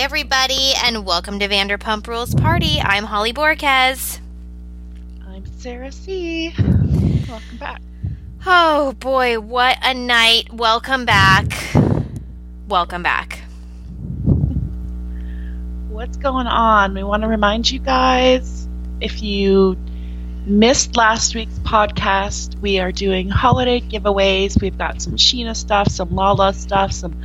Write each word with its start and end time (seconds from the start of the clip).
everybody, 0.00 0.72
and 0.82 1.04
welcome 1.04 1.38
to 1.38 1.46
Vanderpump 1.46 2.06
Rules 2.06 2.34
Party. 2.34 2.80
I'm 2.80 3.04
Holly 3.04 3.34
Borquez. 3.34 4.18
I'm 5.28 5.44
Sarah 5.58 5.92
C. 5.92 6.54
Welcome 7.28 7.58
back. 7.58 7.82
Oh 8.46 8.94
boy, 8.94 9.38
what 9.38 9.76
a 9.82 9.92
night. 9.92 10.50
Welcome 10.54 11.04
back. 11.04 11.52
Welcome 12.66 13.02
back. 13.02 13.42
What's 15.90 16.16
going 16.16 16.46
on? 16.46 16.94
We 16.94 17.02
want 17.02 17.22
to 17.22 17.28
remind 17.28 17.70
you 17.70 17.78
guys 17.78 18.66
if 19.02 19.22
you 19.22 19.76
missed 20.46 20.96
last 20.96 21.34
week's 21.34 21.58
podcast, 21.58 22.58
we 22.60 22.78
are 22.78 22.90
doing 22.90 23.28
holiday 23.28 23.82
giveaways. 23.82 24.58
We've 24.62 24.78
got 24.78 25.02
some 25.02 25.16
Scheana 25.16 25.54
stuff, 25.54 25.88
some 25.88 26.16
Lala 26.16 26.54
stuff, 26.54 26.92
some 26.92 27.22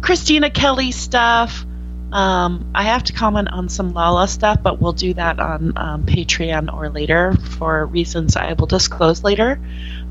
Kristina 0.00 0.52
Kelly 0.52 0.92
stuff. 0.92 1.64
Um, 2.12 2.70
I 2.74 2.82
have 2.84 3.04
to 3.04 3.14
comment 3.14 3.48
on 3.50 3.70
some 3.70 3.94
Lala 3.94 4.28
stuff, 4.28 4.62
but 4.62 4.80
we'll 4.80 4.92
do 4.92 5.14
that 5.14 5.40
on 5.40 5.72
um, 5.76 6.04
Patreon 6.04 6.72
or 6.72 6.90
later 6.90 7.34
for 7.56 7.86
reasons 7.86 8.36
I 8.36 8.52
will 8.52 8.66
disclose 8.66 9.24
later. 9.24 9.58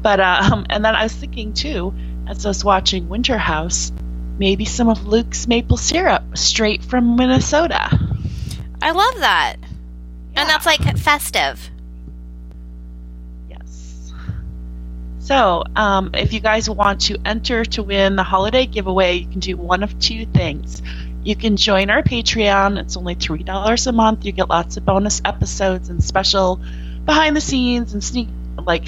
But 0.01 0.19
um, 0.19 0.65
and 0.69 0.83
then 0.83 0.95
I 0.95 1.03
was 1.03 1.13
thinking 1.13 1.53
too, 1.53 1.93
as 2.27 2.43
I 2.45 2.49
was 2.49 2.65
watching 2.65 3.07
Winter 3.07 3.37
House, 3.37 3.91
maybe 4.39 4.65
some 4.65 4.89
of 4.89 5.05
Luke's 5.05 5.47
maple 5.47 5.77
syrup 5.77 6.35
straight 6.35 6.83
from 6.83 7.15
Minnesota. 7.15 7.99
I 8.81 8.91
love 8.91 9.19
that. 9.19 9.57
Yeah. 10.33 10.41
And 10.41 10.49
that's 10.49 10.65
like 10.65 10.81
festive. 10.97 11.69
Yes. 13.47 14.11
So, 15.19 15.63
um, 15.75 16.11
if 16.15 16.33
you 16.33 16.39
guys 16.39 16.67
want 16.67 17.01
to 17.01 17.19
enter 17.25 17.63
to 17.65 17.83
win 17.83 18.15
the 18.15 18.23
holiday 18.23 18.65
giveaway, 18.65 19.17
you 19.17 19.27
can 19.27 19.39
do 19.39 19.55
one 19.55 19.83
of 19.83 19.99
two 19.99 20.25
things. 20.25 20.81
You 21.23 21.35
can 21.35 21.55
join 21.55 21.89
our 21.89 22.01
Patreon. 22.01 22.79
It's 22.79 22.97
only 22.97 23.15
$3 23.15 23.87
a 23.87 23.91
month. 23.91 24.25
You 24.25 24.31
get 24.31 24.49
lots 24.49 24.77
of 24.77 24.85
bonus 24.85 25.21
episodes 25.23 25.89
and 25.89 26.03
special 26.03 26.59
behind 27.05 27.35
the 27.35 27.41
scenes 27.41 27.93
and 27.93 28.03
sneak 28.03 28.27
like 28.65 28.87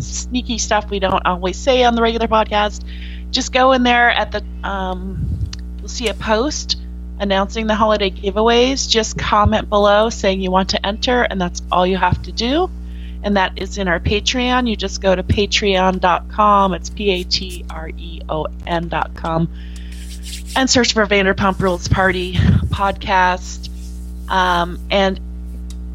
sneaky 0.00 0.58
stuff 0.58 0.90
we 0.90 0.98
don't 0.98 1.24
always 1.26 1.56
say 1.56 1.84
on 1.84 1.94
the 1.94 2.02
regular 2.02 2.28
podcast. 2.28 2.84
Just 3.30 3.52
go 3.52 3.72
in 3.72 3.82
there 3.82 4.10
at 4.10 4.32
the 4.32 4.44
um, 4.62 5.40
you'll 5.78 5.88
see 5.88 6.08
a 6.08 6.14
post 6.14 6.76
announcing 7.18 7.66
the 7.66 7.74
holiday 7.74 8.10
giveaways. 8.10 8.88
Just 8.88 9.18
comment 9.18 9.68
below 9.68 10.10
saying 10.10 10.40
you 10.40 10.50
want 10.50 10.70
to 10.70 10.86
enter, 10.86 11.22
and 11.22 11.40
that's 11.40 11.62
all 11.70 11.86
you 11.86 11.96
have 11.96 12.20
to 12.22 12.32
do. 12.32 12.70
And 13.24 13.36
that 13.36 13.60
is 13.60 13.78
in 13.78 13.86
our 13.86 14.00
Patreon. 14.00 14.68
You 14.68 14.76
just 14.76 15.00
go 15.00 15.14
to 15.14 15.22
patreon.com. 15.22 16.74
It's 16.74 16.90
P 16.90 17.10
A 17.10 17.24
T 17.24 17.64
R 17.70 17.88
E 17.96 18.20
O 18.28 18.46
N.com 18.66 19.48
and 20.54 20.68
search 20.68 20.92
for 20.92 21.06
Vanderpump 21.06 21.60
Rules 21.60 21.88
Party 21.88 22.34
podcast. 22.34 23.70
Um, 24.28 24.78
and 24.90 25.20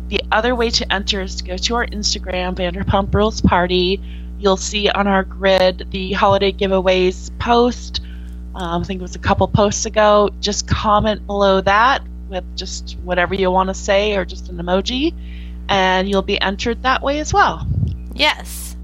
the 0.08 0.22
other 0.31 0.55
way 0.55 0.69
to 0.69 0.91
enter 0.91 1.22
is 1.22 1.36
to 1.38 1.44
go 1.44 1.58
to 1.58 1.75
our 1.75 1.86
Instagram, 1.86 2.55
Vanderpump 2.55 3.13
Rules 3.13 3.41
Party. 3.41 4.02
You'll 4.39 4.58
see 4.58 4.89
on 4.89 5.08
our 5.08 5.23
grid 5.23 5.88
the 5.91 6.13
holiday 6.13 6.52
giveaways 6.52 7.38
post. 7.39 8.02
Um, 8.55 8.81
I 8.81 8.85
think 8.85 9.00
it 9.00 9.03
was 9.03 9.16
a 9.16 9.19
couple 9.19 9.47
posts 9.47 9.85
ago. 9.85 10.30
Just 10.39 10.67
comment 10.67 11.25
below 11.28 11.61
that 11.61 12.03
with 12.30 12.44
just 12.55 12.97
whatever 13.03 13.35
you 13.35 13.52
want 13.52 13.69
to 13.69 13.73
say 13.73 14.16
or 14.16 14.25
just 14.25 14.50
an 14.50 14.58
emoji, 14.58 15.13
and 15.69 16.09
you'll 16.09 16.22
be 16.22 16.39
entered 16.39 16.83
that 16.83 17.02
way 17.02 17.19
as 17.19 17.33
well. 17.33 17.67
Yes. 18.13 18.75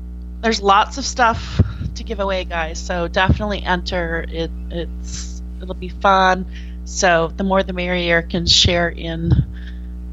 There's 0.42 0.62
lots 0.62 0.98
of 0.98 1.06
stuff 1.06 1.62
to 1.96 2.04
give 2.04 2.20
away, 2.20 2.44
guys. 2.44 2.80
So 2.80 3.08
definitely 3.08 3.64
enter. 3.64 4.26
It 4.28 4.52
it's 4.70 5.33
it'll 5.64 5.74
be 5.74 5.90
fun. 5.90 6.46
So 6.86 7.32
the 7.36 7.44
more 7.44 7.64
the 7.64 7.74
merrier 7.74 8.22
can 8.22 8.46
share 8.46 8.90
in 8.90 9.32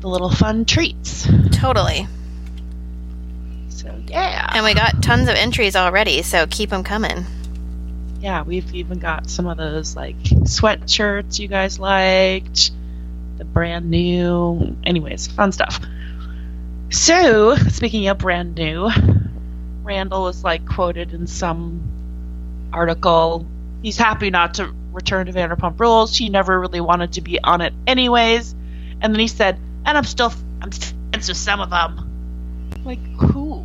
the 0.01 0.09
little 0.09 0.31
fun 0.31 0.65
treats. 0.65 1.29
Totally. 1.53 2.07
So 3.69 3.95
yeah. 4.07 4.51
And 4.55 4.65
we 4.65 4.73
got 4.75 5.03
tons 5.03 5.29
of 5.29 5.35
entries 5.35 5.77
already, 5.77 6.23
so 6.23 6.47
keep 6.47 6.71
them 6.71 6.85
coming. 6.85 7.27
yeah, 8.21 8.43
we've 8.43 8.75
even 8.75 8.99
got 8.99 9.29
some 9.31 9.47
of 9.47 9.57
those 9.57 9.97
like 9.97 10.17
sweatshirts 10.19 11.39
you 11.39 11.49
guys 11.49 11.79
liked, 11.79 12.71
the 13.39 13.45
brand 13.45 13.91
new. 13.91 14.77
Anyways, 14.85 15.27
fun 15.27 15.53
stuff. 15.53 15.81
So, 16.91 17.55
speaking 17.57 18.09
of 18.09 18.19
brand 18.19 18.57
new, 18.57 18.91
Randall 19.83 20.25
was 20.25 20.45
like 20.45 20.67
quoted 20.67 21.15
in 21.15 21.27
some 21.27 21.81
article. 22.73 23.47
He's 23.83 23.97
happy 23.97 24.31
not 24.31 24.55
to 24.55 24.75
return 24.93 25.27
to 25.27 25.33
Vanderpump 25.33 25.79
Rules. 25.79 26.17
He 26.17 26.29
never 26.29 26.59
really 26.59 26.81
wanted 26.81 27.13
to 27.15 27.21
be 27.21 27.41
on 27.43 27.61
it, 27.61 27.73
anyways. 27.87 28.55
And 29.01 29.15
then 29.15 29.21
he 29.21 29.29
said, 29.29 29.59
"And 29.85 29.97
I'm 29.97 30.05
still, 30.05 30.33
I'm 30.61 30.71
friends 30.71 31.29
with 31.29 31.37
some 31.37 31.61
of 31.61 31.71
them." 31.71 32.07
Like 32.85 33.01
who? 33.15 33.65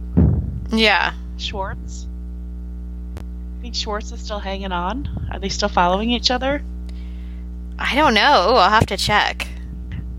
Yeah. 0.71 1.13
Schwartz? 1.37 2.07
I 3.17 3.61
think 3.61 3.75
Schwartz 3.75 4.11
is 4.11 4.21
still 4.21 4.39
hanging 4.39 4.71
on? 4.71 5.27
Are 5.31 5.39
they 5.39 5.49
still 5.49 5.69
following 5.69 6.11
each 6.11 6.31
other? 6.31 6.61
I 7.77 7.95
don't 7.95 8.13
know. 8.13 8.55
I'll 8.55 8.69
have 8.69 8.85
to 8.87 8.97
check. 8.97 9.47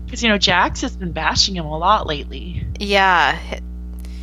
Because, 0.05 0.23
you 0.23 0.29
know, 0.29 0.37
Jax 0.37 0.81
has 0.81 0.95
been 0.95 1.11
bashing 1.11 1.55
him 1.55 1.65
a 1.65 1.77
lot 1.77 2.07
lately. 2.07 2.65
Yeah. 2.79 3.37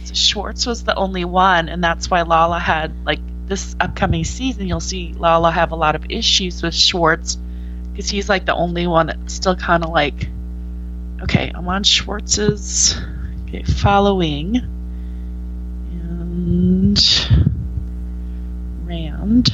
So 0.05 0.15
Schwartz 0.15 0.67
was 0.67 0.84
the 0.84 0.94
only 0.94 1.25
one, 1.25 1.69
and 1.69 1.83
that's 1.83 2.11
why 2.11 2.23
Lala 2.23 2.59
had, 2.59 3.05
like, 3.05 3.21
this 3.54 3.76
upcoming 3.78 4.25
season, 4.25 4.66
you'll 4.66 4.81
see 4.81 5.15
Lala 5.16 5.53
have 5.53 5.70
a 5.70 5.76
lot 5.76 5.94
of 5.94 6.10
issues 6.10 6.60
with 6.62 6.75
Schwartz 6.75 7.37
because 7.92 8.10
he's, 8.10 8.28
like, 8.28 8.44
the 8.47 8.54
only 8.54 8.88
one 8.88 9.06
that's 9.06 9.32
still 9.32 9.54
kind 9.54 9.84
of 9.84 9.91
like, 9.91 10.28
okay, 11.22 11.53
I'm 11.54 11.69
on 11.69 11.84
Schwartz's 11.84 13.00
okay, 13.44 13.62
following. 13.62 14.56
And 15.93 16.98
Rand. 18.84 19.50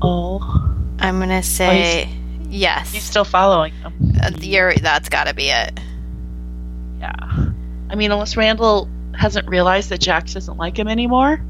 Oh, 0.00 0.74
I'm 0.98 1.18
going 1.18 1.28
to 1.28 1.42
say 1.42 2.08
yes. 2.48 2.92
he's 2.92 3.02
still 3.02 3.24
following 3.24 3.74
him. 3.74 3.92
Uh, 4.22 4.30
you're, 4.40 4.74
that's 4.74 5.10
got 5.10 5.26
to 5.26 5.34
be 5.34 5.50
it. 5.50 5.78
Yeah. 7.00 7.50
I 7.90 7.94
mean, 7.94 8.10
unless 8.10 8.36
Randall 8.38 8.88
hasn't 9.12 9.48
realized 9.48 9.90
that 9.90 10.00
Jax 10.00 10.32
doesn't 10.32 10.56
like 10.56 10.78
him 10.78 10.88
anymore. 10.88 11.42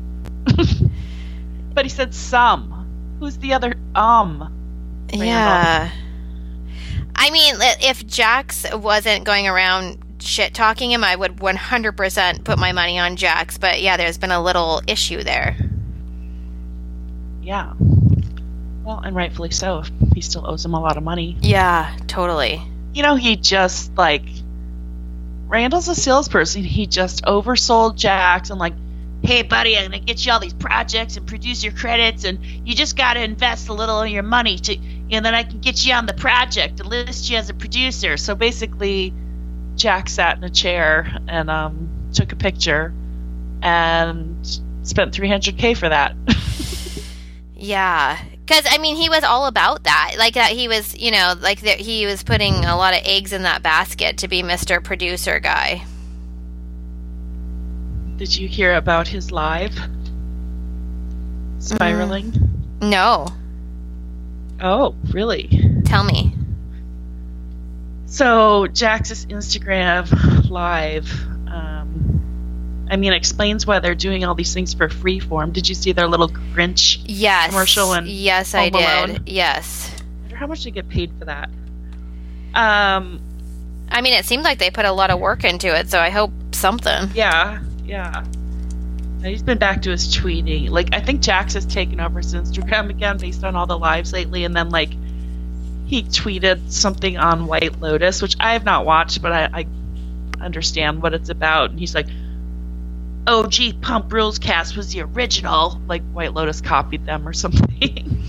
but 1.74 1.84
he 1.84 1.88
said 1.88 2.14
some. 2.14 3.16
Who's 3.18 3.38
the 3.38 3.54
other 3.54 3.74
um? 3.94 5.06
Yeah. 5.12 5.90
I 7.14 7.30
mean, 7.30 7.56
if 7.58 8.06
Jax 8.06 8.64
wasn't 8.72 9.24
going 9.24 9.48
around 9.48 9.98
shit 10.20 10.54
talking 10.54 10.92
him, 10.92 11.02
I 11.02 11.16
would 11.16 11.36
100% 11.36 12.44
put 12.44 12.58
my 12.58 12.72
money 12.72 12.98
on 12.98 13.16
Jax. 13.16 13.58
But 13.58 13.82
yeah, 13.82 13.96
there's 13.96 14.18
been 14.18 14.30
a 14.30 14.42
little 14.42 14.82
issue 14.86 15.22
there. 15.24 15.56
Yeah. 17.42 17.74
Well, 18.84 19.00
and 19.00 19.16
rightfully 19.16 19.50
so. 19.50 19.80
If 19.80 19.90
he 20.14 20.20
still 20.20 20.48
owes 20.48 20.64
him 20.64 20.74
a 20.74 20.80
lot 20.80 20.96
of 20.96 21.02
money. 21.02 21.36
Yeah, 21.40 21.96
totally. 22.06 22.62
You 22.94 23.02
know, 23.02 23.16
he 23.16 23.36
just 23.36 23.96
like 23.96 24.24
Randall's 25.48 25.88
a 25.88 25.94
salesperson. 25.94 26.62
He 26.62 26.86
just 26.86 27.24
oversold 27.24 27.96
Jax 27.96 28.50
and 28.50 28.58
like, 28.58 28.74
hey 29.28 29.42
buddy, 29.42 29.76
I'm 29.76 29.90
gonna 29.90 29.98
get 29.98 30.24
you 30.24 30.32
all 30.32 30.40
these 30.40 30.54
projects 30.54 31.18
and 31.18 31.26
produce 31.26 31.62
your 31.62 31.74
credits, 31.74 32.24
and 32.24 32.38
you 32.66 32.74
just 32.74 32.96
gotta 32.96 33.22
invest 33.22 33.68
a 33.68 33.74
little 33.74 34.00
of 34.00 34.08
your 34.08 34.22
money 34.22 34.56
to, 34.56 34.78
and 35.10 35.22
then 35.22 35.34
I 35.34 35.42
can 35.42 35.60
get 35.60 35.84
you 35.84 35.92
on 35.92 36.06
the 36.06 36.14
project 36.14 36.82
list 36.82 37.28
you 37.28 37.36
as 37.36 37.50
a 37.50 37.54
producer. 37.54 38.16
So 38.16 38.34
basically, 38.34 39.12
Jack 39.76 40.08
sat 40.08 40.38
in 40.38 40.44
a 40.44 40.48
chair 40.48 41.14
and 41.28 41.50
um, 41.50 41.90
took 42.14 42.32
a 42.32 42.36
picture 42.36 42.94
and 43.60 44.34
spent 44.82 45.12
300k 45.12 45.76
for 45.76 45.90
that. 45.90 46.16
Yeah. 47.60 48.22
Because, 48.46 48.64
I 48.70 48.78
mean, 48.78 48.94
he 48.94 49.08
was 49.08 49.24
all 49.24 49.46
about 49.46 49.82
that. 49.82 50.14
Like, 50.16 50.34
that 50.34 50.52
he 50.52 50.68
was, 50.68 50.96
you 50.96 51.10
know, 51.10 51.34
like 51.40 51.62
that 51.62 51.80
he 51.80 52.06
was 52.06 52.22
putting 52.22 52.54
a 52.64 52.76
lot 52.76 52.94
of 52.94 53.00
eggs 53.04 53.32
in 53.32 53.42
that 53.42 53.64
basket 53.64 54.18
to 54.18 54.28
be 54.28 54.44
Mr. 54.44 54.82
Producer 54.82 55.40
guy. 55.40 55.84
Did 58.18 58.36
you 58.36 58.48
hear 58.48 58.74
about 58.74 59.08
his 59.08 59.30
live 59.32 59.74
spiraling? 61.58 62.32
No. 62.82 63.28
Oh, 64.60 64.94
really? 65.10 65.48
Tell 65.84 66.04
me. 66.04 66.34
So 68.06 68.66
Jax's 68.66 69.26
Instagram 69.26 70.50
live, 70.50 71.10
um, 71.48 72.86
I 72.90 72.96
mean, 72.96 73.12
explains 73.12 73.66
why 73.66 73.78
they're 73.78 73.94
doing 73.94 74.24
all 74.24 74.34
these 74.34 74.52
things 74.52 74.74
for 74.74 74.88
Freeform. 74.88 75.52
Did 75.52 75.68
you 75.68 75.74
see 75.74 75.92
their 75.92 76.08
little 76.08 76.28
Grinch? 76.28 76.98
Yes. 77.04 77.50
Commercial 77.50 77.92
and 77.92 78.08
Yes, 78.08 78.54
I 78.54 78.70
Home 78.70 79.12
did. 79.14 79.28
Yes. 79.28 79.92
I 79.94 80.22
wonder 80.22 80.36
how 80.36 80.46
much 80.48 80.64
they 80.64 80.70
get 80.70 80.88
paid 80.88 81.12
for 81.18 81.26
that. 81.26 81.50
Um, 82.54 83.20
I 83.90 84.00
mean, 84.00 84.14
it 84.14 84.24
seemed 84.24 84.42
like 84.42 84.58
they 84.58 84.70
put 84.70 84.86
a 84.86 84.92
lot 84.92 85.10
of 85.10 85.20
work 85.20 85.44
into 85.44 85.68
it, 85.78 85.88
so 85.90 86.00
I 86.00 86.10
hope 86.10 86.32
something. 86.52 87.10
yeah, 87.14 87.60
yeah. 87.88 88.24
He's 89.22 89.42
been 89.42 89.58
back 89.58 89.82
to 89.82 89.90
his 89.90 90.14
tweeting. 90.14 90.70
Like, 90.70 90.94
I 90.94 91.00
think 91.00 91.22
Jax 91.22 91.54
has 91.54 91.66
taken 91.66 92.00
over 92.00 92.18
his 92.20 92.34
Instagram 92.34 92.90
again 92.90 93.16
based 93.18 93.42
on 93.42 93.56
all 93.56 93.66
the 93.66 93.78
lives 93.78 94.12
lately, 94.12 94.44
and 94.44 94.54
then 94.54 94.70
like 94.70 94.90
he 95.86 96.02
tweeted 96.02 96.70
something 96.70 97.16
on 97.16 97.46
White 97.46 97.80
Lotus, 97.80 98.22
which 98.22 98.36
I 98.38 98.52
have 98.52 98.64
not 98.64 98.84
watched, 98.84 99.22
but 99.22 99.32
I, 99.32 99.48
I 99.52 99.66
understand 100.44 101.02
what 101.02 101.14
it's 101.14 101.30
about. 101.30 101.70
And 101.70 101.80
he's 101.80 101.94
like, 101.94 102.06
"Oh, 103.26 103.44
OG 103.44 103.80
Pump 103.80 104.12
Rules 104.12 104.38
cast 104.38 104.76
was 104.76 104.92
the 104.92 105.00
original. 105.00 105.80
Like 105.88 106.02
White 106.12 106.34
Lotus 106.34 106.60
copied 106.60 107.06
them 107.06 107.26
or 107.26 107.32
something. 107.32 108.22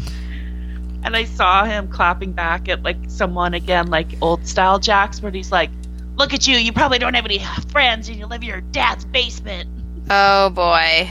and 1.04 1.16
I 1.16 1.26
saw 1.26 1.66
him 1.66 1.90
clapping 1.90 2.32
back 2.32 2.68
at 2.70 2.82
like 2.82 2.98
someone 3.10 3.54
again, 3.54 3.92
like 3.92 4.08
old 4.22 4.48
style 4.48 4.80
Jax, 4.80 5.22
where 5.22 5.32
he's 5.32 5.52
like, 5.52 5.70
Look 6.20 6.34
at 6.34 6.46
you, 6.48 6.58
you 6.58 6.74
probably 6.74 7.00
don't 7.00 7.14
have 7.14 7.24
any 7.26 7.40
friends 7.72 8.10
and 8.10 8.20
you 8.20 8.26
live 8.26 8.42
in 8.42 8.48
your 8.50 8.60
dad's 8.60 9.06
basement. 9.06 9.70
Oh 10.10 10.50
boy. 10.50 11.10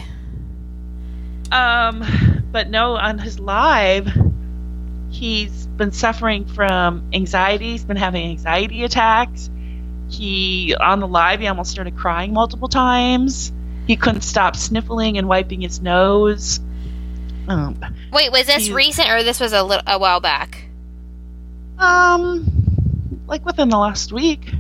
Um, 1.51 2.05
but 2.53 2.69
no, 2.69 2.95
on 2.97 3.19
his 3.19 3.41
live, 3.41 4.07
he's 5.09 5.67
been 5.67 5.93
suffering 5.93 6.45
from 6.45 7.09
anxiety. 7.15 7.71
He's 7.71 7.87
been 7.87 7.97
having 7.97 8.29
anxiety 8.29 8.85
attacks. 8.85 9.49
He 10.11 10.75
on 10.79 11.01
the 11.01 11.09
live, 11.09 11.41
he 11.41 11.47
almost 11.47 11.71
started 11.71 11.97
crying 11.97 12.35
multiple 12.35 12.69
times. 12.69 13.51
He 13.87 13.97
couldn't 13.97 14.21
stop 14.21 14.57
sniffling 14.57 15.17
and 15.17 15.27
wiping 15.27 15.63
his 15.63 15.81
nose. 15.81 16.61
Um, 17.49 17.81
Wait, 18.13 18.31
was 18.31 18.45
this 18.45 18.67
he- 18.67 18.75
recent 18.75 19.09
or 19.09 19.23
this 19.23 19.41
was 19.41 19.55
a 19.55 19.63
little 19.63 19.85
a 19.87 19.99
while 19.99 20.21
back? 20.21 20.67
um, 21.79 22.45
like 23.27 23.47
within 23.47 23.71
the 23.71 23.79
last 23.79 24.13
week. 24.13 24.53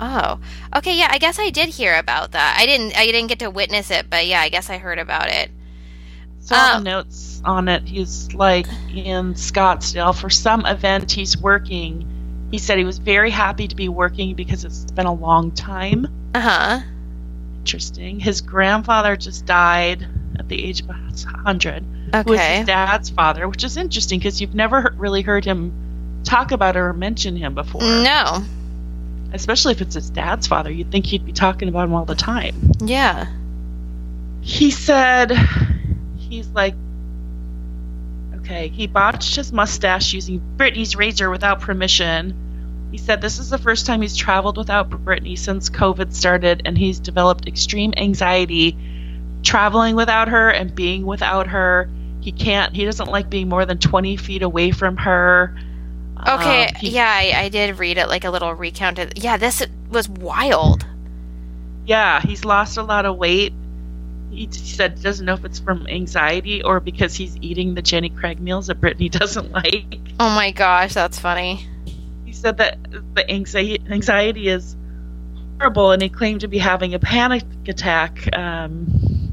Oh, 0.00 0.38
okay. 0.74 0.96
Yeah, 0.96 1.08
I 1.10 1.18
guess 1.18 1.38
I 1.38 1.50
did 1.50 1.70
hear 1.70 1.98
about 1.98 2.32
that. 2.32 2.56
I 2.58 2.66
didn't. 2.66 2.96
I 2.96 3.06
didn't 3.06 3.28
get 3.28 3.38
to 3.40 3.50
witness 3.50 3.90
it, 3.90 4.10
but 4.10 4.26
yeah, 4.26 4.40
I 4.40 4.48
guess 4.48 4.70
I 4.70 4.78
heard 4.78 4.98
about 4.98 5.28
it. 5.28 5.50
Oh. 6.50 6.78
the 6.78 6.84
notes 6.84 7.42
on 7.44 7.68
it, 7.68 7.82
he's 7.84 8.32
like 8.34 8.66
in 8.94 9.34
Scottsdale 9.34 10.14
for 10.18 10.30
some 10.30 10.64
event 10.64 11.10
he's 11.10 11.36
working. 11.36 12.06
He 12.50 12.58
said 12.58 12.78
he 12.78 12.84
was 12.84 12.98
very 12.98 13.30
happy 13.30 13.66
to 13.66 13.74
be 13.74 13.88
working 13.88 14.34
because 14.34 14.64
it's 14.64 14.84
been 14.92 15.06
a 15.06 15.12
long 15.12 15.50
time. 15.50 16.06
Uh 16.34 16.40
huh. 16.40 16.80
Interesting. 17.58 18.20
His 18.20 18.40
grandfather 18.42 19.16
just 19.16 19.44
died 19.46 20.06
at 20.38 20.48
the 20.48 20.64
age 20.64 20.82
of 20.82 20.88
100, 20.88 21.84
who 22.14 22.30
was 22.30 22.40
his 22.40 22.66
dad's 22.66 23.10
father, 23.10 23.48
which 23.48 23.64
is 23.64 23.76
interesting 23.76 24.20
because 24.20 24.40
you've 24.40 24.54
never 24.54 24.94
really 24.96 25.22
heard 25.22 25.44
him 25.44 25.72
talk 26.22 26.52
about 26.52 26.76
or 26.76 26.92
mention 26.92 27.34
him 27.34 27.54
before. 27.54 27.82
No. 27.82 28.44
Especially 29.36 29.72
if 29.72 29.80
it's 29.80 29.94
his 29.94 30.10
dad's 30.10 30.46
father. 30.46 30.70
You'd 30.70 30.90
think 30.90 31.06
he'd 31.06 31.24
be 31.24 31.32
talking 31.32 31.68
about 31.68 31.84
him 31.84 31.94
all 31.94 32.04
the 32.04 32.14
time. 32.14 32.72
Yeah. 32.80 33.26
he 34.42 34.70
said 34.70 35.32
he's 36.16 36.48
like 36.48 36.74
okay 38.36 38.68
he 38.68 38.86
botched 38.86 39.34
his 39.36 39.52
mustache 39.52 40.12
using 40.12 40.40
Brittany's 40.56 40.94
razor 40.94 41.30
without 41.30 41.60
permission 41.60 42.88
he 42.92 42.98
said 42.98 43.20
this 43.20 43.38
is 43.40 43.50
the 43.50 43.58
first 43.58 43.86
time 43.86 44.02
he's 44.02 44.16
traveled 44.16 44.56
without 44.56 44.88
Brittany 44.88 45.34
since 45.36 45.68
COVID 45.68 46.12
started 46.12 46.62
and 46.64 46.78
he's 46.78 47.00
developed 47.00 47.48
extreme 47.48 47.92
anxiety 47.96 48.76
traveling 49.42 49.96
without 49.96 50.28
her 50.28 50.48
and 50.48 50.74
being 50.74 51.04
without 51.04 51.48
her 51.48 51.88
he 52.20 52.30
can't 52.30 52.74
he 52.74 52.84
doesn't 52.84 53.08
like 53.08 53.28
being 53.28 53.48
more 53.48 53.66
than 53.66 53.78
20 53.78 54.16
feet 54.16 54.42
away 54.42 54.70
from 54.70 54.96
her 54.96 55.56
Okay. 56.18 56.66
Um, 56.68 56.74
he- 56.76 56.90
yeah, 56.90 57.10
I, 57.10 57.44
I 57.44 57.48
did 57.48 57.78
read 57.78 57.98
it 57.98 58.08
like 58.08 58.24
a 58.24 58.30
little 58.30 58.52
recounted. 58.54 59.18
Yeah, 59.22 59.36
this 59.36 59.62
was 59.90 60.08
wild. 60.08 60.86
Yeah, 61.86 62.20
he's 62.20 62.44
lost 62.44 62.76
a 62.78 62.82
lot 62.82 63.06
of 63.06 63.16
weight. 63.16 63.52
He, 64.30 64.46
he 64.46 64.52
said 64.52 64.96
he 64.98 65.02
doesn't 65.02 65.24
know 65.24 65.34
if 65.34 65.44
it's 65.44 65.60
from 65.60 65.86
anxiety 65.86 66.62
or 66.62 66.80
because 66.80 67.14
he's 67.14 67.36
eating 67.40 67.74
the 67.74 67.82
Jenny 67.82 68.08
Craig 68.10 68.40
meals 68.40 68.66
that 68.66 68.80
Brittany 68.80 69.08
doesn't 69.10 69.52
like. 69.52 69.98
Oh 70.18 70.34
my 70.34 70.50
gosh, 70.50 70.94
that's 70.94 71.18
funny. 71.18 71.64
He 72.24 72.32
said 72.32 72.56
that 72.58 72.78
the 73.14 73.30
anxiety, 73.30 73.80
anxiety 73.88 74.48
is 74.48 74.74
horrible, 75.60 75.92
and 75.92 76.02
he 76.02 76.08
claimed 76.08 76.40
to 76.40 76.48
be 76.48 76.58
having 76.58 76.92
a 76.94 76.98
panic 76.98 77.44
attack 77.68 78.28
um, 78.36 79.32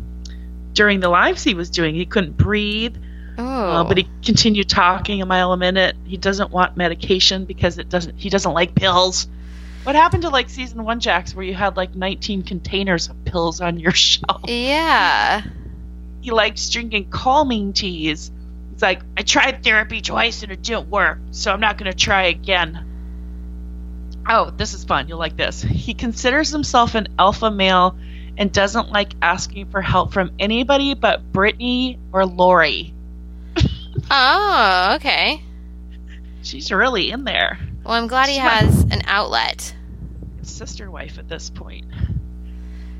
during 0.73 0.99
the 0.99 1.09
lives 1.09 1.43
he 1.43 1.53
was 1.55 1.69
doing. 1.69 1.95
He 1.95 2.05
couldn't 2.05 2.37
breathe, 2.37 2.95
Oh. 3.37 3.43
uh, 3.43 3.83
but 3.83 3.97
he 3.97 4.07
continued 4.23 4.69
talking 4.69 5.21
a 5.21 5.25
mile 5.25 5.51
a 5.53 5.57
minute. 5.57 5.95
He 6.05 6.17
doesn't 6.17 6.51
want 6.51 6.77
medication 6.77 7.45
because 7.45 7.77
it 7.79 7.89
doesn't. 7.89 8.17
He 8.17 8.29
doesn't 8.29 8.53
like 8.53 8.75
pills. 8.75 9.27
What 9.83 9.95
happened 9.95 10.23
to 10.23 10.29
like 10.29 10.49
season 10.49 10.83
one, 10.83 10.99
Jax, 10.99 11.35
where 11.35 11.43
you 11.43 11.53
had 11.53 11.75
like 11.75 11.93
19 11.95 12.43
containers 12.43 13.09
of 13.09 13.25
pills 13.25 13.59
on 13.59 13.79
your 13.79 13.91
shelf? 13.93 14.41
Yeah. 14.47 15.41
he 16.21 16.31
likes 16.31 16.69
drinking 16.69 17.09
calming 17.09 17.73
teas. 17.73 18.31
He's 18.71 18.81
like, 18.81 19.01
I 19.17 19.23
tried 19.23 19.63
therapy 19.63 19.99
twice 20.01 20.41
and 20.43 20.51
it 20.51 20.61
didn't 20.61 20.89
work, 20.89 21.19
so 21.31 21.51
I'm 21.51 21.59
not 21.59 21.77
going 21.77 21.91
to 21.91 21.97
try 21.97 22.23
again. 22.27 22.89
Oh, 24.27 24.51
this 24.55 24.73
is 24.73 24.85
fun. 24.85 25.09
You'll 25.09 25.19
like 25.19 25.35
this. 25.35 25.61
He 25.61 25.93
considers 25.93 26.49
himself 26.49 26.95
an 26.95 27.07
alpha 27.19 27.51
male 27.51 27.97
and 28.37 28.51
doesn't 28.53 28.89
like 28.89 29.13
asking 29.21 29.69
for 29.69 29.81
help 29.81 30.13
from 30.13 30.31
anybody 30.39 30.93
but 30.93 31.31
Brittany 31.33 31.99
or 32.13 32.25
Lori. 32.25 32.93
Oh, 34.15 34.93
okay. 34.97 35.41
She's 36.43 36.71
really 36.71 37.09
in 37.09 37.23
there. 37.23 37.57
Well, 37.83 37.95
I'm 37.95 38.05
glad 38.05 38.29
he 38.29 38.35
Smart. 38.35 38.51
has 38.53 38.83
an 38.83 39.01
outlet. 39.07 39.75
sister 40.43 40.91
wife 40.91 41.17
at 41.17 41.27
this 41.27 41.49
point. 41.49 41.85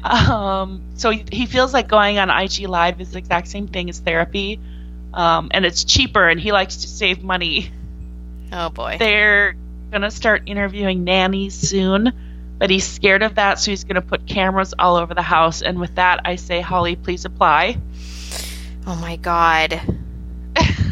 Um, 0.04 0.82
so 0.96 1.12
he, 1.12 1.24
he 1.32 1.46
feels 1.46 1.72
like 1.72 1.88
going 1.88 2.18
on 2.18 2.30
IG 2.30 2.68
Live 2.68 3.00
is 3.00 3.12
the 3.12 3.20
exact 3.20 3.48
same 3.48 3.68
thing 3.68 3.90
as 3.90 4.00
therapy, 4.00 4.60
um, 5.14 5.50
and 5.52 5.66
it's 5.66 5.84
cheaper, 5.84 6.28
and 6.28 6.40
he 6.40 6.52
likes 6.52 6.78
to 6.78 6.88
save 6.88 7.24
money. 7.24 7.72
Oh 8.52 8.70
boy. 8.70 8.98
They're 9.00 9.56
gonna 9.92 10.12
start 10.12 10.44
interviewing 10.48 11.04
nannies 11.04 11.54
soon, 11.54 12.12
but 12.58 12.70
he's 12.70 12.86
scared 12.86 13.24
of 13.24 13.36
that, 13.36 13.60
so 13.60 13.72
he's 13.72 13.84
gonna 13.84 14.02
put 14.02 14.26
cameras 14.26 14.74
all 14.78 14.96
over 14.96 15.14
the 15.14 15.22
house. 15.22 15.62
And 15.62 15.80
with 15.80 15.96
that, 15.96 16.22
I 16.26 16.38
say, 16.38 16.60
Holly, 16.60 16.96
please 16.96 17.24
apply. 17.26 17.78
Oh 18.88 18.96
my 18.96 19.16
god. 19.18 19.80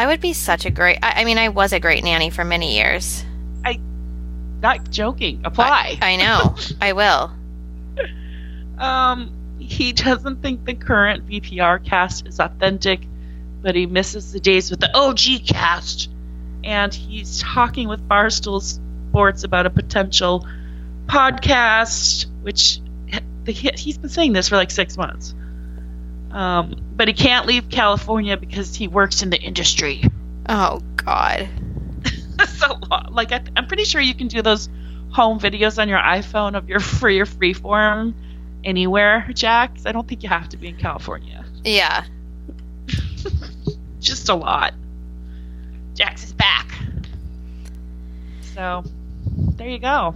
I 0.00 0.06
would 0.06 0.22
be 0.22 0.32
such 0.32 0.64
a 0.64 0.70
great. 0.70 0.98
I, 1.02 1.20
I 1.20 1.24
mean, 1.26 1.36
I 1.36 1.50
was 1.50 1.74
a 1.74 1.78
great 1.78 2.02
nanny 2.02 2.30
for 2.30 2.42
many 2.42 2.74
years. 2.74 3.22
I, 3.62 3.78
not 4.62 4.88
joking, 4.90 5.42
apply. 5.44 5.98
I 6.00 6.16
know. 6.16 6.56
I 6.80 6.94
will. 6.94 7.30
Um, 8.78 9.30
he 9.58 9.92
doesn't 9.92 10.40
think 10.40 10.64
the 10.64 10.72
current 10.72 11.28
VPR 11.28 11.84
cast 11.84 12.26
is 12.26 12.40
authentic, 12.40 13.02
but 13.60 13.74
he 13.74 13.84
misses 13.84 14.32
the 14.32 14.40
days 14.40 14.70
with 14.70 14.80
the 14.80 14.90
OG 14.96 15.46
cast. 15.46 16.08
And 16.64 16.94
he's 16.94 17.40
talking 17.42 17.86
with 17.86 18.00
Barstool 18.08 18.62
Sports 18.62 19.44
about 19.44 19.66
a 19.66 19.70
potential 19.70 20.48
podcast, 21.08 22.24
which 22.40 22.80
he's 23.44 23.98
been 23.98 24.08
saying 24.08 24.32
this 24.32 24.48
for 24.48 24.56
like 24.56 24.70
six 24.70 24.96
months. 24.96 25.34
Um, 26.30 26.76
but 26.94 27.08
he 27.08 27.14
can't 27.14 27.46
leave 27.46 27.68
California 27.68 28.36
because 28.36 28.74
he 28.74 28.88
works 28.88 29.22
in 29.22 29.30
the 29.30 29.40
industry. 29.40 30.04
Oh 30.48 30.80
god. 30.96 31.48
so, 32.48 32.78
like, 33.10 33.32
I, 33.32 33.42
I'm 33.56 33.66
pretty 33.66 33.84
sure 33.84 34.00
you 34.00 34.14
can 34.14 34.28
do 34.28 34.42
those 34.42 34.68
home 35.10 35.40
videos 35.40 35.80
on 35.80 35.88
your 35.88 35.98
iPhone 35.98 36.56
of 36.56 36.68
your 36.68 36.80
free 36.80 37.20
or 37.20 37.26
freeform 37.26 38.14
anywhere, 38.64 39.28
Jax. 39.34 39.86
I 39.86 39.92
don't 39.92 40.06
think 40.06 40.22
you 40.22 40.28
have 40.28 40.48
to 40.50 40.56
be 40.56 40.68
in 40.68 40.76
California. 40.76 41.44
Yeah. 41.64 42.04
Just 44.00 44.28
a 44.28 44.34
lot. 44.34 44.74
Jax 45.94 46.24
is 46.24 46.32
back. 46.32 46.72
So, 48.54 48.84
there 49.56 49.68
you 49.68 49.78
go. 49.78 50.14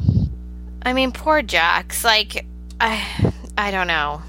I 0.83 0.92
mean, 0.92 1.12
poor 1.12 1.42
Jax. 1.42 2.04
Like, 2.04 2.47
I, 2.80 3.33
I 3.56 3.71
don't 3.71 3.87
know. 3.87 4.23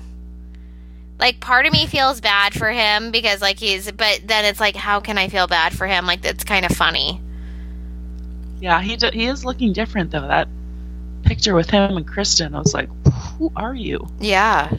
Like, 1.17 1.39
part 1.39 1.65
of 1.65 1.71
me 1.71 1.85
feels 1.85 2.19
bad 2.19 2.53
for 2.53 2.69
him 2.69 3.11
because, 3.11 3.41
like, 3.41 3.59
he's. 3.59 3.89
But 3.91 4.21
then 4.25 4.45
it's 4.45 4.59
like, 4.59 4.75
how 4.75 4.99
can 4.99 5.17
I 5.17 5.29
feel 5.29 5.47
bad 5.47 5.75
for 5.75 5.87
him? 5.87 6.05
Like, 6.05 6.21
that's 6.21 6.43
kind 6.43 6.65
of 6.65 6.71
funny. 6.73 7.21
Yeah, 8.59 8.81
he 8.81 8.95
d- 8.95 9.11
he 9.13 9.25
is 9.25 9.45
looking 9.45 9.73
different 9.73 10.11
though. 10.11 10.27
That 10.27 10.47
picture 11.23 11.53
with 11.53 11.69
him 11.69 11.97
and 11.97 12.07
Kristen, 12.07 12.55
I 12.55 12.59
was 12.59 12.73
like, 12.73 12.89
who 13.37 13.51
are 13.55 13.75
you? 13.75 14.07
Yeah. 14.19 14.71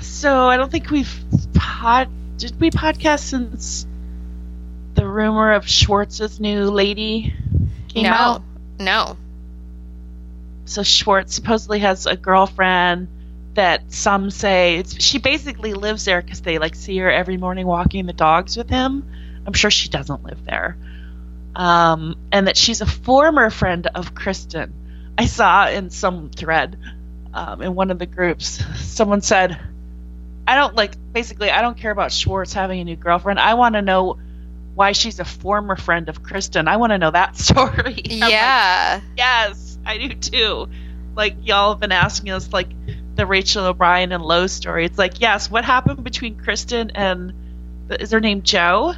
So 0.00 0.48
I 0.48 0.56
don't 0.56 0.70
think 0.70 0.90
we've 0.90 1.12
pod. 1.54 2.08
Did 2.36 2.60
we 2.60 2.70
podcast 2.70 3.20
since 3.20 3.86
the 4.94 5.06
rumor 5.06 5.52
of 5.52 5.68
Schwartz's 5.68 6.40
new 6.40 6.70
lady 6.70 7.34
came 7.88 8.04
no. 8.04 8.10
out? 8.10 8.42
No. 8.78 9.16
So 10.64 10.82
Schwartz 10.82 11.34
supposedly 11.34 11.80
has 11.80 12.06
a 12.06 12.16
girlfriend 12.16 13.08
that 13.54 13.92
some 13.92 14.30
say 14.30 14.76
it's, 14.78 15.02
she 15.02 15.18
basically 15.18 15.74
lives 15.74 16.04
there 16.04 16.22
because 16.22 16.40
they 16.40 16.58
like 16.58 16.74
see 16.74 16.96
her 16.98 17.10
every 17.10 17.36
morning 17.36 17.66
walking 17.66 18.06
the 18.06 18.12
dogs 18.12 18.56
with 18.56 18.70
him. 18.70 19.06
I'm 19.46 19.52
sure 19.52 19.70
she 19.70 19.88
doesn't 19.88 20.22
live 20.24 20.44
there. 20.44 20.76
Um, 21.54 22.16
and 22.30 22.46
that 22.48 22.56
she's 22.56 22.80
a 22.80 22.86
former 22.86 23.50
friend 23.50 23.86
of 23.94 24.14
Kristen. 24.14 24.72
I 25.18 25.26
saw 25.26 25.68
in 25.68 25.90
some 25.90 26.30
thread 26.30 26.78
um, 27.34 27.60
in 27.60 27.74
one 27.74 27.90
of 27.90 27.98
the 27.98 28.06
groups, 28.06 28.62
someone 28.80 29.20
said, 29.20 29.58
I 30.46 30.56
don't 30.56 30.74
like, 30.74 30.94
basically, 31.12 31.50
I 31.50 31.60
don't 31.60 31.76
care 31.76 31.90
about 31.90 32.10
Schwartz 32.12 32.52
having 32.54 32.80
a 32.80 32.84
new 32.84 32.96
girlfriend. 32.96 33.38
I 33.38 33.54
want 33.54 33.74
to 33.74 33.82
know 33.82 34.18
why 34.74 34.92
she's 34.92 35.20
a 35.20 35.24
former 35.24 35.76
friend 35.76 36.08
of 36.08 36.22
Kristen. 36.22 36.66
I 36.68 36.78
want 36.78 36.92
to 36.92 36.98
know 36.98 37.10
that 37.10 37.36
story. 37.38 37.68
I'm 38.10 38.20
like, 38.20 38.30
Yeah. 38.30 39.00
yes, 39.16 39.78
I 39.84 39.98
do 39.98 40.14
too. 40.14 40.68
Like 41.14 41.36
y'all 41.42 41.72
have 41.72 41.80
been 41.80 41.92
asking 41.92 42.30
us 42.30 42.50
like 42.52 42.68
the 43.14 43.26
Rachel 43.26 43.66
O'Brien 43.66 44.12
and 44.12 44.24
Lowe 44.24 44.46
story. 44.46 44.84
It's 44.84 44.98
like, 44.98 45.20
yes, 45.20 45.50
what 45.50 45.64
happened 45.64 46.02
between 46.04 46.36
Kristen 46.36 46.90
and 46.90 47.32
is 47.90 48.10
her 48.10 48.20
name 48.20 48.42
Joe? 48.42 48.94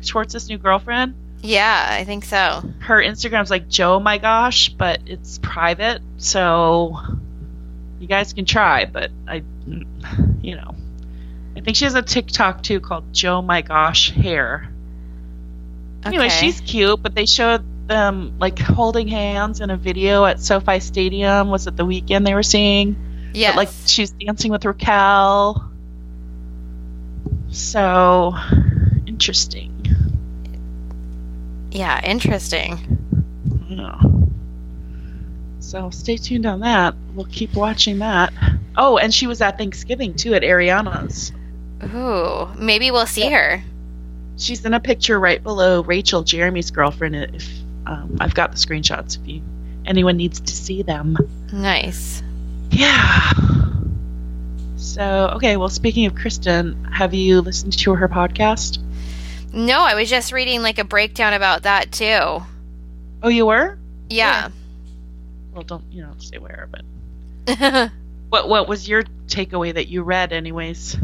Schwartz's 0.00 0.48
new 0.48 0.58
girlfriend? 0.58 1.14
yeah, 1.42 1.88
I 1.90 2.04
think 2.04 2.24
so. 2.24 2.62
Her 2.80 3.02
Instagram's 3.02 3.50
like 3.50 3.68
Joe 3.68 4.00
my 4.00 4.18
gosh, 4.18 4.68
but 4.70 5.00
it's 5.06 5.38
private, 5.38 6.02
so 6.18 6.98
you 8.00 8.06
guys 8.06 8.32
can 8.32 8.44
try, 8.44 8.84
but 8.84 9.10
I 9.28 9.42
you 10.42 10.56
know. 10.56 10.74
I 11.56 11.60
think 11.60 11.76
she 11.76 11.84
has 11.84 11.94
a 11.94 12.02
TikTok 12.02 12.62
too 12.62 12.80
called 12.80 13.12
Joe 13.12 13.42
my 13.42 13.62
gosh 13.62 14.10
hair. 14.10 14.68
Okay. 16.00 16.08
Anyway, 16.08 16.28
she's 16.28 16.60
cute, 16.60 17.02
but 17.02 17.14
they 17.14 17.26
showed 17.26 17.64
them 17.88 18.36
like 18.38 18.58
holding 18.58 19.08
hands 19.08 19.60
in 19.60 19.70
a 19.70 19.76
video 19.76 20.24
at 20.24 20.40
SoFi 20.40 20.80
Stadium. 20.80 21.48
Was 21.48 21.66
it 21.66 21.76
the 21.76 21.84
weekend 21.84 22.26
they 22.26 22.34
were 22.34 22.42
seeing? 22.42 22.96
But, 23.50 23.56
like 23.56 23.68
she's 23.86 24.10
dancing 24.12 24.50
with 24.50 24.64
Raquel. 24.64 25.70
So 27.50 28.34
interesting. 29.06 29.72
yeah, 31.70 32.00
interesting. 32.04 32.98
Yeah. 33.68 34.00
So 35.60 35.90
stay 35.90 36.16
tuned 36.16 36.46
on 36.46 36.60
that. 36.60 36.94
We'll 37.14 37.26
keep 37.26 37.54
watching 37.54 37.98
that. 37.98 38.32
Oh, 38.76 38.96
and 38.98 39.12
she 39.12 39.26
was 39.26 39.40
at 39.40 39.58
Thanksgiving 39.58 40.14
too 40.14 40.34
at 40.34 40.42
Ariana's. 40.42 41.32
Ooh, 41.84 42.48
maybe 42.58 42.90
we'll 42.90 43.06
see 43.06 43.28
her. 43.30 43.62
She's 44.38 44.64
in 44.64 44.74
a 44.74 44.80
picture 44.80 45.18
right 45.18 45.42
below 45.42 45.82
Rachel, 45.82 46.22
Jeremy's 46.22 46.70
girlfriend. 46.70 47.16
If 47.16 47.48
um, 47.86 48.16
I've 48.20 48.34
got 48.34 48.50
the 48.52 48.56
screenshots, 48.56 49.20
if 49.20 49.28
you 49.28 49.42
anyone 49.84 50.16
needs 50.16 50.40
to 50.40 50.54
see 50.54 50.82
them. 50.82 51.16
Nice. 51.52 52.22
Yeah. 52.70 53.32
So 54.76 55.30
okay, 55.34 55.56
well, 55.56 55.68
speaking 55.68 56.06
of 56.06 56.14
Kristen, 56.14 56.84
have 56.84 57.14
you 57.14 57.40
listened 57.40 57.76
to 57.78 57.94
her 57.94 58.08
podcast? 58.08 58.78
No, 59.52 59.80
I 59.80 59.94
was 59.94 60.08
just 60.08 60.32
reading 60.32 60.62
like 60.62 60.78
a 60.78 60.84
breakdown 60.84 61.32
about 61.32 61.62
that 61.62 61.92
too. 61.92 62.42
Oh, 63.22 63.28
you 63.28 63.46
were? 63.46 63.78
Yeah. 64.08 64.50
Well, 65.52 65.64
don't 65.64 65.84
you 65.90 66.02
know 66.02 66.12
say 66.18 66.38
where, 66.38 66.68
but 66.70 67.90
what 68.28 68.48
what 68.48 68.68
was 68.68 68.88
your 68.88 69.04
takeaway 69.26 69.72
that 69.74 69.88
you 69.88 70.02
read, 70.02 70.32
anyways? 70.32 70.96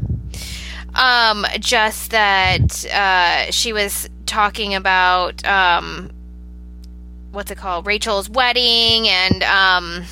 um, 0.94 1.46
just 1.58 2.10
that 2.10 2.84
uh, 2.86 3.50
she 3.50 3.72
was 3.72 4.08
talking 4.26 4.74
about 4.74 5.44
um, 5.46 6.10
what's 7.30 7.50
it 7.50 7.58
called, 7.58 7.86
Rachel's 7.86 8.28
wedding, 8.28 9.08
and 9.08 9.42
um, 9.42 10.04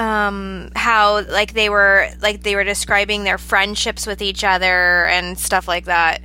um, 0.00 0.70
how 0.74 1.20
like 1.26 1.52
they 1.52 1.68
were 1.68 2.08
like 2.22 2.42
they 2.42 2.56
were 2.56 2.64
describing 2.64 3.22
their 3.22 3.36
friendships 3.36 4.06
with 4.06 4.22
each 4.22 4.42
other 4.44 5.04
and 5.04 5.38
stuff 5.38 5.68
like 5.68 5.84
that. 5.84 6.22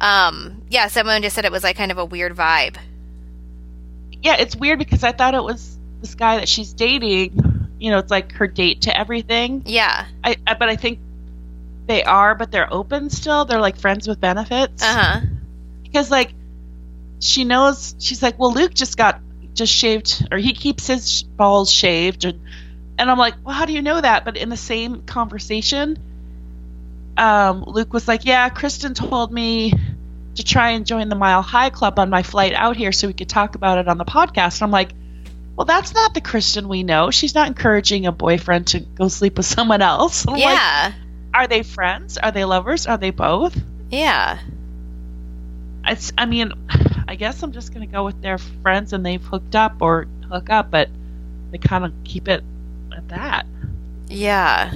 Um, 0.00 0.62
yeah, 0.68 0.88
someone 0.88 1.22
just 1.22 1.36
said 1.36 1.44
it 1.44 1.52
was 1.52 1.62
like 1.62 1.76
kind 1.76 1.92
of 1.92 1.98
a 1.98 2.04
weird 2.04 2.34
vibe. 2.34 2.76
Yeah, 4.22 4.36
it's 4.38 4.56
weird 4.56 4.80
because 4.80 5.04
I 5.04 5.12
thought 5.12 5.34
it 5.34 5.42
was 5.42 5.78
this 6.00 6.16
guy 6.16 6.36
that 6.36 6.48
she's 6.48 6.72
dating. 6.72 7.68
You 7.78 7.92
know, 7.92 7.98
it's 7.98 8.10
like 8.10 8.32
her 8.32 8.48
date 8.48 8.82
to 8.82 8.96
everything. 8.98 9.62
Yeah. 9.66 10.06
I, 10.24 10.36
I 10.44 10.54
but 10.54 10.68
I 10.68 10.74
think 10.74 10.98
they 11.86 12.02
are, 12.02 12.34
but 12.34 12.50
they're 12.50 12.72
open 12.72 13.08
still. 13.10 13.44
They're 13.44 13.60
like 13.60 13.76
friends 13.76 14.08
with 14.08 14.20
benefits. 14.20 14.82
Uh 14.82 14.94
huh. 14.94 15.20
because 15.84 16.10
like 16.10 16.34
she 17.20 17.44
knows 17.44 17.94
she's 18.00 18.20
like 18.20 18.36
well 18.36 18.52
luke 18.52 18.74
just 18.74 18.96
got 18.96 19.20
just 19.54 19.72
shaved 19.72 20.26
or 20.32 20.38
he 20.38 20.54
keeps 20.54 20.88
his 20.88 21.22
balls 21.22 21.70
shaved 21.70 22.24
and 22.24 22.40
and 23.02 23.10
i'm 23.10 23.18
like 23.18 23.34
well 23.44 23.54
how 23.54 23.66
do 23.66 23.72
you 23.72 23.82
know 23.82 24.00
that? 24.00 24.24
But 24.24 24.36
in 24.36 24.48
the 24.48 24.56
same 24.56 25.02
conversation 25.02 25.98
um 27.18 27.64
luke 27.66 27.92
was 27.92 28.08
like 28.08 28.24
yeah 28.24 28.48
kristen 28.48 28.94
told 28.94 29.30
me 29.32 29.72
to 30.36 30.42
try 30.42 30.70
and 30.70 30.86
join 30.86 31.10
the 31.10 31.14
mile 31.14 31.42
high 31.42 31.68
club 31.68 31.98
on 31.98 32.08
my 32.08 32.22
flight 32.22 32.54
out 32.54 32.76
here 32.76 32.90
so 32.92 33.06
we 33.06 33.12
could 33.12 33.28
talk 33.28 33.54
about 33.54 33.76
it 33.76 33.86
on 33.86 33.98
the 33.98 34.04
podcast. 34.06 34.54
And 34.56 34.62
i'm 34.62 34.70
like 34.70 34.92
well 35.56 35.66
that's 35.66 35.92
not 35.92 36.14
the 36.14 36.22
kristen 36.22 36.66
we 36.68 36.82
know. 36.82 37.10
She's 37.10 37.34
not 37.34 37.46
encouraging 37.48 38.06
a 38.06 38.12
boyfriend 38.12 38.68
to 38.68 38.80
go 38.80 39.08
sleep 39.08 39.36
with 39.36 39.44
someone 39.44 39.82
else. 39.82 40.24
I'm 40.26 40.32
like, 40.32 40.42
Yeah. 40.42 40.92
are 41.34 41.46
they 41.46 41.62
friends? 41.62 42.16
Are 42.16 42.30
they 42.32 42.46
lovers? 42.46 42.86
Are 42.86 42.96
they 42.96 43.10
both? 43.10 43.54
Yeah. 43.90 44.38
it's 45.86 46.12
i 46.16 46.24
mean 46.24 46.52
i 47.06 47.16
guess 47.16 47.42
i'm 47.42 47.52
just 47.52 47.74
gonna 47.74 47.86
go 47.86 48.04
with 48.04 48.22
their 48.22 48.38
friends 48.38 48.94
and 48.94 49.04
they've 49.04 49.22
hooked 49.22 49.54
up 49.54 49.82
or 49.82 50.06
hook 50.30 50.48
up 50.48 50.70
but 50.70 50.88
they 51.50 51.58
kind 51.58 51.84
of 51.84 51.92
keep 52.04 52.28
it 52.28 52.42
at 52.94 53.08
that 53.08 53.46
Yeah. 54.08 54.72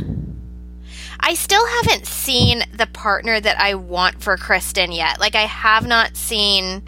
I 1.20 1.34
still 1.34 1.66
haven't 1.66 2.06
seen 2.06 2.62
the 2.76 2.86
partner 2.86 3.40
that 3.40 3.60
I 3.60 3.74
want 3.74 4.22
for 4.22 4.36
Kristen 4.36 4.92
yet. 4.92 5.18
Like 5.18 5.34
I 5.34 5.42
have 5.42 5.86
not 5.86 6.16
seen 6.16 6.82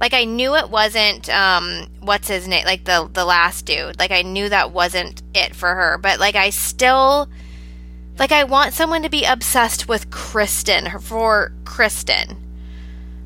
like 0.00 0.14
I 0.14 0.24
knew 0.24 0.56
it 0.56 0.68
wasn't 0.68 1.28
um 1.28 1.86
what's 2.00 2.28
his 2.28 2.48
name 2.48 2.64
like 2.64 2.84
the 2.84 3.08
the 3.12 3.24
last 3.24 3.64
dude. 3.66 3.98
Like 3.98 4.10
I 4.10 4.22
knew 4.22 4.48
that 4.48 4.72
wasn't 4.72 5.22
it 5.34 5.54
for 5.54 5.74
her, 5.74 5.96
but 5.98 6.18
like 6.18 6.34
I 6.34 6.50
still 6.50 7.28
like 8.18 8.32
I 8.32 8.44
want 8.44 8.74
someone 8.74 9.02
to 9.04 9.08
be 9.08 9.24
obsessed 9.24 9.88
with 9.88 10.10
Kristen 10.10 10.98
for 11.00 11.52
Kristen. 11.64 12.36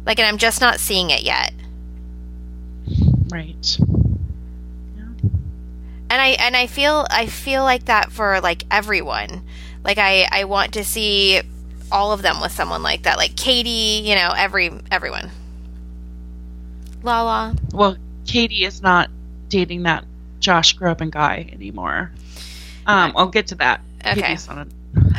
Like 0.05 0.19
and 0.19 0.29
I'm 0.29 0.39
just 0.39 0.61
not 0.61 0.79
seeing 0.81 1.11
it 1.11 1.23
yet. 1.23 1.53
right 3.31 3.79
and 6.17 6.23
I 6.23 6.29
and 6.47 6.57
I 6.57 6.67
feel 6.67 7.07
I 7.11 7.27
feel 7.27 7.63
like 7.63 7.85
that 7.87 8.11
for 8.11 8.41
like 8.41 8.65
everyone. 8.71 9.43
Like 9.85 9.99
I 9.99 10.27
I 10.33 10.45
want 10.45 10.73
to 10.75 10.83
see 10.85 11.43
all 11.93 12.13
of 12.13 12.23
them 12.23 12.41
with 12.41 12.53
someone 12.53 12.83
like 12.83 13.03
that, 13.03 13.19
like 13.19 13.37
Katie. 13.37 14.01
You 14.09 14.15
know, 14.15 14.33
every 14.35 14.71
everyone. 14.91 15.31
Lala. 17.03 17.55
well 17.73 17.97
katie 18.27 18.65
is 18.65 18.83
not 18.83 19.09
dating 19.49 19.85
that 19.85 20.05
josh 20.41 20.77
groban 20.77 21.09
guy 21.11 21.49
anymore 21.53 22.11
um 22.87 23.13
i'll 23.17 23.29
get 23.29 23.49
to 23.49 23.55
that 23.57 23.81
Okay. 24.05 24.37
On 24.49 24.63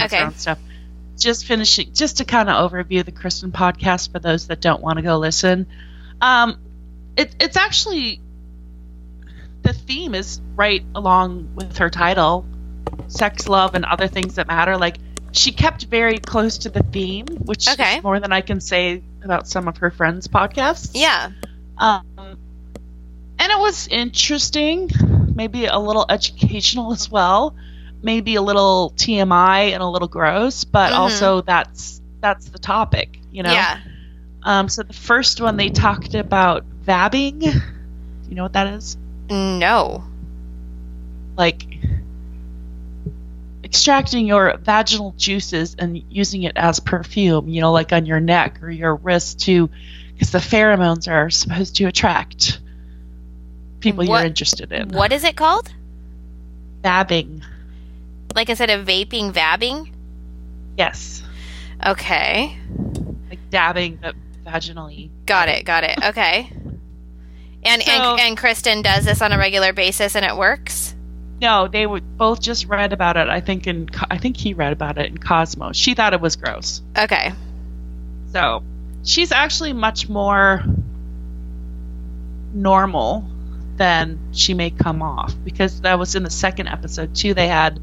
Okay. 0.01 0.29
stuff 0.35 0.59
just 1.17 1.45
finishing 1.45 1.93
just 1.93 2.17
to 2.17 2.25
kind 2.25 2.49
of 2.49 2.69
overview 2.71 3.05
the 3.05 3.11
kristen 3.11 3.51
podcast 3.51 4.11
for 4.11 4.19
those 4.19 4.47
that 4.47 4.59
don't 4.59 4.81
want 4.81 4.97
to 4.97 5.03
go 5.03 5.17
listen 5.17 5.65
um 6.21 6.57
it, 7.15 7.33
it's 7.39 7.55
actually 7.55 8.19
the 9.67 9.73
theme 9.73 10.15
is 10.15 10.39
right 10.55 10.83
along 10.95 11.49
with 11.55 11.77
her 11.77 11.89
title 11.89 12.45
sex 13.07 13.47
love 13.49 13.75
and 13.75 13.83
other 13.85 14.07
things 14.07 14.35
that 14.35 14.47
matter 14.47 14.77
like 14.77 14.97
she 15.33 15.51
kept 15.51 15.85
very 15.85 16.17
close 16.19 16.57
to 16.57 16.69
the 16.69 16.81
theme 16.83 17.25
which 17.45 17.67
Okay. 17.67 17.97
is 17.97 18.03
more 18.03 18.19
than 18.19 18.31
i 18.31 18.39
can 18.41 18.61
say 18.61 19.03
about 19.23 19.45
some 19.47 19.67
of 19.67 19.75
her 19.77 19.91
friends 19.91 20.27
podcasts 20.27 20.91
Yeah. 20.93 21.31
um, 21.77 22.03
and 23.39 23.51
it 23.51 23.59
was 23.59 23.87
interesting, 23.89 24.89
maybe 25.35 25.65
a 25.67 25.77
little 25.77 26.05
educational 26.09 26.91
as 26.91 27.11
well, 27.11 27.55
maybe 28.01 28.33
a 28.35 28.41
little 28.41 28.93
TMI 28.97 29.73
and 29.73 29.83
a 29.83 29.87
little 29.87 30.07
gross, 30.07 30.63
but 30.63 30.91
Mhm. 30.91 30.97
also 30.97 31.41
that's 31.41 32.01
that's 32.19 32.49
the 32.49 32.57
topic, 32.57 33.19
you 33.31 33.43
know. 33.43 33.51
Yeah. 33.51 33.77
Um, 34.41 34.67
so 34.69 34.81
the 34.81 34.93
first 34.93 35.39
one 35.39 35.55
they 35.55 35.69
talked 35.69 36.15
about 36.15 36.65
vabbing. 36.83 37.39
Do 37.41 37.49
you 38.27 38.35
know 38.35 38.41
what 38.43 38.53
that 38.53 38.67
is? 38.73 38.97
No. 39.29 40.03
Like 41.37 41.65
extracting 43.63 44.25
your 44.25 44.57
vaginal 44.57 45.13
juices 45.17 45.75
and 45.77 46.01
using 46.09 46.43
it 46.43 46.53
as 46.55 46.79
perfume, 46.79 47.49
you 47.49 47.61
know, 47.61 47.71
like 47.71 47.91
on 47.91 48.05
your 48.05 48.19
neck 48.19 48.61
or 48.63 48.69
your 48.71 48.95
wrist 48.95 49.41
to 49.41 49.69
because 50.13 50.31
the 50.31 50.39
pheromones 50.39 51.07
are 51.11 51.29
supposed 51.29 51.75
to 51.75 51.85
attract 51.85 52.59
people 53.79 54.05
What- 54.05 54.19
you're 54.19 54.27
interested 54.27 54.71
in. 54.71 54.89
What 54.89 55.11
is 55.11 55.23
it 55.23 55.35
called? 55.35 55.71
Vabbing. 56.83 57.43
Like 58.35 58.49
instead 58.49 58.69
of 58.69 58.85
vaping, 58.85 59.33
vabbing. 59.33 59.91
Yes. 60.77 61.23
Okay. 61.85 62.57
Like 63.29 63.39
dabbing 63.49 63.99
but 64.01 64.15
vaginally. 64.45 65.09
Got 65.25 65.49
it. 65.49 65.65
Got 65.65 65.83
it. 65.83 65.97
Okay. 66.05 66.51
And 67.67 67.83
So- 67.83 67.91
and 67.91 68.19
and 68.21 68.37
Kristen 68.37 68.81
does 68.81 69.05
this 69.05 69.21
on 69.21 69.31
a 69.31 69.37
regular 69.37 69.73
basis, 69.73 70.15
and 70.15 70.25
it 70.25 70.35
works. 70.35 70.95
No, 71.41 71.67
they 71.67 71.85
would 71.85 72.17
both 72.17 72.41
just 72.41 72.65
read 72.67 72.93
about 72.93 73.15
it. 73.17 73.27
I 73.29 73.41
think 73.41 73.67
in 73.67 73.89
I 74.09 74.17
think 74.17 74.37
he 74.37 74.53
read 74.53 74.73
about 74.73 74.97
it 74.97 75.05
in 75.07 75.17
Cosmos. 75.17 75.75
She 75.77 75.93
thought 75.93 76.13
it 76.13 76.21
was 76.21 76.35
gross. 76.35 76.81
Okay. 76.97 77.31
So 78.33 78.63
she's 79.03 79.31
actually 79.31 79.73
much 79.73 80.09
more 80.09 80.63
normal 82.53 83.23
than 83.77 84.17
she 84.33 84.53
may 84.53 84.71
come 84.71 85.01
off 85.01 85.33
because 85.43 85.81
that 85.81 85.99
was 85.99 86.15
in 86.15 86.23
the 86.23 86.29
second 86.29 86.67
episode 86.67 87.15
too. 87.15 87.33
They 87.33 87.47
had 87.47 87.79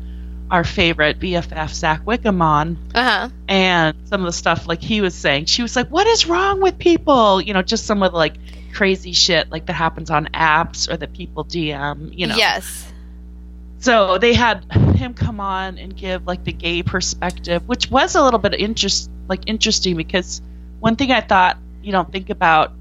our 0.50 0.64
favorite 0.64 1.20
BFF 1.20 1.72
Zach 1.72 2.04
Wickham 2.06 2.42
on, 2.42 2.76
Uh 2.94 3.02
huh. 3.04 3.28
and 3.48 3.96
some 4.04 4.20
of 4.20 4.26
the 4.26 4.32
stuff 4.32 4.66
like 4.66 4.82
he 4.82 5.00
was 5.00 5.14
saying, 5.14 5.46
she 5.46 5.62
was 5.62 5.74
like, 5.76 5.88
"What 5.88 6.06
is 6.06 6.26
wrong 6.26 6.60
with 6.60 6.78
people?" 6.78 7.40
You 7.40 7.54
know, 7.54 7.62
just 7.62 7.86
some 7.86 8.02
of 8.02 8.12
the 8.12 8.18
like 8.18 8.34
crazy 8.74 9.12
shit 9.12 9.50
like 9.50 9.66
that 9.66 9.72
happens 9.74 10.10
on 10.10 10.26
apps 10.34 10.90
or 10.90 10.96
that 10.96 11.12
people 11.14 11.44
DM. 11.44 12.16
You 12.18 12.26
know, 12.26 12.36
Yes. 12.36 12.92
so 13.78 14.18
they 14.18 14.34
had 14.34 14.64
him 14.96 15.14
come 15.14 15.40
on 15.40 15.78
and 15.78 15.96
give 15.96 16.26
like 16.26 16.44
the 16.44 16.52
gay 16.52 16.82
perspective, 16.82 17.66
which 17.68 17.90
was 17.90 18.14
a 18.14 18.22
little 18.22 18.38
bit 18.40 18.54
interest 18.54 19.10
like 19.28 19.42
interesting 19.46 19.96
because 19.96 20.42
one 20.80 20.96
thing 20.96 21.10
I 21.10 21.20
thought 21.20 21.56
you 21.82 21.92
don't 21.92 22.10
think 22.10 22.30
about 22.30 22.72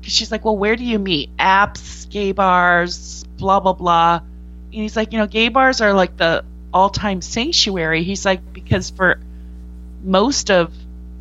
because 0.00 0.12
she's 0.14 0.30
like, 0.30 0.44
well, 0.44 0.56
where 0.56 0.76
do 0.76 0.84
you 0.84 0.98
meet? 0.98 1.34
Apps, 1.38 2.08
gay 2.08 2.32
bars, 2.32 3.24
blah 3.36 3.60
blah 3.60 3.72
blah. 3.72 4.20
And 4.72 4.82
he's 4.82 4.96
like, 4.96 5.12
you 5.12 5.18
know, 5.18 5.26
gay 5.26 5.48
bars 5.48 5.80
are 5.80 5.92
like 5.94 6.16
the 6.16 6.44
all-time 6.74 7.22
sanctuary. 7.22 8.02
He's 8.02 8.24
like 8.24 8.52
because 8.52 8.90
for 8.90 9.18
most 10.04 10.50
of 10.50 10.72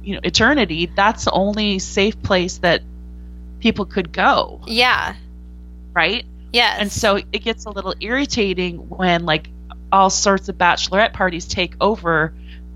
you 0.03 0.15
know 0.15 0.19
eternity, 0.23 0.85
that's 0.93 1.25
the 1.25 1.31
only 1.31 1.79
safe 1.79 2.21
place 2.21 2.57
that 2.59 2.81
people 3.59 3.85
could 3.85 4.11
go, 4.11 4.61
Yeah. 4.67 5.15
right? 5.93 6.25
Yes. 6.53 6.77
And 6.79 6.91
so 6.91 7.17
it 7.17 7.39
gets 7.43 7.65
a 7.65 7.69
little 7.69 7.93
irritating 7.99 8.77
when 8.89 9.25
like 9.25 9.49
all 9.91 10.09
sorts 10.09 10.49
of 10.49 10.57
bachelorette 10.57 11.13
parties 11.13 11.45
take 11.47 11.75
over 11.81 12.33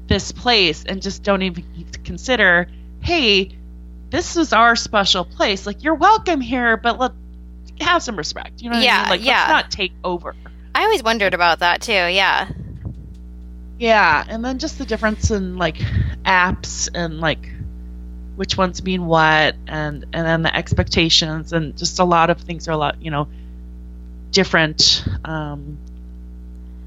this 0.08 0.32
place 0.32 0.84
and 0.84 1.02
just 1.02 1.24
don't 1.24 1.42
even 1.42 1.64
consider, 2.04 2.68
hey, 3.02 3.52
this 4.10 4.36
is 4.38 4.52
our 4.54 4.76
special 4.76 5.24
place. 5.24 5.66
Like 5.66 5.84
you're 5.84 5.96
welcome 5.96 6.42
here, 6.42 6.76
but 6.78 7.00
let 7.00 7.12
have 7.80 8.04
some 8.04 8.16
respect. 8.18 8.62
You 8.62 8.70
know 8.70 8.76
what 8.78 8.82
I 8.84 8.86
Yeah, 8.86 9.02
mean? 9.02 9.10
Like 9.10 9.24
yeah. 9.26 9.34
let's 9.40 9.50
not 9.50 9.72
take 9.72 9.94
over. 10.04 10.36
I 10.76 10.84
always 10.84 11.02
wondered 11.04 11.34
about 11.34 11.60
that 11.60 11.82
too. 11.82 11.92
Yeah. 11.94 12.50
Yeah, 13.80 14.24
and 14.28 14.46
then 14.46 14.60
just 14.60 14.78
the 14.78 14.86
difference 14.86 15.32
in 15.32 15.58
like 15.58 15.78
apps 16.24 16.88
and 16.94 17.20
like 17.20 17.50
which 18.36 18.58
ones 18.58 18.84
mean 18.84 19.06
what 19.06 19.56
and 19.68 20.06
and 20.14 20.26
then 20.26 20.42
the 20.42 20.56
expectations 20.56 21.54
and 21.54 21.78
just 21.78 22.00
a 22.00 22.04
lot 22.04 22.30
of 22.30 22.40
things 22.42 22.68
are 22.68 22.72
a 22.72 22.78
lot, 22.78 23.02
you 23.02 23.12
know, 23.12 23.28
different 24.32 25.06
um 25.26 25.78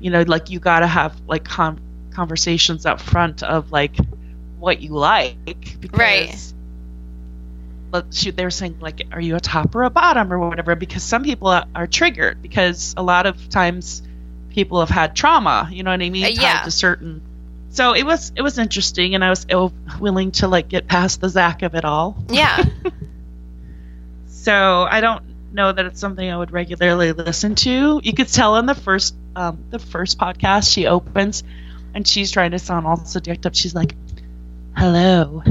you 0.01 0.11
know, 0.11 0.23
like 0.23 0.51
you 0.51 0.59
got 0.59 0.81
to 0.81 0.87
have 0.87 1.19
like 1.27 1.45
con- 1.45 1.81
conversations 2.11 2.85
up 2.85 3.01
front 3.01 3.43
of 3.43 3.73
like 3.73 3.97
what 4.59 4.81
you 4.81 4.91
like 4.91 5.37
because 5.81 5.99
Right. 5.99 6.53
Shoot, 8.11 8.37
they 8.37 8.43
were 8.43 8.51
saying 8.51 8.79
like, 8.81 9.03
are 9.13 9.21
you 9.21 9.37
a 9.37 9.41
top 9.41 9.73
or 9.75 9.85
a 9.85 9.91
bottom 9.91 10.33
or 10.33 10.39
whatever? 10.41 10.75
Because 10.75 11.05
some 11.05 11.23
people 11.23 11.47
are, 11.49 11.65
are 11.77 11.87
triggered 11.87 12.43
because 12.43 12.93
a 12.97 13.03
lot 13.05 13.27
of 13.27 13.49
times 13.51 14.03
people 14.51 14.81
have 14.81 14.89
had 14.89 15.15
trauma. 15.15 15.69
You 15.71 15.85
know 15.85 15.93
what 15.93 16.03
I 16.03 16.11
mean? 16.11 16.25
Uh, 16.25 16.29
Tied 16.29 16.39
yeah. 16.39 16.63
To 16.63 16.71
certain. 16.73 17.23
So 17.75 17.93
it 17.93 18.05
was 18.05 18.33
it 18.37 18.43
was 18.43 18.57
interesting, 18.57 19.17
and 19.17 19.25
I 19.25 19.31
was 19.31 19.47
uh, 19.51 19.69
willing 19.99 20.31
to 20.33 20.47
like 20.47 20.69
get 20.69 20.87
past 20.87 21.21
the 21.21 21.29
zack 21.29 21.63
of 21.63 21.75
it 21.75 21.85
all. 21.85 22.17
Yeah. 22.29 22.65
So 24.27 24.83
I 24.83 25.01
don't 25.01 25.55
know 25.55 25.73
that 25.73 25.87
it's 25.87 25.99
something 25.99 26.31
I 26.31 26.37
would 26.37 26.51
regularly 26.51 27.13
listen 27.13 27.55
to. 27.55 27.99
You 28.05 28.13
could 28.13 28.29
tell 28.29 28.57
in 28.57 28.67
the 28.67 28.75
first 28.75 29.15
um, 29.35 29.65
the 29.71 29.79
first 29.79 30.19
podcast 30.19 30.71
she 30.71 30.87
opens, 30.87 31.43
and 31.95 32.07
she's 32.07 32.31
trying 32.31 32.51
to 32.51 32.59
sound 32.59 32.87
all 32.87 32.99
seductive. 32.99 33.57
She's 33.57 33.75
like, 33.75 33.95
"Hello, 34.77 35.43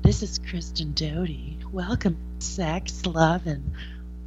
this 0.00 0.22
is 0.22 0.38
Kristen 0.38 0.94
Doute. 0.94 1.70
Welcome, 1.70 2.16
to 2.38 2.46
sex, 2.46 3.04
love, 3.04 3.46
and 3.46 3.74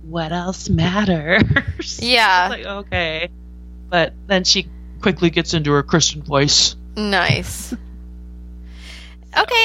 what 0.04 0.32
else 0.32 0.70
matters." 0.70 2.00
Yeah. 2.00 2.50
Like 2.52 2.66
okay, 2.66 3.30
but 3.90 4.14
then 4.28 4.44
she 4.44 4.68
quickly 5.02 5.32
gets 5.32 5.56
into 5.56 5.72
her 5.72 5.82
Christian 5.82 6.22
voice. 6.22 6.76
Nice. 6.96 7.74
Okay, 7.74 7.80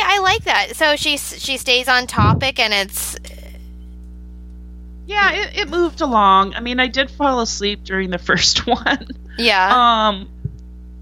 I 0.04 0.20
like 0.22 0.44
that. 0.44 0.76
So 0.76 0.96
she 0.96 1.16
she 1.18 1.58
stays 1.58 1.88
on 1.88 2.06
topic, 2.06 2.58
and 2.58 2.72
it's 2.72 3.16
Yeah, 5.06 5.32
it, 5.32 5.56
it 5.58 5.68
moved 5.68 6.00
along. 6.00 6.54
I 6.54 6.60
mean, 6.60 6.80
I 6.80 6.86
did 6.86 7.10
fall 7.10 7.40
asleep 7.40 7.84
during 7.84 8.10
the 8.10 8.18
first 8.30 8.66
one. 8.66 9.08
yeah, 9.38 10.08
Um, 10.08 10.28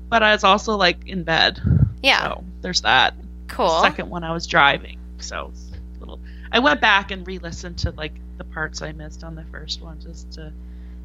but 0.08 0.22
I 0.22 0.32
was 0.32 0.44
also 0.44 0.76
like 0.76 1.06
in 1.06 1.22
bed. 1.24 1.60
yeah, 2.02 2.22
So 2.28 2.44
there's 2.62 2.80
that. 2.82 3.14
cool. 3.48 3.80
Second 3.82 4.10
one 4.10 4.24
I 4.24 4.32
was 4.32 4.46
driving, 4.46 4.98
so 5.18 5.52
a 5.96 6.00
little. 6.00 6.20
I 6.52 6.58
went 6.60 6.80
back 6.80 7.10
and 7.10 7.26
re-listened 7.26 7.78
to 7.78 7.90
like 7.92 8.12
the 8.38 8.44
parts 8.44 8.82
I 8.82 8.92
missed 8.92 9.24
on 9.24 9.34
the 9.34 9.44
first 9.44 9.80
one 9.80 10.00
just 10.00 10.32
to 10.32 10.52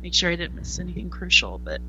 make 0.02 0.14
sure 0.14 0.32
I 0.32 0.36
didn't 0.36 0.56
miss 0.56 0.80
anything 0.80 1.10
crucial. 1.12 1.60
But 1.64 1.80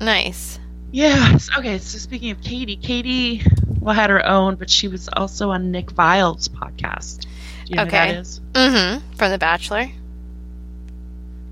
Nice. 0.00 0.58
Yeah, 0.90 1.38
okay. 1.58 1.78
So 1.78 1.98
speaking 1.98 2.30
of 2.30 2.40
Katie, 2.40 2.76
Katie 2.76 3.42
well 3.80 3.94
had 3.94 4.10
her 4.10 4.24
own, 4.24 4.56
but 4.56 4.70
she 4.70 4.88
was 4.88 5.08
also 5.12 5.50
on 5.50 5.70
Nick 5.70 5.90
Viall's 5.90 6.48
podcast. 6.48 7.26
You 7.66 7.76
know 7.76 7.82
Okay. 7.82 8.08
who 8.08 8.12
that 8.14 8.20
is? 8.20 8.40
Mm-hmm. 8.52 9.16
From 9.16 9.30
The 9.30 9.38
Bachelor. 9.38 9.86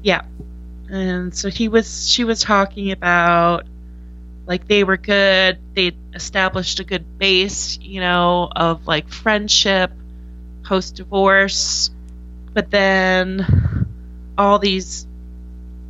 Yeah. 0.02 0.22
And 0.88 1.34
so 1.34 1.50
he 1.50 1.68
was 1.68 2.08
she 2.08 2.24
was 2.24 2.40
talking 2.40 2.92
about 2.92 3.66
like 4.46 4.68
they 4.68 4.84
were 4.84 4.96
good, 4.96 5.58
they 5.74 5.92
established 6.14 6.78
a 6.80 6.84
good 6.84 7.18
base, 7.18 7.78
you 7.80 8.00
know, 8.00 8.48
of 8.54 8.86
like 8.86 9.08
friendship 9.08 9.90
post 10.62 10.94
divorce, 10.96 11.90
but 12.54 12.70
then 12.70 13.86
all 14.38 14.58
these 14.58 15.06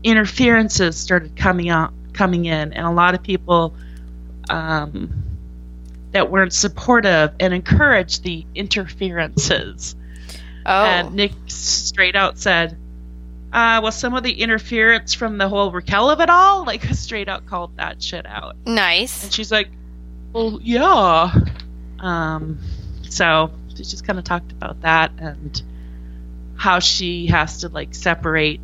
interferences 0.02 0.96
started 0.96 1.36
coming 1.36 1.68
out 1.68 1.92
coming 2.16 2.46
in 2.46 2.72
and 2.72 2.86
a 2.86 2.90
lot 2.90 3.14
of 3.14 3.22
people 3.22 3.74
um 4.50 5.22
that 6.12 6.30
weren't 6.30 6.52
supportive 6.52 7.34
and 7.40 7.52
encouraged 7.52 8.22
the 8.22 8.46
interferences. 8.54 9.94
Oh, 10.64 10.84
And 10.84 11.14
Nick 11.14 11.32
straight 11.46 12.16
out 12.16 12.38
said, 12.38 12.72
uh, 13.52 13.80
well, 13.82 13.92
some 13.92 14.14
of 14.14 14.22
the 14.22 14.32
interference 14.32 15.14
from 15.14 15.36
the 15.36 15.48
whole 15.48 15.70
Raquel 15.70 16.10
of 16.10 16.20
it 16.20 16.30
all, 16.30 16.64
like 16.66 16.84
straight 16.84 17.28
out 17.28 17.46
called 17.46 17.76
that 17.76 18.02
shit 18.02 18.24
out. 18.26 18.56
nice. 18.64 19.24
And 19.24 19.32
she's 19.32 19.52
like, 19.52 19.68
well, 20.32 20.58
yeah. 20.62 21.32
Um, 21.98 22.60
so 23.08 23.50
she 23.70 23.76
just 23.84 24.06
kind 24.06 24.18
of 24.18 24.24
talked 24.24 24.52
about 24.52 24.80
that 24.82 25.12
and 25.18 25.62
how 26.56 26.78
she 26.78 27.26
has 27.26 27.58
to 27.58 27.68
like 27.68 27.94
separate 27.94 28.60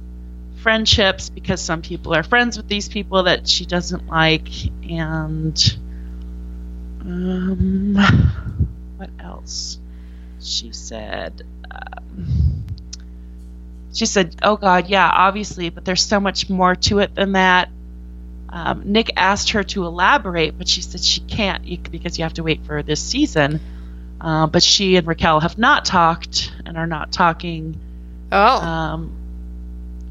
friendships 0.62 1.28
because 1.28 1.60
some 1.60 1.82
people 1.82 2.14
are 2.14 2.22
friends 2.22 2.56
with 2.56 2.68
these 2.68 2.88
people 2.88 3.24
that 3.24 3.48
she 3.48 3.66
doesn't 3.66 4.06
like. 4.06 4.48
And 4.88 5.76
um 7.04 7.96
what 8.96 9.10
else? 9.18 9.78
She 10.40 10.72
said 10.72 11.42
um, 11.70 12.64
she 13.92 14.06
said 14.06 14.36
oh 14.42 14.56
god 14.56 14.88
yeah 14.88 15.10
obviously 15.12 15.68
but 15.68 15.84
there's 15.84 16.02
so 16.02 16.20
much 16.20 16.48
more 16.48 16.74
to 16.76 17.00
it 17.00 17.14
than 17.14 17.32
that. 17.32 17.68
Um, 18.48 18.92
nick 18.92 19.10
asked 19.16 19.50
her 19.50 19.62
to 19.64 19.86
elaborate 19.86 20.58
but 20.58 20.68
she 20.68 20.82
said 20.82 21.00
she 21.02 21.20
can't 21.22 21.64
because 21.90 22.18
you 22.18 22.24
have 22.24 22.34
to 22.34 22.42
wait 22.42 22.64
for 22.64 22.82
this 22.82 23.02
season. 23.02 23.60
Uh, 24.20 24.46
but 24.46 24.62
she 24.62 24.94
and 24.96 25.06
raquel 25.06 25.40
have 25.40 25.58
not 25.58 25.84
talked 25.84 26.52
and 26.64 26.78
are 26.78 26.86
not 26.86 27.10
talking. 27.10 27.80
Oh, 28.30 28.60
um, 28.60 29.21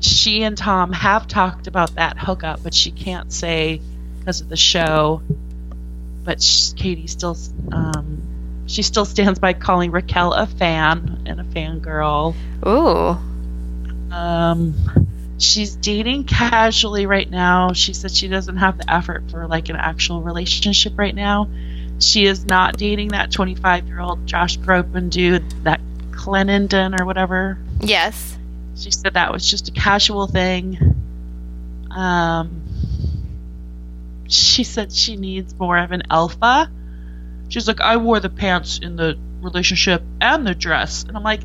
she 0.02 0.44
and 0.44 0.58
Tom 0.58 0.92
have 0.94 1.28
talked 1.28 1.68
about 1.68 1.96
that 1.96 2.18
hookup, 2.18 2.64
but 2.64 2.74
she 2.74 2.92
can't 2.92 3.32
say 3.32 3.82
because 4.20 4.42
of 4.42 4.50
the 4.50 4.58
show. 4.58 5.22
But 6.24 6.42
sh- 6.42 6.74
Katie 6.74 7.08
still, 7.08 7.38
um, 7.72 8.22
she 8.68 8.82
still 8.84 9.06
stands 9.06 9.40
by 9.40 9.54
calling 9.54 9.92
Raquel 9.92 10.34
a 10.34 10.46
fan 10.46 11.24
and 11.26 11.40
a 11.40 11.44
fangirl. 11.44 12.36
ooh. 12.68 13.18
Um, 14.14 14.76
she's 15.38 15.76
dating 15.76 16.26
casually 16.26 17.06
right 17.06 17.30
now. 17.30 17.74
She 17.74 17.94
said 17.94 18.12
she 18.12 18.28
doesn't 18.28 18.58
have 18.58 18.78
the 18.78 18.94
effort 18.94 19.32
for 19.32 19.48
like 19.48 19.70
an 19.70 19.78
actual 19.78 20.22
relationship 20.22 20.98
right 20.98 21.16
now. 21.16 21.50
She 22.00 22.26
is 22.26 22.46
not 22.46 22.78
dating 22.78 23.10
that 23.10 23.32
25 23.32 23.88
year 23.88 24.00
old 24.00 24.26
Josh 24.28 24.58
Groban 24.58 25.10
dude, 25.10 25.50
that 25.64 25.80
Clennenden 26.12 27.00
or 27.00 27.06
whatever. 27.06 27.58
Yes. 27.80 28.38
She 28.82 28.90
said 28.90 29.14
that 29.14 29.32
was 29.32 29.48
just 29.48 29.70
a 29.70 29.72
casual 29.72 30.26
thing. 30.26 30.78
Um, 31.92 32.64
she 34.28 34.64
said 34.64 34.92
she 34.92 35.18
needs 35.18 35.54
more 35.54 35.78
of 35.78 35.92
an 35.92 36.04
alpha. 36.10 36.72
She's 37.50 37.68
like, 37.68 37.80
I 37.80 37.98
wore 37.98 38.20
the 38.20 38.30
pants 38.30 38.80
in 38.80 38.96
the 38.96 39.20
relationship 39.42 40.02
and 40.20 40.48
the 40.48 40.56
dress. 40.56 41.04
And 41.04 41.16
I'm 41.16 41.22
like, 41.22 41.42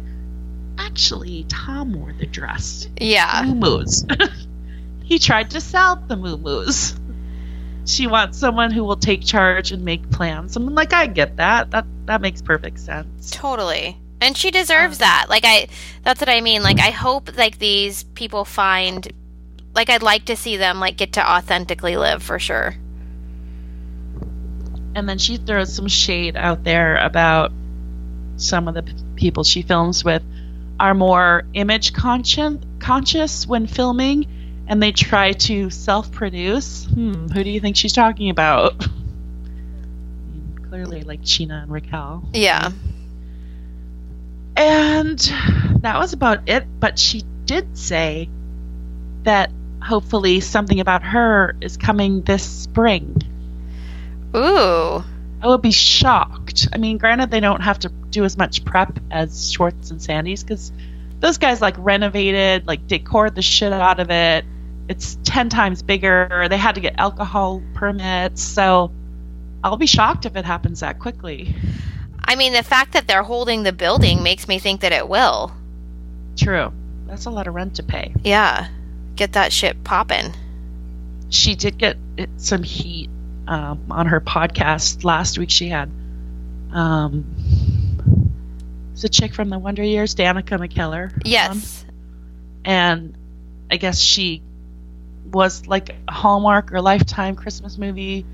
actually, 0.78 1.44
Tom 1.44 1.92
wore 1.92 2.14
the 2.14 2.26
dress. 2.26 2.88
Yeah. 2.98 3.42
Moo-moos. 3.44 4.06
he 5.04 5.18
tried 5.18 5.50
to 5.50 5.60
sell 5.60 5.96
the 5.96 6.16
moo-moos. 6.16 6.94
She 7.84 8.06
wants 8.06 8.38
someone 8.38 8.70
who 8.70 8.82
will 8.82 8.96
take 8.96 9.24
charge 9.24 9.72
and 9.72 9.84
make 9.84 10.10
plans. 10.10 10.56
I'm 10.56 10.66
like, 10.74 10.94
I 10.94 11.06
get 11.06 11.36
that. 11.36 11.70
That 11.70 11.86
that 12.06 12.20
makes 12.20 12.40
perfect 12.40 12.80
sense. 12.80 13.30
Totally. 13.30 13.98
And 14.20 14.36
she 14.36 14.50
deserves 14.50 14.98
that. 14.98 15.26
Like 15.28 15.44
I 15.44 15.68
that's 16.02 16.20
what 16.20 16.28
I 16.28 16.40
mean. 16.40 16.62
Like 16.62 16.80
I 16.80 16.90
hope 16.90 17.36
like 17.36 17.58
these 17.58 18.02
people 18.02 18.44
find 18.44 19.06
like 19.74 19.90
I'd 19.90 20.02
like 20.02 20.24
to 20.26 20.36
see 20.36 20.56
them 20.56 20.80
like 20.80 20.96
get 20.96 21.14
to 21.14 21.30
authentically 21.30 21.96
live 21.96 22.22
for 22.22 22.38
sure. 22.38 22.74
And 24.94 25.06
then 25.06 25.18
she 25.18 25.36
throws 25.36 25.74
some 25.74 25.88
shade 25.88 26.36
out 26.36 26.64
there 26.64 26.96
about 26.96 27.52
some 28.36 28.68
of 28.68 28.74
the 28.74 28.82
p- 28.82 28.94
people 29.16 29.44
she 29.44 29.60
films 29.62 30.02
with 30.02 30.22
are 30.80 30.94
more 30.94 31.44
image 31.52 31.92
conscious 31.92 32.56
conscious 32.78 33.46
when 33.46 33.66
filming 33.66 34.26
and 34.68 34.82
they 34.82 34.92
try 34.92 35.32
to 35.32 35.70
self-produce. 35.70 36.86
Hmm, 36.86 37.28
who 37.28 37.44
do 37.44 37.50
you 37.50 37.60
think 37.60 37.76
she's 37.76 37.92
talking 37.92 38.30
about? 38.30 38.86
Clearly 40.68 41.02
like 41.02 41.22
Scheana 41.22 41.62
and 41.62 41.70
Raquel. 41.70 42.28
Yeah. 42.32 42.72
And 44.56 45.18
that 45.82 45.98
was 45.98 46.12
about 46.12 46.48
it. 46.48 46.66
But 46.80 46.98
she 46.98 47.22
did 47.44 47.76
say 47.76 48.28
that 49.22 49.50
hopefully 49.82 50.40
something 50.40 50.80
about 50.80 51.02
her 51.02 51.54
is 51.60 51.76
coming 51.76 52.22
this 52.22 52.42
spring. 52.42 53.22
Ooh. 54.34 55.04
I 55.42 55.48
would 55.48 55.62
be 55.62 55.70
shocked. 55.70 56.68
I 56.72 56.78
mean, 56.78 56.98
granted, 56.98 57.30
they 57.30 57.40
don't 57.40 57.60
have 57.60 57.78
to 57.80 57.88
do 57.88 58.24
as 58.24 58.38
much 58.38 58.64
prep 58.64 58.98
as 59.10 59.52
Schwartz 59.52 59.90
and 59.90 60.00
Sandy's 60.00 60.42
because 60.42 60.72
those 61.20 61.38
guys 61.38 61.60
like 61.60 61.74
renovated, 61.78 62.66
like 62.66 62.86
decored 62.86 63.34
the 63.34 63.42
shit 63.42 63.72
out 63.72 64.00
of 64.00 64.10
it. 64.10 64.44
It's 64.88 65.18
10 65.24 65.50
times 65.50 65.82
bigger. 65.82 66.46
They 66.48 66.56
had 66.56 66.76
to 66.76 66.80
get 66.80 66.94
alcohol 66.98 67.62
permits. 67.74 68.42
So 68.42 68.90
I'll 69.62 69.76
be 69.76 69.86
shocked 69.86 70.26
if 70.26 70.36
it 70.36 70.44
happens 70.44 70.80
that 70.80 70.98
quickly. 70.98 71.54
I 72.26 72.34
mean, 72.36 72.52
the 72.52 72.62
fact 72.62 72.92
that 72.92 73.06
they're 73.06 73.22
holding 73.22 73.62
the 73.62 73.72
building 73.72 74.22
makes 74.22 74.48
me 74.48 74.58
think 74.58 74.80
that 74.82 74.92
it 74.92 75.08
will. 75.08 75.52
True. 76.36 76.72
That's 77.06 77.26
a 77.26 77.30
lot 77.30 77.46
of 77.46 77.54
rent 77.54 77.76
to 77.76 77.82
pay. 77.82 78.12
Yeah. 78.24 78.68
Get 79.14 79.32
that 79.34 79.52
shit 79.52 79.84
popping. 79.84 80.34
She 81.28 81.54
did 81.54 81.78
get 81.78 81.96
some 82.36 82.62
heat 82.62 83.10
um, 83.46 83.80
on 83.90 84.06
her 84.06 84.20
podcast 84.20 85.04
last 85.04 85.38
week. 85.38 85.50
She 85.50 85.68
had 85.68 85.90
um, 86.72 87.24
it's 88.92 89.04
a 89.04 89.08
chick 89.08 89.34
from 89.34 89.48
the 89.50 89.58
Wonder 89.58 89.82
Years, 89.82 90.14
Danica 90.14 90.58
McKellar. 90.58 91.12
on. 91.12 91.20
Yes. 91.24 91.84
and 92.64 93.16
I 93.70 93.76
guess 93.76 93.98
she 94.00 94.42
was 95.30 95.66
like 95.66 95.96
a 96.08 96.12
Hallmark 96.12 96.72
or 96.72 96.80
Lifetime 96.80 97.36
Christmas 97.36 97.78
movie 97.78 98.24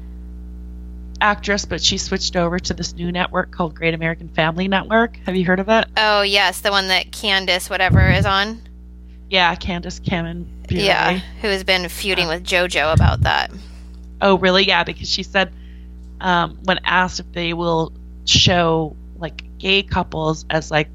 actress, 1.23 1.65
but 1.65 1.81
she 1.81 1.97
switched 1.99 2.37
over 2.37 2.59
to 2.59 2.75
this 2.75 2.95
new 2.95 3.13
network 3.13 3.51
called 3.51 3.75
Great 3.75 3.95
American 3.95 4.29
Family 4.29 4.69
Network. 4.69 5.17
Have 5.25 5.37
you 5.37 5.45
heard 5.45 5.61
of 5.61 5.69
it? 5.69 5.87
Oh, 5.97 6.23
yes. 6.23 6.61
The 6.61 6.71
one 6.71 6.89
that 6.89 7.13
Candace, 7.13 7.71
whatever, 7.71 8.11
is 8.11 8.27
on. 8.27 8.61
Yeah, 9.31 9.55
Candace 9.55 10.01
Cameron. 10.01 10.47
Bure. 10.69 10.83
Yeah. 10.83 11.21
Who 11.41 11.49
has 11.49 11.65
been 11.65 11.89
feuding 11.89 12.29
with 12.29 12.45
JoJo 12.45 12.93
about 12.93 13.23
that. 13.23 13.51
Oh, 14.21 14.37
really? 14.37 14.65
Yeah, 14.65 14.85
because 14.85 15.09
she 15.09 15.23
said 15.23 15.53
um, 16.21 16.59
when 16.65 16.81
asked 16.85 17.21
if 17.21 17.33
they 17.33 17.53
will 17.53 17.93
show 18.25 18.97
like 19.17 19.59
gay 19.59 19.83
couples 19.83 20.45
as 20.49 20.71
like 20.71 20.89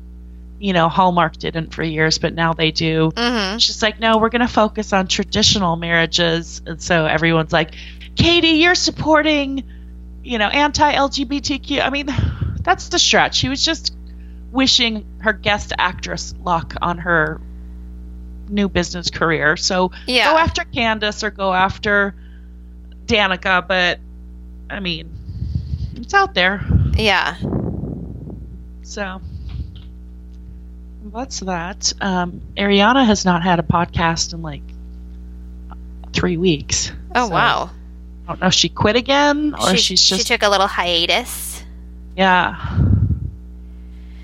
you 0.60 0.74
know 0.74 0.90
Hallmark 0.90 1.38
didn't 1.38 1.74
for 1.74 1.84
years, 1.84 2.18
but 2.18 2.34
now 2.34 2.54
they 2.54 2.72
do. 2.72 3.12
Mm-hmm. 3.12 3.58
She's 3.58 3.82
like, 3.82 4.00
no, 4.00 4.18
we're 4.18 4.30
going 4.30 4.42
to 4.42 4.48
focus 4.48 4.94
on 4.94 5.08
traditional 5.08 5.76
marriages. 5.76 6.62
And 6.66 6.82
so 6.82 7.06
everyone's 7.06 7.54
like, 7.54 7.76
Katie, 8.16 8.60
you're 8.60 8.76
supporting, 8.76 9.64
you 10.28 10.38
know, 10.38 10.48
anti 10.48 10.94
LGBTQ. 10.94 11.82
I 11.82 11.90
mean, 11.90 12.08
that's 12.62 12.90
the 12.90 13.00
stretch. 13.00 13.36
She 13.36 13.48
was 13.48 13.64
just 13.64 13.96
wishing 14.52 15.06
her 15.20 15.32
guest 15.32 15.72
actress 15.78 16.36
luck 16.44 16.74
on 16.82 16.98
her 16.98 17.40
new 18.50 18.68
business 18.68 19.10
career. 19.10 19.56
So 19.56 19.92
Yeah. 20.06 20.32
go 20.32 20.38
after 20.38 20.64
Candace 20.66 21.24
or 21.24 21.32
go 21.32 21.54
after 21.54 22.14
Danica. 23.06 23.66
But, 23.66 24.00
I 24.70 24.82
mean, 24.82 25.10
it's 25.96 26.14
out 26.14 26.34
there. 26.34 26.62
Yeah. 26.98 27.38
So 28.84 29.22
that's 31.14 31.40
that. 31.40 31.94
Um, 32.02 32.42
Ariana 32.58 33.06
has 33.06 33.24
not 33.24 33.44
had 33.44 33.60
a 33.60 33.64
podcast 33.64 34.34
in 34.34 34.42
like 34.42 34.62
three 36.12 36.36
weeks. 36.36 36.92
Oh, 37.16 37.28
So, 37.30 37.34
wow. 37.34 37.70
I 38.28 38.32
don't 38.32 38.42
know 38.42 38.48
if 38.48 38.54
she 38.54 38.68
quit 38.68 38.98
again 38.98 39.56
or 39.60 39.70
she, 39.72 39.78
she's 39.78 40.04
just 40.04 40.22
she 40.28 40.34
took 40.34 40.44
a 40.44 40.50
little 40.50 40.68
hiatus. 40.68 41.64
yeah. 42.16 42.78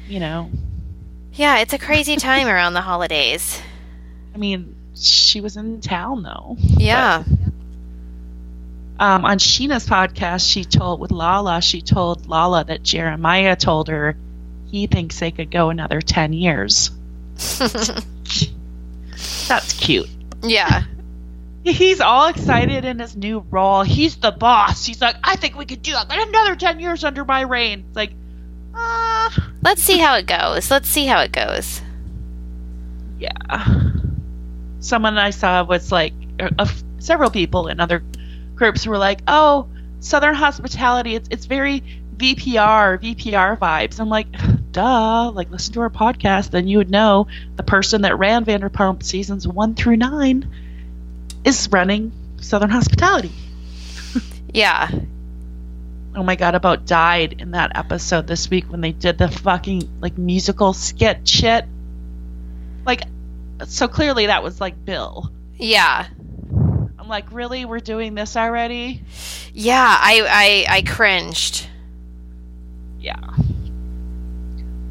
You 0.08 0.20
know, 0.20 0.52
Yeah, 1.34 1.60
it's 1.60 1.72
a 1.74 1.80
crazy 1.80 2.18
time 2.18 2.48
around 2.48 2.74
the 2.74 2.82
holidays. 2.82 3.62
I 4.36 4.38
mean, 4.38 4.76
she 4.94 5.40
was 5.42 5.56
in 5.58 5.80
town 5.82 6.22
though. 6.24 6.58
Yeah. 6.60 7.24
Um, 9.00 9.26
on 9.26 9.40
Scheana's 9.40 9.88
podcast, 9.88 10.48
she 10.52 10.66
told 10.66 11.00
with 11.00 11.12
Lala, 11.12 11.62
she 11.62 11.82
told 11.82 12.28
Lala 12.28 12.64
that 12.66 12.84
Jeremiah 12.84 13.56
told 13.56 13.88
her 13.88 14.16
he 14.70 14.86
thinks 14.88 15.20
they 15.20 15.32
could 15.32 15.50
go 15.50 15.70
another 15.70 16.02
ten 16.02 16.34
years. 16.34 16.92
That's 19.48 19.74
cute. 19.74 20.10
yeah. 20.44 20.84
He's 21.64 22.02
all 22.02 22.28
excited 22.28 22.84
in 22.86 23.00
his 23.00 23.16
new 23.16 23.46
role. 23.50 23.84
He's 23.84 24.18
the 24.18 24.32
boss. 24.32 24.86
He's 24.86 25.02
like, 25.02 25.16
I 25.24 25.36
think 25.38 25.58
we 25.58 25.66
could 25.66 25.82
do 25.82 25.96
another 26.10 26.56
ten 26.56 26.80
years 26.80 27.04
under 27.04 27.24
my 27.24 27.42
reign. 27.42 27.86
It's 27.88 27.96
like, 27.96 28.12
ah, 28.76 29.34
Let's 29.62 29.82
see 29.82 29.98
how 29.98 30.16
it 30.18 30.26
goes. 30.28 30.70
Let's 30.70 30.90
see 30.90 31.06
how 31.06 31.22
it 31.22 31.32
goes. 31.32 31.82
yeah. 33.18 33.80
Someone 34.80 35.18
I 35.18 35.30
saw 35.30 35.64
was 35.64 35.92
like, 35.92 36.14
uh, 36.40 36.50
uh, 36.60 36.68
several 37.00 37.30
people 37.30 37.68
in 37.68 37.80
other 37.80 38.04
groups 38.56 38.86
were 38.86 38.98
like, 38.98 39.22
oh, 39.28 39.68
Southern 40.02 40.36
hospitality. 40.36 41.16
It's 41.16 41.30
it's 41.32 41.46
very 41.46 41.82
VPR, 42.18 43.02
VPR 43.02 43.58
vibes. 43.58 44.02
I'm 44.02 44.10
like, 44.10 44.28
duh. 44.74 45.32
Like, 45.32 45.50
listen 45.50 45.74
to 45.76 45.82
our 45.82 45.90
podcast, 45.90 46.52
then 46.52 46.68
you 46.68 46.78
would 46.80 46.92
know 46.92 47.28
the 47.56 47.64
person 47.64 48.02
that 48.02 48.20
ran 48.20 48.44
Vanderpump 48.44 49.02
seasons 49.04 49.48
one 49.48 49.76
through 49.76 49.96
nine 49.96 50.50
is 51.44 51.70
running 51.72 52.12
Southern 52.38 52.70
hospitality. 52.70 53.32
Yeah. 54.54 54.90
oh 56.16 56.22
my 56.24 56.36
god 56.36 56.54
about 56.54 56.86
died 56.86 57.38
in 57.40 57.52
that 57.52 57.72
episode 57.76 58.28
this 58.28 58.48
week 58.50 58.66
when 58.70 58.82
they 58.82 58.92
did 58.92 59.18
the 59.18 59.28
fucking 59.28 59.90
like 60.00 60.16
musical 60.16 60.72
skit 60.74 61.28
shit 61.28 61.66
like 62.86 63.02
so 63.66 63.88
clearly 63.88 64.28
that 64.28 64.44
was 64.44 64.62
like 64.62 64.86
bill 64.86 65.32
Yeah. 65.56 66.06
i'm 67.00 67.08
like 67.08 67.32
really 67.32 67.66
we're 67.66 67.80
doing 67.80 68.14
this 68.14 68.38
already 68.38 69.02
Yeah, 69.54 69.84
I 70.00 70.66
I, 70.70 70.76
I 70.78 70.82
cringed. 70.84 71.68
yeah 73.00 73.16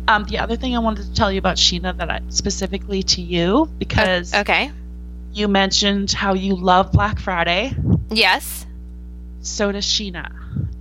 um 0.09 0.25
the 0.25 0.39
other 0.41 0.57
thing 0.57 0.75
i 0.75 0.81
wanted 0.81 1.05
to 1.07 1.15
tell 1.15 1.31
you 1.31 1.39
about 1.39 1.57
scheana 1.57 1.97
that 1.99 2.11
i 2.11 2.21
specifically 2.31 3.05
to 3.05 3.21
you 3.23 3.71
because 3.79 4.35
Okay. 4.35 4.73
You 5.33 5.49
mentioned 5.49 6.13
how 6.13 6.35
you 6.35 6.55
love 6.57 6.93
black 6.93 7.19
friday 7.19 7.75
Yes. 8.11 8.67
so 9.41 9.73
does 9.73 9.85
scheana 9.87 10.31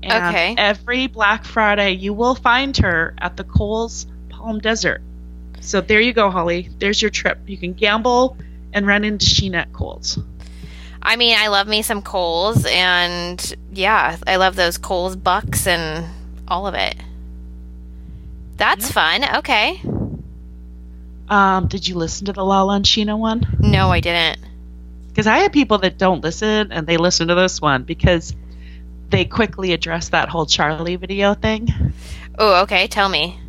and 0.04 0.12
Okay. 0.36 0.56
every 0.58 1.08
black 1.08 1.46
friday 1.46 1.92
you 1.92 2.14
will 2.14 2.36
find 2.36 2.76
her 2.78 3.14
at 3.18 3.38
the 3.38 3.44
Kohl's 3.44 4.06
palm 4.30 4.60
desert 4.60 5.02
so 5.62 5.80
there 5.82 6.02
you 6.02 6.12
go 6.14 6.30
holly 6.30 6.70
there's 6.80 7.02
your 7.02 7.12
trip 7.12 7.40
you 7.48 7.58
can 7.58 7.74
gamble 7.74 8.36
and 8.74 8.86
run 8.88 9.04
into 9.04 9.26
scheana 9.26 9.56
at 9.62 9.74
Kohl's 9.74 10.20
I 11.04 11.16
mean, 11.16 11.36
I 11.36 11.48
love 11.48 11.68
me 11.68 11.82
some 11.82 12.04
Kohl's, 12.04 12.64
and 12.64 13.56
yeah, 13.74 14.18
I 14.28 14.36
love 14.36 14.56
those 14.56 14.78
Kohl's 14.78 15.16
bucks 15.16 15.66
and 15.66 16.06
all 16.48 16.68
of 16.68 16.76
it. 16.76 16.96
That's 18.58 18.92
fun. 18.92 19.24
Okay. 19.38 19.82
Um, 21.32 21.68
did 21.68 21.88
you 21.88 21.96
listen 21.96 22.26
to 22.26 22.34
the 22.34 22.44
lala 22.44 22.76
and 22.76 22.86
scheana 22.86 23.18
one 23.18 23.42
No, 23.60 23.90
I 23.90 24.00
didn't. 24.02 24.40
because 25.08 25.28
i 25.28 25.38
have 25.40 25.52
people 25.54 25.78
that 25.80 25.98
don't 25.98 26.22
listen 26.24 26.72
and 26.72 26.86
they 26.86 26.98
listen 26.98 27.30
to 27.30 27.36
this 27.36 27.62
one 27.62 27.84
because 27.84 28.36
they 29.10 29.24
quickly 29.26 29.72
address 29.74 30.10
that 30.10 30.28
whole 30.30 30.46
charli 30.46 31.00
video 31.00 31.34
thing 31.34 31.70
Oh, 32.38 32.62
okay. 32.64 32.88
Tell 32.88 33.08
me. 33.10 33.40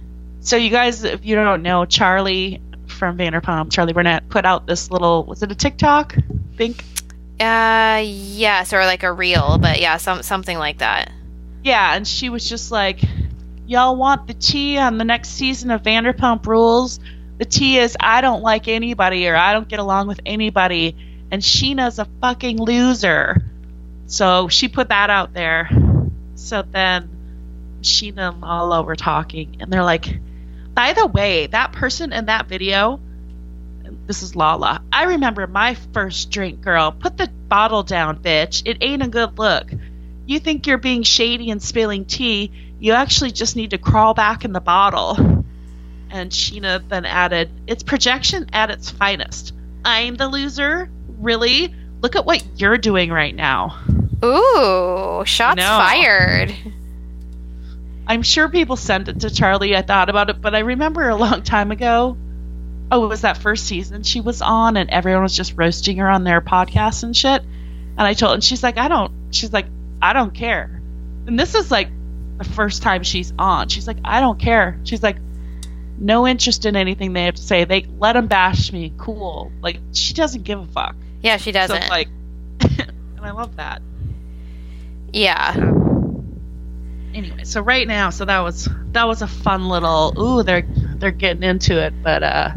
so 0.40 0.56
you 0.56 0.70
guys 0.70 1.02
if 1.04 1.24
you 1.24 1.34
don't 1.34 1.62
know 1.62 1.80
charli 1.82 2.60
from 2.86 3.16
vanderpump 3.18 3.70
charli 3.70 3.92
burnett 3.94 4.28
put 4.28 4.44
out 4.44 4.66
this 4.66 4.90
little 4.90 5.24
was 5.24 5.42
it 5.42 5.50
a 5.50 5.54
tiktok 5.56 6.16
I 6.16 6.56
think 6.56 6.84
Uh, 7.40 8.02
yes, 8.04 8.72
or 8.72 8.84
like 8.84 9.02
a 9.02 9.12
reel, 9.12 9.58
but 9.60 9.80
yeah, 9.80 9.96
some 9.96 10.22
something 10.22 10.56
like 10.58 10.78
that. 10.78 11.10
Yeah, 11.64 11.96
and 11.96 12.06
she 12.06 12.28
was 12.28 12.48
just 12.48 12.70
like, 12.70 13.00
Y'all 13.66 13.96
want 13.96 14.28
the 14.28 14.34
tea 14.34 14.78
on 14.78 14.98
the 14.98 15.04
next 15.04 15.30
season 15.30 15.70
of 15.72 15.82
Vanderpump 15.82 16.46
Rules? 16.46 17.00
The 17.42 17.48
tea 17.48 17.78
is 17.78 17.96
I 17.98 18.20
don't 18.20 18.44
like 18.44 18.68
anybody 18.68 19.26
or 19.26 19.34
I 19.34 19.52
don't 19.52 19.66
get 19.66 19.80
along 19.80 20.06
with 20.06 20.20
anybody, 20.24 20.96
and 21.28 21.42
Scheana's 21.42 21.98
a 21.98 22.04
fucking 22.20 22.62
loser. 22.62 23.42
So 24.06 24.46
she 24.46 24.68
put 24.68 24.90
that 24.90 25.10
out 25.10 25.32
there. 25.32 25.68
So 26.36 26.62
then 26.62 27.10
Scheana 27.80 28.30
and 28.30 28.40
Lala 28.40 28.82
were 28.82 28.94
talking, 28.94 29.56
and 29.58 29.72
they're 29.72 29.82
like, 29.82 30.20
By 30.72 30.92
the 30.92 31.08
way, 31.08 31.48
that 31.48 31.72
person 31.72 32.12
in 32.12 32.26
that 32.26 32.46
video, 32.46 33.00
this 34.06 34.22
is 34.22 34.36
Lala. 34.36 34.80
I 34.92 35.06
remember 35.06 35.48
my 35.48 35.74
first 35.92 36.30
drink, 36.30 36.60
girl. 36.60 36.92
Put 36.92 37.16
the 37.16 37.26
bottle 37.48 37.82
down, 37.82 38.22
bitch. 38.22 38.62
It 38.66 38.78
ain't 38.82 39.02
a 39.02 39.08
good 39.08 39.36
look. 39.36 39.68
you 40.26 40.38
think 40.38 40.68
you're 40.68 40.78
being 40.78 41.02
shady 41.02 41.50
and 41.50 41.60
spilling 41.60 42.04
tea. 42.04 42.52
You 42.78 42.92
actually 42.92 43.32
just 43.32 43.56
need 43.56 43.70
to 43.70 43.78
crawl 43.78 44.14
back 44.14 44.44
in 44.44 44.52
the 44.52 44.60
bottle. 44.60 45.42
And 46.12 46.30
Scheana 46.30 46.86
then 46.88 47.04
added, 47.06 47.50
It's 47.66 47.82
projection 47.82 48.46
at 48.52 48.70
its 48.70 48.90
finest. 48.90 49.54
I'm 49.84 50.14
the 50.16 50.28
loser? 50.28 50.88
Really? 51.18 51.74
Look 52.02 52.14
at 52.16 52.26
what 52.26 52.44
you're 52.60 52.78
doing 52.78 53.10
right 53.10 53.34
now. 53.34 53.78
Ooh, 54.24 55.22
shots 55.24 55.56
No. 55.56 55.62
fired. 55.64 56.54
I'm 58.06 58.22
sure 58.22 58.48
people 58.48 58.76
sent 58.76 59.08
it 59.08 59.20
to 59.20 59.28
Charli. 59.28 59.74
I 59.76 59.82
thought 59.82 60.10
about 60.10 60.28
it, 60.30 60.40
but 60.40 60.54
I 60.54 60.60
remember 60.60 61.08
a 61.08 61.16
long 61.16 61.42
time 61.42 61.70
ago. 61.70 62.16
Oh, 62.90 63.04
it 63.04 63.08
was 63.08 63.22
that 63.22 63.38
first 63.38 63.64
season 63.64 64.02
she 64.02 64.20
was 64.20 64.42
on, 64.42 64.76
and 64.76 64.90
everyone 64.90 65.22
was 65.22 65.34
just 65.36 65.54
roasting 65.56 65.96
her 65.96 66.10
on 66.10 66.24
their 66.24 66.40
podcast 66.40 67.04
and 67.04 67.16
shit. 67.16 67.42
And 67.42 68.00
I 68.06 68.12
told, 68.14 68.34
and 68.34 68.44
she's 68.44 68.62
like, 68.62 68.76
I 68.76 68.88
don't. 68.88 69.12
She's 69.30 69.52
like, 69.52 69.66
I 70.02 70.12
don't 70.12 70.34
care. 70.34 70.82
And 71.26 71.38
this 71.38 71.54
is 71.54 71.70
like 71.70 71.88
the 72.38 72.44
first 72.44 72.82
time 72.82 73.02
she's 73.02 73.32
on. 73.38 73.68
She's 73.68 73.86
like, 73.86 73.98
I 74.04 74.20
don't 74.20 74.38
care. 74.38 74.78
She's 74.84 75.02
like, 75.02 75.16
no 76.02 76.26
interest 76.26 76.66
in 76.66 76.76
anything 76.76 77.12
they 77.12 77.24
have 77.24 77.36
to 77.36 77.42
say. 77.42 77.64
They 77.64 77.86
let 77.98 78.12
them 78.14 78.26
bash 78.26 78.72
me. 78.72 78.92
Cool. 78.98 79.50
Like 79.62 79.78
she 79.92 80.12
doesn't 80.14 80.42
give 80.42 80.58
a 80.60 80.66
fuck. 80.66 80.96
Yeah, 81.22 81.36
she 81.36 81.52
doesn't. 81.52 81.76
it's 81.76 81.88
like, 81.88 82.08
and 82.60 83.20
I 83.22 83.30
love 83.30 83.56
that. 83.56 83.80
yeah. 85.12 85.52
anyway 87.14 87.44
so 87.44 87.60
right 87.60 87.86
now 87.86 88.08
so 88.10 88.24
that 88.24 88.40
was 88.40 88.68
that 88.92 89.06
was 89.06 89.20
a 89.22 89.26
fun 89.28 89.68
little 89.68 90.14
ooh 90.18 90.42
they're 90.42 90.66
they're 90.96 91.10
getting 91.10 91.42
into 91.42 91.78
it 91.78 91.92
but 92.02 92.22
uh 92.22 92.50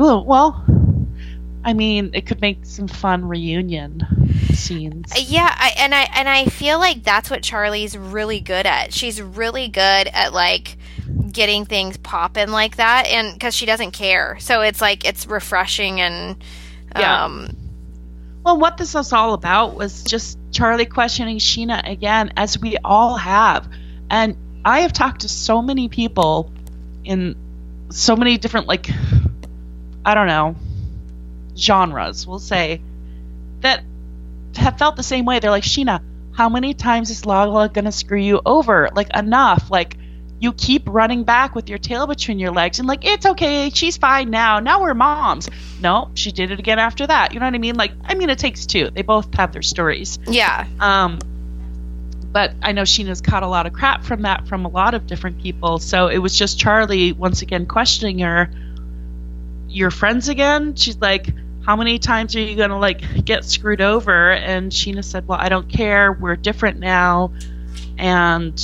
ooh, 0.00 0.20
well 0.20 0.64
i 1.64 1.72
mean 1.72 2.10
it 2.14 2.24
could 2.26 2.40
make 2.40 2.64
some 2.64 2.86
fun 2.88 3.26
reunion 3.26 4.00
scenes 4.54 5.12
Yeah, 5.28 5.52
I, 5.52 5.72
and 5.78 5.94
I 5.94 6.02
and 6.14 6.28
I 6.28 6.44
feel 6.46 6.78
like 6.78 7.02
that's 7.02 7.28
what 7.30 7.42
Charli's 7.42 7.96
really 7.98 8.38
good 8.40 8.64
at. 8.66 8.92
She's 8.92 9.20
really 9.20 9.66
good 9.68 10.08
at 10.12 10.32
like 10.32 10.76
getting 11.32 11.64
things 11.64 11.96
popping 11.96 12.48
like 12.50 12.76
that, 12.76 13.06
and 13.06 13.32
because 13.32 13.54
she 13.54 13.66
doesn't 13.66 13.92
care, 13.92 14.36
so 14.40 14.60
it's 14.60 14.80
like 14.80 15.04
it's 15.04 15.26
refreshing 15.26 16.00
and 16.00 16.42
Yeah. 16.96 17.24
um, 17.24 17.56
well 18.44 18.58
what 18.58 18.76
this 18.76 18.94
was 18.94 19.12
all 19.12 19.34
about 19.34 19.74
was 19.74 20.04
just 20.04 20.38
charli 20.50 20.88
questioning 20.88 21.38
scheana 21.38 21.88
again 21.90 22.32
as 22.36 22.58
we 22.58 22.76
all 22.84 23.16
have. 23.16 23.68
And 24.10 24.36
i 24.64 24.80
have 24.80 24.92
talked 24.92 25.22
to 25.22 25.28
so 25.28 25.60
many 25.62 25.88
people 25.88 26.52
in 27.04 27.34
so 27.90 28.14
many 28.14 28.38
different 28.38 28.68
like 28.68 28.88
i 30.04 30.14
don't 30.14 30.28
know 30.28 30.54
genres 31.56 32.26
we'll 32.26 32.38
say 32.38 32.80
that 33.60 33.82
have 34.56 34.76
felt 34.78 34.96
the 34.96 35.02
same 35.02 35.24
way. 35.24 35.38
They're 35.38 35.50
like 35.50 35.64
scheana 35.64 36.00
how 36.34 36.48
many 36.48 36.74
times 36.74 37.10
is 37.10 37.24
lala 37.26 37.68
gonna 37.68 37.92
screw 37.92 38.18
you 38.20 38.40
over? 38.44 38.88
Like 38.94 39.14
enough. 39.16 39.70
Like 39.70 39.96
you 40.42 40.52
keep 40.52 40.82
running 40.86 41.24
back 41.24 41.54
with 41.54 41.68
your 41.68 41.78
tail 41.78 42.06
between 42.06 42.38
your 42.38 42.50
legs 42.50 42.78
and 42.78 42.88
like 42.88 43.04
it's 43.04 43.24
okay 43.24 43.70
she's 43.70 43.96
fine 43.96 44.30
now 44.30 44.58
now 44.58 44.80
we're 44.80 44.94
moms 44.94 45.48
no 45.80 46.10
she 46.14 46.32
did 46.32 46.50
it 46.50 46.58
again 46.58 46.78
after 46.78 47.06
that 47.06 47.32
you 47.32 47.40
know 47.40 47.46
what 47.46 47.54
i 47.54 47.58
mean 47.58 47.76
like 47.76 47.92
i 48.04 48.14
mean 48.14 48.28
it 48.28 48.38
takes 48.38 48.66
two 48.66 48.90
they 48.90 49.02
both 49.02 49.32
have 49.34 49.52
their 49.52 49.62
stories 49.62 50.18
yeah, 50.28 50.66
um, 50.80 51.18
but 52.32 52.54
I 52.62 52.72
know 52.72 52.82
Scheana's 52.82 53.20
caught 53.20 53.42
a 53.42 53.48
lot 53.48 53.66
of 53.66 53.72
crap 53.72 54.04
from 54.04 54.22
that 54.22 54.48
from 54.48 54.64
a 54.64 54.68
lot 54.68 54.94
of 54.94 55.06
different 55.06 55.42
people. 55.42 55.78
So 55.78 56.08
it 56.08 56.18
was 56.18 56.36
just 56.36 56.58
Charli 56.58 57.14
once 57.14 57.42
again 57.42 57.66
questioning 57.66 58.20
her. 58.20 58.50
Your 59.68 59.90
friends 59.90 60.28
again? 60.28 60.74
She's 60.74 60.96
like, 60.96 61.28
how 61.64 61.76
many 61.76 61.98
times 61.98 62.34
are 62.34 62.40
you 62.40 62.56
gonna 62.56 62.78
like 62.78 63.24
get 63.24 63.44
screwed 63.44 63.82
over? 63.82 64.32
And 64.32 64.72
Scheana 64.72 65.04
said, 65.04 65.28
well, 65.28 65.38
I 65.38 65.50
don't 65.50 65.68
care. 65.68 66.12
We're 66.12 66.36
different 66.36 66.78
now. 66.78 67.32
And 67.98 68.58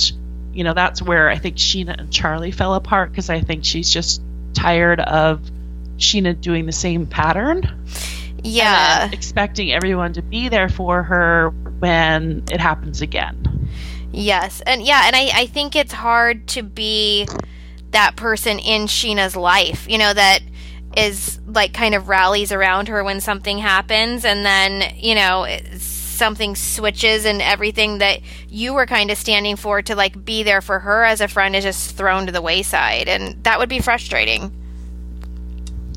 you 0.59 0.65
know 0.65 0.73
that's 0.73 1.01
where 1.01 1.29
I 1.29 1.37
think 1.37 1.55
Scheana 1.55 1.97
and 1.97 2.09
Charli 2.09 2.53
fell 2.53 2.73
apart 2.75 3.11
because 3.11 3.29
I 3.29 3.39
think 3.39 3.63
she's 3.63 3.89
just 3.89 4.21
tired 4.53 4.99
of 4.99 5.39
Scheana 5.97 6.39
doing 6.39 6.65
the 6.65 6.73
same 6.73 7.07
pattern. 7.07 7.63
Yeah, 8.43 9.09
expecting 9.09 9.71
everyone 9.71 10.11
to 10.13 10.21
be 10.21 10.49
there 10.49 10.67
for 10.67 11.01
her 11.03 11.51
when 11.79 12.43
it 12.51 12.59
happens 12.59 13.01
again. 13.01 13.69
yes, 14.11 14.61
and 14.65 14.81
yeah, 14.83 15.03
and 15.07 15.15
I 15.15 15.29
I 15.33 15.45
think 15.45 15.77
it's 15.77 15.93
hard 15.93 16.45
to 16.49 16.61
be 16.61 17.25
that 17.91 18.17
person 18.17 18.59
in 18.59 18.87
Scheana's 18.87 19.37
life, 19.37 19.87
you 19.89 19.97
know 19.97 20.13
that 20.13 20.41
is 20.97 21.39
like 21.47 21.73
kind 21.73 21.95
of 21.95 22.09
rallies 22.09 22.51
around 22.51 22.89
her 22.89 23.01
when 23.03 23.21
something 23.21 23.59
happens 23.59 24.25
and 24.25 24.45
then 24.45 24.93
you 24.97 25.15
know 25.15 25.45
it's- 25.45 25.88
something 26.19 26.55
switches 26.55 27.25
and 27.25 27.41
everything 27.41 27.97
that 27.97 28.19
you 28.49 28.73
were 28.75 28.85
kind 28.85 29.09
of 29.09 29.17
standing 29.17 29.55
for 29.55 29.81
to 29.81 29.95
like 29.95 30.23
be 30.23 30.43
there 30.43 30.61
for 30.61 30.77
her 30.79 31.03
as 31.03 31.21
a 31.21 31.27
friend 31.27 31.55
is 31.55 31.63
just 31.63 31.95
thrown 31.97 32.27
to 32.27 32.31
the 32.31 32.41
wayside 32.41 33.07
and 33.07 33.43
that 33.43 33.57
would 33.57 33.69
be 33.69 33.79
frustrating 33.79 34.51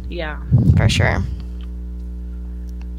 Yeah. 0.09 0.41
for 0.79 0.89
sure 0.89 1.23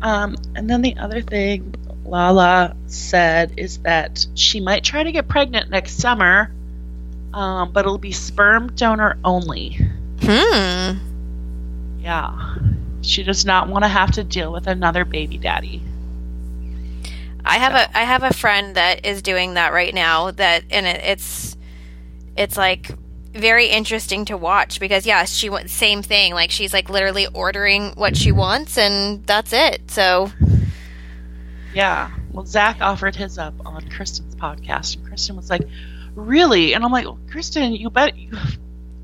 Um, 0.01 0.35
and 0.55 0.69
then 0.69 0.81
the 0.81 0.95
other 0.97 1.21
thing 1.21 1.73
Lala 2.05 2.75
said 2.87 3.53
is 3.57 3.79
that 3.79 4.27
she 4.35 4.59
might 4.59 4.83
try 4.83 5.01
to 5.03 5.11
get 5.13 5.29
pregnant 5.29 5.69
next 5.69 5.97
summer, 5.99 6.51
um, 7.33 7.71
but 7.71 7.85
it'll 7.85 7.97
be 7.97 8.11
sperm 8.11 8.67
donor 8.75 9.17
only. 9.23 9.79
hmm 10.21 10.97
Yeah. 12.01 12.55
She 13.01 13.23
does 13.23 13.45
not 13.45 13.69
want 13.69 13.83
to 13.85 13.87
have 13.87 14.11
to 14.11 14.23
deal 14.25 14.51
with 14.51 14.67
another 14.67 15.05
baby 15.05 15.37
daddy. 15.37 15.81
I 17.45 17.57
have 17.57 17.73
a 17.73 17.97
I 17.97 18.03
have 18.03 18.23
a 18.23 18.33
friend 18.33 18.75
that 18.75 19.05
is 19.05 19.21
doing 19.21 19.55
that 19.55 19.73
right 19.73 19.93
now 19.93 20.31
that 20.31 20.63
and 20.71 20.85
it, 20.85 21.01
it's 21.03 21.57
it's 22.37 22.57
like 22.57 22.89
very 23.33 23.67
interesting 23.67 24.25
to 24.25 24.37
watch 24.37 24.79
because 24.79 25.05
yeah 25.05 25.25
she 25.25 25.49
went 25.49 25.69
same 25.69 26.01
thing 26.03 26.33
like 26.33 26.51
she's 26.51 26.71
like 26.71 26.89
literally 26.89 27.27
ordering 27.33 27.91
what 27.95 28.15
she 28.15 28.31
wants 28.31 28.77
and 28.77 29.25
that's 29.25 29.51
it 29.53 29.89
so 29.89 30.31
Yeah. 31.73 32.11
Well, 32.31 32.45
Zach 32.45 32.77
offered 32.81 33.15
his 33.15 33.37
up 33.37 33.53
on 33.65 33.87
Kristen's 33.89 34.35
podcast, 34.35 34.95
and 34.95 35.05
Kristen 35.07 35.35
was 35.35 35.49
like, 35.49 35.61
"Really?" 36.15 36.73
And 36.73 36.83
I'm 36.83 36.91
like, 36.91 37.05
well, 37.05 37.19
"Kristen, 37.29 37.73
you 37.73 37.89
bet 37.89 38.15
you, 38.17 38.31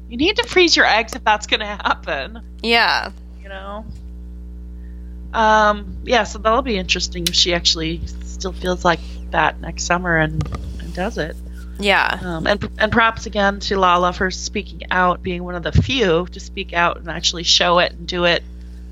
you 0.09 0.17
need 0.17 0.35
to 0.37 0.47
freeze 0.47 0.75
your 0.75 0.85
eggs 0.85 1.15
if 1.15 1.23
that's 1.23 1.47
going 1.47 1.59
to 1.61 1.65
happen." 1.65 2.41
yeah 2.61 3.11
You 3.41 3.49
know. 3.49 3.85
Um. 5.33 5.97
Yeah. 6.03 6.23
So 6.23 6.39
that'll 6.39 6.61
be 6.61 6.77
interesting 6.77 7.27
if 7.27 7.35
she 7.35 7.53
actually 7.53 8.01
still 8.39 8.53
feels 8.53 8.85
like 8.85 8.99
that 9.31 9.59
next 9.61 9.83
summer 9.83 10.17
and, 10.17 10.43
and 10.79 10.93
does 10.93 11.17
it. 11.17 11.35
yeah 11.79 12.19
Um, 12.21 12.47
and 12.47 12.69
and 12.77 12.91
props 12.91 13.25
again 13.25 13.59
to 13.61 13.77
Lala 13.77 14.13
for 14.13 14.31
speaking 14.31 14.83
out, 14.91 15.21
being 15.21 15.43
one 15.43 15.55
of 15.55 15.63
the 15.63 15.71
few 15.71 16.27
to 16.27 16.39
speak 16.39 16.73
out 16.73 16.97
and 16.97 17.09
actually 17.09 17.43
show 17.43 17.79
it 17.79 17.91
and 17.93 18.07
do 18.07 18.25
it 18.25 18.43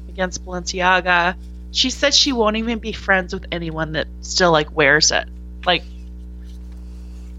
against 0.10 0.46
Balenciaga. 0.46 1.36
She 1.72 1.90
said 1.90 2.14
she 2.14 2.34
won't 2.34 2.56
even 2.58 2.80
be 2.80 2.92
friends 2.92 3.34
with 3.34 3.46
anyone 3.52 3.94
that 3.94 4.08
still 4.22 4.52
like 4.52 4.76
wears 4.76 5.12
it. 5.12 5.28
Like, 5.66 5.84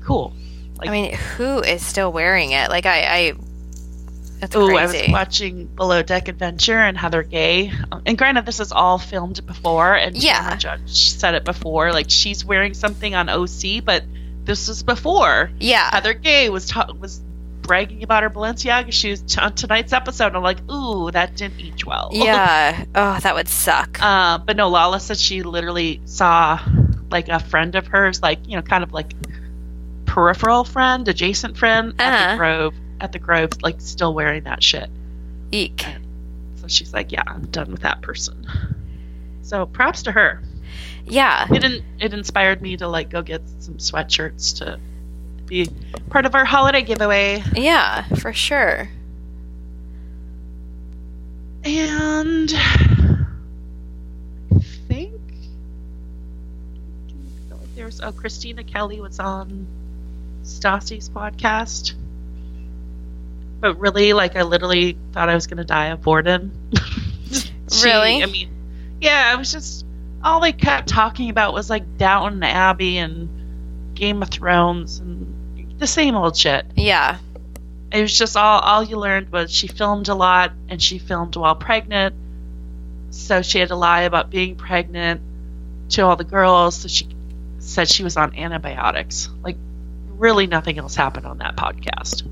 cool. 0.02 0.32
Like, 0.76 0.88
I 0.88 0.92
mean 0.92 1.14
who 1.14 1.60
is 1.60 1.84
still 1.84 2.12
wearing 2.12 2.52
it 2.52 2.70
like 2.70 2.86
I 2.86 3.00
I 3.02 3.32
that's 4.40 4.54
oh, 4.56 4.76
I 4.76 4.86
was 4.86 4.96
watching 5.10 5.66
Below 5.66 6.02
Deck 6.02 6.28
Adventure 6.28 6.78
and 6.78 6.96
Heather 6.96 7.22
gay. 7.22 7.72
And 8.06 8.16
granted, 8.16 8.46
this 8.46 8.60
is 8.60 8.72
all 8.72 8.98
filmed 8.98 9.44
before, 9.46 9.94
and 9.94 10.16
Yeah. 10.16 10.56
Judge 10.56 11.10
said 11.12 11.34
it 11.34 11.44
before. 11.44 11.92
Like 11.92 12.06
she's 12.10 12.44
wearing 12.44 12.74
something 12.74 13.14
on 13.14 13.28
OC, 13.28 13.84
but 13.84 14.04
this 14.44 14.68
was 14.68 14.82
before. 14.82 15.50
yeah 15.60 15.90
Heather 15.92 16.14
Gay 16.14 16.48
was 16.50 16.66
ta- 16.68 16.92
was 16.98 17.20
bragging 17.62 18.02
about 18.02 18.22
her 18.22 18.30
Balenciaga 18.30 18.90
shoes 18.92 19.20
t- 19.20 19.38
on 19.40 19.54
tonight's 19.54 19.92
episode. 19.92 20.34
I'm 20.34 20.42
like, 20.42 20.58
ooh, 20.70 21.10
that 21.10 21.36
didn't 21.36 21.60
age 21.60 21.84
well. 21.84 22.08
yeah 22.12 22.84
oh 22.94 23.18
that 23.20 23.34
would 23.34 23.48
suck 23.48 23.98
Uh, 24.00 24.38
but 24.38 24.56
no, 24.56 24.68
Lala 24.70 25.00
said 25.00 25.18
she 25.18 25.42
literally 25.42 26.00
saw 26.06 26.58
like 27.10 27.28
a 27.28 27.40
friend 27.40 27.74
of 27.74 27.86
hers, 27.88 28.22
like 28.22 28.38
you 28.48 28.56
know, 28.56 28.62
kind 28.62 28.82
of 28.82 28.92
like 28.94 29.12
peripheral 30.06 30.64
friend, 30.64 31.06
adjacent 31.08 31.56
friend 31.56 31.94
at 31.98 32.12
Uh-huh. 32.12 32.30
the 32.32 32.36
Grove, 32.38 32.74
at 33.00 33.12
the 33.12 33.18
Grove, 33.18 33.50
like 33.62 33.80
still 33.80 34.12
wearing 34.14 34.44
that 34.44 34.62
shit. 34.62 34.90
eek 35.52 35.84
So 36.56 36.68
she's 36.68 36.92
like, 36.92 37.12
yeah, 37.12 37.22
I'm 37.26 37.46
done 37.46 37.70
with 37.70 37.82
that 37.82 38.00
person. 38.02 38.46
So 39.42 39.64
props 39.66 40.02
to 40.04 40.12
her. 40.12 40.42
yeah 41.06 41.46
It 41.50 41.64
in, 41.64 41.82
it 42.00 42.12
inspired 42.12 42.60
me 42.60 42.76
to 42.76 42.86
like 42.88 43.08
go 43.10 43.22
get 43.22 43.42
some 43.60 43.74
sweatshirts 43.78 44.58
to 44.58 44.78
be 45.46 45.68
part 46.10 46.26
of 46.26 46.34
our 46.34 46.44
holiday 46.44 46.82
giveaway. 46.82 47.42
yeah 47.54 48.02
for 48.20 48.32
sure 48.34 48.90
And 51.64 52.50
I 52.54 53.26
think 54.86 55.20
there 57.74 57.86
was 57.86 58.00
oh 58.00 58.12
Kristina 58.12 58.66
Kelly 58.66 59.00
was 59.00 59.18
on 59.18 59.66
Stassi's 60.44 61.08
podcast. 61.08 61.94
But 63.60 63.78
really, 63.78 64.12
like 64.12 64.36
I 64.36 64.42
literally 64.42 64.96
thought 65.12 65.28
I 65.28 65.34
was 65.34 65.46
gonna 65.46 65.64
die 65.64 65.86
of 65.86 66.02
boredom. 66.02 66.52
She- 67.70 67.84
Really? 67.84 68.22
I 68.22 68.26
mean, 68.26 68.50
yeah, 69.00 69.30
I 69.30 69.36
was 69.36 69.52
just 69.52 69.84
all 70.24 70.40
they 70.40 70.52
kept 70.52 70.88
talking 70.88 71.28
about 71.28 71.52
was 71.52 71.68
like 71.68 71.98
Downton 71.98 72.42
Abbey 72.42 72.96
and 72.96 73.28
Game 73.94 74.22
of 74.22 74.30
Thrones 74.30 74.98
and 75.00 75.74
the 75.78 75.86
same 75.86 76.14
old 76.14 76.34
shit. 76.36 76.64
Yeah. 76.76 77.18
It 77.92 78.00
was 78.00 78.16
just 78.16 78.36
all 78.38 78.60
all 78.60 78.82
you 78.82 78.96
learned 78.96 79.30
was 79.30 79.52
she 79.52 79.66
filmed 79.66 80.08
a 80.08 80.14
lot 80.14 80.52
and 80.70 80.80
she 80.80 80.98
filmed 80.98 81.36
while 81.36 81.54
pregnant. 81.56 82.14
So 83.10 83.42
she 83.42 83.58
had 83.58 83.68
to 83.68 83.76
lie 83.76 84.02
about 84.02 84.30
being 84.30 84.56
pregnant 84.56 85.20
to 85.90 86.02
all 86.02 86.16
the 86.16 86.24
girls. 86.24 86.76
So 86.76 86.88
she 86.88 87.06
said 87.58 87.88
she 87.88 88.02
was 88.02 88.16
on 88.16 88.34
antibiotics. 88.34 89.28
Like 89.42 89.56
really 90.16 90.46
nothing 90.46 90.78
else 90.78 90.94
happened 90.94 91.26
on 91.26 91.38
that 91.38 91.54
podcast. 91.56 92.22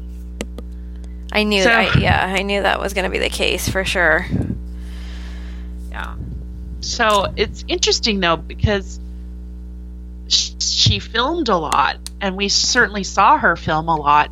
I 1.32 1.42
knew 1.42 1.62
So- 1.62 1.70
I, 1.70 1.98
yeah, 1.98 2.34
I 2.36 2.42
knew 2.42 2.62
that 2.62 2.80
was 2.80 2.94
going 2.94 3.04
to 3.04 3.10
be 3.10 3.18
the 3.18 3.28
case 3.30 3.68
for 3.68 3.84
sure. 3.84 4.26
Yeah. 5.90 6.14
So 6.80 7.32
it's 7.36 7.64
interesting 7.68 8.20
though 8.20 8.36
because 8.36 9.00
she 10.28 10.98
filmed 10.98 11.48
a 11.48 11.56
lot, 11.56 11.98
and 12.20 12.36
we 12.36 12.48
certainly 12.48 13.04
saw 13.04 13.38
her 13.38 13.56
film 13.56 13.88
a 13.88 13.96
lot. 13.96 14.30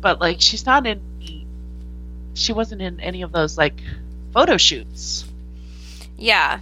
But 0.00 0.20
like, 0.20 0.40
she's 0.40 0.64
not 0.66 0.86
in. 0.86 1.00
She 2.34 2.52
wasn't 2.52 2.80
in 2.82 3.00
any 3.00 3.22
of 3.22 3.32
those 3.32 3.58
like 3.58 3.74
photo 4.32 4.56
shoots. 4.56 5.24
Yeah. 6.16 6.60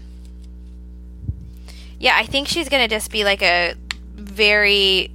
Yeah, 2.01 2.15
I 2.17 2.27
think 2.27 2.49
she's 2.49 2.69
going 2.69 2.89
to 2.89 2.95
just 2.95 3.11
be 3.11 3.25
like 3.25 3.43
a 3.43 3.75
very 4.15 5.11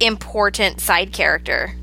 important 0.00 0.80
side 0.80 1.12
character. 1.12 1.74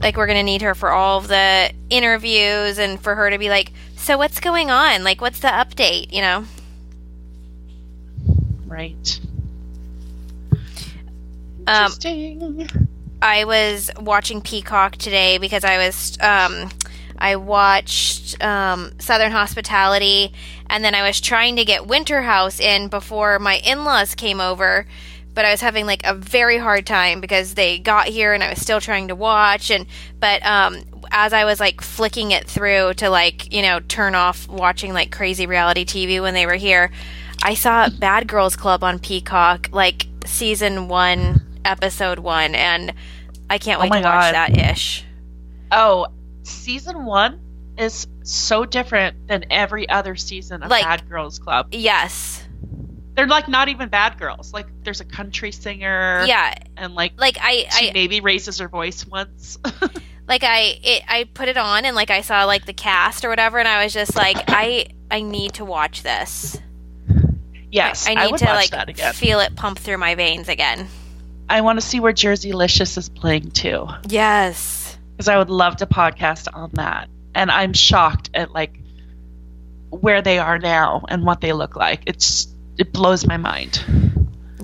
Like 0.00 0.16
we're 0.16 0.26
going 0.26 0.38
to 0.38 0.42
need 0.42 0.62
her 0.62 0.74
for 0.74 0.90
all 0.90 1.18
of 1.18 1.28
the 1.28 1.72
interviews 1.90 2.78
and 2.78 3.00
for 3.00 3.14
her 3.14 3.30
to 3.30 3.38
be 3.38 3.48
like, 3.48 3.72
"So 3.96 4.18
what's 4.18 4.40
going 4.40 4.70
on? 4.70 5.04
Like 5.04 5.20
what's 5.20 5.40
the 5.40 5.48
update?" 5.48 6.12
you 6.12 6.20
know? 6.20 6.44
Right. 8.66 9.20
Um, 11.66 11.92
Interesting. 11.92 12.88
I 13.22 13.44
was 13.44 13.90
watching 13.98 14.42
Peacock 14.42 14.96
today 14.96 15.38
because 15.38 15.64
I 15.64 15.78
was 15.78 16.18
um, 16.20 16.70
I 17.18 17.36
watched 17.36 18.42
um, 18.42 18.92
Southern 18.98 19.32
Hospitality, 19.32 20.32
and 20.68 20.84
then 20.84 20.94
I 20.94 21.06
was 21.06 21.20
trying 21.20 21.56
to 21.56 21.64
get 21.64 21.86
Winter 21.86 22.22
House 22.22 22.60
in 22.60 22.88
before 22.88 23.38
my 23.38 23.56
in-laws 23.58 24.14
came 24.14 24.40
over, 24.40 24.86
but 25.36 25.44
I 25.44 25.52
was 25.52 25.60
having 25.60 25.86
like 25.86 26.04
a 26.04 26.14
very 26.14 26.58
hard 26.58 26.84
time 26.86 27.20
because 27.20 27.54
they 27.54 27.78
got 27.78 28.08
here 28.08 28.32
and 28.32 28.42
I 28.42 28.50
was 28.50 28.60
still 28.60 28.80
trying 28.80 29.06
to 29.08 29.14
watch, 29.14 29.70
and 29.70 29.86
but 30.18 30.44
um, 30.44 30.82
as 31.12 31.32
I 31.32 31.44
was 31.44 31.60
like 31.60 31.80
flicking 31.80 32.32
it 32.32 32.48
through 32.48 32.94
to 32.94 33.08
like 33.10 33.52
you 33.52 33.62
know 33.62 33.78
turn 33.78 34.16
off 34.16 34.48
watching 34.48 34.92
like 34.92 35.12
crazy 35.12 35.46
reality 35.46 35.84
TV 35.84 36.20
when 36.20 36.34
they 36.34 36.46
were 36.46 36.54
here, 36.54 36.90
I 37.44 37.54
saw 37.54 37.88
Bad 37.88 38.26
Girls 38.26 38.56
Club 38.56 38.82
on 38.82 38.98
Peacock 38.98 39.68
like 39.70 40.06
season 40.24 40.88
one 40.88 41.46
episode 41.64 42.18
one 42.18 42.54
and 42.56 42.92
I 43.48 43.58
can't 43.58 43.78
Oh 43.78 43.82
wait 43.82 43.90
my 43.90 44.00
to 44.00 44.04
watch 44.06 44.32
God. 44.32 44.34
that 44.34 44.56
ish. 44.72 45.04
oh, 45.70 46.06
season 46.42 47.04
one 47.04 47.40
is 47.78 48.06
so 48.22 48.64
different 48.64 49.28
than 49.28 49.44
every 49.50 49.88
other 49.88 50.16
season 50.16 50.62
of 50.62 50.70
Like- 50.70 50.82
Bad 50.84 51.08
Girls 51.08 51.38
Club. 51.38 51.68
Yes. 51.72 52.42
They're 53.16 53.26
like 53.26 53.48
not 53.48 53.68
even 53.68 53.88
bad 53.88 54.18
girls. 54.18 54.52
Like 54.52 54.66
there's 54.84 55.00
a 55.00 55.04
country 55.04 55.50
singer. 55.52 56.24
Yeah. 56.26 56.54
And 56.76 56.94
like 56.94 57.12
Like 57.18 57.38
I, 57.40 57.66
she 57.70 57.90
I 57.90 57.92
maybe 57.92 58.20
raises 58.20 58.58
her 58.58 58.68
voice 58.68 59.06
once. 59.06 59.58
like 60.28 60.44
I 60.44 60.78
it, 60.82 61.02
I 61.08 61.24
put 61.24 61.48
it 61.48 61.56
on 61.56 61.84
and 61.86 61.96
like 61.96 62.10
I 62.10 62.20
saw 62.20 62.44
like 62.44 62.66
the 62.66 62.72
cast 62.74 63.24
or 63.24 63.28
whatever 63.30 63.58
and 63.58 63.66
I 63.66 63.82
was 63.84 63.92
just 63.94 64.14
like 64.14 64.36
I 64.48 64.86
I 65.10 65.22
need 65.22 65.54
to 65.54 65.64
watch 65.64 66.02
this. 66.02 66.60
yes, 67.72 68.06
I 68.06 68.12
I, 68.12 68.24
need 68.26 68.32
would 68.32 68.38
to 68.40 68.44
like 68.46 68.98
feel 69.14 69.40
it 69.40 69.56
pump 69.56 69.78
through 69.78 69.98
my 69.98 70.14
veins 70.14 70.48
again. 70.48 70.86
I 71.48 71.60
want 71.60 71.80
to 71.80 71.86
see 71.86 72.00
where 72.00 72.12
Jerseylicious 72.12 72.98
is 72.98 73.08
playing 73.08 73.52
too, 73.52 73.86
Yes. 74.08 74.98
because 75.16 75.28
I 75.28 75.38
would 75.38 75.48
love 75.50 75.76
to 75.76 75.86
podcast 75.86 76.48
on 76.52 76.70
that. 76.74 77.08
And 77.34 77.50
I'm 77.50 77.72
shocked 77.72 78.30
at 78.34 78.50
like 78.52 78.76
where 79.90 80.22
they 80.22 80.38
are 80.38 80.58
now 80.58 81.04
and 81.08 81.24
what 81.24 81.40
they 81.40 81.52
look 81.52 81.76
like. 81.76 82.02
It's 82.06 82.48
it 82.78 82.92
blows 82.92 83.26
my 83.26 83.36
mind. 83.36 83.82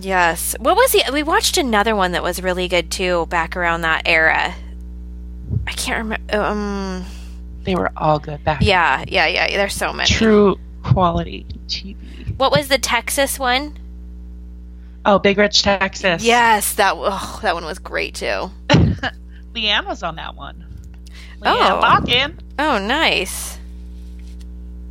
Yes. 0.01 0.57
What 0.59 0.77
was 0.77 0.93
the 0.93 1.05
we 1.13 1.23
watched 1.23 1.59
another 1.59 1.95
one 1.95 2.13
that 2.13 2.23
was 2.23 2.43
really 2.43 2.69
good 2.69 2.91
too 2.91 3.27
back 3.27 3.57
around 3.57 3.83
that 3.83 4.03
era. 4.07 4.55
I 5.67 5.73
can't 5.73 5.99
remember 5.99 6.37
um 6.37 7.05
They 7.63 7.75
were 7.77 7.93
all 7.97 8.19
good 8.19 8.43
back. 8.45 8.63
yeah, 8.63 9.05
yeah, 9.07 9.27
yeah. 9.27 9.57
There's 9.57 9.75
so 9.75 9.93
many. 9.93 10.09
True 10.11 10.59
quality 10.83 11.47
TV. 11.69 12.37
What 12.37 12.51
was 12.51 12.69
the 12.69 12.79
Texas 12.79 13.39
one? 13.39 13.79
Oh, 15.05 15.19
Big 15.19 15.39
Rich 15.39 15.63
Texas. 15.63 16.25
Yes, 16.25 16.75
that 16.75 16.95
oh, 16.97 17.39
that 17.43 17.55
one 17.55 17.65
was 17.65 17.79
great 17.79 18.15
too. 18.17 18.51
Leanne 19.55 19.87
was 19.87 20.03
on 20.03 20.17
that 20.17 20.35
one. 20.35 20.65
Oh. 21.43 21.47
Leanne 21.47 21.83
Bakken. 21.83 22.39
Oh, 22.59 22.79
nice. 22.79 23.59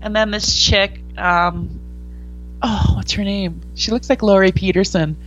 And 0.02 0.16
then 0.16 0.32
this 0.32 0.58
chick, 0.64 1.00
um, 1.18 1.80
oh, 2.62 2.92
what's 2.96 3.14
her 3.14 3.24
name? 3.24 3.62
She 3.76 3.92
looks 3.92 4.10
like 4.10 4.22
Laurie 4.22 4.52
Peterson, 4.52 5.18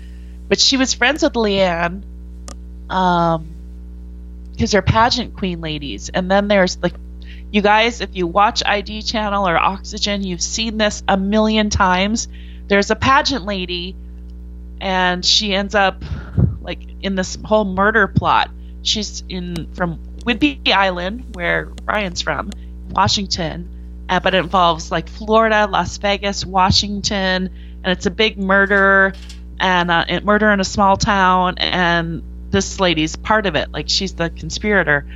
but 0.49 0.61
she 0.61 0.77
was 0.77 0.95
friends 0.95 1.23
with 1.23 1.33
Leanne, 1.35 2.03
um, 2.91 3.49
because 4.53 4.71
they're 4.71 4.83
pageant 4.83 5.37
queen 5.37 5.61
ladies. 5.61 6.09
And 6.09 6.31
then 6.31 6.49
there's 6.49 6.79
like, 6.83 6.95
you 7.51 7.63
guys, 7.63 8.01
if 8.01 8.11
you 8.15 8.27
watch 8.27 8.63
ID 8.65 9.03
Channel 9.03 9.49
or 9.49 9.57
Oxygen, 9.57 10.23
you've 10.23 10.43
seen 10.43 10.79
this 10.79 11.03
a 11.09 11.17
million 11.17 11.71
times. 11.71 12.29
There's 12.67 12.91
a 12.91 12.97
pageant 12.97 13.45
lady, 13.45 13.97
and 14.81 15.25
she 15.25 15.55
ends 15.55 15.75
up 15.75 16.03
like 16.61 16.81
in 17.03 17.15
this 17.15 17.37
whole 17.45 17.65
murder 17.65 18.09
plot. 18.09 18.51
She's 18.83 19.23
in 19.29 19.73
from 19.75 19.99
Whidbey 20.25 20.73
Island, 20.73 21.35
where 21.35 21.71
Ryan's 21.85 22.23
from, 22.23 22.51
Washington, 22.91 23.69
uh, 24.09 24.21
but 24.21 24.35
it 24.35 24.39
involves 24.39 24.91
like 24.91 25.09
Florida, 25.09 25.67
Las 25.71 25.97
Vegas, 25.99 26.45
Washington, 26.45 27.51
and 27.83 27.93
it's 27.93 28.07
a 28.07 28.11
big 28.11 28.39
murder 28.39 29.13
and 29.61 29.91
uh, 29.91 30.05
murder 30.23 30.51
in 30.51 30.61
a 30.61 30.65
small 30.65 30.97
town. 30.97 31.57
And 31.59 32.23
this 32.51 32.81
lady's 32.81 33.17
part 33.17 33.47
of 33.47 33.57
it, 33.57 33.71
like 33.73 33.89
she's 33.89 34.15
the 34.15 34.31
conspirator. 34.31 35.07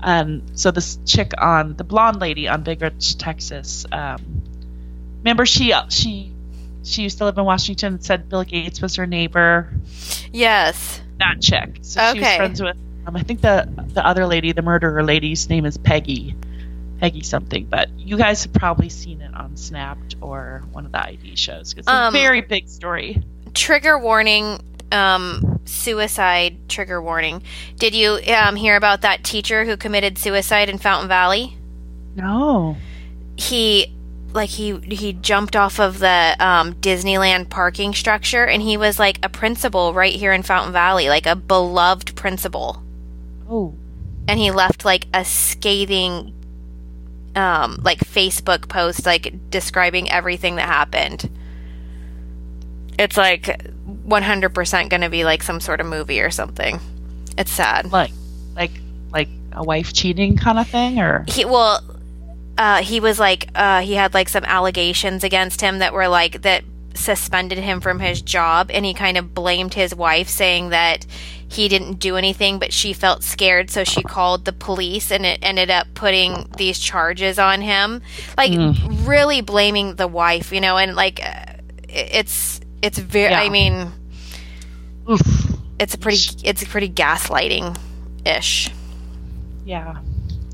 And 0.00 0.42
so 0.58 0.70
this 0.70 0.98
chick 1.04 1.32
on 1.38 1.76
the 1.76 1.84
blonde 1.84 2.20
lady 2.20 2.46
on 2.48 2.62
Big 2.62 2.80
Rich, 2.80 3.18
Texas. 3.18 3.84
Um, 3.90 4.42
remember 5.18 5.44
she 5.46 5.72
she 5.88 6.32
she 6.84 7.02
used 7.02 7.18
to 7.18 7.24
live 7.24 7.36
in 7.36 7.44
Washington. 7.44 7.94
and 7.94 8.04
Said 8.04 8.28
Bill 8.28 8.44
Gates 8.44 8.80
was 8.80 8.94
her 8.96 9.06
neighbor. 9.06 9.68
Yes. 10.32 11.00
That 11.18 11.40
chick. 11.40 11.78
So 11.82 12.00
she 12.12 12.18
was 12.20 12.26
Okay. 12.28 12.36
friends 12.36 12.62
with. 12.62 12.76
Um, 13.06 13.16
I 13.16 13.22
think 13.22 13.40
the 13.40 13.68
the 13.94 14.06
other 14.06 14.26
lady, 14.26 14.52
the 14.52 14.62
murderer 14.62 15.02
lady's 15.02 15.48
name 15.48 15.64
is 15.66 15.76
Peggy. 15.76 16.36
Peggy 16.98 17.22
something, 17.22 17.66
but 17.66 17.88
you 17.98 18.16
guys 18.16 18.42
have 18.44 18.52
probably 18.52 18.88
seen 18.88 19.20
it 19.20 19.32
on 19.34 19.56
Snapped 19.56 20.16
or 20.20 20.64
one 20.72 20.84
of 20.86 20.92
the 20.92 21.04
ID 21.04 21.36
shows. 21.36 21.74
It's 21.76 21.86
a 21.86 21.92
Um, 21.94 22.12
very 22.12 22.40
big 22.40 22.68
story. 22.68 23.22
Trigger 23.54 23.98
warning. 23.98 24.60
Um, 24.90 25.60
suicide 25.66 26.68
trigger 26.68 27.00
warning. 27.02 27.42
Did 27.76 27.94
you 27.94 28.18
um 28.34 28.56
hear 28.56 28.74
about 28.76 29.02
that 29.02 29.22
teacher 29.22 29.64
who 29.66 29.76
committed 29.76 30.16
suicide 30.18 30.68
in 30.70 30.78
Fountain 30.78 31.08
Valley? 31.08 31.56
No. 32.16 32.76
He 33.36 33.94
like 34.32 34.48
he 34.50 34.78
he 34.78 35.12
jumped 35.12 35.56
off 35.56 35.78
of 35.78 35.98
the 35.98 36.36
um, 36.40 36.74
Disneyland 36.74 37.48
parking 37.50 37.94
structure 37.94 38.44
and 38.46 38.62
he 38.62 38.76
was 38.76 38.98
like 38.98 39.18
a 39.22 39.28
principal 39.28 39.92
right 39.94 40.12
here 40.14 40.32
in 40.32 40.42
Fountain 40.42 40.72
Valley, 40.72 41.08
like 41.08 41.26
a 41.26 41.36
beloved 41.36 42.14
principal. 42.16 42.82
Oh. 43.50 43.74
and 44.26 44.38
he 44.38 44.50
left 44.50 44.84
like 44.84 45.06
a 45.14 45.24
scathing 45.24 46.34
um 47.38 47.78
like 47.82 47.98
facebook 48.00 48.68
post 48.68 49.06
like 49.06 49.50
describing 49.50 50.10
everything 50.10 50.56
that 50.56 50.66
happened 50.66 51.30
it's 52.98 53.16
like 53.16 53.62
100% 53.86 54.88
gonna 54.90 55.08
be 55.08 55.24
like 55.24 55.42
some 55.42 55.60
sort 55.60 55.80
of 55.80 55.86
movie 55.86 56.20
or 56.20 56.30
something. 56.30 56.80
It's 57.36 57.52
sad. 57.52 57.92
Like, 57.92 58.10
like, 58.56 58.72
like 59.12 59.28
a 59.52 59.62
wife 59.62 59.92
cheating 59.92 60.36
kind 60.36 60.58
of 60.58 60.68
thing, 60.68 60.98
or? 60.98 61.24
He 61.28 61.44
well 61.44 61.82
uh 62.58 62.82
he 62.82 62.98
was 62.98 63.20
like 63.20 63.48
uh 63.54 63.80
he 63.82 63.94
had 63.94 64.14
like 64.14 64.28
some 64.28 64.44
allegations 64.44 65.22
against 65.22 65.60
him 65.60 65.78
that 65.78 65.92
were 65.92 66.08
like 66.08 66.42
that 66.42 66.64
suspended 66.94 67.58
him 67.58 67.80
from 67.80 68.00
his 68.00 68.20
job 68.20 68.68
and 68.72 68.84
he 68.84 68.92
kind 68.92 69.16
of 69.16 69.32
blamed 69.32 69.74
his 69.74 69.94
wife 69.94 70.28
saying 70.28 70.70
that 70.70 71.06
he 71.50 71.68
didn't 71.68 71.94
do 71.94 72.16
anything 72.16 72.58
but 72.58 72.72
she 72.72 72.92
felt 72.92 73.22
scared 73.22 73.70
so 73.70 73.82
she 73.84 74.02
called 74.02 74.44
the 74.44 74.52
police 74.52 75.10
and 75.10 75.24
it 75.26 75.38
ended 75.42 75.70
up 75.70 75.86
putting 75.94 76.46
these 76.56 76.78
charges 76.78 77.38
on 77.38 77.60
him 77.62 78.02
like 78.36 78.50
Mm. 78.52 79.06
really 79.08 79.40
blaming 79.40 79.94
the 79.96 80.06
wife 80.08 80.52
you 80.52 80.60
know 80.60 80.76
and 80.76 80.94
like 80.94 81.20
uh, 81.24 81.54
it's 81.88 82.60
it's 82.82 82.98
very 82.98 83.34
i 83.34 83.48
mean 83.48 83.90
oof. 85.10 85.20
it's 85.78 85.94
a 85.94 85.98
pretty 85.98 86.18
it's 86.44 86.62
a 86.62 86.66
pretty 86.66 86.88
gaslighting 86.88 87.76
ish 88.26 88.70
Yeah. 89.64 89.96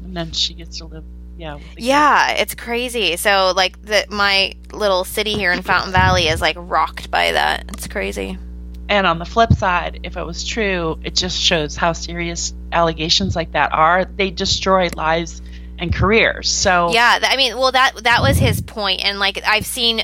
And 0.04 0.16
then 0.16 0.32
she 0.32 0.54
gets 0.54 0.78
to 0.78 0.86
live 0.86 1.04
Yeah. 1.36 1.58
Yeah, 1.76 2.30
it's 2.32 2.54
crazy. 2.54 3.16
So 3.16 3.52
like 3.56 3.80
the 3.82 4.04
my 4.10 4.54
little 4.72 5.02
city 5.04 5.32
here 5.34 5.50
in 5.52 5.62
Fountain 5.62 5.92
Valley 5.92 6.28
is 6.28 6.40
like 6.40 6.56
rocked 6.58 7.10
by 7.10 7.32
that. 7.32 7.64
It's 7.74 7.88
crazy. 7.88 8.38
And 8.88 9.06
on 9.06 9.18
the 9.18 9.24
flip 9.24 9.52
side, 9.54 10.00
if 10.02 10.16
it 10.16 10.24
was 10.24 10.44
true, 10.44 10.98
it 11.02 11.14
just 11.14 11.40
shows 11.40 11.74
how 11.76 11.92
serious 11.94 12.52
allegations 12.70 13.34
like 13.34 13.52
that 13.52 13.72
are. 13.72 14.04
They 14.04 14.30
destroy 14.30 14.88
lives 14.94 15.40
and 15.78 15.92
careers. 15.94 16.50
So 16.50 16.92
Yeah, 16.92 17.18
I 17.22 17.36
mean, 17.36 17.56
well 17.56 17.72
that 17.72 18.04
that 18.04 18.20
was 18.22 18.36
his 18.38 18.60
point. 18.60 19.02
and 19.04 19.18
like 19.18 19.40
I've 19.46 19.66
seen 19.66 20.02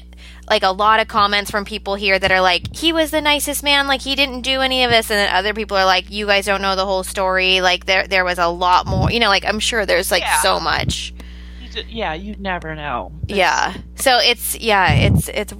like 0.49 0.63
a 0.65 0.71
lot 0.73 0.99
of 0.99 1.07
comments 1.07 1.49
from 1.51 1.65
people 1.65 1.95
here 1.95 2.19
that 2.19 2.33
are 2.33 2.41
like 2.41 2.75
he 2.75 2.93
was 2.93 3.13
the 3.13 3.21
nicest 3.21 3.63
man 3.63 3.87
like 3.87 4.01
he 4.01 4.17
didn't 4.17 4.41
do 4.41 4.61
any 4.63 4.83
of 4.83 4.91
this 4.91 5.09
and 5.09 5.17
then 5.19 5.33
other 5.33 5.55
people 5.55 5.77
are 5.77 5.85
like 5.85 6.11
you 6.11 6.27
guys 6.27 6.45
don't 6.47 6.61
know 6.61 6.75
the 6.75 6.85
whole 6.85 7.05
story 7.05 7.61
like 7.61 7.87
there 7.87 8.09
there 8.09 8.25
was 8.25 8.37
a 8.39 8.49
lot 8.49 8.85
more 8.85 9.13
you 9.13 9.21
know 9.21 9.29
like 9.29 9.45
i'm 9.45 9.61
sure 9.61 9.87
there's 9.87 10.11
like 10.11 10.23
Yeah. 10.23 10.41
so 10.41 10.59
much 10.59 11.15
yeah, 11.87 12.15
you 12.15 12.35
never 12.41 12.75
know. 12.75 13.13
yeah 13.29 13.75
so 13.95 14.19
it's 14.19 14.59
yeah 14.59 14.93
it's 14.93 15.29
it's 15.29 15.53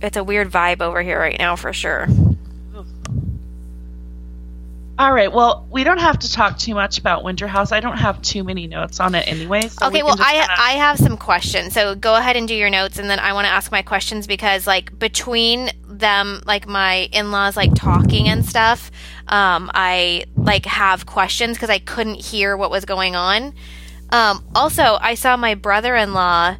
it's 0.00 0.16
a 0.16 0.22
weird 0.22 0.48
vibe 0.48 0.80
over 0.80 1.02
here 1.02 1.18
right 1.18 1.36
now 1.40 1.56
for 1.56 1.72
sure 1.72 2.06
All 5.00 5.14
right. 5.14 5.32
Well, 5.32 5.66
we 5.70 5.82
don't 5.82 5.96
have 5.98 6.18
to 6.18 6.30
talk 6.30 6.58
too 6.58 6.74
much 6.74 6.98
about 6.98 7.24
Winter 7.24 7.46
House. 7.48 7.72
I 7.72 7.80
don't 7.80 7.96
have 7.96 8.20
too 8.20 8.44
many 8.44 8.66
notes 8.66 9.00
on 9.00 9.14
it 9.14 9.26
anyway. 9.26 9.62
So 9.62 9.86
okay 9.86 10.02
we 10.02 10.02
well 10.02 10.16
i 10.20 10.32
kinda- 10.32 10.54
i 10.58 10.72
have 10.72 10.98
some 10.98 11.16
questions 11.16 11.72
so 11.72 11.94
go 11.94 12.16
ahead 12.16 12.36
and 12.36 12.46
do 12.46 12.54
your 12.54 12.68
notes 12.68 12.98
and 12.98 13.08
then 13.08 13.18
i 13.18 13.32
want 13.32 13.46
to 13.46 13.48
ask 13.50 13.72
my 13.72 13.80
questions 13.80 14.26
because 14.26 14.66
like 14.66 14.98
between 14.98 15.70
them 15.88 16.42
like 16.44 16.66
my 16.68 17.08
in-laws 17.12 17.56
like 17.56 17.74
talking 17.74 18.28
and 18.28 18.44
stuff 18.44 18.90
um 19.28 19.70
i 19.72 20.24
like 20.36 20.66
have 20.66 21.06
questions 21.06 21.56
because 21.56 21.70
i 21.70 21.78
couldn't 21.78 22.22
hear 22.22 22.56
what 22.56 22.70
was 22.70 22.84
going 22.84 23.16
on 23.16 23.54
um 24.10 24.44
also 24.54 24.98
i 25.00 25.14
saw 25.14 25.34
my 25.36 25.54
brother-in-law 25.54 26.56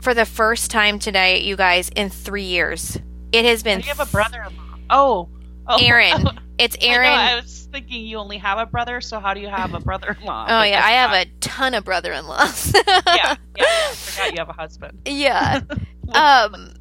for 0.00 0.12
the 0.12 0.26
first 0.26 0.72
time 0.72 0.98
today 0.98 1.40
you 1.40 1.56
guys 1.56 1.88
in 1.90 2.10
three 2.10 2.42
years 2.44 2.98
it 3.30 3.44
has 3.44 3.62
been 3.62 3.80
do 3.80 3.86
you 3.86 3.94
have 3.94 4.08
a 4.08 4.10
brother-in-law? 4.10 4.78
Oh, 4.90 5.28
oh 5.68 5.78
aaron 5.80 6.28
it's 6.58 6.76
I 6.80 6.86
know, 6.86 6.92
aaron 6.92 7.08
I, 7.10 7.36
was 7.36 7.68
thinking 7.72 8.06
you 8.06 8.18
only 8.18 8.38
have 8.38 8.58
a 8.58 8.66
brother, 8.66 9.00
so 9.00 9.18
how 9.20 9.34
do 9.34 9.40
you 9.40 9.48
have 9.48 9.74
a 9.74 9.80
brother-in-law? 9.80 10.46
oh 10.48 10.62
yeah 10.62 10.84
i 10.84 10.92
have 10.92 11.12
a 11.12 11.26
ton 11.40 11.74
of 11.74 11.84
brother-in-laws 11.84 12.72
yeah, 12.86 13.02
yeah. 13.06 13.36
I 13.58 13.92
forgot 13.94 14.32
you 14.32 14.38
have 14.38 14.48
a 14.48 14.52
husband. 14.52 15.00
yeah 15.06 15.60
um 16.12 16.74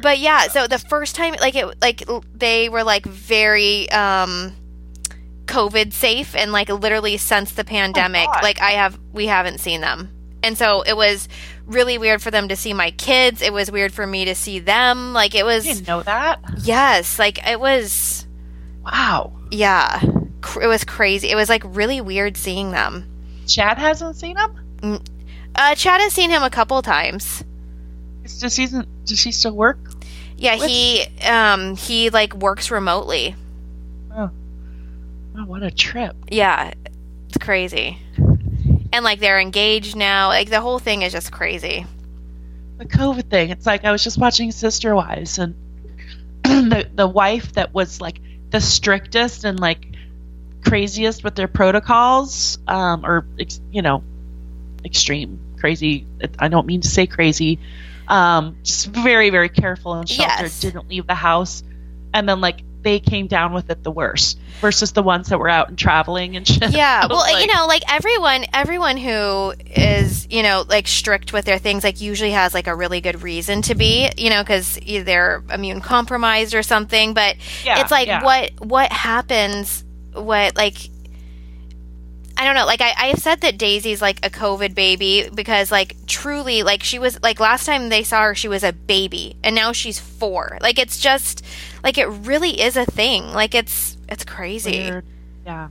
but 0.00 0.18
yeah 0.18 0.48
so 0.48 0.66
the 0.66 0.78
first 0.78 1.14
time 1.14 1.34
like 1.40 1.54
it 1.54 1.66
like 1.80 2.02
they 2.34 2.68
were 2.68 2.82
like 2.82 3.04
very 3.06 3.88
um 3.90 4.52
covid 5.46 5.92
safe 5.92 6.34
and 6.34 6.52
like 6.52 6.68
literally 6.68 7.16
since 7.16 7.52
the 7.52 7.64
pandemic 7.64 8.26
God. 8.26 8.42
like 8.42 8.60
i 8.60 8.72
have 8.72 8.98
we 9.12 9.26
haven't 9.26 9.58
seen 9.58 9.80
them 9.82 10.10
and 10.42 10.58
so 10.58 10.82
it 10.82 10.96
was 10.96 11.28
really 11.66 11.98
weird 11.98 12.22
for 12.22 12.30
them 12.30 12.48
to 12.48 12.56
see 12.56 12.72
my 12.72 12.90
kids 12.92 13.42
it 13.42 13.52
was 13.52 13.70
weird 13.70 13.92
for 13.92 14.06
me 14.06 14.24
to 14.24 14.34
see 14.34 14.58
them 14.58 15.12
like 15.12 15.34
it 15.34 15.44
was 15.44 15.64
didn't 15.64 15.86
know 15.86 16.02
that. 16.02 16.40
yes 16.62 17.18
like 17.18 17.46
it 17.46 17.60
was 17.60 18.26
Wow. 18.84 19.32
yeah 19.50 20.00
it 20.02 20.66
was 20.66 20.84
crazy 20.84 21.30
it 21.30 21.36
was 21.36 21.48
like 21.48 21.62
really 21.64 22.00
weird 22.00 22.36
seeing 22.36 22.70
them 22.70 23.06
Chad 23.46 23.78
hasn't 23.78 24.16
seen 24.16 24.36
him. 24.36 25.00
uh 25.54 25.74
chad 25.74 26.00
has 26.00 26.12
seen 26.12 26.30
him 26.30 26.42
a 26.42 26.50
couple 26.50 26.80
times 26.82 27.42
Does 28.40 28.56
he 28.56 28.66
does 29.04 29.20
he 29.22 29.32
still 29.32 29.54
work? 29.56 29.78
yeah 30.36 30.56
What? 30.56 30.68
he 30.70 31.06
um 31.26 31.76
he 31.76 32.10
like 32.10 32.34
works 32.34 32.70
remotely 32.70 33.34
Oh, 35.36 35.44
what 35.46 35.64
a 35.64 35.70
trip. 35.72 36.14
Yeah, 36.30 36.72
it's 37.28 37.38
crazy. 37.38 37.98
And 38.92 39.04
like 39.04 39.18
they're 39.18 39.40
engaged 39.40 39.96
now. 39.96 40.28
Like 40.28 40.48
the 40.48 40.60
whole 40.60 40.78
thing 40.78 41.02
is 41.02 41.10
just 41.12 41.32
crazy. 41.32 41.86
the 42.78 42.84
COVID 42.84 43.28
thing. 43.30 43.50
It's 43.50 43.66
like 43.66 43.84
I 43.84 43.90
was 43.90 44.04
just 44.04 44.16
watching 44.16 44.52
Sister 44.52 44.94
Wives, 44.94 45.38
and 45.40 45.56
the 46.44 46.88
the 46.94 47.08
wife 47.08 47.54
that 47.54 47.74
was 47.74 48.00
like 48.00 48.20
the 48.54 48.60
strictest 48.60 49.42
and 49.42 49.58
like 49.58 49.84
craziest 50.64 51.24
with 51.24 51.34
their 51.34 51.48
protocols, 51.48 52.56
um, 52.68 53.04
or 53.04 53.26
ex- 53.38 53.60
you 53.72 53.82
know, 53.82 54.04
extreme 54.84 55.40
crazy. 55.58 56.06
I 56.38 56.46
don't 56.46 56.64
mean 56.64 56.80
to 56.82 56.88
say 56.88 57.08
crazy. 57.08 57.58
Um, 58.06 58.56
just 58.62 58.86
very 58.86 59.30
very 59.30 59.48
careful 59.48 59.94
and 59.94 60.08
sheltered. 60.08 60.44
Yes. 60.44 60.60
Didn't 60.60 60.88
leave 60.88 61.08
the 61.08 61.16
house, 61.16 61.64
and 62.12 62.28
then 62.28 62.40
like 62.40 62.60
they 62.84 63.00
came 63.00 63.26
down 63.26 63.52
with 63.52 63.68
it 63.70 63.82
the 63.82 63.90
worst 63.90 64.38
versus 64.60 64.92
the 64.92 65.02
ones 65.02 65.28
that 65.30 65.38
were 65.38 65.48
out 65.48 65.68
and 65.68 65.76
traveling 65.76 66.36
and 66.36 66.46
shit. 66.46 66.70
Yeah, 66.70 67.06
well, 67.10 67.18
Like- 67.18 67.44
you 67.46 67.52
know, 67.52 67.66
like 67.66 67.82
everyone, 67.92 68.44
everyone 68.52 68.96
who 68.96 69.54
is, 69.74 70.26
you 70.30 70.42
know, 70.44 70.64
like 70.68 70.86
strict 70.86 71.32
with 71.32 71.44
their 71.44 71.58
things, 71.58 71.82
like 71.82 72.00
usually 72.00 72.30
has 72.30 72.54
like 72.54 72.66
a 72.68 72.74
really 72.74 73.00
good 73.00 73.22
reason 73.22 73.62
to 73.62 73.74
be, 73.74 74.08
you 74.16 74.30
know, 74.30 74.42
because 74.42 74.78
they're 74.86 75.42
immune 75.52 75.80
compromised 75.80 76.54
or 76.54 76.62
something. 76.62 77.14
But 77.14 77.36
Yeah, 77.64 77.80
it's 77.80 77.90
like 77.90 78.06
yeah. 78.06 78.22
what 78.22 78.52
what 78.60 78.92
happens? 78.92 79.82
What 80.12 80.54
like 80.56 80.76
I 82.36 82.44
don't 82.44 82.56
know. 82.56 82.66
Like 82.66 82.80
I, 82.80 82.92
I've 82.96 83.18
said 83.18 83.42
that 83.42 83.58
Daisy's 83.58 84.02
like 84.02 84.26
a 84.26 84.30
COVID 84.30 84.74
baby 84.74 85.28
because 85.32 85.70
like 85.70 85.94
truly 86.06 86.64
like 86.64 86.82
she 86.82 86.98
was 86.98 87.22
like 87.22 87.38
last 87.38 87.64
time 87.64 87.90
they 87.90 88.02
saw 88.02 88.22
her 88.22 88.34
she 88.34 88.48
was 88.48 88.64
a 88.64 88.72
baby 88.72 89.36
and 89.44 89.54
now 89.54 89.70
she's 89.70 90.00
four. 90.00 90.58
Like 90.60 90.78
it's 90.80 90.98
just 90.98 91.44
like 91.84 91.98
it 91.98 92.06
really 92.06 92.60
is 92.60 92.76
a 92.76 92.86
thing. 92.86 93.32
Like 93.32 93.54
it's 93.54 93.96
it's 94.08 94.24
crazy. 94.24 94.80
Weird. 94.80 95.04
Yeah. 95.44 95.68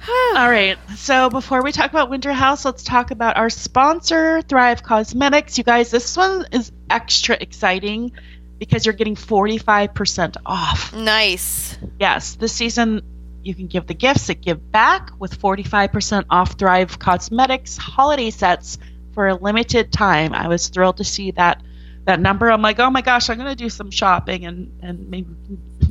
All 0.08 0.50
right. 0.50 0.78
So 0.96 1.28
before 1.28 1.62
we 1.62 1.72
talk 1.72 1.90
about 1.90 2.08
Winter 2.08 2.32
House, 2.32 2.64
let's 2.64 2.82
talk 2.82 3.10
about 3.10 3.36
our 3.36 3.50
sponsor, 3.50 4.40
Thrive 4.40 4.82
Causemetics. 4.82 5.58
You 5.58 5.64
guys, 5.64 5.90
this 5.90 6.16
one 6.16 6.46
is 6.52 6.72
extra 6.88 7.36
exciting 7.38 8.12
because 8.58 8.86
you're 8.86 8.94
getting 8.94 9.14
45% 9.14 10.36
off. 10.44 10.94
nice. 10.94 11.78
Yes, 11.98 12.34
this 12.34 12.52
season 12.52 13.02
you 13.42 13.54
can 13.54 13.68
give 13.68 13.86
the 13.86 13.94
gifts 13.94 14.26
that 14.26 14.42
give 14.42 14.70
back 14.70 15.12
with 15.18 15.40
45% 15.40 16.26
off 16.28 16.52
Thrive 16.52 16.98
Causemetics 16.98 17.78
holiday 17.78 18.30
sets 18.30 18.78
for 19.14 19.28
a 19.28 19.34
limited 19.34 19.92
time. 19.92 20.34
I 20.34 20.48
was 20.48 20.68
thrilled 20.68 20.98
to 20.98 21.04
see 21.04 21.30
that 21.32 21.62
that 22.04 22.20
number. 22.20 22.50
I'm 22.50 22.62
like, 22.62 22.78
oh 22.78 22.90
my 22.90 23.02
gosh, 23.02 23.30
I'm 23.30 23.36
going 23.36 23.48
to 23.48 23.56
do 23.56 23.68
some 23.68 23.90
shopping 23.90 24.46
and 24.46 24.78
and 24.82 25.10
maybe 25.10 25.28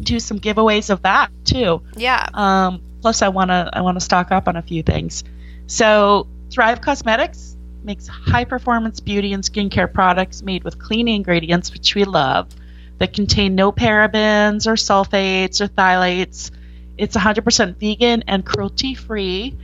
do 0.01 0.19
some 0.19 0.39
giveaways 0.39 0.89
of 0.89 1.03
that 1.03 1.29
too. 1.45 1.81
Yeah. 1.95 2.27
Um, 2.33 2.81
plus, 3.01 3.21
I 3.21 3.29
wanna 3.29 3.69
I 3.71 3.81
wanna 3.81 3.99
stock 3.99 4.31
up 4.31 4.47
on 4.47 4.55
a 4.55 4.61
few 4.61 4.83
things. 4.83 5.23
So 5.67 6.27
Thrive 6.49 6.81
Causemetics 6.81 7.55
makes 7.83 8.07
high 8.07 8.45
performance 8.45 8.99
beauty 8.99 9.33
and 9.33 9.43
skincare 9.43 9.91
products 9.91 10.41
made 10.41 10.63
with 10.63 10.79
clean 10.79 11.07
ingredients, 11.07 11.71
which 11.71 11.95
we 11.95 12.03
love, 12.03 12.49
that 12.97 13.13
contain 13.13 13.55
no 13.55 13.71
parabens 13.71 14.67
or 14.67 14.73
sulfates 14.73 15.61
or 15.61 15.67
phthalates. 15.67 16.51
It's 16.97 17.15
100% 17.15 17.77
vegan 17.77 18.23
and 18.27 18.45
cruelty 18.45 18.93
free, 18.93 19.55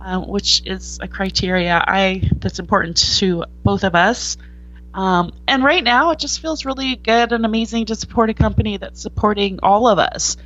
uh, 0.00 0.20
which 0.20 0.62
is 0.66 1.00
a 1.02 1.08
criteria 1.08 1.82
I 1.84 2.30
that's 2.36 2.60
important 2.60 2.96
to 3.18 3.44
both 3.64 3.82
of 3.82 3.94
us. 3.94 4.36
Um, 4.96 5.32
and 5.46 5.62
right 5.62 5.84
now, 5.84 6.10
it 6.10 6.18
just 6.18 6.40
feels 6.40 6.64
really 6.64 6.96
good 6.96 7.32
and 7.32 7.44
amazing 7.44 7.86
to 7.86 7.94
support 7.94 8.30
a 8.30 8.34
company 8.34 8.78
that's 8.78 9.00
supporting 9.00 9.60
all 9.62 9.86
of 9.86 9.98
us 9.98 10.38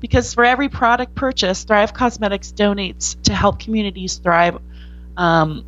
because 0.00 0.34
for 0.34 0.44
every 0.44 0.68
product 0.68 1.14
purchase, 1.14 1.64
Thrive 1.64 1.92
Causemetics 1.92 2.52
donates 2.52 3.20
to 3.24 3.34
help 3.34 3.58
communities 3.58 4.16
thrive 4.16 4.58
um, 5.16 5.64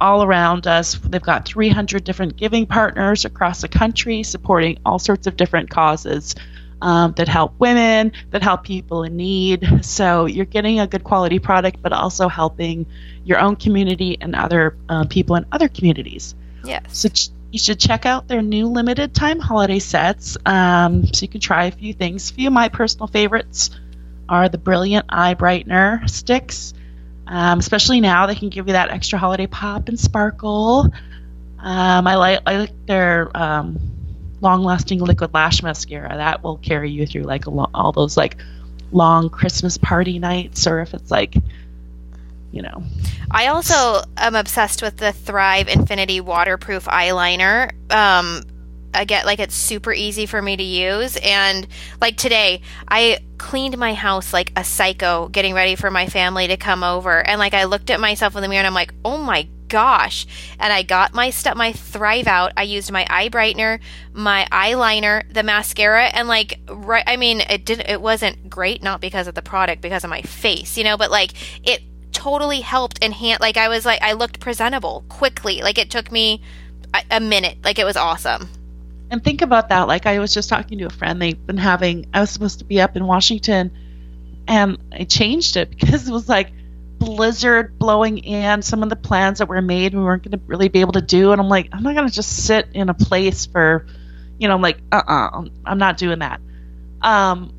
all 0.00 0.22
around 0.22 0.66
us. 0.66 0.94
They've 0.94 1.20
got 1.20 1.44
300 1.44 2.04
different 2.04 2.36
giving 2.36 2.66
partners 2.66 3.24
across 3.24 3.60
the 3.60 3.68
country 3.68 4.22
supporting 4.22 4.78
all 4.86 4.98
sorts 4.98 5.26
of 5.26 5.36
different 5.36 5.68
causes 5.70 6.34
um, 6.80 7.12
that 7.18 7.28
help 7.28 7.52
women, 7.58 8.12
that 8.30 8.42
help 8.42 8.64
people 8.64 9.02
in 9.02 9.16
need. 9.16 9.84
So 9.84 10.26
you're 10.26 10.46
getting 10.46 10.80
a 10.80 10.86
good 10.86 11.04
quality 11.04 11.38
product, 11.38 11.82
but 11.82 11.92
also 11.92 12.28
helping 12.28 12.86
your 13.24 13.38
own 13.38 13.56
community 13.56 14.16
and 14.20 14.34
other 14.34 14.76
uh, 14.88 15.04
people 15.06 15.36
in 15.36 15.44
other 15.52 15.68
communities. 15.68 16.34
Yes. 16.64 16.82
So 16.88 17.08
ch- 17.08 17.30
you 17.50 17.58
should 17.58 17.80
check 17.80 18.06
out 18.06 18.28
their 18.28 18.42
new 18.42 18.68
limited 18.68 19.14
time 19.14 19.40
holiday 19.40 19.78
sets. 19.78 20.36
Um, 20.46 21.06
so 21.12 21.22
you 21.22 21.28
can 21.28 21.40
try 21.40 21.64
a 21.64 21.70
few 21.70 21.92
things. 21.92 22.30
A 22.30 22.34
few 22.34 22.48
of 22.48 22.52
my 22.52 22.68
personal 22.68 23.06
favorites 23.06 23.70
are 24.28 24.48
the 24.48 24.58
Brilliant 24.58 25.06
Eye 25.08 25.34
Brightener 25.34 26.08
sticks. 26.08 26.74
Um, 27.26 27.58
especially 27.58 28.00
now, 28.00 28.26
they 28.26 28.34
can 28.34 28.48
give 28.48 28.66
you 28.66 28.72
that 28.74 28.90
extra 28.90 29.18
holiday 29.18 29.46
pop 29.46 29.88
and 29.88 29.98
sparkle. 29.98 30.92
Um, 31.58 32.06
I 32.06 32.16
like 32.16 32.40
I 32.46 32.56
like 32.58 32.86
their 32.86 33.30
um, 33.36 33.78
long-lasting 34.40 35.00
liquid 35.00 35.34
lash 35.34 35.62
mascara. 35.62 36.16
That 36.16 36.42
will 36.42 36.56
carry 36.56 36.90
you 36.90 37.06
through 37.06 37.22
like 37.22 37.46
lo- 37.46 37.70
all 37.74 37.92
those 37.92 38.16
like 38.16 38.36
long 38.92 39.28
Christmas 39.30 39.78
party 39.78 40.18
nights, 40.18 40.66
or 40.66 40.80
if 40.80 40.94
it's 40.94 41.10
like, 41.10 41.36
you 42.52 42.62
know, 42.62 42.82
I 43.30 43.48
also 43.48 44.02
am 44.16 44.34
obsessed 44.34 44.82
with 44.82 44.96
the 44.96 45.12
Thrive 45.12 45.68
Infinity 45.68 46.20
waterproof 46.20 46.86
eyeliner. 46.86 47.70
Um, 47.92 48.42
I 48.92 49.04
get 49.04 49.24
like 49.24 49.38
it's 49.38 49.54
super 49.54 49.92
easy 49.92 50.26
for 50.26 50.42
me 50.42 50.56
to 50.56 50.62
use, 50.62 51.16
and 51.22 51.66
like 52.00 52.16
today, 52.16 52.62
I 52.88 53.18
cleaned 53.38 53.78
my 53.78 53.94
house 53.94 54.32
like 54.32 54.52
a 54.56 54.64
psycho 54.64 55.28
getting 55.28 55.54
ready 55.54 55.76
for 55.76 55.90
my 55.90 56.06
family 56.06 56.48
to 56.48 56.56
come 56.56 56.82
over 56.84 57.26
and 57.26 57.38
like 57.38 57.54
I 57.54 57.64
looked 57.64 57.88
at 57.88 57.98
myself 57.98 58.36
in 58.36 58.42
the 58.42 58.48
mirror 58.48 58.58
and 58.58 58.66
I'm 58.66 58.74
like, 58.74 58.92
"Oh 59.04 59.16
my 59.16 59.48
gosh. 59.70 60.26
And 60.58 60.70
I 60.70 60.82
got 60.82 61.14
my 61.14 61.30
stuff, 61.30 61.56
my 61.56 61.72
Thrive 61.72 62.26
out. 62.26 62.52
I 62.56 62.64
used 62.64 62.92
my 62.92 63.06
eye 63.08 63.30
brightener, 63.30 63.80
my 64.12 64.46
eyeliner, 64.52 65.22
the 65.32 65.42
mascara, 65.42 66.06
and 66.06 66.28
like, 66.28 66.60
right. 66.68 67.04
I 67.06 67.16
mean, 67.16 67.40
it 67.40 67.64
didn't, 67.64 67.88
it 67.88 68.02
wasn't 68.02 68.50
great, 68.50 68.82
not 68.82 69.00
because 69.00 69.28
of 69.28 69.34
the 69.34 69.42
product, 69.42 69.80
because 69.80 70.04
of 70.04 70.10
my 70.10 70.20
face, 70.22 70.76
you 70.76 70.84
know, 70.84 70.98
but 70.98 71.10
like, 71.10 71.32
it 71.66 71.82
totally 72.20 72.60
helped 72.60 73.02
enhance, 73.02 73.40
like, 73.40 73.56
I 73.56 73.68
was 73.68 73.86
like, 73.86 74.02
I 74.02 74.12
looked 74.12 74.40
presentable 74.40 75.04
quickly. 75.08 75.62
Like, 75.62 75.78
it 75.78 75.90
took 75.90 76.12
me 76.12 76.42
a, 77.10 77.18
minute. 77.18 77.58
Like, 77.64 77.78
it 77.78 77.84
was 77.84 77.96
awesome. 77.96 78.48
And 79.10 79.24
think 79.24 79.40
about 79.40 79.70
that. 79.70 79.88
Like, 79.88 80.04
I 80.04 80.18
was 80.18 80.34
just 80.34 80.50
talking 80.50 80.78
to 80.78 80.84
a 80.84 80.90
friend. 80.90 81.20
They've 81.20 81.46
been 81.46 81.56
having, 81.56 82.06
I 82.12 82.20
was 82.20 82.30
supposed 82.30 82.58
to 82.58 82.66
be 82.66 82.78
up 82.78 82.94
in 82.94 83.06
Washington 83.06 83.70
and 84.46 84.76
I 84.92 85.04
changed 85.04 85.56
it 85.56 85.70
because 85.80 86.08
it 86.08 86.12
was 86.12 86.28
like, 86.28 86.52
blizzard 86.98 87.78
blowing 87.78 88.18
in. 88.18 88.60
Some 88.60 88.82
of 88.82 88.90
the 88.90 88.96
plans 88.96 89.38
that 89.38 89.48
were 89.48 89.62
made 89.62 89.94
we 89.94 90.02
weren't 90.02 90.22
going 90.22 90.38
to 90.38 90.44
really 90.46 90.68
be 90.68 90.80
able 90.80 90.92
to 90.92 91.00
do. 91.00 91.32
And 91.32 91.40
I'm 91.40 91.48
like, 91.48 91.70
I'm 91.72 91.82
not 91.82 91.94
going 91.94 92.06
to 92.06 92.14
just 92.14 92.44
sit 92.44 92.68
in 92.74 92.90
a 92.90 92.94
place 92.94 93.46
for, 93.46 93.86
you 94.38 94.46
know, 94.46 94.54
I'm 94.54 94.60
like, 94.60 94.80
uh 94.92 95.02
uh-uh, 95.08 95.40
uh, 95.40 95.44
I'm 95.64 95.78
not 95.78 95.96
doing 95.96 96.18
that. 96.18 96.42
Um, 97.00 97.54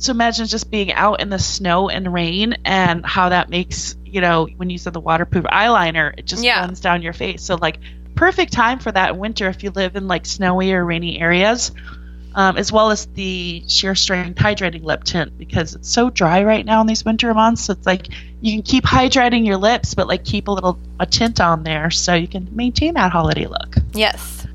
so 0.00 0.12
imagine 0.12 0.46
just 0.46 0.70
being 0.70 0.92
out 0.92 1.20
in 1.20 1.28
the 1.28 1.38
snow 1.38 1.90
and 1.90 2.10
rain 2.12 2.56
and 2.64 3.04
how 3.04 3.28
that 3.28 3.50
makes, 3.50 3.96
you 4.12 4.20
know, 4.20 4.48
when 4.56 4.70
you 4.70 4.78
said 4.78 4.92
the 4.92 5.00
waterproof 5.00 5.44
eyeliner, 5.44 6.12
it 6.16 6.26
just 6.26 6.42
yeah. 6.42 6.60
runs 6.60 6.80
down 6.80 7.02
your 7.02 7.12
face. 7.12 7.42
So, 7.42 7.56
like, 7.56 7.78
perfect 8.14 8.52
time 8.52 8.78
for 8.78 8.92
that 8.92 9.14
in 9.14 9.18
winter 9.18 9.48
if 9.48 9.62
you 9.62 9.70
live 9.70 9.96
in 9.96 10.06
like 10.06 10.26
snowy 10.26 10.72
or 10.72 10.84
rainy 10.84 11.18
areas 11.20 11.72
um, 12.34 12.56
as 12.56 12.70
well 12.70 12.90
as 12.90 13.06
the 13.06 13.64
sheer 13.66 13.94
strength 13.94 14.38
hydrating 14.38 14.84
lip 14.84 15.04
tint 15.04 15.36
because 15.36 15.74
it's 15.74 15.90
so 15.90 16.10
dry 16.10 16.42
right 16.42 16.64
now 16.64 16.80
in 16.80 16.86
these 16.86 17.04
winter 17.04 17.32
months. 17.34 17.64
So 17.64 17.72
it's 17.72 17.86
like 17.86 18.08
you 18.40 18.52
can 18.52 18.62
keep 18.62 18.84
hydrating 18.84 19.44
your 19.44 19.56
lips, 19.56 19.94
but 19.94 20.06
like 20.06 20.24
keep 20.24 20.48
a 20.48 20.52
little 20.52 20.78
a 20.98 21.06
tint 21.06 21.40
on 21.40 21.62
there 21.62 21.90
so 21.90 22.14
you 22.14 22.28
can 22.28 22.48
maintain 22.52 22.94
that 22.94 23.10
holiday 23.10 23.46
look. 23.46 23.76
Yes. 23.92 24.46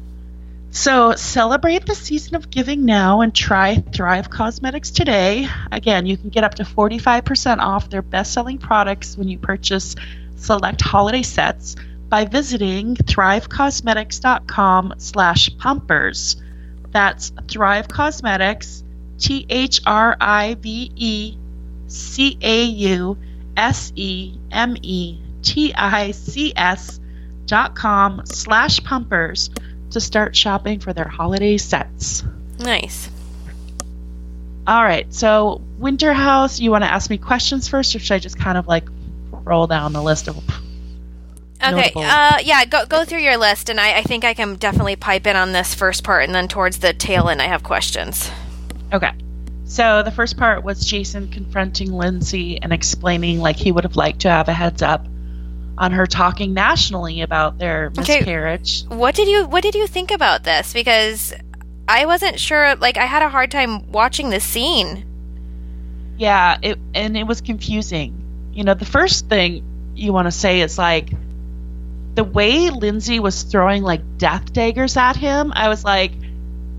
So 0.76 1.16
celebrate 1.16 1.86
the 1.86 1.96
season 1.96 2.36
of 2.36 2.50
giving 2.50 2.84
now 2.84 3.22
and 3.22 3.34
try 3.34 3.78
Thrive 3.78 4.30
Causemetics 4.30 4.94
today. 4.94 5.48
Again, 5.72 6.06
you 6.06 6.18
can 6.18 6.28
get 6.30 6.44
up 6.44 6.56
to 6.56 6.64
45% 6.64 7.60
off 7.60 7.90
their 7.90 8.02
best-selling 8.02 8.58
products 8.58 9.18
when 9.18 9.30
you 9.30 9.40
purchase 9.40 9.96
select 10.36 10.82
holiday 10.82 11.22
sets 11.24 11.78
by 12.10 12.26
visiting 12.26 12.98
thrivecausemetics.com 12.98 14.96
slash 14.98 15.58
pumpers. 15.58 16.36
That's 16.92 17.32
Thrive 17.48 17.88
Causemetics, 17.88 18.84
T 19.18 19.46
H 19.50 19.80
R 19.86 20.18
I 20.20 20.56
V 20.56 20.92
E 20.94 21.38
C 21.88 22.38
A 22.42 22.64
U 22.66 23.18
S 23.56 23.94
E 23.96 24.38
M 24.52 24.76
E 24.82 25.22
T 25.42 25.74
I 25.74 26.12
C 26.12 26.52
S 26.54 27.00
dot 27.46 27.76
com 27.76 28.24
slash 28.26 28.84
pumpers 28.84 29.50
to 29.96 30.02
start 30.02 30.36
shopping 30.36 30.80
for 30.80 30.92
their 30.92 31.08
holiday 31.08 31.58
sets. 31.58 32.22
Nice. 32.60 33.10
All 34.68 34.84
right, 34.84 35.12
so 35.14 35.62
Winter 35.78 36.12
House, 36.12 36.60
you 36.60 36.70
want 36.70 36.84
to 36.84 36.92
ask 36.92 37.10
me 37.10 37.18
questions 37.18 37.68
first, 37.68 37.96
or 37.96 38.00
should 38.00 38.16
I 38.16 38.20
just 38.20 38.38
kind 38.38 38.58
of 38.58 38.68
like 38.68 38.88
roll 39.32 39.68
down 39.68 39.94
the 39.94 40.04
list 40.04 40.28
of 40.28 40.38
Okay. 41.64 41.92
Uh, 41.96 42.40
yeah. 42.44 42.66
Go 42.66 42.86
go 42.86 43.06
through 43.06 43.20
your 43.20 43.38
list, 43.38 43.70
and 43.70 43.80
I, 43.80 44.00
I 44.00 44.02
think 44.02 44.26
I 44.26 44.34
can 44.34 44.56
definitely 44.56 44.98
pipe 44.98 45.26
in 45.26 45.36
on 45.36 45.54
this 45.54 45.74
first 45.74 46.04
part, 46.04 46.26
and 46.26 46.36
then 46.36 46.48
towards 46.48 46.80
the 46.80 46.94
tail 46.94 47.30
end, 47.30 47.42
I 47.42 47.46
have 47.46 47.64
questions. 47.64 48.30
Okay. 48.92 49.12
So 49.64 50.04
the 50.04 50.12
first 50.12 50.38
part 50.38 50.64
was 50.64 50.86
Jason 50.86 51.30
confronting 51.30 51.92
Lindsay 51.92 52.62
and 52.62 52.74
explaining 52.74 53.40
like 53.40 53.56
he 53.56 53.72
would 53.72 53.84
have 53.84 53.96
liked 53.96 54.20
to 54.22 54.30
have 54.30 54.48
a 54.48 54.54
heads 54.54 54.82
up 54.82 55.08
on 55.78 55.92
her 55.92 56.06
talking 56.06 56.54
nationally 56.54 57.22
about 57.22 57.58
their 57.58 57.92
miscarriage. 57.96 58.86
Okay. 58.86 58.96
What 58.96 59.16
did 59.16 59.28
you 59.28 59.46
What 59.46 59.64
did 59.64 59.76
you 59.76 59.88
think 59.88 60.12
about 60.12 60.44
this? 60.44 60.74
Because 60.74 61.34
I 61.88 62.06
wasn't 62.06 62.40
sure. 62.40 62.76
Like 62.76 62.98
I 62.98 63.06
had 63.06 63.22
a 63.22 63.30
hard 63.30 63.52
time 63.52 63.92
watching 63.92 64.30
the 64.30 64.40
scene. 64.40 65.06
Yeah. 66.18 66.58
It 66.62 66.80
and 66.94 67.18
it 67.18 67.24
was 67.24 67.42
confusing. 67.42 68.22
You 68.54 68.64
know, 68.64 68.74
the 68.74 68.86
first 68.86 69.28
thing 69.28 69.64
you 69.96 70.14
want 70.14 70.28
to 70.28 70.32
say 70.32 70.62
is 70.62 70.78
like 70.78 71.10
the 72.16 72.24
way 72.24 72.70
Lindsay 72.70 73.20
was 73.20 73.44
throwing 73.44 73.84
like 73.84 74.18
death 74.18 74.54
daggers 74.54 74.96
at 74.96 75.18
him, 75.18 75.52
I 75.54 75.68
was 75.68 75.84
like 75.84 76.14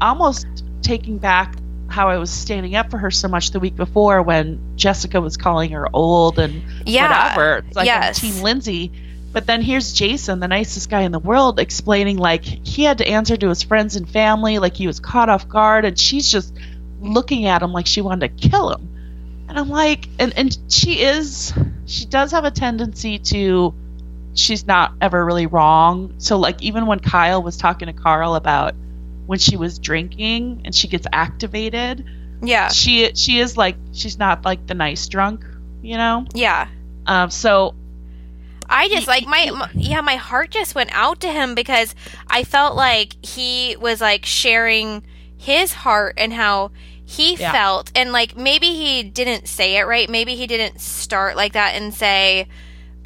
almost 0.01 0.47
taking 0.81 1.19
back 1.19 1.55
how 1.89 2.09
I 2.09 2.19
was 2.19 2.31
standing 2.31 2.75
up 2.75 2.91
for 2.91 2.99
her 2.99 3.11
so 3.11 3.29
much 3.29 3.51
the 3.51 3.61
week 3.61 3.77
before 3.77 4.23
when 4.23 4.61
Jessica 4.77 5.21
was 5.21 5.37
calling 5.37 5.71
her 5.71 5.89
old 5.93 6.39
and 6.39 6.63
yeah, 6.85 7.35
whatever. 7.35 7.67
It's 7.67 7.77
like 7.77 7.87
yes. 7.87 8.21
Team 8.21 8.43
Lindsay. 8.43 8.93
But 9.33 9.47
then 9.47 9.61
here's 9.61 9.93
Jason, 9.93 10.41
the 10.41 10.49
nicest 10.49 10.89
guy 10.89 11.03
in 11.03 11.13
the 11.13 11.19
world, 11.19 11.61
explaining 11.61 12.17
like 12.17 12.45
he 12.45 12.85
had 12.85 12.99
to 12.99 13.07
answer 13.07 13.37
to 13.37 13.49
his 13.49 13.63
friends 13.63 13.95
and 13.97 14.09
family, 14.09 14.59
like 14.59 14.75
he 14.75 14.87
was 14.87 14.99
caught 14.99 15.29
off 15.29 15.47
guard, 15.47 15.85
and 15.85 15.99
she's 15.99 16.31
just 16.31 16.55
looking 17.01 17.45
at 17.45 17.63
him 17.63 17.73
like 17.73 17.87
she 17.87 18.01
wanted 18.01 18.39
to 18.39 18.49
kill 18.49 18.73
him. 18.73 18.89
And 19.49 19.59
I'm 19.59 19.69
like, 19.69 20.09
and, 20.19 20.33
and 20.39 20.57
she 20.69 21.03
is, 21.03 21.53
she 21.85 22.07
does 22.07 22.33
have 22.33 22.45
a 22.45 22.51
tendency 22.51 23.19
to 23.19 23.75
she's 24.35 24.67
not 24.67 24.93
ever 25.01 25.25
really 25.25 25.47
wrong. 25.47 26.15
So 26.19 26.39
like 26.39 26.63
even 26.63 26.87
when 26.87 27.01
Kyle 27.01 27.43
was 27.43 27.57
talking 27.57 27.87
to 27.87 27.93
Carl 27.93 28.35
about 28.35 28.75
when 29.27 29.39
she 29.39 29.57
was 29.57 29.79
drinking 29.79 30.63
and 30.65 30.75
she 30.75 30.89
gets 30.89 31.07
activated, 31.13 32.05
yeah, 32.43 32.69
she 32.69 33.13
she 33.15 33.39
is 33.39 33.57
like 33.57 33.77
she's 33.93 34.19
not 34.19 34.45
like 34.45 34.67
the 34.67 34.75
nice 34.75 35.07
drunk, 35.09 35.45
you 35.83 35.97
know. 35.97 36.27
Yeah. 36.35 36.69
Um. 37.07 37.31
So. 37.31 37.75
I 38.69 38.89
just 38.89 39.07
like 39.07 39.27
my, 39.27 39.49
my 39.51 39.71
yeah 39.75 40.01
my 40.01 40.17
heart 40.17 40.51
just 40.51 40.75
went 40.75 40.91
out 40.93 41.21
to 41.21 41.31
him 41.31 41.55
because 41.55 41.95
I 42.27 42.43
felt 42.43 42.75
like 42.75 43.15
he 43.25 43.77
was 43.77 44.01
like 44.01 44.27
sharing 44.27 45.05
his 45.37 45.73
heart 45.73 46.15
and 46.17 46.33
how 46.33 46.73
he 47.05 47.37
yeah. 47.37 47.53
felt 47.53 47.93
and 47.95 48.11
like 48.11 48.37
maybe 48.37 48.67
he 48.67 49.05
didn't 49.05 49.47
say 49.47 49.77
it 49.77 49.87
right 49.87 50.11
maybe 50.11 50.35
he 50.35 50.49
didn't 50.49 50.81
start 50.81 51.37
like 51.37 51.53
that 51.53 51.77
and 51.77 51.95
say 51.95 52.49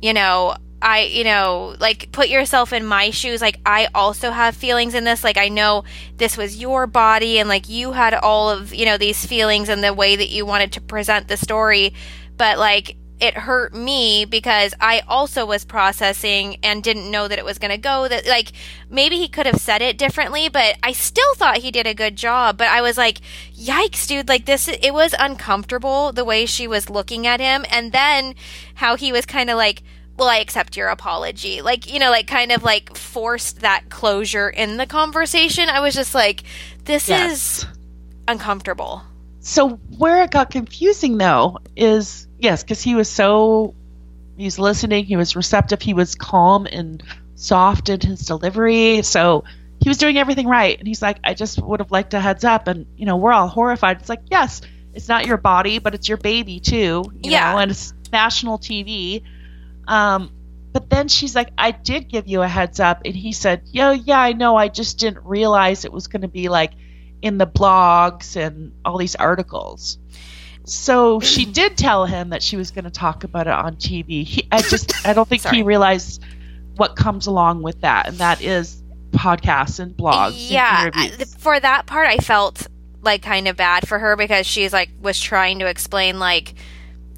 you 0.01 0.15
know 0.15 0.57
I, 0.83 1.03
you 1.03 1.25
know, 1.25 1.77
like 1.79 2.11
put 2.13 2.29
yourself 2.29 2.73
in 2.73 2.85
my 2.85 3.11
shoes. 3.11 3.41
Like, 3.41 3.61
I 3.67 3.89
also 3.95 4.31
have 4.31 4.57
feelings 4.57 4.95
in 4.95 5.05
this. 5.05 5.23
Like, 5.23 5.37
I 5.37 5.49
know 5.49 5.85
this 6.17 6.37
was 6.37 6.57
your 6.57 6.87
body 6.87 7.39
and 7.39 7.49
like 7.49 7.69
you 7.69 7.93
had 7.93 8.15
all 8.15 8.51
of, 8.51 8.73
you 8.73 8.87
know, 8.87 8.99
these 8.99 9.25
feelings 9.27 9.69
and 9.69 9.85
the 9.85 9.95
way 9.95 10.17
that 10.17 10.31
you 10.31 10.47
wanted 10.47 10.73
to 10.73 10.81
present 10.81 11.29
the 11.29 11.37
story. 11.37 11.95
But 12.37 12.59
like, 12.59 12.97
it 13.21 13.35
hurt 13.35 13.75
me 13.75 14.25
because 14.25 14.75
I 14.81 15.03
also 15.07 15.45
was 15.45 15.65
processing 15.65 16.57
and 16.63 16.83
didn't 16.83 17.11
know 17.11 17.29
that 17.29 17.39
it 17.39 17.45
was 17.45 17.59
going 17.59 17.71
to 17.71 17.77
go 17.77 18.09
that 18.09 18.27
like 18.27 18.53
maybe 18.89 19.19
he 19.19 19.29
could 19.29 19.47
have 19.47 19.61
said 19.61 19.83
it 19.83 19.99
differently 19.99 20.49
but 20.49 20.77
I 20.83 20.93
still 20.93 21.35
thought 21.35 21.59
he 21.59 21.71
did 21.71 21.87
a 21.87 21.95
good 21.95 22.17
job 22.17 22.57
but 22.57 22.69
I 22.69 22.81
was 22.81 22.97
like 22.97 23.19
yikes 23.55 24.07
dude 24.07 24.29
like 24.29 24.47
this 24.47 24.69
it 24.69 24.95
was 24.95 25.15
uncomfortable 25.19 26.13
the 26.13 26.25
way 26.25 26.47
she 26.47 26.67
was 26.67 26.89
looking 26.89 27.27
at 27.27 27.41
him 27.41 27.65
and 27.71 27.93
then 27.93 28.35
how 28.77 28.97
he 28.97 29.13
was 29.13 29.27
kind 29.27 29.51
of 29.51 29.59
like 29.59 29.83
well, 30.21 30.29
I 30.29 30.37
accept 30.37 30.77
your 30.77 30.89
apology. 30.89 31.63
Like, 31.63 31.91
you 31.91 31.99
know, 31.99 32.11
like 32.11 32.27
kind 32.27 32.53
of 32.53 32.63
like 32.63 32.95
forced 32.95 33.61
that 33.61 33.89
closure 33.89 34.51
in 34.51 34.77
the 34.77 34.85
conversation. 34.85 35.71
I 35.71 35.81
was 35.81 35.95
just 35.95 36.15
like, 36.15 36.43
this 36.85 37.09
yes. 37.09 37.63
is 37.63 37.67
uncomfortable. 38.29 39.03
So, 39.41 39.71
where 39.97 40.23
it 40.23 40.31
got 40.31 40.51
confusing 40.51 41.17
though 41.17 41.59
is 41.75 42.29
yes, 42.39 42.63
because 42.63 42.83
he 42.83 42.95
was 42.95 43.09
so, 43.09 43.75
he 44.37 44.45
was 44.45 44.59
listening, 44.59 45.07
he 45.07 45.17
was 45.17 45.35
receptive, 45.35 45.81
he 45.81 45.95
was 45.95 46.15
calm 46.15 46.67
and 46.71 47.03
soft 47.37 47.89
in 47.89 48.01
his 48.01 48.21
delivery. 48.21 49.01
So, 49.01 49.45
he 49.83 49.89
was 49.89 49.97
doing 49.97 50.19
everything 50.19 50.47
right. 50.47 50.79
And 50.79 50.87
he's 50.87 51.01
like, 51.01 51.19
I 51.25 51.33
just 51.33 51.63
would 51.63 51.81
have 51.81 51.91
liked 51.91 52.13
a 52.13 52.21
heads 52.21 52.45
up. 52.45 52.69
And, 52.69 52.85
you 52.95 53.07
know, 53.07 53.17
we're 53.17 53.33
all 53.33 53.49
horrified. 53.49 54.01
It's 54.01 54.11
like, 54.11 54.21
yes, 54.31 54.61
it's 54.93 55.09
not 55.09 55.25
your 55.25 55.39
body, 55.39 55.79
but 55.79 55.95
it's 55.95 56.11
your 56.11 56.19
baby 56.19 56.61
too. 56.61 57.05
You 57.23 57.31
yeah. 57.31 57.53
Know, 57.53 57.59
and 57.61 57.71
it's 57.71 57.95
national 58.13 58.59
TV. 58.59 59.23
Um, 59.91 60.31
but 60.73 60.89
then 60.89 61.09
she's 61.09 61.35
like, 61.35 61.51
I 61.59 61.73
did 61.73 62.09
give 62.09 62.29
you 62.29 62.43
a 62.43 62.49
heads 62.49 62.79
up. 62.79 63.03
And 63.05 63.15
he 63.15 63.33
said, 63.33 63.63
Yo, 63.67 63.91
yeah, 63.91 64.21
I 64.21 64.33
know. 64.33 64.57
I 64.57 64.69
just 64.69 64.99
didn't 64.99 65.25
realize 65.27 65.85
it 65.85 65.93
was 65.93 66.07
going 66.07 66.23
to 66.23 66.29
be 66.29 66.49
like 66.49 66.73
in 67.21 67.39
the 67.39 67.47
blogs 67.47 68.37
and 68.37 68.73
all 68.85 68.97
these 68.97 69.17
articles. 69.17 69.99
So 70.65 71.19
she 71.19 71.45
did 71.45 71.77
tell 71.77 72.07
him 72.07 72.31
that 72.31 72.43
she 72.43 72.57
was 72.57 72.71
going 72.71 72.85
to 72.85 72.91
talk 72.91 73.25
about 73.25 73.49
it 73.49 73.53
on 73.53 73.77
TV. 73.77 74.25
He, 74.25 74.47
I 74.53 74.63
just, 74.71 75.05
I 75.05 75.13
don't 75.13 75.29
think 75.29 75.45
he 75.45 75.65
realized 75.65 76.23
what 76.77 76.95
comes 76.95 77.27
along 77.27 77.63
with 77.63 77.81
that. 77.81 78.07
And 78.07 78.19
that 78.19 78.41
is 78.41 78.81
podcasts 79.11 79.81
and 79.81 79.97
blogs. 79.97 80.35
Yeah. 80.37 80.91
And 80.95 81.29
for 81.29 81.59
that 81.59 81.87
part, 81.87 82.07
I 82.07 82.19
felt 82.19 82.69
like 83.03 83.23
kind 83.23 83.49
of 83.49 83.57
bad 83.57 83.89
for 83.89 83.99
her 83.99 84.15
because 84.15 84.47
she's 84.47 84.73
like, 84.73 84.91
was 85.01 85.19
trying 85.19 85.59
to 85.59 85.67
explain, 85.67 86.21
like, 86.21 86.55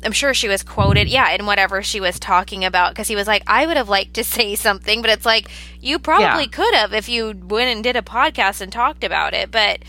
I'm 0.05 0.13
sure 0.13 0.35
she 0.35 0.49
was 0.49 0.63
quoted, 0.63 1.09
yeah, 1.09 1.31
in 1.31 1.47
whatever 1.47 1.83
she 1.83 2.01
was 2.01 2.19
talking 2.19 2.65
about, 2.65 2.93
because 2.93 3.09
he 3.09 3.17
was 3.17 3.27
like, 3.27 3.43
I 3.47 3.67
would 3.67 3.77
have 3.77 3.89
liked 3.89 4.15
to 4.15 4.25
say 4.37 4.55
something, 4.55 5.03
but 5.03 5.11
it's 5.11 5.27
like, 5.27 5.49
you 5.81 5.99
probably 5.99 6.45
yeah. 6.45 6.51
could 6.51 6.75
have 6.75 6.93
if 6.93 7.09
you 7.09 7.35
went 7.45 7.71
and 7.75 7.85
did 7.85 7.97
a 7.97 8.03
podcast 8.03 8.61
and 8.61 8.73
talked 8.73 9.05
about 9.05 9.35
it. 9.35 9.51
But, 9.51 9.81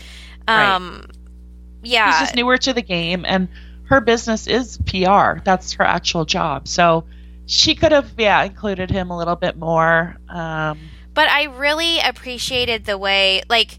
um, 0.46 1.06
right. 1.06 1.16
yeah. 1.82 2.10
He's 2.10 2.20
just 2.28 2.36
newer 2.36 2.58
to 2.58 2.72
the 2.72 2.82
game. 2.82 3.24
And 3.26 3.48
her 3.84 4.00
business 4.00 4.46
is 4.46 4.78
PR. 4.86 5.40
That's 5.44 5.74
her 5.74 5.84
actual 5.84 6.24
job. 6.24 6.68
So 6.68 7.04
she 7.46 7.74
could 7.74 7.92
have, 7.92 8.12
yeah, 8.16 8.42
included 8.42 8.90
him 8.90 9.10
a 9.10 9.16
little 9.16 9.36
bit 9.36 9.56
more. 9.56 10.16
Um, 10.28 10.78
but 11.12 11.28
I 11.28 11.44
really 11.44 12.00
appreciated 12.00 12.84
the 12.84 12.98
way, 12.98 13.42
like, 13.48 13.78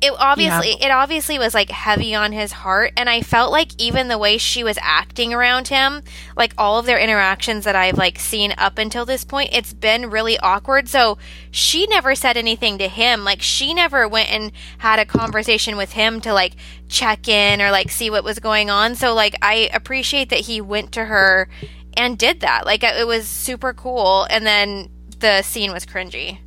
it 0.00 0.12
obviously 0.18 0.70
yeah. 0.70 0.86
it 0.86 0.90
obviously 0.90 1.38
was 1.38 1.54
like 1.54 1.70
heavy 1.70 2.14
on 2.14 2.32
his 2.32 2.52
heart 2.52 2.92
and 2.96 3.10
i 3.10 3.20
felt 3.20 3.50
like 3.50 3.70
even 3.78 4.08
the 4.08 4.18
way 4.18 4.38
she 4.38 4.62
was 4.62 4.78
acting 4.80 5.34
around 5.34 5.68
him 5.68 6.02
like 6.36 6.52
all 6.56 6.78
of 6.78 6.86
their 6.86 6.98
interactions 6.98 7.64
that 7.64 7.74
i've 7.74 7.98
like 7.98 8.18
seen 8.18 8.54
up 8.58 8.78
until 8.78 9.04
this 9.04 9.24
point 9.24 9.50
it's 9.52 9.72
been 9.72 10.10
really 10.10 10.38
awkward. 10.38 10.88
So 10.88 11.18
she 11.50 11.86
never 11.86 12.14
said 12.14 12.36
anything 12.36 12.78
to 12.78 12.88
him. 12.88 13.24
Like 13.24 13.42
she 13.42 13.74
never 13.74 14.08
went 14.08 14.30
and 14.30 14.52
had 14.78 14.98
a 14.98 15.04
conversation 15.04 15.76
with 15.76 15.92
him 15.92 16.20
to 16.22 16.32
like 16.32 16.54
check 16.88 17.28
in 17.28 17.60
or 17.60 17.70
like 17.70 17.90
see 17.90 18.10
what 18.10 18.24
was 18.24 18.38
going 18.38 18.70
on. 18.70 18.94
So 18.94 19.14
like 19.14 19.34
i 19.42 19.70
appreciate 19.72 20.30
that 20.30 20.40
he 20.40 20.60
went 20.60 20.92
to 20.92 21.04
her 21.04 21.48
and 21.96 22.18
did 22.18 22.40
that. 22.40 22.66
Like 22.66 22.82
it 22.82 23.06
was 23.06 23.26
super 23.26 23.72
cool 23.72 24.26
and 24.30 24.46
then 24.46 24.90
the 25.18 25.42
scene 25.42 25.72
was 25.72 25.84
cringy. 25.84 26.38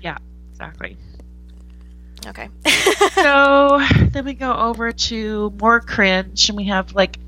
Yeah 0.00 0.18
exactly 0.52 0.96
Okay. 2.26 2.48
so 3.14 3.80
then 4.10 4.24
we 4.24 4.34
go 4.34 4.52
over 4.52 4.92
to 4.92 5.52
more 5.60 5.80
cringe, 5.80 6.48
and 6.48 6.56
we 6.56 6.64
have 6.64 6.94
like 6.94 7.18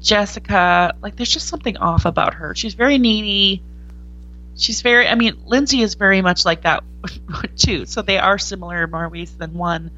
Jessica. 0.00 0.94
Like, 1.02 1.16
there's 1.16 1.32
just 1.32 1.48
something 1.48 1.76
off 1.76 2.04
about 2.04 2.34
her. 2.34 2.54
She's 2.54 2.74
very 2.74 2.98
needy. 2.98 3.62
She's 4.56 4.82
very. 4.82 5.06
I 5.06 5.14
mean, 5.14 5.36
Lindsay 5.44 5.82
is 5.82 5.94
very 5.94 6.22
much 6.22 6.44
like 6.44 6.62
that 6.62 6.84
too. 7.56 7.86
So 7.86 8.02
they 8.02 8.18
are 8.18 8.38
similar 8.38 8.84
in 8.84 8.90
more 8.90 9.08
ways 9.08 9.34
than 9.34 9.54
one. 9.54 9.90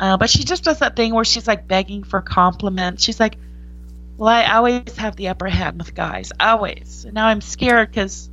Uh, 0.00 0.16
but 0.16 0.30
she 0.30 0.44
just 0.44 0.62
does 0.62 0.78
that 0.78 0.94
thing 0.94 1.12
where 1.12 1.24
she's 1.24 1.48
like 1.48 1.66
begging 1.66 2.04
for 2.04 2.22
compliments. 2.22 3.02
She's 3.02 3.18
like, 3.18 3.36
"Well, 4.16 4.28
I 4.28 4.54
always 4.54 4.96
have 4.96 5.16
the 5.16 5.28
upper 5.28 5.48
hand 5.48 5.78
with 5.78 5.94
guys, 5.94 6.30
always. 6.38 7.04
And 7.04 7.14
now 7.14 7.26
I'm 7.26 7.40
scared 7.40 7.90
because 7.90 8.30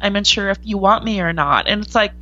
I'm 0.00 0.16
unsure 0.16 0.48
if 0.48 0.58
you 0.62 0.78
want 0.78 1.04
me 1.04 1.20
or 1.20 1.34
not." 1.34 1.68
And 1.68 1.84
it's 1.84 1.94
like, 1.94 2.12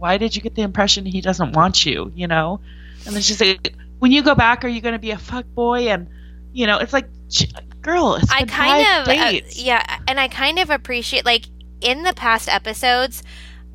why 0.00 0.18
did 0.18 0.34
you 0.34 0.42
get 0.42 0.54
the 0.54 0.62
impression 0.62 1.04
he 1.04 1.20
doesn't 1.20 1.52
want 1.52 1.84
you? 1.84 2.10
You 2.14 2.26
know, 2.26 2.60
and 3.06 3.14
then 3.14 3.22
she's 3.22 3.40
like, 3.40 3.74
when 3.98 4.10
you 4.10 4.22
go 4.22 4.34
back, 4.34 4.64
are 4.64 4.68
you 4.68 4.80
going 4.80 4.94
to 4.94 4.98
be 4.98 5.10
a 5.10 5.18
fuck 5.18 5.46
boy? 5.54 5.88
And 5.88 6.08
you 6.52 6.66
know, 6.66 6.78
it's 6.78 6.92
like, 6.92 7.08
girl, 7.82 8.16
it's 8.16 8.32
I 8.32 8.44
kind 8.44 9.08
of, 9.08 9.08
uh, 9.08 9.40
yeah, 9.50 9.98
and 10.08 10.18
I 10.18 10.28
kind 10.28 10.58
of 10.58 10.70
appreciate 10.70 11.24
like 11.24 11.44
in 11.80 12.02
the 12.02 12.14
past 12.14 12.48
episodes. 12.48 13.22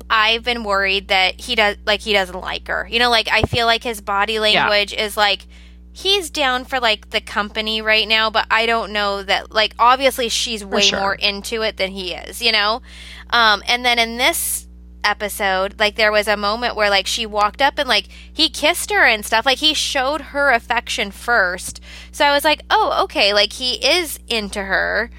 I've 0.08 0.44
been 0.44 0.62
worried 0.62 1.08
that 1.08 1.40
he 1.40 1.56
does 1.56 1.78
like 1.84 2.00
he 2.00 2.12
doesn't 2.12 2.38
like 2.38 2.68
her. 2.68 2.86
You 2.88 3.00
know, 3.00 3.10
like 3.10 3.28
I 3.28 3.42
feel 3.42 3.66
like 3.66 3.82
his 3.82 4.00
body 4.00 4.38
language 4.38 4.92
yeah. 4.92 5.04
is 5.04 5.16
like 5.16 5.46
he's 5.92 6.30
down 6.30 6.64
for 6.64 6.78
like 6.78 7.10
the 7.10 7.20
company 7.20 7.80
right 7.80 8.06
now, 8.06 8.30
but 8.30 8.46
I 8.50 8.66
don't 8.66 8.92
know 8.92 9.22
that 9.22 9.50
like 9.50 9.74
obviously 9.78 10.28
she's 10.28 10.64
way 10.64 10.82
sure. 10.82 11.00
more 11.00 11.14
into 11.14 11.62
it 11.62 11.76
than 11.76 11.90
he 11.90 12.12
is, 12.12 12.42
you 12.42 12.52
know? 12.52 12.82
Um 13.30 13.62
and 13.66 13.84
then 13.84 13.98
in 13.98 14.16
this 14.18 14.65
episode, 15.06 15.78
like 15.78 15.94
there 15.94 16.12
was 16.12 16.28
a 16.28 16.36
moment 16.36 16.76
where 16.76 16.90
like 16.90 17.06
she 17.06 17.24
walked 17.24 17.62
up 17.62 17.78
and 17.78 17.88
like 17.88 18.08
he 18.30 18.50
kissed 18.50 18.90
her 18.90 19.04
and 19.04 19.24
stuff. 19.24 19.46
Like 19.46 19.58
he 19.58 19.72
showed 19.72 20.20
her 20.20 20.50
affection 20.50 21.10
first. 21.10 21.80
So 22.12 22.24
I 22.24 22.34
was 22.34 22.44
like, 22.44 22.62
"Oh, 22.68 23.02
okay, 23.04 23.32
like 23.32 23.54
he 23.54 23.74
is 23.74 24.18
into 24.28 24.62
her." 24.64 25.10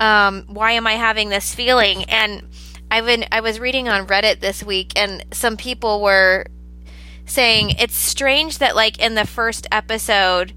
Um, 0.00 0.44
why 0.48 0.72
am 0.72 0.86
I 0.86 0.94
having 0.94 1.28
this 1.28 1.54
feeling? 1.54 2.04
And 2.04 2.48
I've 2.90 3.06
been 3.06 3.26
I 3.32 3.40
was 3.40 3.60
reading 3.60 3.88
on 3.88 4.06
Reddit 4.06 4.40
this 4.40 4.62
week 4.62 4.92
and 4.96 5.24
some 5.32 5.56
people 5.56 6.00
were 6.00 6.46
saying 7.26 7.70
it's 7.78 7.96
strange 7.96 8.58
that 8.58 8.76
like 8.76 8.98
in 8.98 9.14
the 9.14 9.26
first 9.26 9.66
episode 9.72 10.52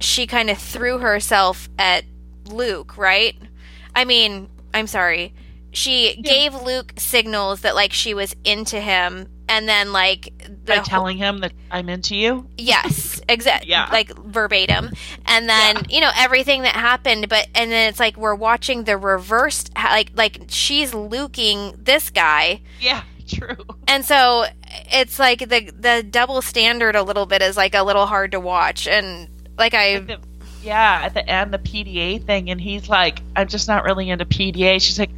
she 0.00 0.26
kind 0.26 0.50
of 0.50 0.58
threw 0.58 0.98
herself 0.98 1.68
at 1.78 2.04
Luke, 2.46 2.98
right? 2.98 3.36
I 3.94 4.04
mean, 4.04 4.48
I'm 4.74 4.86
sorry 4.86 5.32
she 5.74 6.14
yeah. 6.14 6.22
gave 6.22 6.54
Luke 6.54 6.94
signals 6.96 7.60
that 7.60 7.74
like 7.74 7.92
she 7.92 8.14
was 8.14 8.34
into 8.44 8.80
him 8.80 9.28
and 9.48 9.68
then 9.68 9.92
like 9.92 10.32
by 10.64 10.78
telling 10.78 11.16
him 11.16 11.38
that 11.38 11.52
I'm 11.70 11.88
into 11.88 12.16
you. 12.16 12.48
Yes, 12.56 13.20
exactly. 13.28 13.70
yeah, 13.70 13.88
like 13.90 14.16
verbatim. 14.16 14.90
And 15.26 15.48
then 15.48 15.76
yeah. 15.76 15.82
you 15.88 16.00
know 16.00 16.10
everything 16.16 16.62
that 16.62 16.74
happened, 16.74 17.28
but 17.28 17.48
and 17.54 17.70
then 17.70 17.88
it's 17.88 18.00
like 18.00 18.16
we're 18.16 18.34
watching 18.34 18.84
the 18.84 18.96
reversed, 18.96 19.72
like 19.76 20.12
like 20.14 20.44
she's 20.48 20.94
luking 20.94 21.74
this 21.78 22.10
guy. 22.10 22.62
Yeah, 22.80 23.02
true. 23.26 23.56
And 23.86 24.04
so 24.04 24.46
it's 24.92 25.18
like 25.18 25.40
the 25.40 25.70
the 25.78 26.02
double 26.02 26.40
standard 26.40 26.96
a 26.96 27.02
little 27.02 27.26
bit 27.26 27.42
is 27.42 27.56
like 27.56 27.74
a 27.74 27.82
little 27.82 28.06
hard 28.06 28.32
to 28.32 28.40
watch, 28.40 28.88
and 28.88 29.28
like 29.58 29.74
I. 29.74 29.98
The, 30.00 30.18
yeah, 30.62 31.02
at 31.04 31.12
the 31.12 31.28
end, 31.28 31.52
the 31.52 31.58
PDA 31.58 32.24
thing, 32.24 32.50
and 32.50 32.58
he's 32.58 32.88
like, 32.88 33.20
"I'm 33.36 33.46
just 33.46 33.68
not 33.68 33.84
really 33.84 34.08
into 34.08 34.24
PDA." 34.24 34.80
She's 34.80 34.98
like, 34.98 35.10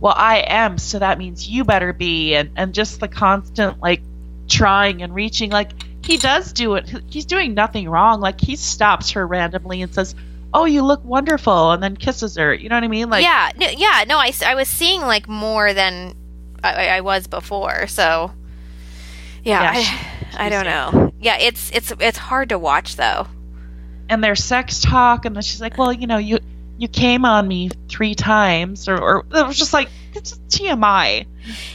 well 0.00 0.14
i 0.16 0.38
am 0.46 0.78
so 0.78 0.98
that 0.98 1.18
means 1.18 1.48
you 1.48 1.64
better 1.64 1.92
be 1.92 2.34
and 2.34 2.50
and 2.56 2.74
just 2.74 3.00
the 3.00 3.08
constant 3.08 3.80
like 3.80 4.02
trying 4.48 5.02
and 5.02 5.14
reaching 5.14 5.50
like 5.50 5.70
he 6.04 6.16
does 6.16 6.52
do 6.52 6.74
it 6.74 6.88
he's 7.08 7.26
doing 7.26 7.54
nothing 7.54 7.88
wrong 7.88 8.20
like 8.20 8.40
he 8.40 8.56
stops 8.56 9.10
her 9.10 9.26
randomly 9.26 9.82
and 9.82 9.92
says 9.92 10.14
oh 10.54 10.64
you 10.64 10.82
look 10.82 11.04
wonderful 11.04 11.72
and 11.72 11.82
then 11.82 11.96
kisses 11.96 12.36
her 12.36 12.54
you 12.54 12.68
know 12.68 12.76
what 12.76 12.84
i 12.84 12.88
mean 12.88 13.10
like 13.10 13.24
yeah 13.24 13.50
no, 13.56 13.68
yeah 13.68 14.04
no 14.06 14.16
I, 14.16 14.32
I 14.44 14.54
was 14.54 14.68
seeing 14.68 15.00
like 15.00 15.28
more 15.28 15.72
than 15.74 16.14
i, 16.62 16.88
I 16.88 17.00
was 17.00 17.26
before 17.26 17.86
so 17.88 18.30
yeah, 19.46 19.74
yeah 19.74 20.08
I, 20.38 20.46
I 20.46 20.48
don't 20.48 20.64
know. 20.64 21.12
Yeah 21.20 21.38
it's 21.38 21.70
it's 21.70 21.92
it's 22.00 22.18
hard 22.18 22.48
to 22.48 22.58
watch 22.58 22.96
though. 22.96 23.28
And 24.08 24.22
their 24.22 24.34
sex 24.34 24.80
talk 24.80 25.24
and 25.24 25.34
then 25.36 25.42
she's 25.42 25.60
like 25.60 25.78
well 25.78 25.92
you 25.92 26.06
know 26.06 26.18
you 26.18 26.38
you 26.78 26.88
came 26.88 27.24
on 27.24 27.46
me 27.46 27.70
three 27.88 28.14
times 28.14 28.88
or, 28.88 28.98
or 28.98 29.26
it 29.32 29.46
was 29.46 29.58
just 29.58 29.72
like 29.72 29.88
it's 30.14 30.38
tmi 30.48 31.26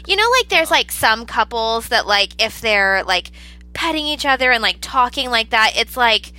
you 0.08 0.16
know 0.16 0.30
like 0.40 0.50
there's 0.50 0.72
like 0.72 0.92
some 0.92 1.26
couples 1.26 1.90
that 1.90 2.08
like 2.08 2.42
if 2.42 2.62
they're 2.62 3.04
like 3.04 3.32
petting 3.74 4.06
each 4.06 4.26
other 4.26 4.52
and 4.52 4.62
like 4.62 4.78
talking 4.82 5.30
like 5.30 5.50
that 5.52 5.74
it's 5.76 5.96
like 5.96 6.34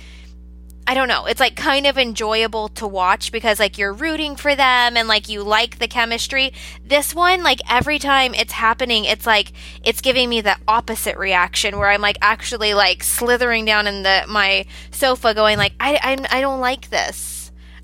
I 0.85 0.95
don't 0.95 1.07
know. 1.07 1.25
It's 1.27 1.39
like 1.39 1.55
kind 1.55 1.87
of 1.87 1.97
enjoyable 1.97 2.67
to 2.69 2.87
watch 2.87 3.31
because 3.31 3.59
like 3.59 3.77
you're 3.77 3.93
rooting 3.93 4.35
for 4.35 4.53
them 4.53 4.97
and 4.97 5.07
like 5.07 5.29
you 5.29 5.41
like 5.41 5.79
the 5.79 5.87
chemistry. 5.87 6.51
This 6.83 7.15
one, 7.15 7.41
like 7.41 7.61
every 7.69 7.99
time 7.99 8.33
it's 8.33 8.51
happening, 8.51 9.05
it's 9.05 9.25
like 9.25 9.53
it's 9.83 10.01
giving 10.01 10.29
me 10.29 10.41
the 10.41 10.57
opposite 10.67 11.17
reaction 11.17 11.77
where 11.77 11.89
I'm 11.89 12.01
like 12.01 12.17
actually 12.21 12.73
like 12.73 13.01
slithering 13.01 13.63
down 13.63 13.87
in 13.87 14.03
the 14.03 14.25
my 14.27 14.65
sofa, 14.91 15.33
going 15.33 15.57
like 15.57 15.73
I 15.79 15.99
I, 16.03 16.37
I 16.37 16.41
don't 16.41 16.59
like 16.59 16.89
this. 16.89 17.32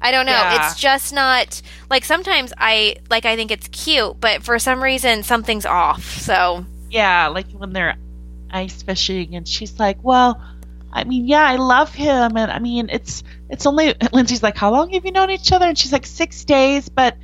I 0.01 0.11
don't 0.11 0.25
know. 0.25 0.31
Yeah. 0.31 0.67
It's 0.67 0.79
just 0.79 1.13
not 1.13 1.61
like 1.89 2.05
sometimes 2.05 2.53
I 2.57 2.97
like 3.09 3.25
I 3.25 3.35
think 3.35 3.51
it's 3.51 3.67
cute, 3.67 4.19
but 4.19 4.43
for 4.43 4.57
some 4.59 4.81
reason 4.81 5.23
something's 5.23 5.65
off. 5.65 6.03
So 6.03 6.65
yeah, 6.89 7.27
like 7.27 7.51
when 7.51 7.73
they're 7.73 7.95
ice 8.51 8.81
fishing, 8.81 9.35
and 9.35 9.47
she's 9.47 9.79
like, 9.79 9.97
"Well, 10.01 10.41
I 10.91 11.03
mean, 11.03 11.27
yeah, 11.27 11.43
I 11.43 11.57
love 11.57 11.93
him, 11.93 12.37
and 12.37 12.51
I 12.51 12.59
mean, 12.59 12.89
it's 12.89 13.23
it's 13.49 13.65
only." 13.65 13.93
Lindsay's 14.13 14.43
like, 14.43 14.57
"How 14.57 14.71
long 14.71 14.91
have 14.91 15.05
you 15.05 15.11
known 15.11 15.29
each 15.29 15.51
other?" 15.51 15.67
And 15.67 15.77
she's 15.77 15.91
like, 15.91 16.05
six 16.05 16.45
days, 16.45 16.89
but 16.89 17.17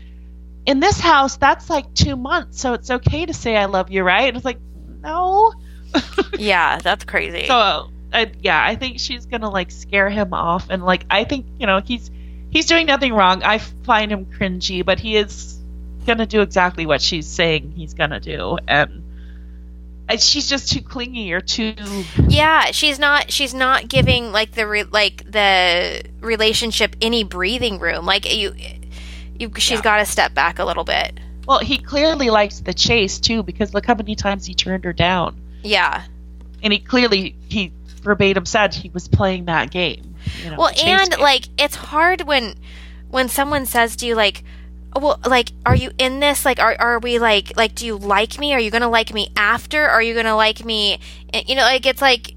in 0.65 0.79
this 0.79 0.99
house, 0.99 1.37
that's 1.37 1.69
like 1.69 1.93
two 1.93 2.15
months, 2.15 2.59
so 2.59 2.73
it's 2.73 2.89
okay 2.89 3.25
to 3.25 3.33
say 3.33 3.55
I 3.55 3.65
love 3.65 3.89
you, 3.89 4.03
right?" 4.03 4.27
And 4.27 4.35
it's 4.35 4.45
like, 4.45 4.59
no. 5.01 5.53
yeah, 6.37 6.79
that's 6.79 7.05
crazy. 7.05 7.47
So, 7.47 7.89
uh, 8.11 8.25
yeah, 8.41 8.61
I 8.61 8.75
think 8.75 8.99
she's 8.99 9.25
gonna 9.25 9.49
like 9.49 9.71
scare 9.71 10.09
him 10.09 10.33
off, 10.33 10.69
and 10.69 10.83
like 10.83 11.05
I 11.09 11.23
think 11.23 11.45
you 11.59 11.67
know 11.67 11.79
he's 11.79 12.11
he's 12.55 12.65
doing 12.65 12.85
nothing 12.85 13.13
wrong. 13.13 13.43
I 13.43 13.57
find 13.57 14.11
him 14.11 14.25
cringy, 14.25 14.85
but 14.85 14.99
he 14.99 15.17
is 15.17 15.59
gonna 16.05 16.25
do 16.25 16.41
exactly 16.41 16.85
what 16.85 17.01
she's 17.01 17.27
saying 17.27 17.73
he's 17.75 17.93
gonna 17.93 18.21
do, 18.21 18.57
and 18.67 19.03
she's 20.17 20.47
just 20.47 20.71
too 20.71 20.81
clingy 20.81 21.33
or 21.33 21.41
too. 21.41 21.75
Yeah, 22.29 22.71
she's 22.71 22.97
not. 22.97 23.29
She's 23.29 23.53
not 23.53 23.89
giving 23.89 24.31
like 24.31 24.53
the 24.53 24.65
re, 24.67 24.83
like 24.83 25.29
the 25.29 26.03
relationship 26.21 26.95
any 27.01 27.23
breathing 27.23 27.77
room. 27.79 28.05
Like 28.05 28.33
you, 28.33 28.55
you 29.37 29.51
she's 29.57 29.79
yeah. 29.79 29.81
got 29.81 29.97
to 29.97 30.05
step 30.05 30.33
back 30.33 30.59
a 30.59 30.65
little 30.65 30.85
bit. 30.85 31.19
Well, 31.45 31.59
he 31.59 31.77
clearly 31.77 32.29
likes 32.29 32.61
the 32.61 32.73
chase 32.73 33.19
too, 33.19 33.43
because 33.43 33.73
look 33.73 33.85
how 33.85 33.95
many 33.95 34.15
times 34.15 34.45
he 34.45 34.53
turned 34.53 34.85
her 34.85 34.93
down. 34.93 35.39
Yeah, 35.61 36.05
and 36.63 36.71
he 36.71 36.79
clearly 36.79 37.35
he 37.49 37.73
verbatim 38.05 38.45
said 38.45 38.73
he 38.73 38.89
was 38.89 39.09
playing 39.09 39.45
that 39.45 39.71
game. 39.71 40.15
You 40.43 40.51
know, 40.51 40.57
well, 40.57 40.69
and 40.69 41.11
game. 41.11 41.19
like 41.19 41.49
it's 41.57 41.75
hard 41.75 42.21
when 42.21 42.55
when 43.09 43.27
someone 43.27 43.65
says 43.65 43.97
to 43.97 44.05
you 44.05 44.15
like, 44.15 44.43
well, 44.95 45.19
like, 45.25 45.51
are 45.65 45.75
you 45.75 45.91
in 45.97 46.21
this? 46.21 46.45
Like, 46.45 46.59
are 46.59 46.75
are 46.79 46.99
we 46.99 47.19
like 47.19 47.57
like 47.57 47.75
do 47.75 47.85
you 47.85 47.97
like 47.97 48.39
me? 48.39 48.53
Are 48.53 48.59
you 48.59 48.71
gonna 48.71 48.89
like 48.89 49.13
me 49.13 49.31
after? 49.35 49.85
Are 49.85 50.01
you 50.01 50.13
gonna 50.13 50.35
like 50.35 50.63
me? 50.63 50.99
Eh, 51.33 51.43
you 51.47 51.55
know, 51.55 51.63
like 51.63 51.85
it's 51.85 52.01
like 52.01 52.33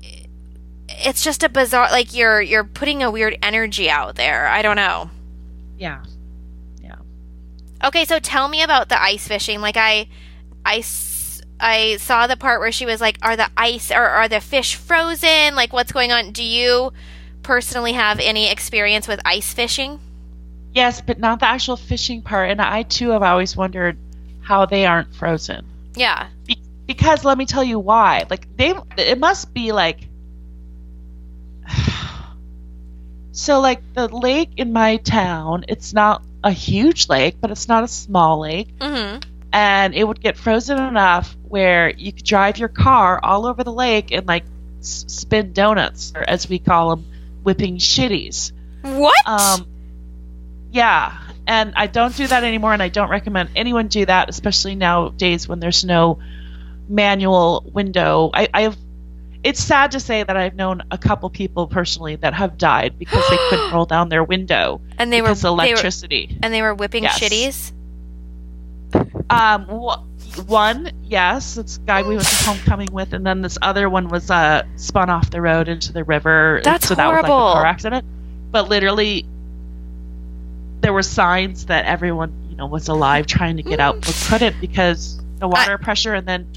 it's 0.88 1.22
just 1.22 1.42
a 1.44 1.48
bizarre 1.48 1.88
like 1.90 2.14
you're 2.14 2.40
you're 2.40 2.64
putting 2.64 3.02
a 3.02 3.10
weird 3.10 3.38
energy 3.42 3.88
out 3.88 4.16
there. 4.16 4.48
I 4.48 4.62
don't 4.62 4.76
know. 4.76 5.10
Yeah. 5.78 6.02
Yeah. 6.82 6.96
Okay, 7.84 8.04
so 8.04 8.18
tell 8.18 8.48
me 8.48 8.62
about 8.62 8.88
the 8.88 9.00
ice 9.00 9.28
fishing. 9.28 9.60
Like 9.60 9.76
I 9.76 10.08
I 10.64 10.80
I 11.60 11.96
saw 11.96 12.26
the 12.26 12.36
part 12.36 12.60
where 12.60 12.72
she 12.72 12.86
was 12.86 13.00
like, 13.00 13.18
"Are 13.22 13.36
the 13.36 13.50
ice 13.56 13.90
or 13.90 14.04
are 14.06 14.28
the 14.28 14.40
fish 14.40 14.74
frozen? 14.76 15.54
Like, 15.56 15.72
what's 15.72 15.92
going 15.92 16.12
on? 16.12 16.32
Do 16.32 16.44
you 16.44 16.92
personally 17.42 17.92
have 17.92 18.20
any 18.20 18.50
experience 18.50 19.08
with 19.08 19.20
ice 19.24 19.52
fishing? 19.52 20.00
Yes, 20.74 21.00
but 21.00 21.18
not 21.18 21.40
the 21.40 21.46
actual 21.46 21.76
fishing 21.76 22.22
part. 22.22 22.50
And 22.50 22.60
I 22.60 22.82
too 22.82 23.10
have 23.10 23.22
always 23.22 23.56
wondered 23.56 23.96
how 24.42 24.66
they 24.66 24.86
aren't 24.86 25.14
frozen. 25.14 25.64
Yeah. 25.94 26.28
Be- 26.46 26.62
because 26.86 27.24
let 27.24 27.36
me 27.36 27.46
tell 27.46 27.64
you 27.64 27.78
why. 27.78 28.24
Like 28.30 28.46
they, 28.56 28.74
it 28.96 29.18
must 29.18 29.52
be 29.52 29.72
like. 29.72 30.00
So 33.32 33.60
like 33.60 33.80
the 33.94 34.08
lake 34.08 34.50
in 34.56 34.72
my 34.72 34.96
town, 34.96 35.64
it's 35.68 35.92
not 35.92 36.22
a 36.42 36.50
huge 36.50 37.08
lake, 37.08 37.36
but 37.40 37.52
it's 37.52 37.68
not 37.68 37.84
a 37.84 37.88
small 37.88 38.40
lake, 38.40 38.76
Mm-hmm. 38.80 39.20
And 39.52 39.94
it 39.94 40.04
would 40.04 40.20
get 40.20 40.36
frozen 40.36 40.78
enough 40.78 41.36
where 41.48 41.90
you 41.90 42.12
could 42.12 42.24
drive 42.24 42.58
your 42.58 42.68
car 42.68 43.18
all 43.22 43.46
over 43.46 43.64
the 43.64 43.72
lake 43.72 44.10
and 44.12 44.26
like 44.26 44.44
s- 44.80 45.04
spin 45.08 45.52
donuts, 45.52 46.12
or 46.14 46.22
as 46.28 46.48
we 46.48 46.58
call 46.58 46.90
them, 46.96 47.06
whipping 47.42 47.78
shitties. 47.78 48.52
What? 48.82 49.16
Um, 49.26 49.66
yeah, 50.70 51.18
and 51.46 51.72
I 51.76 51.86
don't 51.86 52.14
do 52.14 52.26
that 52.26 52.44
anymore, 52.44 52.72
and 52.74 52.82
I 52.82 52.88
don't 52.88 53.08
recommend 53.10 53.50
anyone 53.56 53.88
do 53.88 54.04
that, 54.04 54.28
especially 54.28 54.74
nowadays 54.74 55.48
when 55.48 55.60
there's 55.60 55.84
no 55.84 56.18
manual 56.88 57.64
window. 57.72 58.30
I, 58.34 58.48
I've. 58.52 58.76
It's 59.44 59.62
sad 59.62 59.92
to 59.92 60.00
say 60.00 60.22
that 60.24 60.36
I've 60.36 60.56
known 60.56 60.82
a 60.90 60.98
couple 60.98 61.30
people 61.30 61.68
personally 61.68 62.16
that 62.16 62.34
have 62.34 62.58
died 62.58 62.98
because 62.98 63.24
they 63.30 63.36
couldn't 63.48 63.72
roll 63.72 63.86
down 63.86 64.08
their 64.08 64.24
window 64.24 64.80
and 64.98 65.12
they 65.12 65.22
were 65.22 65.28
because 65.28 65.44
of 65.44 65.56
they 65.58 65.62
were 65.62 65.70
electricity. 65.74 66.36
and 66.42 66.52
they 66.52 66.60
were 66.60 66.74
whipping 66.74 67.04
Yes. 67.04 67.20
shitties. 67.20 67.72
Um, 69.30 69.64
wh- 69.66 70.48
one, 70.48 70.90
yes, 71.04 71.56
it's 71.58 71.78
guy 71.78 72.02
we 72.02 72.16
went 72.16 72.26
to 72.28 72.44
homecoming 72.44 72.88
with, 72.92 73.12
and 73.12 73.26
then 73.26 73.42
this 73.42 73.58
other 73.60 73.90
one 73.90 74.08
was 74.08 74.30
uh 74.30 74.62
spun 74.76 75.10
off 75.10 75.30
the 75.30 75.40
road 75.40 75.68
into 75.68 75.92
the 75.92 76.04
river. 76.04 76.60
That's 76.64 76.88
so 76.88 76.94
that 76.94 77.06
was 77.06 77.16
like 77.16 77.26
horrible. 77.26 77.48
a 77.50 77.52
car 77.54 77.66
accident. 77.66 78.06
But 78.50 78.68
literally, 78.68 79.26
there 80.80 80.92
were 80.92 81.02
signs 81.02 81.66
that 81.66 81.84
everyone 81.86 82.32
you 82.50 82.56
know 82.56 82.66
was 82.66 82.88
alive 82.88 83.26
trying 83.26 83.56
to 83.58 83.62
get 83.62 83.80
out, 83.80 84.00
but 84.00 84.16
couldn't 84.28 84.60
because 84.60 85.20
the 85.38 85.48
water 85.48 85.76
pressure, 85.78 86.14
and 86.14 86.26
then 86.26 86.48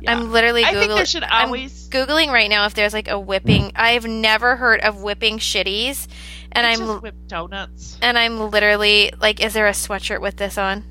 Yeah. 0.00 0.12
I'm 0.12 0.32
literally 0.32 0.64
I 0.64 0.72
think 0.72 0.88
there 0.92 1.02
googling. 1.04 1.06
should 1.08 1.22
I'm 1.24 1.46
always. 1.46 1.88
googling 1.88 2.28
right 2.30 2.50
now 2.50 2.66
if 2.66 2.74
there's 2.74 2.92
like 2.92 3.08
a 3.08 3.18
whipping. 3.18 3.72
I've 3.74 4.04
never 4.04 4.56
heard 4.56 4.80
of 4.80 5.02
whipping 5.02 5.38
shitties, 5.38 6.06
and 6.52 6.66
it's 6.66 6.80
I'm 6.80 6.86
just 6.86 7.02
whip 7.02 7.14
donuts. 7.26 7.98
and 8.02 8.18
I'm 8.18 8.50
literally 8.50 9.12
like, 9.20 9.42
is 9.42 9.54
there 9.54 9.66
a 9.66 9.72
sweatshirt 9.72 10.20
with 10.20 10.36
this 10.36 10.58
on? 10.58 10.84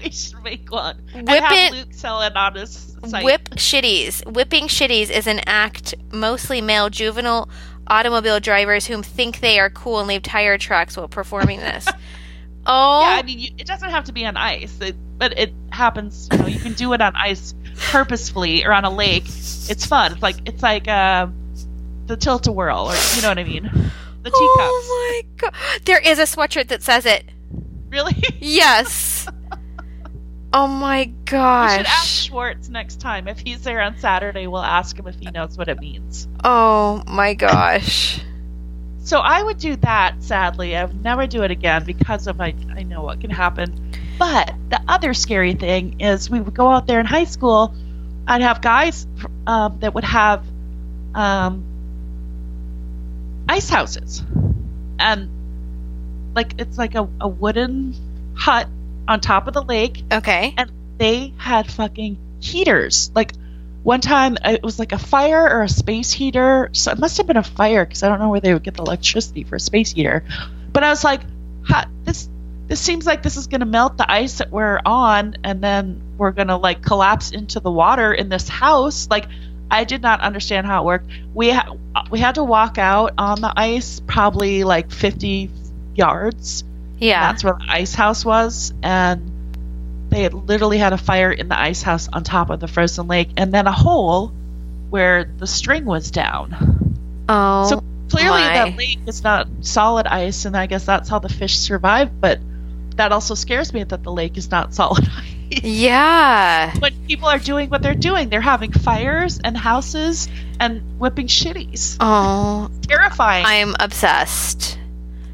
we 0.04 0.10
should 0.10 0.42
make 0.42 0.70
one. 0.70 0.96
Whip 1.14 1.28
and 1.28 1.28
have 1.28 1.52
it- 1.52 1.72
Luke 1.72 1.92
sell 1.92 2.22
it 2.22 2.34
on 2.36 2.54
his 2.54 2.96
site. 3.06 3.24
Whip 3.24 3.50
shitties. 3.50 4.24
Whipping 4.30 4.64
shitties 4.68 5.10
is 5.10 5.26
an 5.26 5.40
act 5.46 5.94
mostly 6.12 6.60
male 6.60 6.90
juvenile 6.90 7.48
automobile 7.86 8.38
drivers 8.40 8.86
whom 8.86 9.02
think 9.02 9.40
they 9.40 9.58
are 9.58 9.70
cool 9.70 9.98
and 9.98 10.08
leave 10.08 10.22
tire 10.22 10.56
tracks 10.58 10.96
while 10.96 11.08
performing 11.08 11.60
this. 11.60 11.88
Oh, 12.66 13.00
Yeah, 13.00 13.16
I 13.18 13.22
mean, 13.22 13.38
you, 13.38 13.48
it 13.56 13.66
doesn't 13.66 13.88
have 13.88 14.04
to 14.04 14.12
be 14.12 14.26
on 14.26 14.36
ice, 14.36 14.78
it, 14.82 14.94
but 15.16 15.36
it 15.38 15.54
happens. 15.70 16.28
You 16.30 16.38
know, 16.38 16.46
you 16.46 16.58
can 16.60 16.74
do 16.74 16.92
it 16.92 17.00
on 17.00 17.16
ice 17.16 17.54
purposefully 17.90 18.66
or 18.66 18.72
on 18.74 18.84
a 18.84 18.90
lake. 18.90 19.24
It's 19.26 19.86
fun. 19.86 20.12
It's 20.12 20.22
like 20.22 20.36
it's 20.46 20.62
like 20.62 20.86
uh, 20.86 21.28
the 22.06 22.18
tilt 22.18 22.46
a 22.48 22.52
whirl, 22.52 22.90
or 22.90 22.94
you 23.16 23.22
know 23.22 23.28
what 23.30 23.38
I 23.38 23.44
mean. 23.44 23.62
The 23.62 24.30
teacups. 24.30 24.36
oh 24.36 25.22
my 25.22 25.30
god! 25.38 25.54
There 25.86 25.98
is 26.00 26.18
a 26.18 26.24
sweatshirt 26.24 26.68
that 26.68 26.82
says 26.82 27.06
it. 27.06 27.24
Really? 27.88 28.22
Yes. 28.38 29.26
oh 30.52 30.66
my 30.66 31.06
gosh. 31.24 31.70
We 31.70 31.76
should 31.78 31.86
ask. 31.86 32.06
Schwartz 32.06 32.68
next 32.68 33.00
time 33.00 33.28
if 33.28 33.38
he's 33.38 33.62
there 33.62 33.80
on 33.80 33.98
Saturday. 33.98 34.46
We'll 34.46 34.62
ask 34.62 34.98
him 34.98 35.06
if 35.06 35.16
he 35.16 35.30
knows 35.30 35.56
what 35.56 35.68
it 35.68 35.80
means. 35.80 36.28
Oh 36.44 37.02
my 37.06 37.34
gosh. 37.34 38.20
So 39.02 39.18
I 39.18 39.42
would 39.42 39.58
do 39.58 39.76
that. 39.76 40.22
Sadly, 40.22 40.76
I 40.76 40.84
would 40.84 41.02
never 41.02 41.26
do 41.26 41.42
it 41.42 41.50
again 41.50 41.84
because 41.84 42.26
of 42.26 42.40
I 42.40 42.54
I 42.74 42.82
know 42.82 43.02
what 43.02 43.20
can 43.20 43.30
happen. 43.30 43.92
But 44.18 44.54
the 44.68 44.80
other 44.86 45.14
scary 45.14 45.54
thing 45.54 46.00
is 46.00 46.28
we 46.28 46.40
would 46.40 46.54
go 46.54 46.68
out 46.68 46.86
there 46.86 47.00
in 47.00 47.06
high 47.06 47.24
school. 47.24 47.74
I'd 48.26 48.42
have 48.42 48.60
guys 48.60 49.06
um, 49.46 49.78
that 49.80 49.94
would 49.94 50.04
have 50.04 50.44
um, 51.14 51.64
ice 53.48 53.68
houses, 53.68 54.22
and 54.98 55.30
like 56.36 56.54
it's 56.58 56.78
like 56.78 56.94
a, 56.94 57.08
a 57.20 57.26
wooden 57.26 57.94
hut 58.34 58.68
on 59.10 59.20
top 59.20 59.46
of 59.48 59.54
the 59.54 59.62
lake, 59.62 60.02
Okay. 60.10 60.54
and 60.56 60.70
they 60.98 61.34
had 61.36 61.70
fucking 61.70 62.16
heaters. 62.40 63.10
Like 63.14 63.32
one 63.82 64.00
time, 64.00 64.36
uh, 64.42 64.52
it 64.52 64.62
was 64.62 64.78
like 64.78 64.92
a 64.92 64.98
fire 64.98 65.42
or 65.48 65.62
a 65.62 65.68
space 65.68 66.12
heater. 66.12 66.70
So 66.72 66.92
it 66.92 66.98
must 66.98 67.16
have 67.18 67.26
been 67.26 67.36
a 67.36 67.42
fire 67.42 67.84
because 67.84 68.02
I 68.02 68.08
don't 68.08 68.20
know 68.20 68.28
where 68.30 68.40
they 68.40 68.52
would 68.54 68.62
get 68.62 68.74
the 68.74 68.82
electricity 68.82 69.44
for 69.44 69.56
a 69.56 69.60
space 69.60 69.92
heater. 69.92 70.24
But 70.72 70.84
I 70.84 70.90
was 70.90 71.04
like, 71.04 71.20
this 72.04 72.28
this 72.68 72.80
seems 72.80 73.04
like 73.04 73.22
this 73.24 73.36
is 73.36 73.48
going 73.48 73.60
to 73.60 73.66
melt 73.66 73.96
the 73.98 74.10
ice 74.10 74.38
that 74.38 74.50
we're 74.52 74.80
on, 74.86 75.36
and 75.42 75.60
then 75.62 76.00
we're 76.16 76.30
going 76.30 76.48
to 76.48 76.56
like 76.56 76.82
collapse 76.82 77.32
into 77.32 77.58
the 77.58 77.70
water 77.70 78.12
in 78.12 78.28
this 78.28 78.48
house. 78.48 79.08
Like 79.10 79.26
I 79.70 79.84
did 79.84 80.02
not 80.02 80.20
understand 80.20 80.66
how 80.68 80.82
it 80.82 80.86
worked. 80.86 81.10
We 81.34 81.50
ha- 81.50 81.74
we 82.10 82.20
had 82.20 82.36
to 82.36 82.44
walk 82.44 82.78
out 82.78 83.14
on 83.18 83.40
the 83.40 83.52
ice 83.56 84.00
probably 84.06 84.62
like 84.64 84.90
50 84.92 85.50
yards. 85.96 86.62
Yeah. 87.00 87.32
That's 87.32 87.42
where 87.42 87.54
the 87.54 87.66
ice 87.68 87.94
house 87.94 88.24
was, 88.24 88.72
and 88.82 89.30
they 90.10 90.22
had 90.22 90.34
literally 90.34 90.78
had 90.78 90.92
a 90.92 90.98
fire 90.98 91.32
in 91.32 91.48
the 91.48 91.58
ice 91.58 91.82
house 91.82 92.08
on 92.12 92.24
top 92.24 92.50
of 92.50 92.60
the 92.60 92.68
frozen 92.68 93.08
lake, 93.08 93.30
and 93.36 93.52
then 93.52 93.66
a 93.66 93.72
hole 93.72 94.32
where 94.90 95.24
the 95.24 95.46
string 95.46 95.84
was 95.84 96.10
down. 96.10 96.94
oh. 97.28 97.68
So 97.68 97.82
clearly, 98.10 98.40
my. 98.40 98.52
that 98.52 98.76
lake 98.76 98.98
is 99.06 99.22
not 99.22 99.48
solid 99.60 100.06
ice, 100.06 100.44
and 100.44 100.56
I 100.56 100.66
guess 100.66 100.84
that's 100.84 101.08
how 101.08 101.20
the 101.20 101.28
fish 101.28 101.58
survive. 101.58 102.20
But 102.20 102.40
that 102.96 103.12
also 103.12 103.34
scares 103.34 103.72
me 103.72 103.84
that 103.84 104.02
the 104.02 104.12
lake 104.12 104.36
is 104.36 104.50
not 104.50 104.74
solid 104.80 105.08
ice. 105.08 105.62
yeah. 105.62 106.76
when 106.78 106.92
people 107.06 107.28
are 107.28 107.38
doing 107.38 107.70
what 107.70 107.82
they're 107.82 107.94
doing, 107.94 108.28
they're 108.28 108.40
having 108.40 108.72
fires 108.72 109.40
and 109.42 109.56
houses 109.56 110.28
and 110.58 110.82
whipping 110.98 111.28
shitties. 111.28 111.96
Oh, 112.00 112.70
Terrifying. 112.82 113.44
I'm 113.46 113.74
obsessed. 113.80 114.76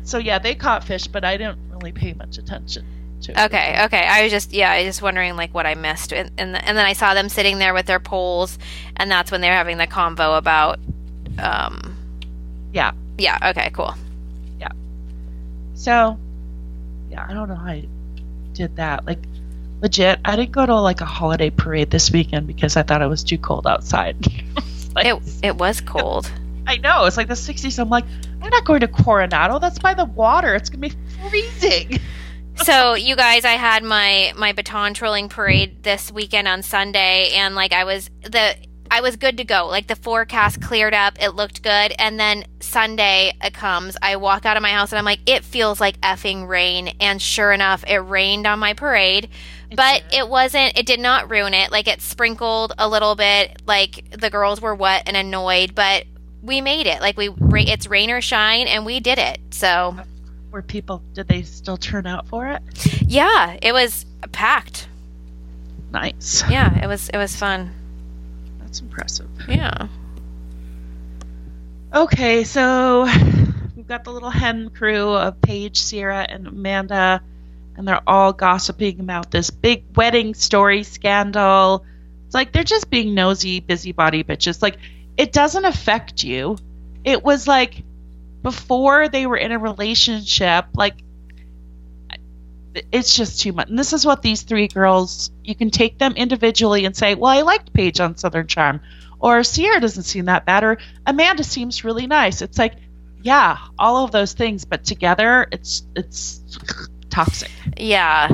So 0.07 0.17
yeah, 0.19 0.39
they 0.39 0.55
caught 0.55 0.83
fish, 0.85 1.07
but 1.07 1.25
I 1.25 1.37
didn't 1.37 1.59
really 1.71 1.93
pay 1.93 2.15
much 2.15 2.39
attention 2.39 2.85
to. 3.23 3.33
it. 3.33 3.39
Okay, 3.47 3.85
okay. 3.85 4.07
I 4.07 4.23
was 4.23 4.33
just 4.33 4.53
yeah, 4.53 4.71
I 4.71 4.79
was 4.79 4.87
just 4.87 5.03
wondering 5.03 5.37
like 5.37 5.53
what 5.53 5.67
I 5.67 5.75
missed, 5.75 6.13
and 6.13 6.31
and, 6.39 6.57
and 6.57 6.77
then 6.79 6.87
I 6.87 6.95
saw 6.95 7.13
them 7.15 7.29
sitting 7.29 7.59
there 7.59 7.75
with 7.75 7.87
their 7.87 8.01
poles, 8.01 8.59
and 8.97 9.11
that's 9.11 9.31
when 9.31 9.41
they're 9.43 9.53
having 9.55 9.77
the 9.79 9.87
convo 9.87 10.39
about, 10.39 10.79
um, 11.39 11.97
Yeah. 12.73 12.93
yeah. 13.19 13.51
Okay, 13.51 13.71
cool. 13.75 13.95
Yeah. 14.61 14.69
So, 15.75 16.19
yeah, 17.11 17.27
I 17.29 17.35
don't 17.35 17.49
know 17.49 17.55
how 17.57 17.67
I 17.67 17.87
did 18.55 18.77
that. 18.77 19.05
Like, 19.07 19.19
legit, 19.83 20.21
I 20.25 20.37
didn't 20.37 20.53
go 20.53 20.65
to 20.65 20.75
like 20.81 21.01
a 21.03 21.05
holiday 21.07 21.51
parade 21.51 21.91
this 21.91 22.11
weekend 22.11 22.47
because 22.47 22.77
I 22.77 22.83
thought 22.83 23.03
it 23.03 23.07
was 23.09 23.23
too 23.25 23.39
cold 23.39 23.67
outside. 23.67 24.17
Like, 24.95 25.07
It 25.09 25.23
it 25.43 25.57
was 25.57 25.83
cold. 25.83 26.33
I 26.67 26.79
know 26.79 27.05
it's 27.05 27.17
like 27.17 27.29
the 27.29 27.35
60s. 27.35 27.79
I'm 27.79 27.89
like, 27.89 28.05
I'm 28.43 28.51
not 28.51 28.64
going 28.64 28.81
to 28.81 28.89
Coronado. 28.89 29.59
That's 29.59 29.79
by 29.79 29.95
the 29.95 30.05
water. 30.05 30.55
It's 30.55 30.69
gonna 30.69 30.89
be 30.89 30.93
freezing. 31.29 31.99
so 32.57 32.95
you 32.95 33.17
guys, 33.17 33.45
I 33.45 33.53
had 33.53 33.85
my 33.85 34.33
my 34.37 34.53
baton 34.53 34.95
trolling 34.95 35.29
parade 35.29 35.83
this 35.83 36.11
weekend 36.11 36.49
on 36.49 36.62
Sunday, 36.62 37.33
and 37.35 37.55
like 37.55 37.73
I 37.73 37.85
was 37.85 38.11
the 38.23 38.57
I 38.91 39.01
was 39.01 39.17
good 39.17 39.39
to 39.39 39.45
go. 39.45 39.67
Like 39.67 39.87
the 39.87 39.97
forecast 39.97 40.61
cleared 40.61 40.95
up, 40.95 41.21
it 41.21 41.31
looked 41.31 41.62
good, 41.62 41.93
and 41.99 42.19
then 42.19 42.45
Sunday 42.61 43.33
it 43.43 43.55
comes. 43.55 43.97
I 44.03 44.17
walk 44.17 44.45
out 44.47 44.57
of 44.57 44.62
my 44.62 44.71
house 44.71 44.93
and 44.93 44.99
I'm 44.99 45.05
like, 45.05 45.21
it 45.27 45.45
feels 45.45 45.81
like 45.81 46.01
effing 46.01 46.49
rain, 46.49 46.89
and 47.01 47.21
sure 47.21 47.53
enough, 47.53 47.85
it 47.87 47.99
rained 47.99 48.47
on 48.47 48.59
my 48.59 48.75
parade. 48.75 49.29
but 49.75 50.05
did. 50.11 50.21
it 50.21 50.29
wasn't 50.29 50.79
it 50.79 50.87
did 50.87 51.01
not 51.01 51.31
ruin 51.31 51.53
it 51.53 51.73
like 51.73 51.89
it 51.89 52.01
sprinkled 52.01 52.73
a 52.79 52.89
little 52.89 53.17
bit 53.17 53.61
like 53.67 54.09
the 54.17 54.31
girls 54.31 54.61
were 54.61 54.77
wet 54.77 55.03
and 55.07 55.17
annoyed 55.17 55.75
but 55.75 56.05
we 56.47 56.61
made 56.61 56.87
it 56.87 57.01
like 57.01 57.17
we, 57.17 57.29
it's 57.67 57.87
rain 57.89 58.11
or 58.11 58.21
shine 58.21 58.67
and 58.69 58.87
we 58.87 59.01
did 59.01 59.19
it 59.19 59.39
so 59.51 59.97
Were 60.51 60.63
people? 60.63 61.03
Did 61.13 61.29
they 61.29 61.43
still 61.43 61.77
turn 61.77 62.07
out 62.07 62.27
for 62.29 62.47
it? 62.49 62.63
yeah 63.03 63.57
it 63.61 63.73
was 63.73 64.07
packed 64.33 64.89
Nice. 65.93 66.43
yeah 66.51 66.83
it 66.83 66.87
was 66.87 67.09
it 67.11 67.17
was 67.19 67.35
fun 67.37 67.73
That's 68.61 68.81
impressive. 68.81 69.29
yeah 69.49 69.89
Okay, 71.95 72.45
so 72.45 73.05
we've 73.77 73.87
got 73.87 74.05
the 74.05 74.11
little 74.13 74.29
hen 74.31 74.69
crew 74.71 75.09
of 75.15 75.41
Paige, 75.41 75.89
Ciara, 75.89 76.27
and 76.29 76.47
Amanda, 76.47 77.23
and 77.77 77.89
they're 77.89 78.03
all 78.07 78.33
gossiping 78.35 79.01
about 79.01 79.31
this 79.31 79.49
big 79.51 79.85
wedding 79.97 80.35
story 80.35 80.83
scandal. 80.83 81.87
It's 82.27 82.35
like 82.35 82.53
they're 82.53 82.65
just 82.65 82.91
being 82.91 83.15
nosy, 83.15 83.61
busybody 83.61 84.25
bitches. 84.25 84.61
Like, 84.61 84.77
it 85.17 85.33
doesn't 85.33 85.64
affect 85.64 86.25
you. 86.25 86.59
It 87.05 87.23
was 87.23 87.47
like 87.49 87.83
before 88.43 89.09
they 89.09 89.27
were 89.27 89.37
in 89.37 89.53
a 89.53 89.59
relationship, 89.59 90.67
like, 90.75 90.97
it's 92.93 93.17
just 93.17 93.41
too 93.41 93.53
much. 93.53 93.69
And 93.69 93.79
this 93.79 93.93
is 93.93 94.05
what 94.05 94.23
these 94.23 94.43
three 94.43 94.69
girls, 94.69 95.31
you 95.43 95.55
can 95.55 95.71
take 95.71 95.99
them 95.99 96.12
individually 96.12 96.85
and 96.85 96.95
say, 96.95 97.14
well, 97.14 97.33
I 97.33 97.43
liked 97.43 97.73
Paige 97.73 98.01
on 98.01 98.17
Southern 98.17 98.47
Charm 98.47 98.81
or 99.19 99.43
Ciara 99.43 99.81
doesn't 99.81 100.05
seem 100.05 100.27
that 100.27 100.45
bad, 100.45 100.64
or 100.64 100.79
Amanda 101.07 101.45
seems 101.45 101.85
really 101.85 102.07
nice. 102.07 102.43
It's 102.43 102.59
like, 102.59 102.75
yeah, 103.23 103.59
all 103.79 104.05
of 104.05 104.12
those 104.12 104.35
things, 104.35 104.64
but 104.64 104.85
together, 104.85 105.47
it's 105.51 105.83
it's 105.97 106.41
toxic. 107.11 107.51
Yeah. 107.77 108.29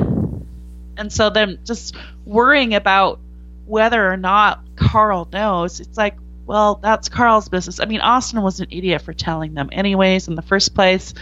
And 0.97 1.11
so 1.11 1.29
then 1.29 1.59
just 1.63 1.95
worrying 2.25 2.75
about 2.75 3.19
whether 3.65 4.11
or 4.11 4.17
not 4.17 4.75
Carl 4.75 5.27
knows, 5.31 5.79
it's 5.79 5.97
like, 5.97 6.17
well, 6.45 6.79
that's 6.81 7.09
Carl's 7.09 7.49
business. 7.49 7.79
I 7.79 7.85
mean, 7.85 8.01
Austin 8.01 8.41
was 8.41 8.59
an 8.59 8.67
idiot 8.69 9.01
for 9.01 9.13
telling 9.13 9.53
them, 9.53 9.69
anyways, 9.71 10.27
in 10.27 10.35
the 10.35 10.41
first 10.41 10.75
place. 10.75 11.13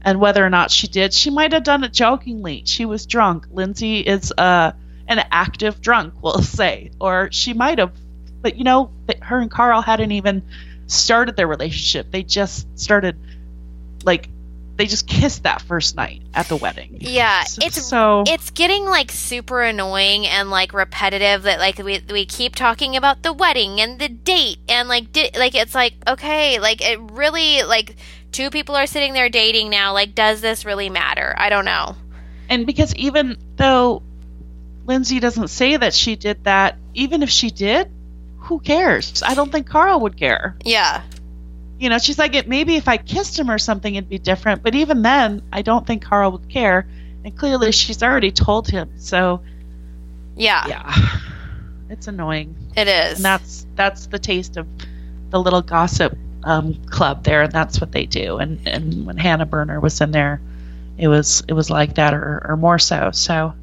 And 0.00 0.20
whether 0.20 0.44
or 0.44 0.50
not 0.50 0.70
she 0.70 0.86
did, 0.86 1.12
she 1.12 1.30
might 1.30 1.52
have 1.52 1.64
done 1.64 1.82
it 1.82 1.92
jokingly. 1.92 2.62
She 2.64 2.84
was 2.84 3.04
drunk. 3.04 3.46
Lindsay 3.50 3.98
is 3.98 4.32
uh, 4.38 4.72
an 5.08 5.18
active 5.30 5.80
drunk, 5.80 6.14
we'll 6.22 6.40
say. 6.40 6.92
Or 7.00 7.30
she 7.32 7.52
might 7.52 7.78
have, 7.78 7.92
but 8.40 8.56
you 8.56 8.64
know, 8.64 8.92
her 9.20 9.40
and 9.40 9.50
Carl 9.50 9.82
hadn't 9.82 10.12
even 10.12 10.42
started 10.86 11.36
their 11.36 11.48
relationship. 11.48 12.12
They 12.12 12.22
just 12.22 12.78
started, 12.78 13.18
like, 14.04 14.28
they 14.78 14.86
just 14.86 15.06
kissed 15.06 15.42
that 15.42 15.60
first 15.60 15.96
night 15.96 16.22
at 16.32 16.48
the 16.48 16.56
wedding. 16.56 16.96
Yeah, 17.00 17.42
So- 17.44 17.66
it's 17.66 17.82
so 17.82 18.24
it's 18.26 18.50
getting 18.50 18.84
like 18.86 19.10
super 19.10 19.60
annoying 19.60 20.26
and 20.26 20.50
like 20.50 20.72
repetitive 20.72 21.42
that 21.42 21.58
like 21.58 21.78
we 21.78 22.00
we 22.10 22.24
keep 22.24 22.54
talking 22.54 22.96
about 22.96 23.22
the 23.22 23.32
wedding 23.32 23.80
and 23.80 23.98
the 23.98 24.08
date 24.08 24.58
and 24.68 24.88
like 24.88 25.12
di- 25.12 25.32
like 25.36 25.54
it's 25.54 25.74
like 25.74 25.94
okay, 26.06 26.58
like 26.60 26.80
it 26.80 26.98
really 27.12 27.62
like 27.64 27.96
two 28.32 28.48
people 28.50 28.76
are 28.76 28.86
sitting 28.86 29.12
there 29.12 29.28
dating 29.28 29.68
now, 29.68 29.92
like 29.92 30.14
does 30.14 30.40
this 30.40 30.64
really 30.64 30.88
matter? 30.88 31.34
I 31.36 31.50
don't 31.50 31.64
know. 31.66 31.96
and 32.48 32.64
because 32.66 32.94
even 32.94 33.36
though 33.56 34.02
Lindsay 34.86 35.20
doesn't 35.20 35.48
say 35.48 35.76
that 35.76 35.92
she 35.92 36.16
did 36.16 36.44
that, 36.44 36.76
even 36.94 37.22
if 37.22 37.28
she 37.30 37.50
did, 37.50 37.90
who 38.38 38.58
cares? 38.60 39.22
I 39.22 39.34
don't 39.34 39.52
think 39.52 39.66
Carl 39.68 40.00
would 40.00 40.16
care. 40.16 40.56
Yeah. 40.64 41.02
You 41.78 41.88
know, 41.90 41.98
she's 41.98 42.18
like, 42.18 42.34
it 42.34 42.48
maybe 42.48 42.76
if 42.76 42.88
I 42.88 42.96
kissed 42.96 43.38
him 43.38 43.50
or 43.50 43.58
something, 43.58 43.94
it'd 43.94 44.08
be 44.08 44.18
different. 44.18 44.62
But 44.62 44.74
even 44.74 45.02
then, 45.02 45.42
I 45.52 45.62
don't 45.62 45.86
think 45.86 46.02
Carl 46.02 46.32
would 46.32 46.48
care. 46.48 46.86
And 47.24 47.36
clearly, 47.36 47.72
she's 47.72 48.02
already 48.02 48.32
told 48.32 48.68
him. 48.68 48.90
So 48.96 49.42
Yeah. 50.36 50.66
yeah, 50.66 51.18
it's 51.88 52.08
annoying. 52.08 52.56
It 52.76 52.88
is. 52.88 53.16
And 53.16 53.24
that's 53.24 53.66
that's 53.76 54.06
the 54.06 54.18
taste 54.18 54.56
of 54.56 54.66
the 55.30 55.40
little 55.40 55.62
gossip 55.62 56.16
um, 56.44 56.74
club 56.86 57.24
there, 57.24 57.42
and 57.42 57.52
that's 57.52 57.80
what 57.80 57.92
they 57.92 58.06
do. 58.06 58.38
And 58.38 58.66
and 58.66 59.06
when 59.06 59.16
Hannah 59.16 59.46
Berner 59.46 59.78
was 59.80 60.00
in 60.00 60.10
there, 60.10 60.40
it 60.96 61.08
was 61.08 61.42
it 61.46 61.52
was 61.52 61.70
like 61.70 61.96
that, 61.96 62.14
or 62.14 62.42
or 62.50 62.56
more 62.56 62.78
so. 62.78 63.10
So. 63.12 63.54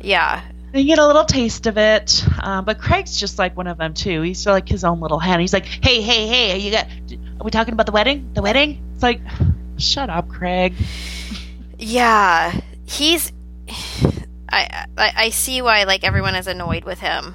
yeah. 0.00 0.42
You 0.72 0.84
get 0.84 1.00
a 1.00 1.06
little 1.06 1.24
taste 1.24 1.66
of 1.66 1.78
it, 1.78 2.24
um, 2.40 2.64
but 2.64 2.78
Craig's 2.78 3.16
just 3.18 3.38
like 3.38 3.56
one 3.56 3.66
of 3.66 3.76
them 3.78 3.92
too. 3.92 4.22
He's 4.22 4.46
like 4.46 4.68
his 4.68 4.84
own 4.84 5.00
little 5.00 5.18
hen. 5.18 5.40
He's 5.40 5.52
like, 5.52 5.66
"Hey, 5.66 6.00
hey, 6.00 6.28
hey, 6.28 6.58
you 6.58 6.70
got? 6.70 6.86
Are 6.86 7.44
we 7.44 7.50
talking 7.50 7.74
about 7.74 7.86
the 7.86 7.92
wedding? 7.92 8.30
The 8.34 8.42
wedding?" 8.42 8.80
It's 8.94 9.02
like, 9.02 9.20
shut 9.78 10.10
up, 10.10 10.28
Craig. 10.28 10.74
Yeah. 11.78 12.60
He's 12.86 13.32
I, 14.48 14.86
I 14.96 15.12
I 15.16 15.30
see 15.30 15.62
why 15.62 15.84
like 15.84 16.04
everyone 16.04 16.34
is 16.34 16.46
annoyed 16.46 16.84
with 16.84 17.00
him. 17.00 17.34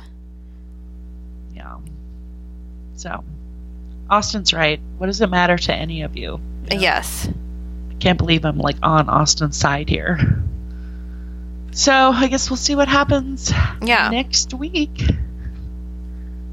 Yeah. 1.53 1.77
So, 2.95 3.23
Austin's 4.09 4.53
right. 4.53 4.79
What 4.97 5.07
does 5.07 5.21
it 5.21 5.29
matter 5.29 5.57
to 5.57 5.73
any 5.73 6.03
of 6.03 6.15
you? 6.15 6.39
You 6.69 6.77
know? 6.77 6.81
Yes. 6.81 7.27
I 7.91 7.93
can't 7.95 8.17
believe 8.17 8.45
I'm 8.45 8.57
like 8.57 8.77
on 8.83 9.09
Austin's 9.09 9.57
side 9.57 9.89
here. 9.89 10.41
So 11.75 11.91
I 12.11 12.27
guess 12.27 12.49
we'll 12.49 12.57
see 12.57 12.75
what 12.75 12.87
happens 12.87 13.51
Yeah. 13.81 14.09
next 14.09 14.53
week. 14.53 15.03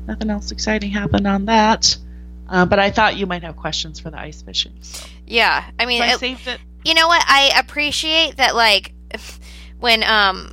Nothing 0.06 0.30
else 0.30 0.50
exciting 0.50 0.90
happened 0.90 1.26
on 1.26 1.44
that. 1.46 1.96
Uh, 2.48 2.66
but 2.66 2.78
I 2.78 2.90
thought 2.90 3.16
you 3.16 3.26
might 3.26 3.42
have 3.44 3.56
questions 3.56 4.00
for 4.00 4.10
the 4.10 4.18
ice 4.18 4.42
fishing. 4.42 4.72
So, 4.80 5.06
Yeah. 5.26 5.64
I 5.78 5.86
mean, 5.86 6.00
so 6.00 6.04
I 6.04 6.12
it- 6.14 6.18
saved 6.20 6.46
it. 6.48 6.60
you 6.84 6.94
know 6.94 7.06
what 7.06 7.22
i 7.28 7.52
appreciate 7.56 8.36
that 8.38 8.56
like 8.56 8.92
when 9.78 10.02
um 10.02 10.52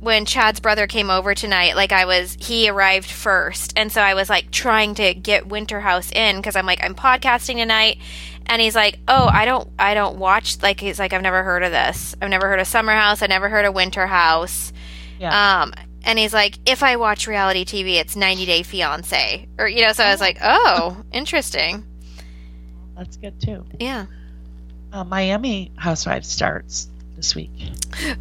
when 0.00 0.26
chad's 0.26 0.58
brother 0.58 0.88
came 0.88 1.10
over 1.10 1.32
tonight 1.32 1.76
like 1.76 1.92
i 1.92 2.04
was 2.04 2.36
he 2.40 2.68
arrived 2.68 3.08
first 3.08 3.72
and 3.76 3.92
so 3.92 4.02
i 4.02 4.14
was 4.14 4.28
like 4.28 4.50
trying 4.50 4.96
to 4.96 5.14
get 5.14 5.46
winter 5.46 5.78
house 5.80 6.10
in 6.10 6.36
because 6.36 6.56
i'm 6.56 6.66
like 6.66 6.82
i'm 6.82 6.94
podcasting 6.96 7.54
tonight 7.54 7.98
and 8.50 8.60
he's 8.60 8.74
like 8.74 8.98
oh 9.08 9.26
i 9.32 9.44
don't 9.46 9.68
i 9.78 9.94
don't 9.94 10.18
watch 10.18 10.60
like 10.62 10.78
he's 10.80 10.98
like 10.98 11.12
i've 11.14 11.22
never 11.22 11.42
heard 11.42 11.62
of 11.62 11.70
this 11.72 12.14
i've 12.20 12.28
never 12.28 12.46
heard 12.48 12.60
of 12.60 12.66
summer 12.66 12.92
house 12.92 13.22
i 13.22 13.26
never 13.26 13.48
heard 13.48 13.64
of 13.64 13.72
winter 13.74 14.06
house 14.06 14.72
Yeah. 15.18 15.62
um 15.62 15.72
and 16.02 16.18
he's 16.18 16.34
like 16.34 16.58
if 16.66 16.82
i 16.82 16.96
watch 16.96 17.26
reality 17.26 17.64
tv 17.64 17.94
it's 18.00 18.14
90 18.16 18.44
day 18.46 18.62
fiance 18.62 19.48
or 19.58 19.66
you 19.68 19.82
know 19.82 19.92
so 19.92 20.04
i 20.04 20.10
was 20.10 20.20
like 20.20 20.38
oh 20.42 21.02
interesting 21.12 21.84
That's 22.96 23.16
good 23.16 23.40
too. 23.40 23.64
yeah 23.78 24.04
Uh, 24.92 25.04
Miami 25.04 25.70
Housewives 25.76 26.26
starts 26.28 26.88
this 27.16 27.34
week. 27.36 27.50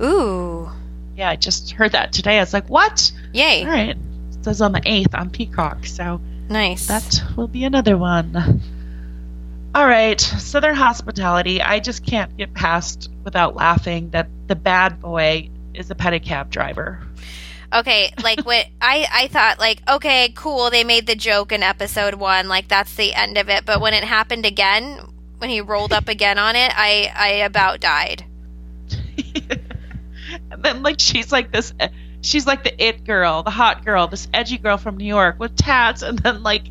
ooh 0.02 0.70
Yeah, 1.16 1.30
I 1.32 1.36
just 1.36 1.72
heard 1.72 1.94
that 1.94 2.14
today. 2.14 2.38
I 2.38 2.42
was 2.42 2.54
like, 2.54 2.70
what? 2.70 3.12
yay 3.34 3.64
All 3.64 3.72
right. 3.72 3.98
It 3.98 4.44
says 4.46 4.62
on 4.62 4.72
the 4.74 4.82
8th 4.82 5.18
on 5.18 5.30
Peacock. 5.32 5.86
So 5.88 6.22
nice 6.48 6.86
that 6.88 7.24
will 7.36 7.48
be 7.48 7.64
another 7.66 7.98
one. 7.98 8.62
All 9.76 9.86
right. 9.86 10.20
Southern 10.20 10.76
Hospitality. 10.76 11.62
I 11.62 11.80
just 11.80 12.06
can't 12.06 12.36
get 12.38 12.54
past 12.54 13.10
without 13.24 13.56
laughing 13.56 14.10
that 14.12 14.28
the 14.48 14.56
bad 14.56 15.00
boy 15.00 15.50
is 15.74 15.92
a 15.92 15.96
pedicab 15.96 16.50
driver. 16.50 17.02
Okay, 17.72 18.12
like 18.24 18.46
what 18.46 18.66
I 18.82 19.08
I 19.12 19.28
thought 19.28 19.60
like 19.60 19.82
okay, 19.88 20.34
cool, 20.36 20.70
they 20.70 20.84
made 20.84 21.06
the 21.06 21.16
joke 21.16 21.52
in 21.52 21.62
episode 21.62 22.16
1, 22.16 22.48
like 22.48 22.68
that's 22.68 22.96
the 22.96 23.14
end 23.14 23.38
of 23.38 23.50
it, 23.50 23.66
but 23.66 23.80
when 23.80 23.94
it 23.94 24.04
happened 24.04 24.46
again, 24.46 25.00
when 25.40 25.50
he 25.50 25.62
rolled 25.62 25.94
up 25.94 26.08
again 26.08 26.38
on 26.38 26.56
it, 26.56 26.72
I 26.76 27.12
I 27.16 27.28
about 27.46 27.80
died. 27.80 28.26
and 30.52 30.64
then, 30.64 30.84
like, 30.84 31.00
she's 31.00 31.32
like 31.32 31.52
this. 31.52 31.74
She's 32.22 32.46
like 32.46 32.64
the 32.64 32.86
it 32.86 33.06
girl, 33.06 33.44
the 33.44 33.50
hot 33.50 33.86
girl, 33.86 34.08
this 34.08 34.28
edgy 34.34 34.58
girl 34.58 34.78
from 34.78 34.98
New 34.98 35.06
York 35.06 35.40
with 35.40 35.56
tats, 35.56 36.02
and 36.02 36.20
then 36.20 36.44
like 36.44 36.66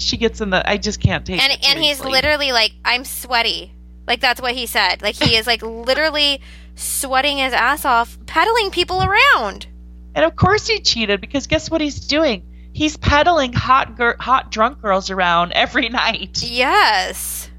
she 0.00 0.16
gets 0.16 0.40
in 0.40 0.50
the. 0.50 0.68
I 0.68 0.76
just 0.76 1.00
can't 1.00 1.24
take. 1.24 1.40
And 1.40 1.52
it 1.52 1.68
and 1.68 1.78
he's 1.78 2.00
literally 2.00 2.52
like 2.52 2.72
I'm 2.84 3.04
sweaty. 3.04 3.72
Like 4.06 4.20
that's 4.20 4.40
what 4.40 4.54
he 4.54 4.66
said. 4.66 5.02
Like 5.02 5.16
he 5.16 5.36
is 5.36 5.46
like 5.46 5.62
literally 5.62 6.40
sweating 6.74 7.38
his 7.38 7.52
ass 7.52 7.84
off 7.84 8.18
pedaling 8.26 8.70
people 8.70 9.02
around. 9.02 9.66
And 10.14 10.24
of 10.24 10.34
course 10.34 10.66
he 10.66 10.80
cheated 10.80 11.20
because 11.20 11.46
guess 11.46 11.70
what 11.70 11.80
he's 11.80 12.00
doing? 12.06 12.42
He's 12.72 12.96
peddling 12.96 13.52
hot 13.52 13.96
gir- 13.96 14.16
hot 14.18 14.50
drunk 14.50 14.80
girls 14.80 15.10
around 15.10 15.52
every 15.52 15.88
night. 15.88 16.42
Yes. 16.42 17.50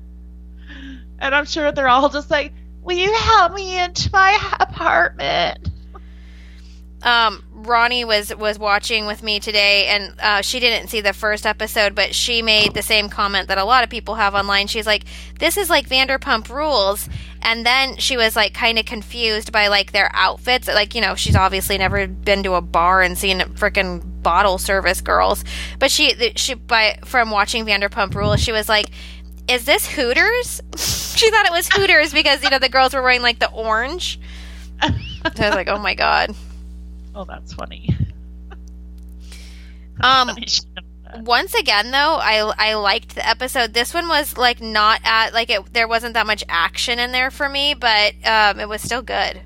And 1.20 1.36
I'm 1.36 1.46
sure 1.46 1.72
they're 1.72 1.88
all 1.88 2.10
just 2.10 2.32
like, 2.32 2.54
"Will 2.82 2.98
you 2.98 3.14
help 3.14 3.54
me 3.54 3.78
into 3.80 4.10
my 4.12 4.58
apartment?" 4.60 5.70
um, 7.04 7.44
Ronnie 7.66 8.06
was 8.06 8.36
was 8.36 8.58
watching 8.58 9.06
with 9.06 9.22
me 9.24 9.40
today, 9.40 9.88
and 9.88 10.14
uh, 10.20 10.42
she 10.42 10.60
didn't 10.60 10.90
see 10.90 11.02
the 11.02 11.14
first 11.14 11.46
episode, 11.46 11.96
but 11.96 12.16
she 12.16 12.42
made 12.42 12.74
the 12.74 12.82
same 12.82 13.10
comment 13.10 13.48
that 13.50 13.58
a 13.58 13.64
lot 13.64 13.84
of 13.84 13.90
people 13.90 14.16
have 14.16 14.34
online. 14.34 14.68
She's 14.68 14.88
like, 14.88 15.04
"This 15.40 15.58
is 15.58 15.70
like 15.70 15.88
Vanderpump 15.88 16.50
Rules," 16.50 17.08
and 17.42 17.66
then 17.66 17.98
she 17.98 18.18
was 18.18 18.36
like 18.36 18.54
kind 18.54 18.80
of 18.80 18.86
confused 18.86 19.52
by 19.52 19.68
like 19.68 19.92
their 19.92 20.10
outfits. 20.14 20.68
Like 20.68 20.96
you 20.96 21.02
know, 21.02 21.16
she's 21.16 21.36
obviously 21.36 21.78
never 21.78 22.08
been 22.08 22.44
to 22.44 22.54
a 22.54 22.62
bar 22.62 23.02
and 23.02 23.18
seen 23.18 23.40
freaking 23.40 24.02
bottle 24.24 24.58
service 24.58 25.02
girls, 25.02 25.44
but 25.80 25.92
she 25.92 26.34
she 26.36 26.56
by 26.56 27.00
from 27.06 27.32
watching 27.32 27.66
Vanderpump 27.66 28.16
Rules, 28.16 28.42
she 28.42 28.52
was 28.52 28.70
like. 28.70 28.88
Is 29.48 29.66
this 29.66 29.86
Hooters? 29.86 30.62
she 30.78 31.30
thought 31.30 31.46
it 31.46 31.52
was 31.52 31.68
Hooters 31.68 32.14
because 32.14 32.42
you 32.44 32.50
know 32.52 32.60
the 32.60 32.70
girls 32.70 32.94
were 32.94 33.02
wearing 33.02 33.24
like 33.24 33.40
the 33.40 33.50
orange. 33.50 34.20
So 34.82 34.88
I 35.44 35.48
was 35.48 35.56
like, 35.56 35.68
"Oh 35.68 35.80
my 35.80 35.94
god!" 35.94 36.34
Oh, 37.16 37.26
that's 37.26 37.54
funny. 37.54 37.90
Um, 40.04 40.32
once 41.20 41.54
again 41.54 41.92
though 41.92 42.16
i 42.16 42.38
i 42.58 42.74
liked 42.74 43.14
the 43.14 43.28
episode 43.28 43.74
this 43.74 43.94
one 43.94 44.08
was 44.08 44.36
like 44.36 44.62
not 44.62 45.00
at 45.04 45.32
like 45.32 45.52
it 45.52 45.74
there 45.74 45.88
wasn't 45.88 46.14
that 46.16 46.26
much 46.26 46.44
action 46.50 46.98
in 46.98 47.12
there 47.12 47.30
for 47.30 47.48
me 47.48 47.76
but 47.76 48.14
um 48.26 48.60
it 48.60 48.68
was 48.68 48.82
still 48.82 49.04
good 49.04 49.42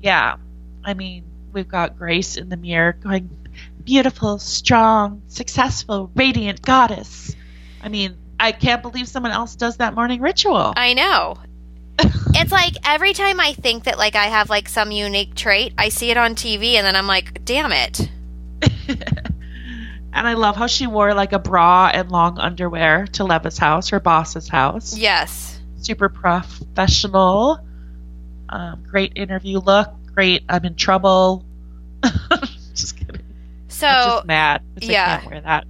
yeah, 0.00 0.36
I 0.84 0.94
mean, 0.94 1.24
we've 1.52 1.68
got 1.68 1.98
Grace 1.98 2.36
in 2.36 2.48
the 2.48 2.56
mirror 2.56 2.92
going, 2.92 3.28
beautiful, 3.84 4.38
strong, 4.38 5.22
successful, 5.28 6.10
radiant 6.14 6.62
goddess. 6.62 7.34
I 7.82 7.88
mean, 7.88 8.16
I 8.38 8.52
can't 8.52 8.82
believe 8.82 9.08
someone 9.08 9.32
else 9.32 9.56
does 9.56 9.78
that 9.78 9.94
morning 9.94 10.20
ritual. 10.20 10.74
i 10.76 10.92
know 10.92 11.36
it's 11.98 12.52
like 12.52 12.74
every 12.84 13.12
time 13.12 13.40
i 13.40 13.52
think 13.52 13.84
that 13.84 13.96
like 13.98 14.14
i 14.14 14.26
have 14.26 14.50
like 14.50 14.68
some 14.68 14.90
unique 14.90 15.34
trait 15.34 15.72
i 15.78 15.88
see 15.88 16.10
it 16.10 16.16
on 16.16 16.34
tv 16.34 16.74
and 16.74 16.86
then 16.86 16.94
i'm 16.96 17.06
like 17.06 17.44
damn 17.44 17.72
it 17.72 18.10
and 18.88 20.26
I 20.26 20.32
love 20.34 20.56
how 20.56 20.66
she 20.66 20.86
wore 20.86 21.12
like 21.14 21.32
a 21.32 21.38
bra 21.38 21.90
and 21.92 22.10
long 22.10 22.38
underwear 22.38 23.06
to 23.12 23.24
Leva's 23.24 23.58
house, 23.58 23.90
her 23.90 24.00
boss's 24.00 24.48
house. 24.48 24.96
yes 24.96 25.60
Super 25.78 26.08
professional. 26.08 27.58
Um, 28.48 28.82
great 28.88 29.12
interview 29.14 29.58
look. 29.60 29.88
Great. 30.14 30.42
I'm 30.48 30.64
in 30.64 30.74
trouble. 30.74 31.44
just 32.74 32.96
kidding. 32.96 33.22
so 33.68 33.86
I'm 33.86 34.10
just 34.10 34.26
mad. 34.26 34.62
'cause 34.80 34.88
I 34.88 34.92
yeah. 34.92 35.18
can't 35.20 35.30
wear 35.30 35.40
that. 35.42 35.64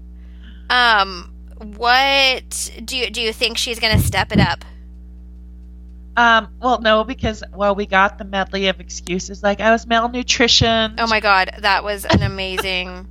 Um, 0.70 1.34
what 1.76 2.70
do 2.84 2.96
you 2.96 3.10
do? 3.10 3.20
You 3.20 3.32
think 3.32 3.58
she's 3.58 3.78
gonna 3.80 3.98
step 3.98 4.32
it 4.32 4.40
up? 4.40 4.64
Um, 6.16 6.48
well, 6.62 6.80
no, 6.80 7.04
because 7.04 7.44
well, 7.54 7.74
we 7.74 7.84
got 7.84 8.16
the 8.16 8.24
medley 8.24 8.68
of 8.68 8.80
excuses 8.80 9.42
like 9.42 9.60
I 9.60 9.70
was 9.70 9.86
malnutrition. 9.86 10.94
Oh 10.98 11.06
my 11.06 11.20
god, 11.20 11.56
that 11.58 11.84
was 11.84 12.06
an 12.06 12.22
amazing. 12.22 13.06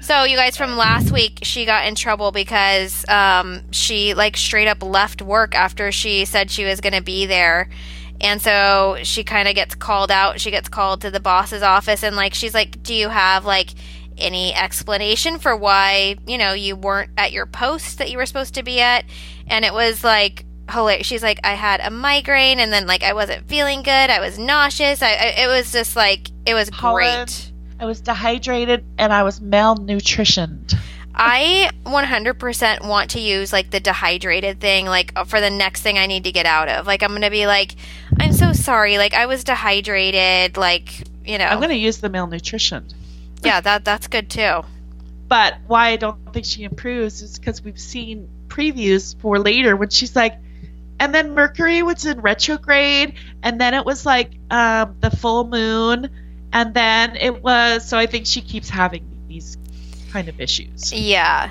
so 0.00 0.24
you 0.24 0.36
guys 0.36 0.56
from 0.56 0.76
last 0.76 1.12
week, 1.12 1.38
she 1.42 1.64
got 1.64 1.86
in 1.86 1.94
trouble 1.94 2.32
because 2.32 3.08
um, 3.08 3.62
she 3.70 4.14
like 4.14 4.36
straight 4.36 4.66
up 4.66 4.82
left 4.82 5.22
work 5.22 5.54
after 5.54 5.92
she 5.92 6.24
said 6.24 6.50
she 6.50 6.64
was 6.64 6.80
going 6.80 6.92
to 6.92 7.02
be 7.02 7.26
there, 7.26 7.70
and 8.20 8.42
so 8.42 8.96
she 9.04 9.22
kind 9.22 9.46
of 9.46 9.54
gets 9.54 9.76
called 9.76 10.10
out. 10.10 10.40
She 10.40 10.50
gets 10.50 10.68
called 10.68 11.02
to 11.02 11.12
the 11.12 11.20
boss's 11.20 11.62
office, 11.62 12.02
and 12.02 12.16
like 12.16 12.34
she's 12.34 12.52
like, 12.54 12.82
"Do 12.82 12.94
you 12.94 13.08
have 13.08 13.44
like?" 13.44 13.70
any 14.16 14.54
explanation 14.54 15.40
for 15.40 15.56
why 15.56 16.16
you 16.24 16.38
know 16.38 16.52
you 16.52 16.76
weren't 16.76 17.10
at 17.16 17.32
your 17.32 17.46
post 17.46 17.98
that 17.98 18.12
you 18.12 18.16
were 18.16 18.24
supposed 18.24 18.54
to 18.54 18.62
be 18.62 18.80
at 18.80 19.04
and 19.48 19.64
it 19.64 19.72
was 19.72 20.04
like 20.04 20.44
hilarious. 20.70 21.06
She's 21.06 21.22
like, 21.22 21.40
I 21.44 21.54
had 21.54 21.80
a 21.80 21.90
migraine, 21.90 22.60
and 22.60 22.72
then 22.72 22.86
like 22.86 23.02
I 23.02 23.12
wasn't 23.12 23.48
feeling 23.48 23.82
good. 23.82 23.90
I 23.90 24.20
was 24.20 24.38
nauseous. 24.38 25.02
I, 25.02 25.12
I 25.12 25.26
it 25.44 25.46
was 25.46 25.72
just 25.72 25.96
like 25.96 26.30
it 26.46 26.54
was 26.54 26.68
Holland, 26.70 27.28
great. 27.28 27.52
I 27.80 27.86
was 27.86 28.00
dehydrated 28.00 28.84
and 28.98 29.12
I 29.12 29.22
was 29.22 29.40
malnutritioned. 29.40 30.78
I 31.16 31.70
100% 31.86 32.88
want 32.88 33.10
to 33.10 33.20
use 33.20 33.52
like 33.52 33.70
the 33.70 33.78
dehydrated 33.78 34.60
thing 34.60 34.86
like 34.86 35.12
uh, 35.14 35.24
for 35.24 35.40
the 35.40 35.50
next 35.50 35.82
thing 35.82 35.96
I 35.96 36.06
need 36.06 36.24
to 36.24 36.32
get 36.32 36.44
out 36.44 36.68
of. 36.68 36.86
Like 36.86 37.02
I'm 37.02 37.10
going 37.10 37.22
to 37.22 37.30
be 37.30 37.46
like 37.46 37.76
I'm 38.18 38.32
so 38.32 38.52
sorry 38.52 38.98
like 38.98 39.14
I 39.14 39.26
was 39.26 39.44
dehydrated 39.44 40.56
like, 40.56 41.06
you 41.24 41.38
know. 41.38 41.44
I'm 41.44 41.58
going 41.58 41.70
to 41.70 41.76
use 41.76 41.98
the 41.98 42.08
malnutrition. 42.08 42.86
yeah, 43.44 43.60
that 43.60 43.84
that's 43.84 44.08
good 44.08 44.28
too. 44.28 44.62
But 45.28 45.54
why 45.66 45.88
I 45.88 45.96
don't 45.96 46.18
think 46.32 46.46
she 46.46 46.64
improves 46.64 47.22
is 47.22 47.38
cuz 47.38 47.62
we've 47.62 47.78
seen 47.78 48.28
previews 48.48 49.16
for 49.20 49.38
later 49.38 49.76
when 49.76 49.90
she's 49.90 50.16
like 50.16 50.38
and 50.98 51.14
then 51.14 51.34
Mercury 51.34 51.82
was 51.82 52.06
in 52.06 52.20
retrograde, 52.20 53.14
and 53.42 53.60
then 53.60 53.74
it 53.74 53.84
was 53.84 54.06
like 54.06 54.32
um, 54.50 54.96
the 55.00 55.10
full 55.10 55.46
moon, 55.46 56.10
and 56.52 56.74
then 56.74 57.16
it 57.16 57.42
was. 57.42 57.88
So 57.88 57.98
I 57.98 58.06
think 58.06 58.26
she 58.26 58.40
keeps 58.40 58.68
having 58.68 59.04
these 59.28 59.56
kind 60.10 60.28
of 60.28 60.40
issues. 60.40 60.92
Yeah. 60.92 61.50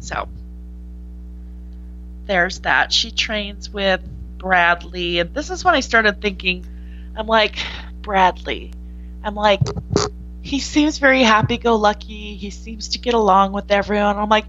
So 0.00 0.28
there's 2.26 2.60
that. 2.60 2.92
She 2.92 3.10
trains 3.10 3.70
with 3.70 4.00
Bradley, 4.38 5.18
and 5.18 5.34
this 5.34 5.50
is 5.50 5.64
when 5.64 5.74
I 5.74 5.80
started 5.80 6.22
thinking, 6.22 6.66
I'm 7.16 7.26
like, 7.26 7.56
Bradley. 8.00 8.72
I'm 9.22 9.34
like, 9.34 9.60
he 10.40 10.60
seems 10.60 10.98
very 10.98 11.22
happy 11.22 11.58
go 11.58 11.76
lucky. 11.76 12.36
He 12.36 12.50
seems 12.50 12.88
to 12.90 12.98
get 12.98 13.14
along 13.14 13.52
with 13.52 13.70
everyone. 13.70 14.16
I'm 14.16 14.28
like, 14.28 14.46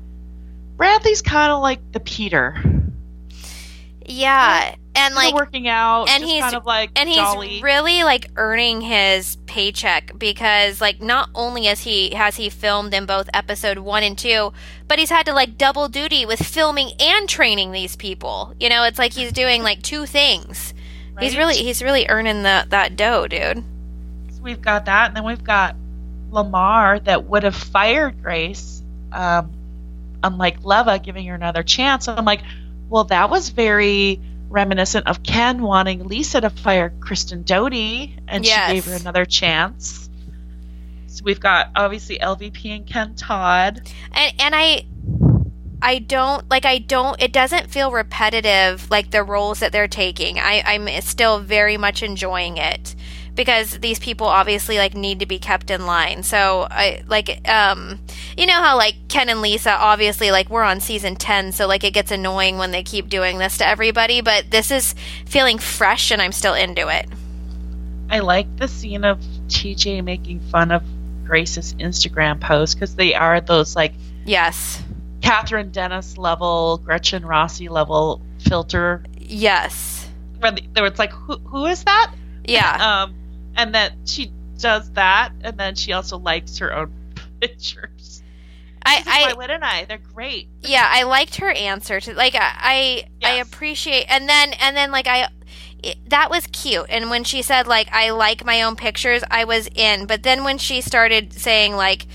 Bradley's 0.77 1.21
kind 1.21 1.51
of 1.51 1.61
like 1.61 1.91
the 1.91 1.99
Peter. 1.99 2.55
Yeah, 4.09 4.75
and 4.95 5.15
like 5.15 5.33
working 5.33 5.67
out, 5.67 6.09
and 6.09 6.23
he's 6.23 6.41
kind 6.41 6.55
of 6.55 6.65
like 6.65 6.91
and 6.95 7.07
he's 7.07 7.17
jolly. 7.17 7.61
really 7.61 8.03
like 8.03 8.29
earning 8.35 8.81
his 8.81 9.37
paycheck 9.45 10.17
because 10.17 10.81
like 10.81 11.01
not 11.01 11.29
only 11.35 11.65
has 11.65 11.81
he 11.81 12.15
has 12.15 12.35
he 12.35 12.49
filmed 12.49 12.93
in 12.93 13.05
both 13.05 13.29
episode 13.33 13.77
one 13.77 14.03
and 14.03 14.17
two, 14.17 14.51
but 14.87 14.99
he's 14.99 15.09
had 15.09 15.25
to 15.27 15.33
like 15.33 15.57
double 15.57 15.87
duty 15.87 16.25
with 16.25 16.39
filming 16.39 16.91
and 16.99 17.29
training 17.29 17.71
these 17.71 17.95
people. 17.95 18.53
You 18.59 18.69
know, 18.69 18.83
it's 18.83 18.99
like 18.99 19.13
he's 19.13 19.31
doing 19.31 19.63
like 19.63 19.81
two 19.81 20.05
things. 20.05 20.73
Right? 21.13 21.23
He's 21.23 21.37
really 21.37 21.55
he's 21.55 21.81
really 21.81 22.07
earning 22.09 22.43
the 22.43 22.65
that 22.69 22.95
dough, 22.95 23.27
dude. 23.27 23.63
So 24.31 24.41
we've 24.41 24.61
got 24.61 24.85
that, 24.85 25.09
and 25.09 25.15
then 25.15 25.23
we've 25.23 25.43
got 25.43 25.75
Lamar 26.31 26.99
that 27.01 27.25
would 27.25 27.43
have 27.43 27.55
fired 27.55 28.21
Grace, 28.21 28.83
um, 29.11 29.51
unlike 30.23 30.63
Leva 30.63 30.99
giving 30.99 31.27
her 31.27 31.35
another 31.35 31.63
chance. 31.63 32.07
I'm 32.07 32.25
like 32.25 32.41
well, 32.89 33.05
that 33.05 33.29
was 33.29 33.49
very 33.49 34.19
reminiscent 34.49 35.07
of 35.07 35.23
Ken 35.23 35.61
wanting 35.61 36.07
Lisa 36.07 36.41
to 36.41 36.49
fire 36.49 36.91
Kristen 36.99 37.43
Doute, 37.43 38.09
and 38.27 38.45
yes. 38.45 38.67
she 38.67 38.73
gave 38.73 38.85
her 38.85 38.95
another 38.95 39.25
chance. 39.25 40.09
So 41.07 41.23
we've 41.23 41.39
got 41.39 41.69
obviously 41.75 42.17
LVP 42.19 42.75
and 42.75 42.85
Ken 42.85 43.15
Todd, 43.15 43.89
and 44.11 44.33
and 44.39 44.55
I. 44.55 44.85
I 45.81 45.99
don't 45.99 46.49
like 46.49 46.65
I 46.65 46.79
don't 46.79 47.21
it 47.23 47.31
doesn't 47.31 47.69
feel 47.69 47.89
repetitive 47.89 48.91
like 48.91 49.11
the 49.11 49.23
roles 49.23 49.59
that 49.59 49.71
they're 49.71 49.87
taking. 49.87 50.37
I, 50.37 50.61
I'm 50.65 51.01
still 51.01 51.39
very 51.39 51.77
much 51.77 52.03
enjoying 52.03 52.57
it 52.57 52.95
because 53.33 53.79
these 53.79 53.97
people 53.97 54.27
obviously 54.27 54.77
like 54.77 54.93
need 54.93 55.21
to 55.21 55.25
be 55.25 55.39
kept 55.39 55.71
in 55.71 55.85
line. 55.85 56.23
So 56.23 56.67
I 56.69 57.01
like 57.07 57.47
um 57.47 58.01
you 58.39 58.47
know 58.47 58.61
how 58.61 58.77
like 58.77 58.95
Ken 59.09 59.27
and 59.29 59.41
Lisa 59.41 59.71
obviously 59.71 60.31
like 60.31 60.49
we're 60.49 60.63
on 60.63 60.79
season 60.79 61.15
10 61.15 61.51
so 61.51 61.67
like 61.67 61.83
it 61.83 61.93
gets 61.93 62.09
annoying 62.09 62.57
when 62.57 62.71
they 62.71 62.83
keep 62.83 63.09
doing 63.09 63.37
this 63.37 63.57
to 63.57 63.67
everybody, 63.67 64.21
but 64.21 64.49
this 64.49 64.71
is 64.71 64.95
feeling 65.25 65.57
fresh 65.59 66.09
and 66.11 66.21
I'm 66.21 66.31
still 66.31 66.53
into 66.53 66.87
it. 66.87 67.07
I 68.09 68.19
like 68.19 68.57
the 68.57 68.67
scene 68.67 69.03
of 69.03 69.19
TJ 69.49 70.03
making 70.03 70.39
fun 70.39 70.71
of 70.71 70.83
Grace's 71.25 71.73
Instagram 71.75 72.39
post 72.39 72.79
cuz 72.79 72.95
they 72.95 73.13
are 73.13 73.41
those 73.41 73.75
like 73.75 73.93
Yes. 74.25 74.81
Kathryn 75.21 75.71
Dennis 75.71 76.17
level, 76.17 76.77
Gretchen 76.83 77.25
Rossi 77.25 77.67
level 77.67 78.21
filter. 78.39 79.03
Yes. 79.19 80.07
Where, 80.39 80.51
the, 80.51 80.63
it's 80.75 80.97
like 80.97 81.11
who, 81.11 81.37
who 81.39 81.65
is 81.65 81.83
that? 81.83 82.13
Yeah. 82.45 83.03
um 83.03 83.15
and 83.55 83.75
that 83.75 83.93
she 84.05 84.31
does 84.57 84.89
that, 84.91 85.31
and 85.41 85.57
then 85.57 85.75
she 85.75 85.93
also 85.93 86.17
likes 86.17 86.57
her 86.59 86.73
own 86.73 86.93
pictures. 87.41 87.98
I, 88.89 89.03
I, 89.05 89.25
Violet 89.29 89.49
and 89.51 89.63
I, 89.63 89.85
they're 89.85 89.97
great. 89.97 90.49
Yeah, 90.61 90.87
I 90.89 91.03
liked 91.03 91.35
her 91.35 91.51
answer 91.51 91.99
to 91.99 92.13
like 92.13 92.35
I, 92.35 92.51
I, 92.57 93.03
yes. 93.21 93.31
I 93.31 93.33
appreciate, 93.35 94.05
and 94.09 94.27
then 94.27 94.53
and 94.53 94.75
then 94.75 94.91
like 94.91 95.07
I, 95.07 95.29
it, 95.83 95.97
that 96.09 96.29
was 96.29 96.47
cute. 96.47 96.85
And 96.89 97.09
when 97.09 97.23
she 97.23 97.41
said 97.41 97.67
like 97.67 97.91
I 97.91 98.11
like 98.11 98.45
my 98.45 98.63
own 98.63 98.75
pictures, 98.75 99.23
I 99.29 99.45
was 99.45 99.69
in. 99.75 100.05
But 100.05 100.23
then 100.23 100.43
when 100.43 100.57
she 100.57 100.81
started 100.81 101.33
saying 101.33 101.75
like 101.75 102.07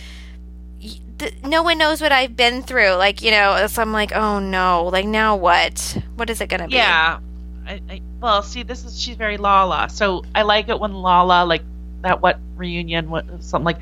no 1.44 1.62
one 1.62 1.78
knows 1.78 2.00
what 2.00 2.12
I've 2.12 2.36
been 2.36 2.62
through. 2.62 2.92
Like, 2.92 3.22
you 3.22 3.30
know, 3.30 3.66
so 3.68 3.82
I'm 3.82 3.92
like, 3.92 4.14
oh 4.14 4.38
no, 4.38 4.86
like 4.92 5.06
now 5.06 5.36
what? 5.36 5.96
What 6.16 6.30
is 6.30 6.40
it 6.40 6.48
gonna 6.48 6.68
be? 6.68 6.74
Yeah, 6.74 7.18
I, 7.66 7.80
I, 7.88 8.02
well, 8.20 8.42
see, 8.42 8.62
this 8.62 8.84
is 8.84 9.00
she's 9.00 9.16
very 9.16 9.36
Lala, 9.36 9.88
so 9.88 10.24
I 10.34 10.42
like 10.42 10.68
it 10.68 10.78
when 10.78 10.92
Lala 10.92 11.44
like 11.44 11.62
that. 12.02 12.20
What 12.20 12.38
reunion? 12.56 13.10
What 13.10 13.26
something 13.42 13.64
like? 13.64 13.78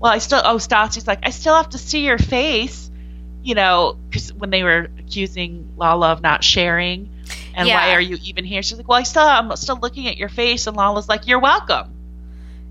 Well, 0.00 0.10
I 0.10 0.18
still 0.18 0.40
oh 0.42 0.56
Stassi's 0.56 1.06
like 1.06 1.20
I 1.22 1.30
still 1.30 1.54
have 1.54 1.68
to 1.70 1.78
see 1.78 2.04
your 2.06 2.18
face, 2.18 2.90
you 3.42 3.54
know, 3.54 3.96
because 4.08 4.32
when 4.32 4.50
they 4.50 4.62
were 4.62 4.88
accusing 4.98 5.74
Lala 5.76 6.12
of 6.12 6.22
not 6.22 6.42
sharing, 6.42 7.10
and 7.54 7.68
yeah. 7.68 7.76
why 7.76 7.94
are 7.94 8.00
you 8.00 8.18
even 8.24 8.44
here? 8.44 8.62
She's 8.62 8.78
like, 8.78 8.88
well, 8.88 8.98
I 8.98 9.02
still 9.02 9.22
I'm 9.22 9.54
still 9.56 9.76
looking 9.76 10.08
at 10.08 10.16
your 10.16 10.30
face, 10.30 10.66
and 10.66 10.76
Lala's 10.76 11.08
like, 11.08 11.26
you're 11.26 11.40
welcome. 11.40 11.94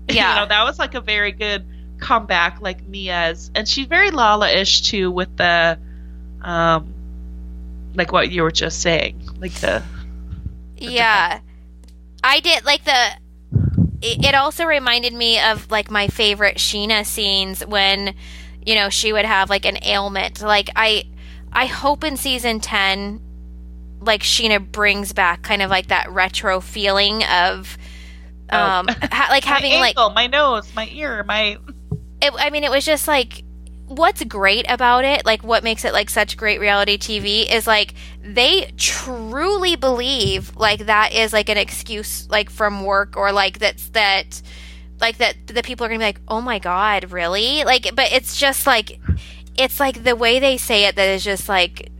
Yeah, 0.08 0.34
you 0.34 0.40
know, 0.40 0.48
that 0.48 0.64
was 0.64 0.76
like 0.76 0.96
a 0.96 1.00
very 1.00 1.30
good 1.30 1.64
comeback, 2.00 2.60
like 2.60 2.84
Mia's, 2.84 3.48
and 3.54 3.68
she's 3.68 3.86
very 3.86 4.10
Lala-ish 4.10 4.80
too 4.80 5.08
with 5.08 5.36
the, 5.36 5.78
um, 6.42 6.92
like 7.94 8.10
what 8.10 8.28
you 8.28 8.42
were 8.42 8.50
just 8.50 8.80
saying, 8.80 9.22
like 9.38 9.52
the 9.52 9.84
yeah. 10.80 11.40
I 12.24 12.40
did 12.40 12.64
like 12.64 12.84
the 12.84 13.10
it, 14.02 14.34
also 14.34 14.64
reminded 14.64 15.12
me 15.12 15.40
of 15.40 15.70
like 15.70 15.90
my 15.90 16.08
favorite 16.08 16.56
Scheana 16.56 17.04
scenes 17.04 17.64
when 17.64 18.14
you 18.64 18.74
know 18.74 18.88
she 18.88 19.12
would 19.12 19.24
have 19.24 19.50
like 19.50 19.64
an 19.66 19.78
ailment. 19.82 20.40
Like 20.40 20.70
I 20.76 21.04
I 21.52 21.66
hope 21.66 22.04
in 22.04 22.16
season 22.16 22.60
10 22.60 23.20
like 24.00 24.22
Scheana 24.22 24.60
brings 24.60 25.12
back 25.12 25.42
kind 25.42 25.62
of 25.62 25.70
like 25.70 25.88
that 25.88 26.10
retro 26.10 26.60
feeling 26.60 27.22
of 27.24 27.76
oh. 28.50 28.58
um 28.58 28.86
oh. 28.88 28.94
ha- 29.12 29.28
like 29.30 29.44
having 29.44 29.78
my 29.78 29.88
ankle, 29.88 30.06
like 30.06 30.14
my 30.14 30.26
nose, 30.26 30.74
my 30.74 30.88
ear, 30.92 31.22
my 31.24 31.58
it, 32.22 32.32
I 32.38 32.50
mean 32.50 32.64
it 32.64 32.70
was 32.70 32.84
just 32.84 33.06
like 33.06 33.44
what's 33.90 34.22
great 34.22 34.64
about 34.68 35.04
it, 35.04 35.26
like 35.26 35.42
what 35.42 35.64
makes 35.64 35.84
it 35.84 35.92
like 35.92 36.08
such 36.08 36.36
great 36.36 36.60
reality 36.60 36.96
TV 36.96 37.52
is 37.52 37.66
like 37.66 37.94
they 38.22 38.70
truly 38.76 39.74
believe 39.74 40.56
like 40.56 40.86
that 40.86 41.12
is 41.12 41.32
like 41.32 41.48
an 41.48 41.58
excuse 41.58 42.28
like 42.30 42.50
from 42.50 42.84
work 42.84 43.16
or 43.16 43.32
like 43.32 43.58
that's 43.58 43.88
that 43.90 44.40
like 45.00 45.16
that 45.18 45.34
the 45.48 45.62
people 45.62 45.84
are 45.84 45.88
going 45.88 45.98
to 45.98 46.02
be 46.04 46.08
like, 46.08 46.20
"Oh 46.28 46.40
my 46.40 46.60
god, 46.60 47.10
really?" 47.10 47.64
Like 47.64 47.90
but 47.96 48.12
it's 48.12 48.36
just 48.38 48.64
like 48.64 49.00
it's 49.58 49.80
like 49.80 50.04
the 50.04 50.14
way 50.14 50.38
they 50.38 50.56
say 50.56 50.84
it 50.84 50.94
that 50.94 51.08
is 51.08 51.24
just 51.24 51.48
like 51.48 51.90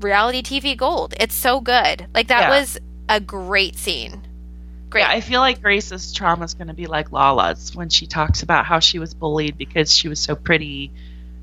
reality 0.00 0.42
TV 0.42 0.76
gold. 0.76 1.14
It's 1.18 1.34
so 1.34 1.60
good. 1.60 2.06
Like 2.14 2.28
that 2.28 2.50
yeah. 2.50 2.60
was 2.60 2.78
a 3.08 3.18
great 3.18 3.76
scene. 3.76 4.26
Great. 4.90 5.02
Yeah, 5.02 5.10
I 5.10 5.20
feel 5.22 5.40
like 5.40 5.62
Grace's 5.62 6.12
trauma 6.12 6.44
is 6.44 6.52
going 6.52 6.68
to 6.68 6.74
be 6.74 6.86
like 6.86 7.12
Lala's 7.12 7.74
when 7.74 7.88
she 7.88 8.06
talks 8.06 8.42
about 8.42 8.66
how 8.66 8.80
she 8.80 8.98
was 8.98 9.14
bullied 9.14 9.56
because 9.56 9.94
she 9.94 10.08
was 10.08 10.20
so 10.20 10.34
pretty 10.34 10.92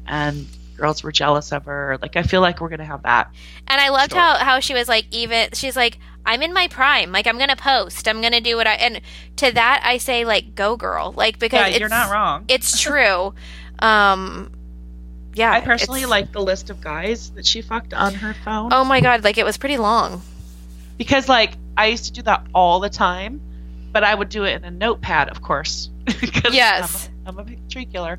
and 0.07 0.47
girls 0.77 1.03
were 1.03 1.11
jealous 1.11 1.51
of 1.51 1.65
her. 1.65 1.97
Like 2.01 2.15
I 2.15 2.23
feel 2.23 2.41
like 2.41 2.61
we're 2.61 2.69
gonna 2.69 2.85
have 2.85 3.03
that. 3.03 3.31
And 3.67 3.81
I 3.81 3.89
loved 3.89 4.11
story. 4.11 4.21
how 4.21 4.35
how 4.37 4.59
she 4.59 4.73
was 4.73 4.87
like 4.87 5.05
even 5.11 5.49
she's 5.53 5.75
like 5.75 5.97
I'm 6.25 6.41
in 6.41 6.53
my 6.53 6.67
prime. 6.67 7.11
Like 7.11 7.25
I'm 7.27 7.37
gonna 7.37 7.55
post. 7.55 8.07
I'm 8.07 8.21
gonna 8.21 8.41
do 8.41 8.55
what 8.57 8.67
I 8.67 8.73
and 8.75 9.01
to 9.37 9.51
that 9.53 9.81
I 9.85 9.97
say 9.97 10.25
like 10.25 10.55
go 10.55 10.75
girl. 10.77 11.13
Like 11.15 11.39
because 11.39 11.71
yeah, 11.71 11.77
you're 11.77 11.89
not 11.89 12.11
wrong. 12.11 12.45
It's 12.47 12.79
true. 12.81 13.33
um 13.79 14.51
yeah. 15.33 15.51
I 15.51 15.61
personally 15.61 16.05
like 16.05 16.31
the 16.31 16.41
list 16.41 16.69
of 16.69 16.81
guys 16.81 17.29
that 17.31 17.45
she 17.45 17.61
fucked 17.61 17.93
on 17.93 18.13
her 18.15 18.33
phone 18.43 18.73
Oh 18.73 18.83
my 18.83 19.01
god, 19.01 19.23
like 19.23 19.37
it 19.37 19.45
was 19.45 19.57
pretty 19.57 19.77
long. 19.77 20.21
because, 20.97 21.29
like, 21.29 21.53
I 21.77 21.87
used 21.87 22.05
to 22.05 22.11
do 22.11 22.21
that 22.23 22.43
all 22.55 22.79
the 22.79 22.89
time, 22.89 23.39
but 23.91 24.03
I 24.03 24.15
would 24.15 24.29
do 24.29 24.45
it 24.45 24.55
in 24.55 24.63
a 24.63 24.71
notepad, 24.71 25.29
of 25.29 25.43
course. 25.43 25.89
'cause 26.07 26.55
Yes. 26.55 27.07
I'm 27.27 27.35
a, 27.37 27.39
I'm 27.39 27.39
a 27.39 27.43
big 27.43 27.69
tree 27.69 27.85
killer. 27.85 28.17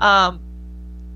Um, 0.00 0.40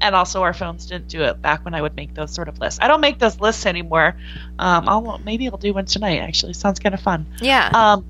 and 0.01 0.15
also, 0.15 0.43
our 0.43 0.55
phones 0.55 0.87
didn't 0.87 1.09
do 1.09 1.23
it 1.23 1.43
back 1.43 1.65
when 1.65 1.75
I 1.75 1.83
would 1.83 1.95
make 1.95 2.15
those 2.15 2.33
sort 2.33 2.49
of 2.49 2.59
lists. 2.59 2.79
I 2.83 2.89
don't 2.89 3.01
make 3.01 3.19
those 3.19 3.39
lists 3.41 3.67
anymore. 3.67 4.17
Um, 4.59 4.89
I'll 4.89 5.19
maybe 5.19 5.49
I'll 5.49 5.59
do 5.59 5.75
one 5.75 5.85
tonight. 5.85 6.19
Actually, 6.19 6.55
sounds 6.55 6.79
kind 6.79 6.95
of 6.95 7.01
fun. 7.01 7.27
Yeah. 7.41 7.71
Um, 7.75 8.05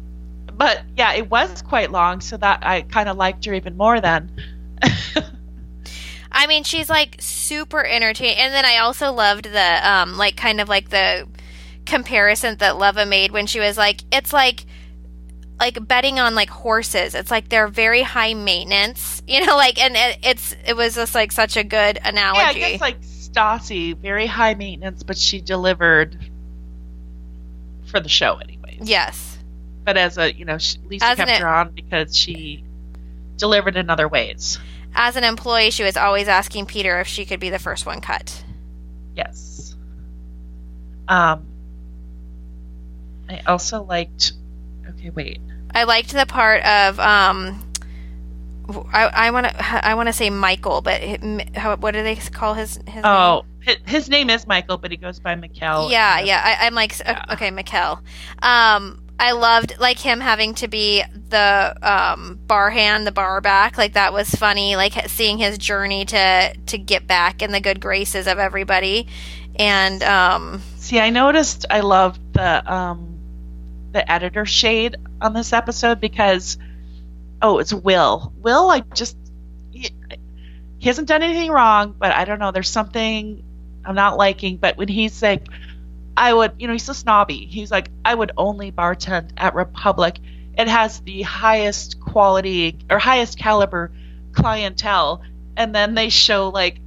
but 0.55 0.83
yeah, 0.97 1.13
it 1.15 1.29
was 1.31 1.63
quite 1.63 1.91
long, 1.91 2.21
so 2.21 2.37
that 2.37 2.65
I 2.65 2.83
kind 2.83 3.09
of 3.09 3.17
liked 3.17 3.45
her 3.47 3.55
even 3.55 3.77
more 3.77 4.01
then. 4.01 4.31
I 6.33 6.47
mean, 6.47 6.63
she's 6.63 6.89
like 6.89 7.17
super 7.19 7.85
entertaining. 7.85 8.37
And 8.37 8.55
then 8.55 8.65
I 8.65 8.79
also 8.79 9.13
loved 9.13 9.47
the 9.47 9.91
um 9.91 10.17
like 10.17 10.37
kind 10.37 10.61
of 10.61 10.69
like 10.69 10.91
the 10.91 11.27
comparison 11.87 12.57
that 12.59 12.79
Leva 12.79 13.05
made 13.05 13.33
when 13.33 13.47
she 13.47 13.59
was 13.59 13.77
like 13.77 14.03
it's 14.13 14.33
like 14.33 14.65
like 15.61 15.87
betting 15.87 16.19
on 16.19 16.35
like 16.35 16.49
horses. 16.51 17.15
It's 17.15 17.31
like 17.31 17.49
they're 17.51 17.69
very 17.69 18.03
high 18.03 18.35
maintenance, 18.35 19.23
you 19.29 19.45
know, 19.47 19.57
like 19.57 19.79
and 19.83 19.95
it, 19.97 20.19
it's 20.23 20.57
it 20.67 20.75
was 20.77 20.95
just 20.95 21.15
like 21.15 21.31
such 21.33 21.57
a 21.57 21.63
good 21.63 22.01
analogy. 22.03 22.41
yeah, 22.61 22.67
I 22.67 22.71
guess 22.73 22.81
like 22.81 23.01
Stassi, 23.03 23.97
very 23.97 24.27
high 24.27 24.55
maintenance, 24.55 25.03
but 25.03 25.17
she 25.17 25.41
delivered 25.41 26.19
for 27.87 28.01
the 28.01 28.09
show 28.09 28.37
anyways. 28.39 28.81
yes. 28.83 29.39
But 29.85 29.97
as 29.97 30.19
a 30.19 30.33
you 30.33 30.45
know, 30.45 30.59
she, 30.59 30.79
Lisa 30.85 31.05
As 31.05 31.17
kept 31.17 31.31
e- 31.31 31.37
her 31.37 31.49
on 31.49 31.71
because 31.73 32.17
she 32.17 32.65
delivered 33.37 33.77
in 33.77 33.91
other 33.91 34.09
ways. 34.09 34.59
As 34.95 35.17
an 35.17 35.25
employee, 35.25 35.71
she 35.71 35.85
was 35.85 35.97
always 35.97 36.27
asking 36.29 36.67
Peter 36.67 37.01
if 37.01 37.07
she 37.07 37.25
could 37.25 37.39
be 37.41 37.51
the 37.51 37.59
first 37.59 37.87
one 37.87 38.01
cut. 38.01 38.45
Yes. 39.15 39.77
Um. 41.09 41.47
I 43.29 43.41
also 43.47 43.83
liked. 43.85 44.33
Okay, 44.89 45.11
wait. 45.11 45.41
I 45.75 45.85
liked 45.85 46.13
the 46.13 46.27
part 46.27 46.65
of 46.65 46.99
um 47.01 47.67
I, 48.93 49.07
I 49.07 49.31
want 49.31 49.47
to 49.47 49.87
I 49.87 49.95
want 49.95 50.09
to 50.09 50.13
say 50.13 50.31
Michael, 50.31 50.81
but 50.81 51.01
how, 51.57 51.77
what 51.77 51.93
do 51.93 52.03
they 52.03 52.17
call 52.17 52.55
his 52.55 52.79
his 52.87 53.03
Oh, 53.05 53.45
his, 53.61 53.77
his 53.87 54.09
name 54.09 54.31
is 54.31 54.47
Michael, 54.47 54.79
but 54.79 54.91
he 54.91 54.97
goes 54.97 55.19
by 55.19 55.35
Mikkel. 55.35 55.91
Yeah, 55.91 56.21
yeah. 56.21 56.41
I, 56.45 56.67
I'm 56.67 56.75
like, 56.75 56.99
Yeah. 56.99 57.25
okay, 57.33 57.51
Mikkel. 57.51 57.99
Um, 58.43 59.03
I 59.19 59.33
loved 59.33 59.79
like 59.79 59.99
him 59.99 60.21
having 60.21 60.55
to 60.57 60.69
be 60.69 61.03
the 61.29 61.77
um, 61.83 62.39
bar 62.47 62.71
hand, 62.71 63.07
the 63.07 63.13
bar 63.13 63.41
back. 63.41 63.77
Like 63.77 63.95
that 63.95 64.13
was 64.13 64.31
funny. 64.31 64.77
Like 64.77 64.95
seeing 65.09 65.39
his 65.39 65.59
journey 65.59 66.05
to 66.07 66.55
to 66.55 66.79
get 66.79 67.07
back 67.07 67.43
in 67.43 67.51
the 67.53 67.61
good 67.61 67.81
graces 67.81 68.27
of 68.27 68.39
everybody. 68.39 69.09
And 69.57 70.03
um, 70.05 70.63
See, 70.77 71.01
I 71.01 71.11
noticed 71.11 71.67
I 71.69 71.81
loved 71.81 72.21
the 72.35 72.73
um 72.73 73.10
the 73.93 74.11
editor 74.11 74.47
shade 74.47 74.97
on 75.21 75.33
this 75.33 75.53
episode 75.53 76.01
because 76.01 76.59
oh, 77.43 77.59
it's 77.59 77.73
Will. 77.73 78.33
Will, 78.37 78.71
I 78.71 78.81
just 78.81 79.17
he, 79.71 79.91
he 80.79 80.87
hasn't 80.87 81.09
done 81.09 81.23
anything 81.23 81.51
wrong, 81.51 81.95
but 81.99 82.13
I 82.13 82.25
don't 82.25 82.39
know. 82.39 82.51
There's 82.51 82.69
something 82.69 83.43
I'm 83.85 83.95
not 83.95 84.17
liking. 84.17 84.57
But 84.57 84.77
when 84.77 84.89
he's 84.89 85.23
like, 85.23 85.47
I 86.17 86.33
would, 86.33 86.53
you 86.59 86.67
know, 86.67 86.73
he's 86.73 86.85
so 86.85 86.93
snobby. 86.93 87.47
He's 87.47 87.71
like, 87.71 87.91
I 88.05 88.15
would 88.15 88.33
only 88.37 88.73
bartend 88.73 89.31
at 89.37 89.55
Republic. 89.55 90.19
It 90.59 90.69
has 90.69 91.01
the 91.01 91.23
highest 91.23 92.01
quality 92.01 92.79
or 92.91 92.99
highest 92.99 93.39
caliber 93.39 93.91
clientele, 94.33 95.23
and 95.57 95.75
then 95.75 95.95
they 95.95 96.09
show 96.09 96.51
like 96.51 96.81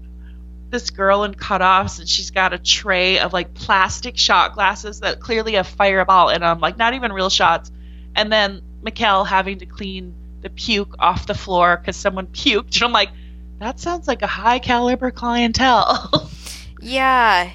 this 0.74 0.90
girl 0.90 1.24
in 1.24 1.34
cutoffs 1.34 2.00
and 2.00 2.10
she's 2.10 2.32
got 2.32 2.52
a 2.52 2.58
tray 2.58 3.20
of 3.20 3.32
like 3.32 3.54
plastic 3.54 4.18
shot 4.18 4.54
glasses 4.54 5.00
that 5.00 5.20
clearly 5.20 5.54
have 5.54 5.68
fireball 5.68 6.30
in 6.30 6.42
them, 6.42 6.60
like 6.60 6.78
not 6.78 6.94
even 6.96 7.14
real 7.14 7.30
shots. 7.30 7.72
And 8.16 8.32
then 8.32 8.62
Mikkel 8.84 9.26
having 9.26 9.60
to 9.60 9.66
clean 9.66 10.16
the 10.42 10.50
puke 10.50 10.96
off 11.00 11.28
the 11.28 11.36
floor 11.36 11.78
because 11.78 11.96
someone 11.96 12.28
puked. 12.34 12.76
And 12.76 12.84
I'm 12.84 12.92
like, 12.92 13.12
that 13.60 13.80
sounds 13.80 14.08
like 14.08 14.24
a 14.24 14.28
high 14.28 14.60
caliber 14.60 15.12
clientele. 15.12 16.30
yeah. 16.82 17.52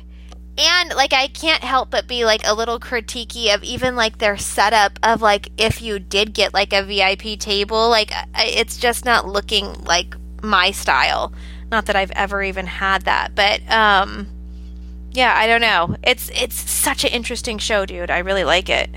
And 0.57 0.95
like 0.95 1.13
I 1.13 1.29
can't 1.29 1.63
help 1.63 1.91
but 1.91 2.09
be 2.09 2.25
like 2.25 2.43
a 2.45 2.55
little 2.55 2.81
critiquey 2.81 3.55
of 3.55 3.63
even 3.63 3.97
like 3.97 4.19
their 4.19 4.37
setup 4.37 4.99
of 5.03 5.23
like 5.23 5.51
if 5.57 5.83
you 5.83 5.99
did 5.99 6.35
get 6.35 6.55
like 6.55 6.73
a 6.73 6.83
VIP 6.83 7.39
table, 7.39 7.91
like 7.91 8.13
it's 8.37 8.77
just 8.77 9.05
not 9.05 9.27
looking 9.27 9.73
like 9.85 10.15
my 10.43 10.71
style. 10.71 11.33
Not 11.71 11.87
that 11.87 11.97
I've 11.97 12.11
ever 12.13 12.43
even 12.43 12.67
had 12.67 13.03
that, 13.03 13.35
but 13.35 13.61
um 13.71 14.29
yeah, 15.13 15.35
I 15.37 15.47
don't 15.47 15.61
know. 15.63 15.97
It's 16.03 16.31
it's 16.35 16.55
such 16.71 17.05
an 17.05 17.11
interesting 17.11 17.59
show, 17.59 17.87
dude. 17.87 18.11
I 18.11 18.19
really 18.19 18.45
like 18.45 18.69
it. 18.69 18.91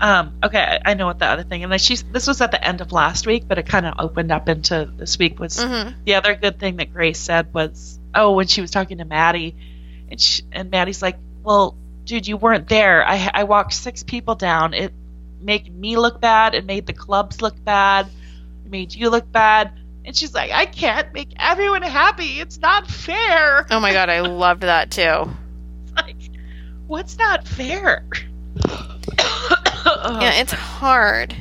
um, 0.00 0.32
okay, 0.42 0.80
I, 0.84 0.94
know 0.94 1.06
what 1.06 1.20
the 1.20 1.26
other 1.26 1.44
thing, 1.44 1.62
and 1.62 1.80
she's 1.80 2.02
this 2.04 2.26
was 2.26 2.40
at 2.40 2.50
the 2.50 2.66
end 2.66 2.80
of 2.80 2.90
last 2.90 3.26
week, 3.26 3.44
but 3.46 3.58
it 3.58 3.66
kind 3.66 3.86
of 3.86 3.94
opened 3.98 4.32
up 4.32 4.48
into 4.48 4.90
this 4.96 5.16
week. 5.18 5.38
Was 5.38 5.58
Mhm. 5.58 5.94
the 6.04 6.14
other 6.14 6.34
good 6.34 6.58
thing 6.58 6.76
that 6.78 6.92
Grace 6.92 7.20
said 7.20 7.52
was, 7.54 8.00
oh, 8.14 8.32
when 8.32 8.46
she 8.48 8.60
was 8.60 8.70
talking 8.72 8.98
to 8.98 9.04
Maddie, 9.04 9.54
and 10.10 10.20
she, 10.20 10.42
and 10.50 10.70
Maddie's 10.70 11.02
like, 11.02 11.18
well, 11.44 11.76
dude, 12.04 12.26
you 12.26 12.36
weren't 12.36 12.68
there. 12.68 13.06
I 13.06 13.30
I 13.32 13.44
walked 13.44 13.74
six 13.74 14.02
people 14.02 14.34
down. 14.34 14.74
It 14.74 14.92
made 15.40 15.72
me 15.72 15.96
look 15.96 16.20
bad. 16.20 16.54
It 16.54 16.64
made 16.64 16.86
the 16.86 16.94
clubs 16.94 17.40
look 17.42 17.62
bad. 17.64 18.06
It 18.64 18.70
made 18.72 18.94
you 18.94 19.08
look 19.10 19.30
bad. 19.30 19.70
And 20.04 20.16
she's 20.16 20.34
like, 20.34 20.50
I 20.50 20.66
can't 20.66 21.12
make 21.14 21.32
everyone 21.38 21.82
happy. 21.82 22.40
It's 22.40 22.58
not 22.60 22.88
fair. 22.88 23.66
Oh 23.70 23.78
my 23.80 23.92
god, 23.92 24.08
I 24.10 24.20
loved 24.22 24.62
that 24.62 24.90
too. 24.90 25.30
Like, 25.96 26.16
what's 26.86 27.16
not 27.18 27.46
fair? 27.46 28.04
Yeah, 29.84 30.34
it's 30.34 30.52
hard. 30.52 31.34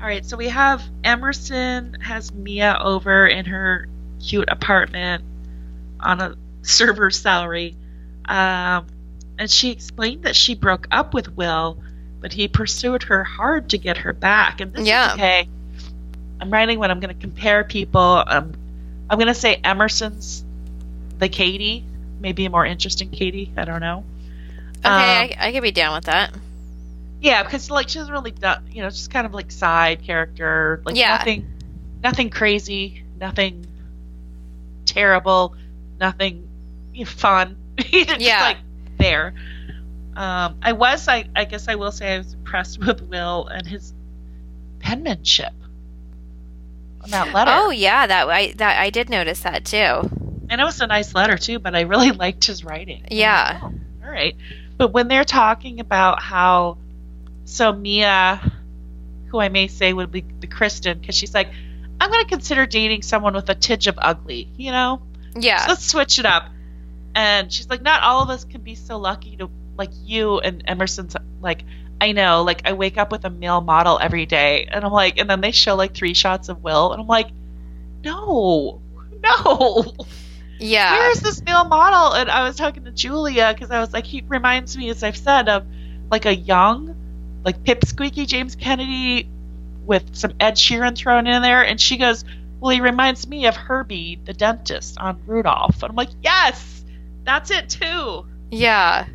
All 0.00 0.04
right, 0.06 0.24
so 0.26 0.36
we 0.36 0.48
have 0.48 0.82
Emerson 1.04 1.96
has 2.00 2.32
Mia 2.32 2.76
over 2.80 3.26
in 3.26 3.44
her 3.46 3.88
cute 4.20 4.48
apartment 4.50 5.22
on 6.00 6.20
a 6.20 6.34
server's 6.62 7.18
salary. 7.18 7.76
Um, 8.24 8.86
and 9.38 9.48
she 9.50 9.70
explained 9.70 10.24
that 10.24 10.34
she 10.36 10.54
broke 10.54 10.86
up 10.90 11.14
with 11.14 11.36
Will, 11.36 11.80
but 12.20 12.32
he 12.32 12.48
pursued 12.48 13.04
her 13.04 13.22
hard 13.24 13.70
to 13.70 13.78
get 13.78 13.98
her 13.98 14.12
back. 14.12 14.60
And 14.60 14.72
this 14.72 14.86
Yeah. 14.86 15.08
is 15.08 15.14
okay. 15.14 15.48
I'm 16.40 16.50
writing 16.50 16.78
when 16.78 16.90
I'm 16.90 17.00
going 17.00 17.14
to 17.14 17.20
compare 17.20 17.64
people. 17.64 18.22
Um, 18.26 18.52
I'm 19.10 19.18
going 19.18 19.28
to 19.28 19.34
say 19.34 19.56
Emerson's 19.64 20.44
the 21.18 21.28
Katie, 21.28 21.84
maybe 22.20 22.46
a 22.46 22.50
more 22.50 22.64
interesting 22.64 23.10
Katie. 23.10 23.52
I 23.56 23.64
don't 23.64 23.80
know. 23.80 24.04
Okay, 24.78 24.88
Um, 24.88 24.94
I, 24.94 25.36
I 25.38 25.52
could 25.52 25.62
be 25.62 25.72
down 25.72 25.94
with 25.96 26.04
that. 26.04 26.32
Yeah, 27.20 27.42
because 27.42 27.68
like 27.70 27.88
she's 27.88 28.08
really 28.10 28.30
done, 28.30 28.64
you 28.70 28.82
know, 28.82 28.90
just 28.90 29.10
kind 29.10 29.26
of 29.26 29.34
like 29.34 29.50
side 29.50 30.02
character, 30.04 30.80
like 30.84 30.96
Yeah. 30.96 31.16
nothing, 31.16 31.46
nothing 32.02 32.30
crazy, 32.30 33.02
nothing 33.18 33.66
terrible, 34.86 35.54
nothing 35.98 36.48
fun. 37.06 37.56
just 37.78 38.20
Yeah. 38.20 38.42
like 38.42 38.58
there. 38.98 39.34
Um, 40.16 40.56
I 40.62 40.72
was, 40.72 41.08
I, 41.08 41.24
I 41.34 41.44
guess 41.44 41.66
I 41.68 41.74
will 41.76 41.92
say, 41.92 42.14
I 42.14 42.18
was 42.18 42.34
impressed 42.34 42.78
with 42.86 43.02
Will 43.02 43.46
and 43.48 43.66
his 43.66 43.92
penmanship 44.80 45.52
on 47.02 47.10
that 47.10 47.32
letter. 47.34 47.50
Oh 47.54 47.70
yeah, 47.70 48.06
that 48.06 48.28
I 48.28 48.52
that 48.52 48.80
I 48.80 48.90
did 48.90 49.08
notice 49.10 49.40
that 49.40 49.64
too. 49.64 49.76
and 50.50 50.60
it 50.60 50.64
was 50.64 50.80
a 50.80 50.86
nice 50.86 51.14
letter 51.14 51.36
too, 51.36 51.58
but 51.58 51.74
I 51.74 51.82
really 51.82 52.10
liked 52.24 52.44
his 52.46 52.64
writing. 52.64 53.04
Yeah. 53.10 53.60
Oh, 53.62 53.72
all 54.04 54.10
right. 54.10 54.36
But 54.76 54.92
when 54.92 55.08
they're 55.08 55.24
talking 55.24 55.80
about 55.80 56.22
how, 56.22 56.78
so 57.44 57.72
Mia, 57.72 58.40
who 59.26 59.40
I 59.40 59.48
may 59.48 59.66
say 59.66 59.92
would 59.92 60.12
be 60.12 60.24
the 60.40 60.46
Kristen, 60.46 60.98
because 61.00 61.16
she's 61.16 61.34
like, 61.34 61.48
I'm 62.00 62.10
going 62.10 62.22
to 62.24 62.30
consider 62.30 62.64
dating 62.64 63.02
someone 63.02 63.34
with 63.34 63.48
a 63.48 63.56
tinge 63.56 63.88
of 63.88 63.96
ugly, 63.98 64.48
you 64.56 64.70
know? 64.70 65.02
Yeah. 65.34 65.58
So 65.66 65.70
let's 65.70 65.84
switch 65.84 66.18
it 66.20 66.26
up. 66.26 66.44
And 67.14 67.52
she's 67.52 67.68
like, 67.68 67.82
not 67.82 68.02
all 68.02 68.22
of 68.22 68.30
us 68.30 68.44
can 68.44 68.60
be 68.60 68.76
so 68.76 68.98
lucky 68.98 69.36
to, 69.38 69.50
like 69.76 69.90
you 70.04 70.38
and 70.38 70.62
Emerson's, 70.64 71.16
like, 71.40 71.64
I 72.00 72.12
know, 72.12 72.42
like, 72.42 72.62
I 72.64 72.72
wake 72.74 72.96
up 72.96 73.10
with 73.10 73.24
a 73.24 73.30
male 73.30 73.60
model 73.60 73.98
every 74.00 74.26
day. 74.26 74.68
And 74.70 74.84
I'm 74.84 74.92
like, 74.92 75.18
and 75.18 75.28
then 75.28 75.40
they 75.40 75.50
show 75.50 75.74
like 75.74 75.94
three 75.94 76.14
shots 76.14 76.48
of 76.48 76.62
Will. 76.62 76.92
And 76.92 77.00
I'm 77.00 77.08
like, 77.08 77.28
no, 78.04 78.80
no. 79.22 79.92
yeah. 80.58 80.92
Where's 80.98 81.20
this 81.20 81.42
male 81.42 81.64
model? 81.64 82.14
And 82.14 82.30
I 82.30 82.44
was 82.44 82.56
talking 82.56 82.84
to 82.84 82.90
Julia 82.92 83.52
because 83.52 83.70
I 83.70 83.80
was 83.80 83.92
like, 83.92 84.06
he 84.06 84.22
reminds 84.28 84.76
me, 84.76 84.90
as 84.90 85.02
I've 85.02 85.16
said, 85.16 85.48
of 85.48 85.66
like 86.10 86.24
a 86.26 86.34
young, 86.34 86.94
like 87.44 87.62
pipsqueaky 87.64 88.26
James 88.26 88.54
Kennedy 88.54 89.28
with 89.84 90.14
some 90.14 90.32
Ed 90.38 90.54
Sheeran 90.54 90.96
thrown 90.96 91.26
in 91.26 91.42
there. 91.42 91.64
And 91.64 91.80
she 91.80 91.96
goes, 91.96 92.24
Well, 92.60 92.70
he 92.70 92.80
reminds 92.80 93.26
me 93.26 93.46
of 93.46 93.56
Herbie, 93.56 94.20
the 94.24 94.32
dentist 94.34 94.98
on 94.98 95.20
Rudolph. 95.26 95.82
And 95.82 95.90
I'm 95.90 95.96
like, 95.96 96.10
Yes, 96.22 96.84
that's 97.24 97.50
it 97.50 97.68
too. 97.68 98.26
yeah. 98.50 99.06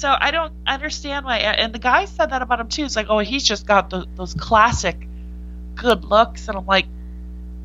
So 0.00 0.16
I 0.18 0.30
don't 0.30 0.54
understand 0.66 1.26
why. 1.26 1.40
And 1.40 1.74
the 1.74 1.78
guy 1.78 2.06
said 2.06 2.30
that 2.30 2.40
about 2.40 2.58
him 2.58 2.68
too. 2.68 2.84
It's 2.84 2.96
like, 2.96 3.08
oh, 3.10 3.18
he's 3.18 3.44
just 3.44 3.66
got 3.66 3.90
the, 3.90 4.06
those 4.16 4.32
classic 4.32 5.06
good 5.74 6.06
looks. 6.06 6.48
And 6.48 6.56
I'm 6.56 6.64
like, 6.64 6.86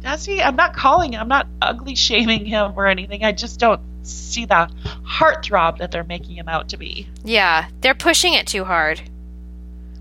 does 0.01 0.25
he? 0.25 0.41
I'm 0.41 0.57
not 0.57 0.75
calling 0.75 1.13
him. 1.13 1.21
I'm 1.21 1.29
not 1.29 1.47
ugly 1.61 1.95
shaming 1.95 2.45
him 2.45 2.73
or 2.75 2.87
anything. 2.87 3.23
I 3.23 3.31
just 3.31 3.57
don't 3.57 3.79
see 4.03 4.43
the 4.43 4.69
heartthrob 5.07 5.77
that 5.77 5.91
they're 5.91 6.03
making 6.03 6.35
him 6.35 6.49
out 6.49 6.67
to 6.69 6.77
be. 6.77 7.07
Yeah, 7.23 7.69
they're 7.79 7.95
pushing 7.95 8.33
it 8.33 8.47
too 8.47 8.65
hard. 8.65 9.01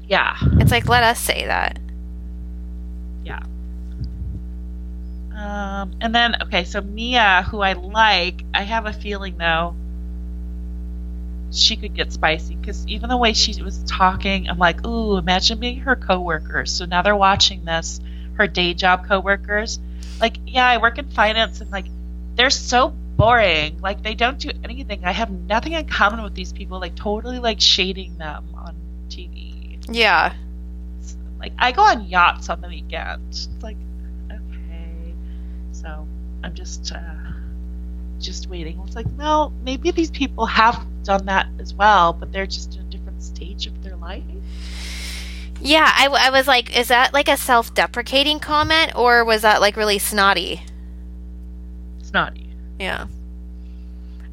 Yeah. 0.08 0.36
It's 0.54 0.72
like 0.72 0.88
let 0.88 1.04
us 1.04 1.20
say 1.20 1.46
that. 1.46 1.78
Yeah. 3.22 3.44
Um, 5.36 5.94
and 6.00 6.12
then 6.12 6.34
okay, 6.42 6.64
so 6.64 6.80
Mia, 6.80 7.46
who 7.48 7.60
I 7.60 7.74
like, 7.74 8.42
I 8.52 8.62
have 8.62 8.86
a 8.86 8.92
feeling 8.92 9.38
though 9.38 9.76
she 11.50 11.76
could 11.76 11.94
get 11.94 12.12
spicy 12.12 12.56
because 12.56 12.86
even 12.86 13.08
the 13.08 13.16
way 13.16 13.32
she 13.32 13.60
was 13.62 13.82
talking, 13.84 14.48
I'm 14.48 14.58
like, 14.58 14.84
ooh, 14.86 15.16
imagine 15.16 15.60
being 15.60 15.80
her 15.80 15.96
coworkers. 15.96 16.72
So 16.72 16.84
now 16.84 17.02
they're 17.02 17.16
watching 17.16 17.64
this, 17.64 18.00
her 18.34 18.46
day 18.46 18.74
job 18.74 19.06
coworkers. 19.06 19.78
Like, 20.20 20.36
yeah, 20.46 20.66
I 20.66 20.78
work 20.78 20.98
in 20.98 21.08
finance, 21.08 21.60
and 21.60 21.70
like, 21.70 21.86
they're 22.34 22.50
so 22.50 22.88
boring. 22.88 23.80
Like, 23.80 24.02
they 24.02 24.14
don't 24.14 24.38
do 24.38 24.50
anything. 24.62 25.04
I 25.04 25.12
have 25.12 25.30
nothing 25.30 25.72
in 25.72 25.86
common 25.86 26.22
with 26.22 26.34
these 26.34 26.52
people. 26.52 26.80
Like, 26.80 26.94
totally 26.94 27.38
like 27.38 27.60
shading 27.60 28.18
them 28.18 28.46
on 28.54 28.74
TV. 29.08 29.84
Yeah. 29.88 30.34
It's 31.00 31.16
like, 31.38 31.52
I 31.58 31.72
go 31.72 31.82
on 31.82 32.06
yachts 32.06 32.48
on 32.48 32.60
the 32.60 32.68
weekend. 32.68 33.22
It's 33.28 33.48
like, 33.62 33.76
okay. 34.30 35.14
So 35.72 36.06
I'm 36.42 36.54
just. 36.54 36.92
Uh, 36.92 37.00
just 38.24 38.48
waiting. 38.48 38.80
It's 38.86 38.96
like, 38.96 39.06
well, 39.16 39.52
maybe 39.62 39.90
these 39.90 40.10
people 40.10 40.46
have 40.46 40.84
done 41.04 41.26
that 41.26 41.46
as 41.58 41.74
well, 41.74 42.12
but 42.12 42.32
they're 42.32 42.46
just 42.46 42.74
in 42.74 42.80
a 42.80 42.84
different 42.84 43.22
stage 43.22 43.66
of 43.66 43.82
their 43.82 43.96
life. 43.96 44.22
Yeah, 45.60 45.90
I, 45.90 46.06
I 46.06 46.30
was 46.30 46.46
like, 46.46 46.76
is 46.76 46.88
that 46.88 47.14
like 47.14 47.28
a 47.28 47.36
self 47.36 47.72
deprecating 47.74 48.38
comment 48.38 48.96
or 48.96 49.24
was 49.24 49.42
that 49.42 49.60
like 49.60 49.76
really 49.76 49.98
snotty? 49.98 50.62
Snotty. 52.02 52.50
Yeah. 52.78 53.06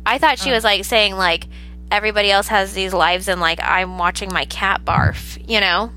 I 0.06 0.18
thought 0.18 0.39
she 0.39 0.52
was 0.52 0.64
like 0.64 0.84
saying, 0.84 1.15
like, 1.15 1.48
everybody 1.91 2.31
else 2.31 2.48
has 2.48 2.73
these 2.73 2.93
lives 2.93 3.27
and 3.27 3.39
like 3.39 3.60
I'm 3.61 3.98
watching 3.98 4.34
my 4.34 4.45
cat 4.45 4.84
barf, 4.84 5.38
you 5.48 5.60
know? 5.60 5.91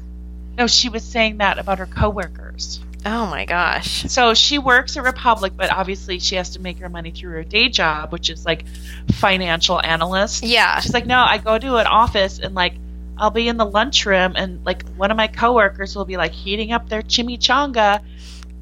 No, 0.59 0.67
she 0.67 0.89
was 0.89 1.03
saying 1.03 1.39
that 1.39 1.59
about 1.59 1.79
her 1.79 1.87
coworkers. 1.87 2.81
Oh 3.07 3.27
my 3.27 3.45
gosh. 3.45 4.05
So 4.11 4.33
she 4.35 4.59
works 4.59 4.97
at 4.97 5.05
Republic, 5.05 5.53
but 5.57 5.71
obviously 5.71 6.19
she 6.19 6.37
has 6.37 6.51
to 6.51 6.61
make 6.61 6.79
her 6.79 6.89
money 6.89 7.11
through 7.11 7.33
her 7.33 7.45
day 7.45 7.69
job, 7.69 8.13
which 8.13 8.31
is 8.31 8.47
like 8.47 8.65
financial 9.13 9.81
analyst. 9.83 10.43
Yeah. 10.43 10.81
She's 10.81 10.95
like, 10.95 11.07
no, 11.07 11.19
I 11.21 11.39
go 11.39 11.59
to 11.59 11.77
an 11.77 11.87
office 11.87 12.39
and 12.39 12.55
like 12.55 12.75
I'll 13.19 13.31
be 13.31 13.47
in 13.49 13.57
the 13.59 13.67
lunchroom 13.67 14.33
and 14.37 14.65
like 14.65 14.89
one 14.97 15.11
of 15.11 15.17
my 15.17 15.29
coworkers 15.29 15.95
will 15.95 16.05
be 16.07 16.17
like 16.17 16.33
heating 16.33 16.73
up 16.73 16.89
their 16.89 17.03
chimichanga. 17.03 18.01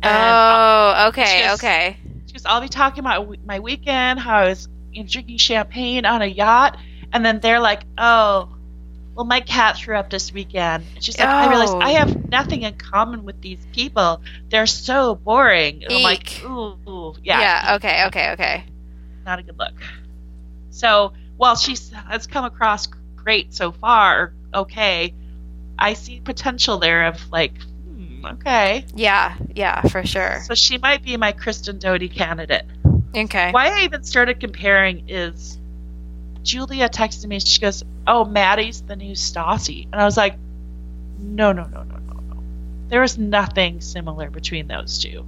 And 0.02 0.04
Oh, 0.04 0.94
uh, 0.96 1.06
okay, 1.10 1.42
Just- 1.44 1.62
okay. 1.62 1.96
She 2.26 2.32
goes, 2.32 2.46
I'll 2.46 2.60
be 2.60 2.68
talking 2.68 3.00
about 3.00 3.36
my 3.44 3.60
weekend, 3.60 4.18
how 4.18 4.38
I 4.38 4.48
was 4.48 4.68
you 4.90 5.02
know, 5.02 5.08
drinking 5.08 5.36
champagne 5.38 6.04
on 6.04 6.20
a 6.22 6.26
yacht, 6.26 6.78
and 7.12 7.24
then 7.24 7.40
they're 7.40 7.60
like, 7.60 7.82
"Oh, 7.98 8.51
well, 9.14 9.24
my 9.26 9.40
cat 9.40 9.76
threw 9.76 9.96
up 9.96 10.10
this 10.10 10.32
weekend." 10.32 10.84
And 10.94 11.04
she's 11.04 11.18
like, 11.18 11.28
"I 11.28 11.48
realized 11.48 11.74
Oh. 11.74 11.80
I 11.80 11.90
have 11.90 12.28
nothing 12.30 12.62
in 12.62 12.74
common 12.74 13.24
with 13.24 13.40
these 13.40 13.64
people. 13.72 14.22
They're 14.50 14.66
so 14.66 15.14
boring." 15.14 15.84
I'm 15.88 16.02
like, 16.02 16.42
"Ooh, 16.44 16.76
ooh, 16.88 17.14
yeah, 17.22 17.40
Yeah, 17.40 17.74
okay, 17.76 18.04
okay, 18.06 18.30
okay. 18.32 18.64
not 19.24 19.38
a 19.38 19.42
good 19.42 19.58
look." 19.58 19.74
So, 20.70 21.12
while 21.36 21.56
she 21.56 21.76
has 22.08 22.26
come 22.26 22.44
across 22.44 22.88
great 23.16 23.52
so 23.54 23.72
far, 23.72 24.32
okay, 24.54 25.14
I 25.78 25.94
see 25.94 26.20
potential 26.20 26.78
there 26.78 27.06
of 27.06 27.30
like, 27.30 27.52
hmm, 27.62 28.24
okay, 28.26 28.84
Yeah, 28.94 29.34
yeah, 29.54 29.82
for 29.82 30.04
sure. 30.04 30.42
so 30.46 30.54
she 30.54 30.78
might 30.78 31.02
be 31.02 31.16
my 31.16 31.32
Kristen 31.32 31.78
Doute 31.78 32.10
candidate. 32.12 32.64
Okay. 33.14 33.50
Why 33.52 33.68
I 33.80 33.84
even 33.84 34.02
started 34.04 34.40
comparing 34.40 35.08
is 35.08 35.58
Julia 36.42 36.88
texted 36.88 37.26
me. 37.26 37.38
She 37.40 37.60
goes, 37.60 37.82
"Oh, 38.06 38.24
Maddie's 38.24 38.82
the 38.82 38.96
new 38.96 39.12
Stassi," 39.14 39.86
and 39.92 40.00
I 40.00 40.04
was 40.04 40.16
like, 40.16 40.36
"No, 41.18 41.52
no, 41.52 41.64
no, 41.64 41.82
no, 41.82 41.96
no, 41.96 42.14
no. 42.14 42.42
There 42.88 43.02
is 43.02 43.18
nothing 43.18 43.80
similar 43.80 44.30
between 44.30 44.68
those 44.68 44.98
two. 44.98 45.24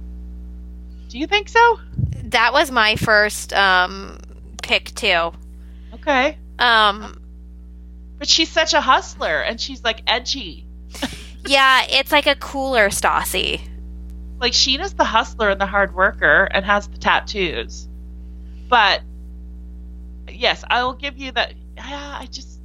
Do 1.09 1.19
you 1.19 1.27
think 1.27 1.49
so? 1.49 1.79
That 2.25 2.51
was 2.53 2.71
my 2.71 2.95
first 2.95 3.53
um 3.53 4.19
pick 4.61 4.93
too. 4.95 5.31
Okay, 5.93 6.37
Um 6.59 7.21
but 8.17 8.27
she's 8.27 8.49
such 8.49 8.73
a 8.73 8.81
hustler, 8.81 9.41
and 9.41 9.59
she's 9.59 9.83
like 9.83 10.01
edgy. 10.07 10.65
yeah, 11.45 11.85
it's 11.89 12.11
like 12.11 12.27
a 12.27 12.35
cooler 12.35 12.89
Stassi. 12.89 13.61
Like 14.39 14.53
Scheana's 14.53 14.93
the 14.93 15.03
hustler 15.05 15.49
and 15.49 15.61
the 15.61 15.65
hard 15.65 15.93
worker, 15.95 16.47
and 16.51 16.65
has 16.65 16.87
the 16.87 16.97
tattoos. 16.97 17.87
But 18.67 19.01
yes, 20.35 20.63
I 20.69 20.83
will 20.83 20.93
give 20.95 21.17
you 21.17 21.31
that. 21.33 21.53
Yeah, 21.77 22.17
I 22.21 22.27
just 22.31 22.59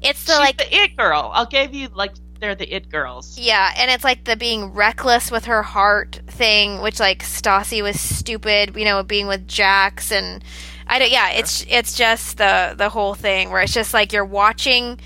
It's 0.00 0.24
the 0.24 0.34
like 0.34 0.58
the 0.58 0.74
it 0.74 0.96
girl. 0.96 1.30
I'll 1.34 1.46
give 1.46 1.74
you 1.74 1.88
like 1.88 2.14
they're 2.40 2.54
the 2.54 2.72
it 2.72 2.88
girls. 2.90 3.38
Yeah, 3.38 3.72
and 3.76 3.90
it's 3.90 4.04
like 4.04 4.24
the 4.24 4.36
being 4.36 4.72
reckless 4.72 5.30
with 5.30 5.44
her 5.46 5.62
heart 5.62 6.20
thing, 6.26 6.80
which 6.80 7.00
like 7.00 7.22
Stassi 7.22 7.82
was 7.82 8.00
stupid, 8.00 8.76
you 8.76 8.84
know, 8.84 9.02
being 9.02 9.26
with 9.26 9.46
Jax 9.48 10.10
and 10.12 10.42
I 10.86 10.98
don't 10.98 11.10
yeah, 11.10 11.30
it's 11.30 11.64
it's 11.68 11.94
just 11.94 12.38
the 12.38 12.74
the 12.76 12.88
whole 12.90 13.14
thing 13.14 13.50
where 13.50 13.60
it's 13.62 13.72
just 13.74 13.94
like 13.94 14.12
you're 14.12 14.24
watching 14.24 15.00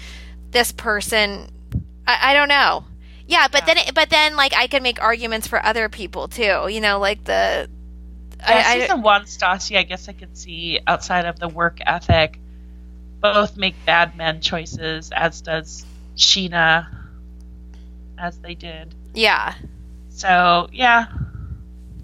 this 0.50 0.72
person 0.72 1.50
I, 2.06 2.30
I 2.30 2.34
don't 2.34 2.48
know. 2.48 2.84
Yeah, 3.26 3.48
but 3.50 3.66
Yeah. 3.66 3.74
then 3.74 3.78
but 3.94 4.10
then 4.10 4.36
like 4.36 4.54
I 4.54 4.66
can 4.66 4.82
make 4.82 5.02
arguments 5.02 5.46
for 5.46 5.64
other 5.64 5.88
people 5.88 6.28
too, 6.28 6.68
you 6.68 6.80
know, 6.80 6.98
like 6.98 7.24
the 7.24 7.68
Yeah, 8.48 8.54
I, 8.66 8.72
I, 8.74 8.80
season 8.80 9.02
one, 9.02 9.22
Stassi, 9.24 9.76
I 9.78 9.82
guess 9.84 10.08
I 10.08 10.12
could 10.12 10.36
see 10.36 10.80
outside 10.86 11.24
of 11.26 11.38
the 11.38 11.48
work 11.48 11.78
ethic, 11.86 12.38
both 13.20 13.56
make 13.56 13.74
bad 13.86 14.16
men 14.16 14.40
choices, 14.40 15.10
as 15.12 15.40
does 15.40 15.84
Scheana, 16.16 16.88
as 18.18 18.38
they 18.38 18.54
did. 18.54 18.94
yeah. 19.14 19.54
So 20.10 20.68
yeah, 20.72 21.06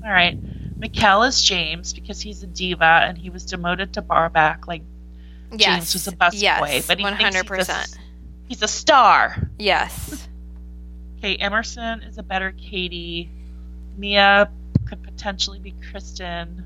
all 0.02 0.10
right. 0.10 0.39
Mikkel 0.81 1.28
is 1.28 1.43
James 1.43 1.93
because 1.93 2.20
he's 2.20 2.43
a 2.43 2.47
diva 2.47 3.02
and 3.05 3.19
he 3.19 3.28
was 3.31 3.44
demoted 3.44 3.93
to 3.94 4.02
barback. 4.02 4.66
Like 4.66 4.82
Yes. 5.52 5.60
James 5.60 5.94
was 5.94 6.09
a 6.09 6.12
busboy, 6.12 6.40
yes, 6.40 6.86
but 6.86 6.98
he 6.98 7.05
one 7.05 7.12
hundred 7.15 7.32
he's 7.35 7.43
a, 7.43 7.44
percent. 7.44 7.98
he's 8.48 8.62
a 8.62 8.69
star. 8.69 9.51
Yes. 9.59 10.27
Okay, 11.19 11.36
Emerson 11.36 12.02
is 12.02 12.16
a 12.19 12.23
better 12.23 12.52
Katie. 12.52 13.28
Mia 13.97 14.51
could 14.89 15.02
potentially 15.02 15.59
be 15.59 15.74
Kristen. 15.90 16.65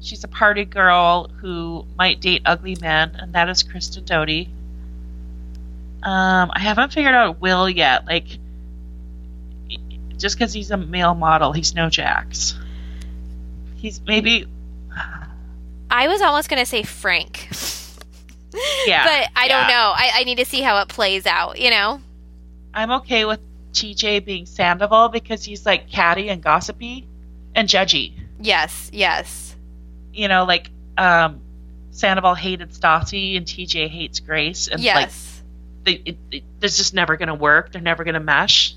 She's 0.00 0.24
a 0.24 0.28
party 0.28 0.64
girl 0.64 1.28
who 1.28 1.86
might 1.96 2.20
date 2.20 2.42
ugly 2.44 2.76
men, 2.80 3.16
and 3.18 3.32
that 3.34 3.48
is 3.48 3.62
Kristen 3.62 4.04
Doute. 4.04 4.48
Um, 6.02 6.50
I 6.52 6.58
haven't 6.58 6.92
figured 6.92 7.14
out 7.14 7.40
Will 7.40 7.70
yet. 7.70 8.06
Like, 8.06 8.26
just 10.16 10.36
because 10.36 10.52
he's 10.52 10.70
a 10.70 10.76
male 10.76 11.14
model, 11.14 11.52
he's 11.52 11.74
no 11.74 11.88
Jax. 11.88 12.58
He's 13.76 14.00
maybe, 14.00 14.46
I 15.90 16.08
was 16.08 16.20
almost 16.20 16.48
gonna 16.48 16.66
say 16.66 16.82
Frank. 16.82 17.48
yeah. 18.86 19.04
but 19.22 19.30
I 19.36 19.48
don't 19.48 19.68
know. 19.68 19.92
I, 19.94 20.10
I 20.14 20.24
need 20.24 20.38
to 20.38 20.44
see 20.44 20.62
how 20.62 20.80
it 20.82 20.88
plays 20.88 21.26
out, 21.26 21.60
you 21.60 21.70
know? 21.70 22.00
I'm 22.74 22.90
okay 22.90 23.24
with 23.24 23.40
TJ 23.72 24.24
being 24.24 24.46
Sandoval 24.46 25.08
because 25.08 25.44
he's 25.44 25.64
like 25.64 25.88
catty 25.88 26.28
and 26.28 26.42
gossipy 26.42 27.06
and 27.54 27.68
judgy. 27.68 28.14
Yes, 28.40 28.90
yes. 28.92 29.56
you 30.12 30.28
know, 30.28 30.44
like 30.44 30.70
um, 30.98 31.40
Sandoval 31.90 32.34
hated 32.34 32.70
Stassi 32.70 33.36
and 33.36 33.46
TJ 33.46 33.88
hates 33.88 34.20
Grace, 34.20 34.68
and 34.68 34.80
like 34.80 34.84
yes. 34.84 35.42
they, 35.84 35.92
it, 35.92 36.18
it, 36.30 36.44
it's 36.60 36.76
just 36.76 36.94
never 36.94 37.16
going 37.16 37.28
to 37.28 37.34
work. 37.34 37.72
They're 37.72 37.82
never 37.82 38.04
going 38.04 38.14
to 38.14 38.20
mesh. 38.20 38.74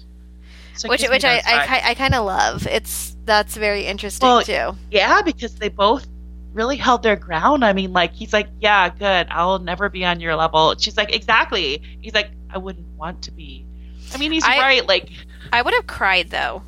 So 0.75 0.89
which 0.89 1.07
which 1.07 1.23
I, 1.23 1.41
I, 1.45 1.81
I 1.91 1.93
kind 1.93 2.13
of 2.13 2.25
love. 2.25 2.67
It's 2.67 3.15
that's 3.23 3.55
very 3.55 3.85
interesting 3.85 4.27
Well, 4.27 4.43
too. 4.43 4.77
yeah, 4.91 5.21
because 5.21 5.55
they 5.55 5.69
both 5.69 6.05
really 6.53 6.75
held 6.75 7.01
their 7.01 7.15
ground. 7.15 7.63
I 7.63 7.73
mean, 7.73 7.93
like 7.93 8.13
he's 8.13 8.33
like, 8.33 8.47
yeah, 8.59 8.89
good, 8.89 9.27
I'll 9.29 9.59
never 9.59 9.89
be 9.89 10.03
on 10.05 10.19
your 10.19 10.35
level. 10.35 10.75
She's 10.77 10.97
like, 10.97 11.13
exactly. 11.15 11.81
He's 12.01 12.13
like, 12.13 12.31
I 12.49 12.57
wouldn't 12.57 12.87
want 12.97 13.23
to 13.23 13.31
be. 13.31 13.65
I 14.13 14.17
mean, 14.17 14.31
he's 14.31 14.43
I- 14.43 14.57
right. 14.57 14.85
Like, 14.87 15.09
I 15.53 15.61
would 15.61 15.73
have 15.73 15.87
cried 15.87 16.29
though 16.29 16.61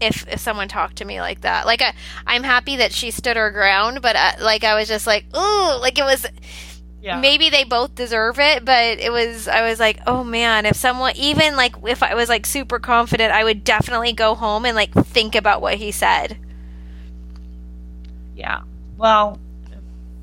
if 0.00 0.26
if 0.28 0.40
someone 0.40 0.68
talked 0.68 0.96
to 0.96 1.04
me 1.04 1.20
like 1.20 1.40
that. 1.42 1.66
Like 1.66 1.82
I, 1.82 1.94
I'm 2.26 2.42
happy 2.42 2.76
that 2.76 2.92
she 2.92 3.10
stood 3.10 3.36
her 3.36 3.50
ground, 3.50 4.02
but 4.02 4.16
uh, 4.16 4.32
like 4.40 4.64
I 4.64 4.74
was 4.74 4.88
just 4.88 5.06
like, 5.06 5.24
ooh, 5.36 5.78
like 5.80 5.98
it 5.98 6.04
was. 6.04 6.26
yeah, 7.02 7.20
Maybe 7.20 7.50
they 7.50 7.64
both 7.64 7.94
deserve 7.94 8.38
it, 8.38 8.64
but 8.64 8.98
it 8.98 9.10
was. 9.12 9.48
I 9.48 9.68
was 9.68 9.78
like, 9.80 10.00
oh 10.06 10.22
man, 10.24 10.66
if 10.66 10.76
someone 10.76 11.14
even 11.16 11.56
like 11.56 11.74
if 11.84 12.02
I 12.02 12.14
was 12.14 12.28
like 12.28 12.44
super 12.46 12.78
confident, 12.78 13.32
I 13.32 13.44
would 13.44 13.64
definitely 13.64 14.12
go 14.12 14.34
home 14.34 14.64
and 14.66 14.74
like 14.76 14.92
think 14.92 15.34
about 15.34 15.60
what 15.62 15.74
he 15.76 15.92
said. 15.92 16.36
yeah. 18.34 18.62
Well, 18.98 19.38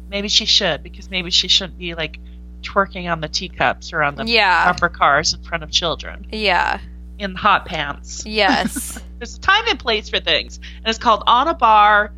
maybe 0.10 0.28
she 0.28 0.46
should 0.46 0.84
because 0.84 1.10
maybe 1.10 1.32
she 1.32 1.48
shouldn't 1.48 1.78
be 1.80 1.96
like 1.96 2.20
twerking 2.62 3.12
on 3.12 3.22
the 3.22 3.28
teacups 3.28 3.92
or 3.94 4.04
on 4.04 4.16
the 4.16 4.26
Yeah. 4.26 4.66
bumper 4.66 4.90
cars 4.90 5.34
in 5.34 5.42
front 5.44 5.64
of 5.64 5.72
children 5.72 6.26
Yeah. 6.32 6.80
in 7.20 7.36
hot 7.36 7.66
pants. 7.66 8.26
Yes. 8.26 9.00
There's 9.24 9.38
a 9.38 9.40
time 9.40 9.64
and 9.70 9.80
place 9.80 10.10
for 10.10 10.20
things, 10.20 10.58
and 10.58 10.88
it's 10.88 10.98
called 10.98 11.24
on 11.26 11.48
a 11.48 11.54
bar 11.54 12.12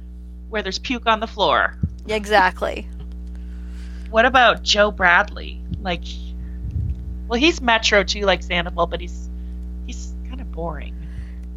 where 0.50 0.64
there's 0.64 0.80
puke 0.80 1.06
on 1.06 1.20
the 1.20 1.28
floor. 1.28 1.78
Exactly. 2.08 2.90
What 4.10 4.26
about 4.26 4.64
Joe 4.64 4.90
Bradley? 4.90 5.62
Like, 5.82 6.02
well, 7.28 7.40
he's 7.40 7.62
Metro 7.62 8.04
too, 8.04 8.22
like 8.22 8.42
Sandoval, 8.42 8.88
but 8.88 9.02
he's 9.02 9.30
he's 9.86 10.16
kind 10.28 10.42
of 10.42 10.52
boring. 10.52 10.96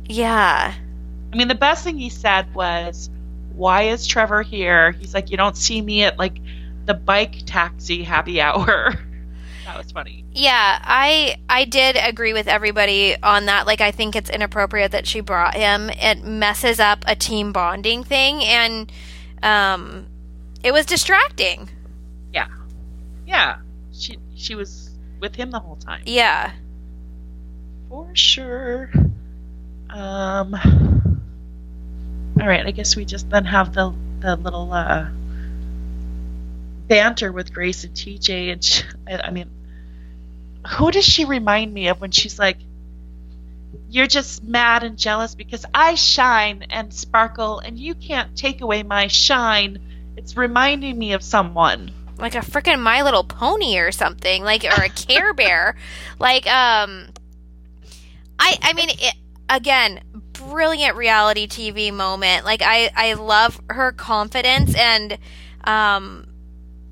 Yeah. 0.05 0.75
I 1.33 1.35
mean, 1.35 1.49
the 1.49 1.55
best 1.55 1.83
thing 1.83 1.97
he 1.97 2.11
said 2.11 2.55
was, 2.55 3.09
"Why 3.55 3.85
is 3.85 4.07
Trevor 4.07 4.43
here?" 4.43 4.93
He's 4.93 5.15
like, 5.15 5.31
"You 5.31 5.39
don't 5.39 5.57
see 5.57 5.81
me 5.81 6.05
at 6.05 6.19
like 6.19 6.43
the 6.85 6.93
bike 6.93 7.37
taxi 7.47 8.03
happy 8.03 8.39
hour." 8.43 9.01
that 9.69 9.77
was 9.77 9.93
funny. 9.93 10.25
Yeah, 10.33 10.79
I 10.83 11.37
I 11.49 11.67
did 11.67 11.97
agree 12.01 12.33
with 12.33 12.49
everybody 12.49 13.21
on 13.23 13.47
that. 13.47 13.67
Like 13.67 13.83
I 13.83 13.91
think 13.91 14.17
it's 14.17 14.31
inappropriate 14.31 14.93
that 14.93 15.07
she 15.07 15.21
brought 15.21 15.55
him. 15.55 15.91
It 15.91 16.25
messes 16.25 16.81
up 16.81 17.05
a 17.07 17.15
team 17.15 17.53
bonding 17.53 18.03
thing 18.03 18.43
and 18.43 18.91
um 19.43 20.07
it 20.63 20.73
was 20.73 20.87
distracting. 20.87 21.69
Yeah, 22.33 22.49
yeah. 23.27 23.59
She 23.93 24.17
she 24.35 24.55
was 24.55 24.91
with 25.21 25.35
him 25.35 25.51
the 25.51 25.61
whole 25.61 25.77
time. 25.77 26.03
Yeah. 26.07 26.53
For 27.91 28.09
sure. 28.15 28.91
Um. 29.91 30.55
All 32.41 32.47
right, 32.47 32.65
I 32.65 32.71
guess 32.71 32.97
we 32.97 33.05
just 33.05 33.29
then 33.29 33.45
have 33.45 33.75
the 33.75 33.93
the 34.21 34.37
little 34.37 34.73
uh, 34.73 35.09
banter 36.87 37.33
with 37.33 37.53
Grace 37.53 37.85
and 37.85 37.95
TJ, 37.95 38.53
and 38.53 38.65
she, 38.65 38.85
I, 39.07 39.19
I 39.19 39.31
mean, 39.31 39.51
who 40.69 40.91
does 40.91 41.05
she 41.05 41.25
remind 41.25 41.73
me 41.73 41.89
of 41.89 42.01
when 42.01 42.11
she's 42.11 42.39
like, 42.39 42.59
"You're 43.89 44.07
just 44.07 44.43
mad 44.43 44.83
and 44.83 44.99
jealous 44.99 45.35
because 45.35 45.65
I 45.73 45.95
shine 45.95 46.67
and 46.71 46.93
sparkle, 46.93 47.61
and 47.61 47.79
you 47.79 47.95
can't 47.95 48.37
take 48.37 48.61
away 48.61 48.83
my 48.83 49.07
shine." 49.07 49.79
It's 50.17 50.37
reminding 50.37 50.99
me 50.99 51.13
of 51.13 51.23
someone. 51.23 51.93
Like 52.19 52.35
a 52.35 52.41
freaking 52.41 52.81
My 52.81 53.03
Little 53.03 53.23
Pony 53.25 53.79
or 53.79 53.93
something, 53.93 54.43
like 54.43 54.65
or 54.65 54.83
a 54.83 54.89
Care 54.89 55.33
Bear. 55.35 55.77
like 56.19 56.47
um 56.47 57.09
I 58.39 58.59
I 58.63 58.73
mean 58.73 58.91
it, 58.91 59.15
again, 59.49 60.01
brilliant 60.33 60.97
reality 60.97 61.47
TV 61.47 61.93
moment. 61.93 62.45
Like 62.45 62.63
I 62.63 62.91
I 62.95 63.15
love 63.15 63.61
her 63.71 63.93
confidence 63.93 64.75
and 64.75 65.19
um 65.65 66.28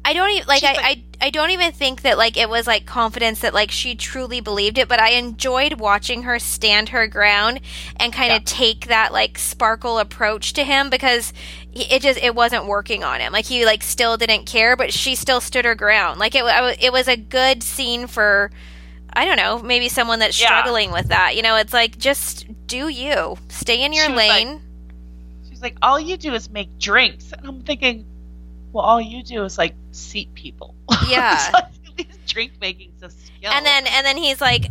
I 0.09 0.13
don't 0.13 0.31
even 0.31 0.47
like 0.47 0.63
I, 0.63 0.73
She's 0.75 0.83
I 0.85 1.03
I 1.21 1.31
don't 1.31 1.51
even 1.51 1.73
think 1.73 2.03
that 2.03 2.17
like 2.17 2.37
it 2.37 2.49
was 2.49 2.67
like 2.67 2.87
confidence 2.87 3.41
that 3.41 3.53
like 3.53 3.71
she 3.73 3.97
truly 3.97 4.41
believed 4.41 4.79
it, 4.79 4.87
but 4.89 5.01
I 5.01 5.11
enjoyed 5.13 5.81
watching 5.81 6.23
her 6.23 6.39
stand 6.39 6.91
her 6.91 7.07
ground 7.09 7.61
and 7.97 8.13
kind 8.13 8.31
of 8.33 8.43
Yeah. 8.43 8.45
take 8.47 8.87
that 8.87 9.13
like 9.13 9.37
sparkle 9.39 9.99
approach 9.99 10.53
to 10.53 10.63
him 10.65 10.91
because 10.91 11.33
it 11.73 12.03
just 12.03 12.23
it 12.23 12.35
wasn't 12.37 12.67
working 12.67 13.03
on 13.03 13.21
him. 13.21 13.33
Like 13.33 13.47
he 13.47 13.65
like 13.67 13.83
still 13.83 14.17
didn't 14.17 14.47
care, 14.47 14.77
but 14.77 14.93
she 14.93 15.17
still 15.17 15.41
stood 15.41 15.65
her 15.65 15.75
ground. 15.75 16.21
Like 16.21 16.35
it 16.37 16.45
I 16.45 16.77
it 16.81 16.93
was 16.93 17.09
a 17.09 17.17
good 17.17 17.63
scene 17.65 18.07
for 18.07 18.53
I 19.13 19.25
don't 19.25 19.39
know, 19.39 19.59
maybe 19.59 19.89
someone 19.89 20.21
that's 20.21 20.41
Yeah. 20.41 20.47
struggling 20.47 20.93
with 20.93 21.09
that. 21.09 21.35
You 21.35 21.43
know, 21.43 21.57
it's 21.57 21.73
like 21.73 21.99
just 21.99 22.47
do 22.69 22.89
you. 22.89 23.39
Stay 23.49 23.83
in 23.85 23.93
your 23.93 24.05
She 24.05 24.13
was 24.13 24.19
like- 24.19 24.31
lane. 24.31 24.61
She's 25.49 25.63
like, 25.63 25.77
all 25.81 25.99
you 25.99 26.17
do 26.19 26.35
is 26.35 26.51
make 26.51 26.79
drinks. 26.79 27.33
And 27.33 27.47
I'm 27.47 27.63
thinking, 27.63 28.05
well, 28.77 28.85
all 28.85 29.01
you 29.01 29.23
do 29.23 29.43
is 29.45 29.57
like 29.59 29.75
seat 29.93 30.33
people. 30.35 30.75
Yeah. 31.09 31.51
Like, 31.53 32.09
drink 32.27 32.53
making's 32.61 33.03
a 33.03 33.09
skill. 33.11 33.51
and 33.51 33.65
then 33.65 33.87
and 33.87 34.05
then 34.05 34.17
he's 34.19 34.39
like 34.41 34.67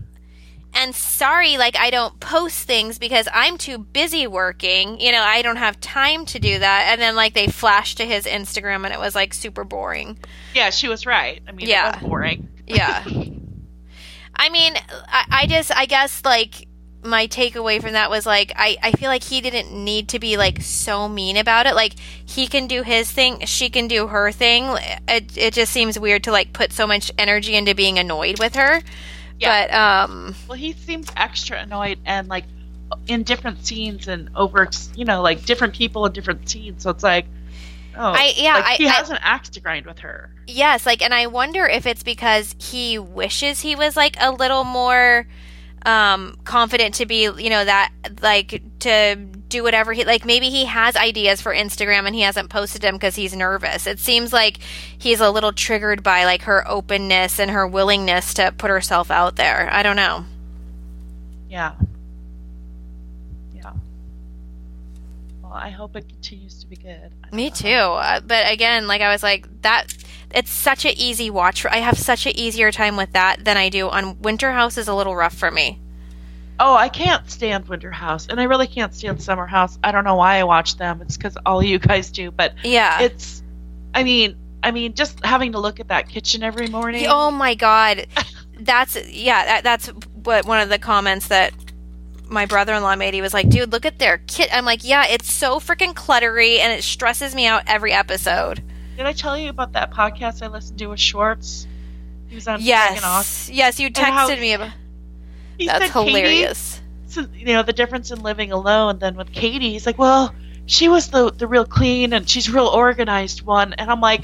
and 0.76 0.94
sorry 0.94 1.58
like 1.58 1.76
i 1.78 1.90
don't 1.90 2.20
post 2.20 2.68
things 2.68 3.00
because 3.00 3.28
i'm 3.34 3.58
too 3.58 3.78
busy 3.80 4.28
working 4.28 5.00
you 5.00 5.12
know 5.12 5.22
i 5.24 5.42
don't 5.42 5.56
have 5.56 5.80
time 5.80 6.26
to 6.26 6.38
do 6.38 6.60
that 6.60 6.88
and 6.92 7.02
then 7.02 7.16
like 7.16 7.34
they 7.34 7.48
flashed 7.48 7.98
to 7.98 8.06
his 8.06 8.26
instagram 8.26 8.84
and 8.86 8.94
it 8.94 9.00
was 9.00 9.16
like 9.16 9.34
super 9.34 9.64
boring 9.64 10.18
yeah, 10.54 10.70
she 10.70 10.88
was 10.88 11.06
right. 11.08 11.42
I 11.48 11.52
mean, 11.54 11.68
Yeah. 11.68 11.96
it 11.98 12.02
was 12.02 12.10
boring. 12.10 12.50
yeah 12.68 13.04
i 14.36 14.50
mean 14.50 14.76
I, 15.08 15.26
I 15.44 15.48
just 15.48 15.76
i 15.76 15.86
guess 15.88 16.24
like 16.26 16.68
my 17.06 17.28
takeaway 17.28 17.82
from 17.82 17.94
that 17.94 18.10
was 18.10 18.26
like 18.26 18.52
I, 18.56 18.78
I 18.82 18.92
feel 18.94 19.10
like 19.10 19.24
he 19.24 19.42
didn't 19.42 19.72
need 19.72 20.10
to 20.10 20.20
be 20.20 20.38
like 20.38 20.62
so 20.62 21.08
mean 21.08 21.38
about 21.38 21.66
it 21.68 21.76
like 21.76 21.94
he 22.26 22.48
can 22.48 22.68
do 22.68 22.82
his 22.84 23.12
thing 23.12 23.46
she 23.46 23.70
can 23.70 23.88
do 23.88 24.08
her 24.08 24.32
thing 24.32 24.64
it, 25.08 25.38
it 25.38 25.54
just 25.54 25.72
seems 25.72 26.00
weird 26.00 26.24
to 26.26 26.32
like 26.32 26.52
put 26.54 26.72
so 26.74 26.86
much 26.88 27.12
energy 27.18 27.56
into 27.56 27.76
being 27.76 28.00
annoyed 28.00 28.40
with 28.40 28.56
her 28.56 28.82
Yeah. 29.40 29.68
but 29.68 29.74
um 29.74 30.36
Well, 30.48 30.58
he 30.58 30.74
seems 30.74 31.12
extra 31.16 31.60
annoyed 31.60 32.00
and 32.06 32.28
like 32.28 32.46
in 33.08 33.24
different 33.24 33.66
scenes 33.66 34.08
and 34.08 34.30
over, 34.36 34.70
you 34.96 35.06
know, 35.06 35.22
like 35.22 35.44
different 35.46 35.74
people 35.74 36.06
in 36.06 36.14
different 36.14 36.48
scenes. 36.48 36.84
So 36.84 36.92
it's 36.92 37.04
like, 37.04 37.26
oh, 37.98 38.14
I- 38.14 38.34
yeah, 38.38 38.56
like, 38.60 38.78
he 38.78 38.88
I- 38.88 38.92
has 38.92 39.10
an 39.10 39.18
axe 39.22 39.50
to 39.50 39.60
grind 39.60 39.86
with 39.88 40.00
her. 40.00 40.30
Yes, 40.48 40.86
like, 40.86 41.02
and 41.02 41.12
I 41.14 41.26
wonder 41.26 41.66
if 41.66 41.88
it's 41.88 42.04
because 42.04 42.56
he 42.60 43.00
wishes 43.00 43.62
he 43.62 43.76
was 43.76 43.98
like 43.98 44.16
a 44.22 44.32
little 44.32 44.64
more 44.64 45.26
um 45.86 46.38
confident 46.44 46.96
to 46.96 47.06
be, 47.06 47.24
you 47.24 47.50
know, 47.50 47.64
that 47.64 47.92
like 48.22 48.62
to 48.80 49.16
do 49.16 49.64
whatever 49.64 49.94
he 49.94 50.04
like. 50.04 50.26
Maybe 50.26 50.50
he 50.50 50.66
has 50.66 50.96
ideas 50.96 51.42
for 51.42 51.54
Instagram 51.54 52.06
and 52.06 52.16
he 52.16 52.22
hasn't 52.22 52.50
posted 52.50 52.82
them 52.82 52.96
because 52.96 53.16
he's 53.16 53.36
nervous. 53.36 53.88
It 53.88 54.00
seems 54.00 54.34
like 54.34 54.58
he's 54.98 55.22
a 55.22 55.30
little 55.30 55.54
triggered 55.54 56.04
by 56.04 56.26
like 56.26 56.44
her 56.44 56.68
openness 56.68 57.40
and 57.40 57.52
her 57.52 57.68
willingness 57.68 58.34
to 58.36 58.52
put 58.52 58.70
herself 58.70 59.12
out 59.12 59.36
there. 59.36 59.70
I 59.72 59.84
don't 59.84 59.96
know. 59.96 60.26
Yeah. 61.50 61.76
Yeah. 63.54 63.74
Well, 65.42 65.54
I 65.54 65.70
hope 65.70 65.96
it 65.96 66.10
continues 66.10 66.60
to 66.62 66.68
be 66.68 66.76
good. 66.76 67.12
Me 67.32 67.50
know. 67.50 67.56
too. 67.56 67.70
Uh, 67.70 68.20
but 68.22 68.52
again, 68.52 68.88
like 68.88 69.02
I 69.02 69.12
was 69.12 69.24
like 69.24 69.48
that. 69.62 69.94
It's 70.36 70.52
such 70.52 70.86
an 70.86 70.92
easy 70.98 71.30
watch. 71.30 71.66
I 71.66 71.78
have 71.78 71.98
such 71.98 72.26
an 72.26 72.34
easier 72.38 72.72
time 72.72 72.98
with 72.98 73.14
that 73.14 73.46
than 73.46 73.56
I 73.58 73.70
do 73.70 73.90
on 73.90 74.22
Winter 74.22 74.52
House. 74.52 74.78
Is 74.78 74.88
a 74.88 74.94
little 74.94 75.16
rough 75.16 75.34
for 75.34 75.50
me. 75.50 75.80
Oh, 76.60 76.76
I 76.76 76.90
can't 76.90 77.30
stand 77.30 77.68
Winter 77.68 77.92
House, 77.92 78.28
and 78.28 78.40
I 78.40 78.44
really 78.44 78.68
can't 78.68 78.94
stand 78.94 79.22
Summer 79.22 79.46
House. 79.48 79.78
I 79.84 79.92
don't 79.92 80.04
know 80.04 80.16
why 80.16 80.38
I 80.38 80.44
watch 80.44 80.78
them. 80.78 81.02
It's 81.02 81.18
because 81.18 81.38
all 81.46 81.64
you 81.64 81.80
guys 81.80 82.12
do, 82.12 82.32
but 82.32 82.54
Yeah. 82.64 83.02
it's. 83.02 83.42
I 83.94 84.04
mean, 84.04 84.36
I 84.62 84.72
mean, 84.72 84.94
just 84.94 85.24
having 85.24 85.54
to 85.54 85.60
look 85.60 85.80
at 85.80 85.88
that 85.88 86.10
kitchen 86.10 86.44
every 86.44 86.68
morning. 86.68 87.06
Oh 87.08 87.32
my 87.32 87.56
god, 87.56 88.08
that's 88.60 88.96
yeah. 89.10 89.46
That, 89.46 89.64
that's 89.64 89.88
what 90.24 90.46
one 90.46 90.60
of 90.62 90.70
the 90.70 90.80
comments 90.80 91.28
that 91.30 91.54
my 92.28 92.46
brother-in-law 92.46 92.96
made. 92.98 93.14
He 93.14 93.22
was 93.22 93.34
like, 93.34 93.48
"Dude, 93.50 93.72
look 93.72 93.86
at 93.86 94.00
their 94.00 94.18
kit." 94.28 94.50
I'm 94.54 94.66
like, 94.66 94.84
"Yeah, 94.84 95.06
it's 95.08 95.32
so 95.32 95.60
freaking 95.60 95.94
cluttery, 95.94 96.60
and 96.60 96.74
it 96.74 96.84
stresses 96.84 97.34
me 97.36 97.46
out 97.48 97.64
every 97.68 97.94
episode." 97.94 98.64
Did 98.98 99.06
I 99.06 99.14
tell 99.14 99.38
you 99.38 99.50
about 99.50 99.74
that 99.74 99.92
podcast 99.92 100.42
I 100.42 100.48
listened 100.48 100.80
to 100.80 100.88
with 100.88 101.00
Schwartz? 101.00 101.68
He 102.28 102.36
was 102.36 102.48
on. 102.48 102.60
Yes, 102.62 103.50
yes, 103.50 103.80
you 103.80 103.90
texted 103.92 104.40
me 104.40 104.54
about. 104.54 104.72
That's 105.60 105.92
Katie- 105.92 106.10
hilarious. 106.10 106.82
so, 107.08 107.26
you 107.34 107.46
know 107.46 107.64
the 107.64 107.74
difference 107.74 108.12
in 108.12 108.22
living 108.22 108.52
alone 108.52 109.00
than 109.00 109.16
with 109.16 109.32
Katie. 109.32 109.72
He's 109.72 109.86
like, 109.86 109.98
well, 109.98 110.34
she 110.66 110.88
was 110.90 111.10
the 111.10 111.32
the 111.32 111.48
real 111.48 111.66
clean 111.66 112.14
and 112.14 112.28
she's 112.28 112.50
real 112.50 112.68
organized 112.68 113.42
one, 113.44 113.74
and 113.74 113.90
I'm 113.92 114.02
like, 114.02 114.24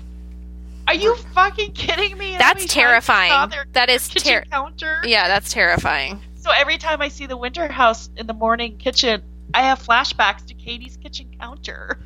are 0.87 0.93
you 0.95 1.15
fucking 1.33 1.71
kidding 1.73 2.17
me? 2.17 2.35
That's 2.37 2.59
many 2.59 2.67
times 2.67 2.69
I 2.69 2.69
saw 2.69 2.81
terrifying. 2.81 3.49
their 3.49 3.65
That 3.73 3.89
is 3.89 4.09
terrifying. 4.09 5.03
Yeah, 5.05 5.27
that's 5.27 5.51
terrifying. 5.53 6.21
So 6.35 6.49
every 6.51 6.77
time 6.77 7.01
I 7.01 7.07
see 7.07 7.27
the 7.27 7.37
Winter 7.37 7.71
House 7.71 8.09
in 8.17 8.25
the 8.27 8.33
morning 8.33 8.77
kitchen, 8.77 9.21
I 9.53 9.61
have 9.61 9.79
flashbacks 9.81 10.45
to 10.47 10.53
Katie's 10.53 10.97
kitchen 10.97 11.27
counter. 11.39 11.99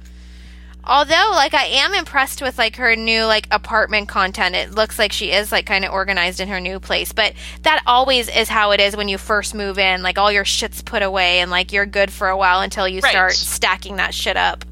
Although, 0.87 1.31
like, 1.31 1.53
I 1.53 1.65
am 1.65 1.93
impressed 1.93 2.41
with 2.41 2.57
like 2.57 2.75
her 2.75 2.95
new 2.95 3.23
like 3.25 3.47
apartment 3.51 4.07
content. 4.07 4.55
It 4.55 4.71
looks 4.71 4.99
like 4.99 5.11
she 5.11 5.31
is 5.31 5.51
like 5.51 5.65
kind 5.65 5.83
of 5.83 5.91
organized 5.91 6.39
in 6.39 6.47
her 6.49 6.59
new 6.59 6.79
place. 6.79 7.11
But 7.11 7.33
that 7.63 7.81
always 7.87 8.29
is 8.29 8.49
how 8.49 8.71
it 8.71 8.79
is 8.79 8.95
when 8.95 9.07
you 9.07 9.17
first 9.17 9.55
move 9.55 9.79
in. 9.79 10.03
Like 10.03 10.17
all 10.17 10.31
your 10.31 10.45
shit's 10.45 10.81
put 10.81 11.01
away, 11.01 11.39
and 11.39 11.49
like 11.49 11.71
you're 11.73 11.85
good 11.85 12.11
for 12.11 12.29
a 12.29 12.37
while 12.37 12.61
until 12.61 12.87
you 12.87 12.99
Right. 13.01 13.11
start 13.11 13.33
stacking 13.33 13.95
that 13.95 14.13
shit 14.13 14.37
up. 14.37 14.63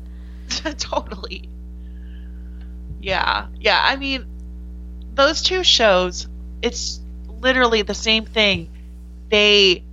totally. 0.77 1.49
Yeah, 3.01 3.47
yeah. 3.59 3.79
I 3.83 3.95
mean, 3.95 4.25
those 5.13 5.41
two 5.41 5.63
shows, 5.63 6.27
it's 6.61 6.99
literally 7.27 7.81
the 7.81 7.93
same 7.95 8.25
thing. 8.25 8.69
They 9.29 9.83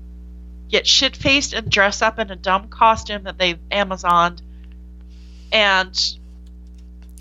get 0.69 0.87
shit 0.87 1.17
faced 1.17 1.53
and 1.55 1.69
dress 1.71 2.03
up 2.03 2.19
in 2.19 2.31
a 2.31 2.37
dumb 2.37 2.69
costume 2.69 3.25
that 3.25 3.39
they've 3.39 3.59
Amazoned 3.71 4.41
and 5.53 6.17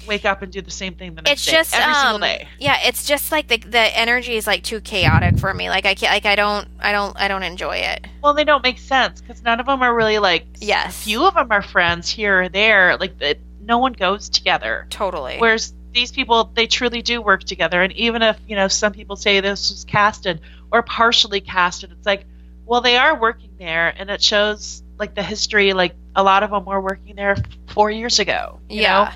wake 0.07 0.26
up 0.26 0.41
and 0.41 0.51
do 0.51 0.61
the 0.61 0.72
same 0.72 0.95
thing 0.95 1.14
the 1.15 1.22
next 1.22 1.31
It's 1.31 1.45
day. 1.45 1.51
just 1.51 1.76
every 1.76 1.93
um, 1.93 2.01
single 2.01 2.19
day. 2.19 2.47
Yeah, 2.60 2.77
it's 2.85 3.06
just 3.06 3.31
like 3.31 3.47
the 3.47 3.57
the 3.57 3.97
energy 3.97 4.35
is 4.35 4.47
like 4.47 4.64
too 4.64 4.81
chaotic 4.81 5.38
for 5.38 5.53
me. 5.53 5.69
Like 5.69 5.85
I 5.85 5.95
can't. 5.95 6.11
Like 6.11 6.26
I 6.26 6.35
don't. 6.35 6.68
I 6.80 6.91
don't. 6.91 7.15
I 7.19 7.27
don't 7.27 7.43
enjoy 7.43 7.77
it. 7.77 8.07
Well, 8.23 8.34
they 8.34 8.43
don't 8.43 8.64
make 8.64 8.80
sense 8.80 9.22
because 9.22 9.43
none 9.43 9.60
of 9.60 9.65
them 9.65 9.81
are 9.81 9.93
really 9.93 10.19
like. 10.19 10.45
Yes. 10.60 10.89
A 10.89 11.03
few 11.03 11.26
of 11.26 11.35
them 11.35 11.51
are 11.51 11.61
friends 11.61 12.10
here 12.10 12.43
or 12.43 12.49
there. 12.49 12.97
Like 12.97 13.22
it, 13.22 13.39
no 13.61 13.77
one 13.77 13.93
goes 13.93 14.30
together. 14.30 14.88
Totally. 14.89 15.38
Whereas 15.38 15.73
these 15.93 16.11
people, 16.11 16.51
they 16.56 16.68
truly 16.68 17.01
do 17.01 17.22
work 17.22 17.43
together. 17.43 17.81
And 17.81 17.93
even 17.93 18.22
if, 18.22 18.38
you 18.47 18.56
know, 18.56 18.68
some 18.68 18.93
people 18.93 19.15
say 19.15 19.39
this 19.39 19.72
was 19.72 19.85
casted 19.85 20.41
or 20.72 20.81
partially 20.84 21.41
casted, 21.41 21.91
it's 21.91 22.06
like, 22.06 22.26
well, 22.65 22.81
they 22.81 22.97
are 22.97 23.19
working 23.19 23.51
there 23.57 23.93
and 23.95 24.10
it 24.10 24.22
shows 24.22 24.84
like 25.00 25.16
the 25.16 25.24
history. 25.24 25.74
Like 25.74 25.96
a 26.16 26.22
lot 26.24 26.44
of 26.44 26.52
them 26.52 26.66
were 26.66 26.82
working 26.82 27.16
there 27.16 27.36
four 27.68 27.90
years 27.90 28.20
ago. 28.20 28.60
You 28.70 28.82
yeah. 28.82 29.04
Know? 29.06 29.12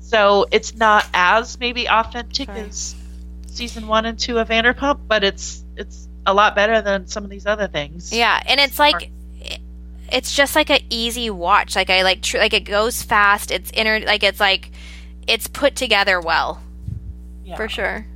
So 0.00 0.46
it's 0.50 0.74
not 0.74 1.06
as 1.12 1.58
maybe 1.58 1.88
authentic 1.88 2.48
Right. 2.48 2.66
as 2.68 2.94
season 3.46 3.86
one 3.88 4.04
and 4.06 4.18
two 4.18 4.38
of 4.38 4.48
Vanderpump, 4.48 5.00
but 5.08 5.24
it's 5.24 5.64
it's 5.76 6.08
a 6.26 6.32
lot 6.32 6.54
better 6.54 6.80
than 6.80 7.06
some 7.06 7.24
of 7.24 7.30
these 7.30 7.46
other 7.46 7.66
things. 7.68 8.12
Yeah, 8.12 8.40
and 8.46 8.60
it's 8.60 8.78
like 8.78 9.10
it's 10.12 10.34
just 10.34 10.54
like 10.54 10.70
a 10.70 10.80
easy 10.90 11.30
watch. 11.30 11.74
Like 11.74 11.90
I 11.90 12.02
like 12.02 12.22
tr- 12.22 12.38
like 12.38 12.52
it 12.52 12.64
goes 12.64 13.02
fast. 13.02 13.50
It's 13.50 13.70
inner 13.72 14.00
like 14.00 14.22
it's 14.22 14.40
like 14.40 14.70
it's 15.26 15.46
put 15.46 15.74
together 15.74 16.20
well 16.20 16.62
Yeah. 17.44 17.56
for 17.56 17.68
sure. 17.68 18.06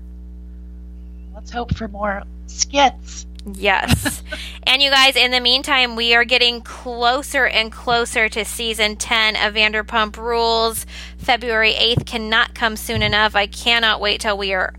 Let's 1.35 1.51
hope 1.51 1.74
for 1.74 1.89
more 1.89 2.23
skits. 2.47 3.27
Yes. 3.54 4.22
and 4.64 4.82
you 4.82 4.90
guys, 4.90 5.16
in 5.16 5.30
the 5.30 5.40
meantime, 5.40 5.96
we 5.96 6.14
are 6.14 6.24
getting 6.24 6.60
closer 6.60 7.46
and 7.46 7.72
closer 7.72 8.28
to 8.28 8.44
season 8.44 8.96
10 8.96 9.36
of 9.36 9.54
Vanderpump 9.54 10.16
Rules. 10.16 10.86
February 11.18 11.72
8th 11.72 12.06
cannot 12.06 12.54
come 12.54 12.76
soon 12.76 13.02
enough. 13.02 13.34
I 13.34 13.46
cannot 13.46 14.00
wait 14.00 14.20
till 14.20 14.36
we 14.36 14.52
are 14.52 14.74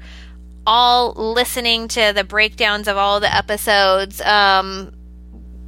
all 0.68 1.14
listening 1.14 1.88
to 1.90 2.12
the 2.14 2.24
breakdowns 2.24 2.88
of 2.88 2.98
all 2.98 3.20
the 3.20 3.34
episodes. 3.34 4.22
Um, 4.22 4.92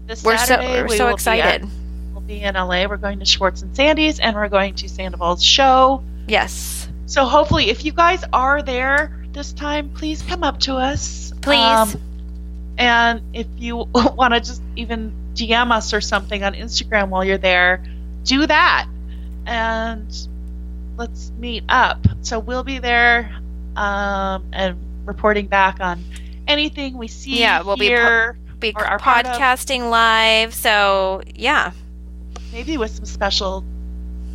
This 0.05 0.23
we're 0.23 0.37
so 0.37 0.45
Saturday, 0.45 0.81
we're 0.81 0.87
we 0.89 0.97
so 0.97 1.07
excited. 1.09 1.61
Be 1.61 1.67
at, 1.67 2.13
we'll 2.13 2.21
be 2.21 2.41
in 2.41 2.55
LA. 2.55 2.85
We're 2.87 2.97
going 2.97 3.19
to 3.19 3.25
Schwartz 3.25 3.61
and 3.61 3.75
Sandy's, 3.75 4.19
and 4.19 4.35
we're 4.35 4.49
going 4.49 4.75
to 4.75 4.89
Sandoval's 4.89 5.43
show. 5.43 6.03
yes. 6.27 6.87
So 7.07 7.25
hopefully, 7.25 7.69
if 7.69 7.83
you 7.83 7.91
guys 7.91 8.23
are 8.31 8.61
there 8.61 9.21
this 9.33 9.51
time, 9.51 9.89
please 9.89 10.21
come 10.21 10.43
up 10.45 10.61
to 10.61 10.75
us. 10.75 11.33
Um, 11.33 11.39
Please. 11.41 11.97
And 12.81 13.21
if 13.33 13.47
you 13.57 13.75
want 13.93 14.33
to 14.33 14.39
just 14.39 14.61
even 14.75 15.13
DM 15.33 15.71
us 15.71 15.93
or 15.93 16.01
something 16.01 16.43
on 16.43 16.53
Instagram 16.53 17.09
while 17.09 17.23
you're 17.23 17.37
there, 17.37 17.83
do 18.23 18.45
that. 18.47 18.87
And 19.45 20.07
let's 20.97 21.31
meet 21.37 21.63
up. 21.69 22.05
So 22.21 22.39
we'll 22.39 22.63
be 22.63 22.79
there 22.79 23.33
um, 23.75 24.45
and 24.53 24.77
reporting 25.05 25.47
back 25.47 25.79
on 25.79 26.03
anything 26.47 26.97
we 26.97 27.07
see 27.07 27.39
Yeah, 27.39 27.61
we'll 27.63 27.77
be 27.77 27.87
po- 27.89 27.95
here, 27.95 28.37
Be 28.59 28.73
are 28.75 28.99
part 28.99 29.25
podcasting 29.25 29.89
live. 29.89 30.53
So, 30.53 31.21
yeah. 31.35 31.71
maybe 32.51 32.77
with 32.77 32.91
some 32.91 33.05
special 33.05 33.63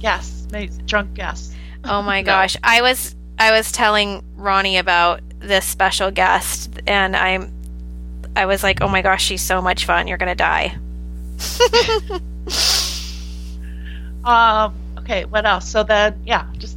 guests, 0.00 0.48
maybe 0.50 0.72
drunk 0.86 1.14
guests. 1.14 1.54
Oh 1.84 2.02
my 2.02 2.22
No. 2.22 2.26
gosh. 2.32 2.56
I 2.64 2.82
was 2.82 3.14
I 3.38 3.52
was 3.52 3.70
telling 3.70 4.24
Ronnie 4.36 4.78
about 4.78 5.20
this 5.40 5.64
special 5.66 6.10
guest 6.10 6.80
and 6.86 7.14
I'm 7.14 7.52
I 8.36 8.46
was 8.46 8.62
like, 8.62 8.80
"Oh 8.82 8.88
my 8.88 9.02
gosh, 9.02 9.24
she's 9.24 9.42
so 9.42 9.60
much 9.62 9.84
fun. 9.86 10.06
You're 10.06 10.18
going 10.18 10.28
to 10.28 10.34
die." 10.34 10.76
Um, 14.24 14.74
okay, 14.98 15.24
what 15.24 15.46
else? 15.46 15.68
So 15.68 15.84
then, 15.84 16.20
yeah, 16.26 16.46
just 16.58 16.76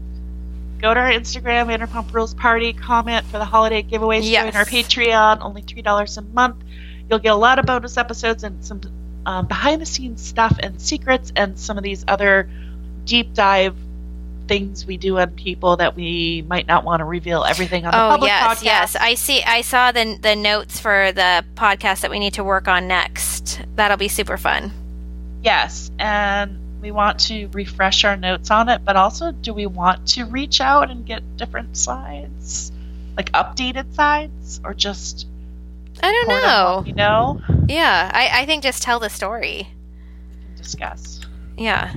go 0.80 0.94
to 0.94 1.00
our 1.00 1.10
Instagram, 1.10 1.66
Vanderpump 1.66 2.14
Rules 2.14 2.36
Party, 2.36 2.74
comment 2.74 3.26
for 3.26 3.40
the 3.40 3.46
holiday 3.46 3.82
giveaways, 3.82 4.30
Yes. 4.30 4.54
join 4.54 4.56
our 4.56 4.66
Patreon, 4.66 5.40
only 5.42 5.64
$3 5.64 6.18
a 6.18 6.22
month. 6.22 6.58
You'll 7.10 7.18
get 7.20 7.32
a 7.34 7.36
lot 7.36 7.58
of 7.58 7.66
bonus 7.66 7.98
episodes 7.98 8.44
and 8.44 8.64
some 8.64 8.82
um, 9.26 9.48
behind 9.48 9.82
the 9.82 9.86
scenes 9.88 10.22
stuff 10.26 10.58
and 10.62 10.80
secrets 10.80 11.34
and 11.36 11.58
some 11.58 11.78
of 11.78 11.84
these 11.84 12.06
other 12.08 12.48
deep 13.06 13.34
dive 13.34 13.76
things 14.50 14.86
we 14.86 14.98
do 14.98 15.18
on 15.20 15.30
people 15.32 15.78
that 15.78 15.96
we 15.96 16.44
might 16.50 16.68
not 16.68 16.84
want 16.84 17.00
to 17.00 17.06
reveal 17.06 17.46
everything 17.46 17.86
on 17.86 17.92
the 17.92 17.98
Oh, 17.98 18.10
public 18.10 18.28
yes, 18.30 18.60
podcast. 18.60 18.64
yes. 18.66 18.96
I 18.98 19.14
see 19.14 19.42
I 19.44 19.62
saw 19.62 19.92
the 19.94 20.18
the 20.22 20.36
notes 20.36 20.80
for 20.82 21.12
the 21.14 21.46
podcast 21.56 22.02
that 22.02 22.12
we 22.12 22.20
need 22.20 22.34
to 22.34 22.44
work 22.44 22.68
on 22.68 22.88
next. 22.88 23.62
That'll 23.76 23.96
be 23.98 24.10
super 24.10 24.36
fun. 24.38 24.72
Yes, 25.44 25.90
and 26.00 26.58
we 26.82 26.92
want 26.92 27.20
to 27.28 27.48
refresh 27.54 28.04
our 28.04 28.18
notes 28.18 28.52
on 28.52 28.68
it, 28.70 28.84
but 28.84 28.96
also 28.98 29.32
do 29.32 29.54
we 29.54 29.66
want 29.68 30.08
to 30.10 30.26
reach 30.26 30.60
out 30.60 30.90
and 30.92 31.06
get 31.06 31.22
different 31.38 31.78
sides? 31.78 32.72
Like 33.16 33.32
updated 33.34 33.94
sides 33.96 34.60
or 34.64 34.74
just 34.74 35.28
I 36.02 36.12
don't 36.12 36.28
know. 36.30 36.84
we 36.86 36.92
know? 36.94 37.42
Yeah, 37.68 38.10
I 38.14 38.42
I 38.42 38.46
think 38.46 38.64
just 38.64 38.82
tell 38.82 39.00
the 39.00 39.10
story. 39.10 39.68
Discuss. 40.58 41.22
Yeah. 41.58 41.94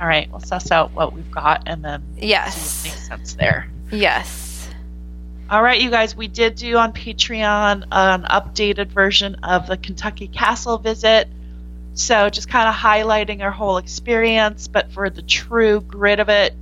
All 0.00 0.06
right, 0.06 0.30
we'll 0.30 0.40
suss 0.40 0.70
out 0.70 0.92
what 0.92 1.12
we've 1.12 1.30
got 1.30 1.64
and 1.66 1.84
then 1.84 2.02
see 2.14 2.20
what 2.20 2.28
Yes. 2.28 2.84
makes 2.84 3.08
sense 3.08 3.34
there. 3.34 3.68
Yes. 3.90 4.68
All 5.50 5.62
right, 5.62 5.80
you 5.80 5.90
guys, 5.90 6.14
we 6.14 6.28
did 6.28 6.56
do 6.56 6.76
on 6.76 6.92
Patreon 6.92 7.84
an 7.90 8.22
updated 8.24 8.88
version 8.88 9.36
of 9.36 9.66
the 9.66 9.76
Kentucky 9.76 10.28
Castle 10.28 10.78
visit. 10.78 11.28
So 11.94 12.28
just 12.30 12.48
kind 12.48 12.68
of 12.68 12.74
highlighting 12.74 13.42
our 13.42 13.50
whole 13.50 13.78
experience, 13.78 14.68
but 14.68 14.92
for 14.92 15.10
the 15.10 15.22
true 15.22 15.80
grit 15.80 16.20
of 16.20 16.28
it, 16.28 16.54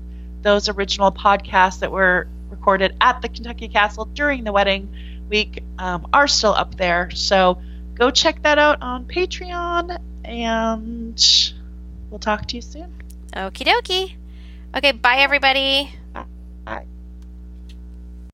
those 0.42 0.68
original 0.68 1.10
podcasts 1.12 1.80
that 1.80 1.90
were 1.92 2.28
recorded 2.48 2.94
at 3.00 3.20
the 3.20 3.28
Kentucky 3.28 3.68
Castle 3.68 4.04
during 4.06 4.44
the 4.44 4.52
wedding 4.52 4.88
week 5.28 5.62
um, 5.78 6.06
are 6.12 6.28
still 6.28 6.54
up 6.54 6.76
there. 6.76 7.10
So 7.10 7.60
go 7.94 8.10
check 8.10 8.42
that 8.44 8.56
out 8.58 8.80
on 8.80 9.04
Patreon, 9.04 9.98
and 10.24 11.52
we'll 12.08 12.20
talk 12.20 12.46
to 12.46 12.56
you 12.56 12.62
soon. 12.62 12.92
Okie 13.35 13.65
dokie. 13.65 14.16
Okay, 14.77 14.93
bye 14.93 15.19
everybody. 15.24 15.90
Bye. 16.65 16.86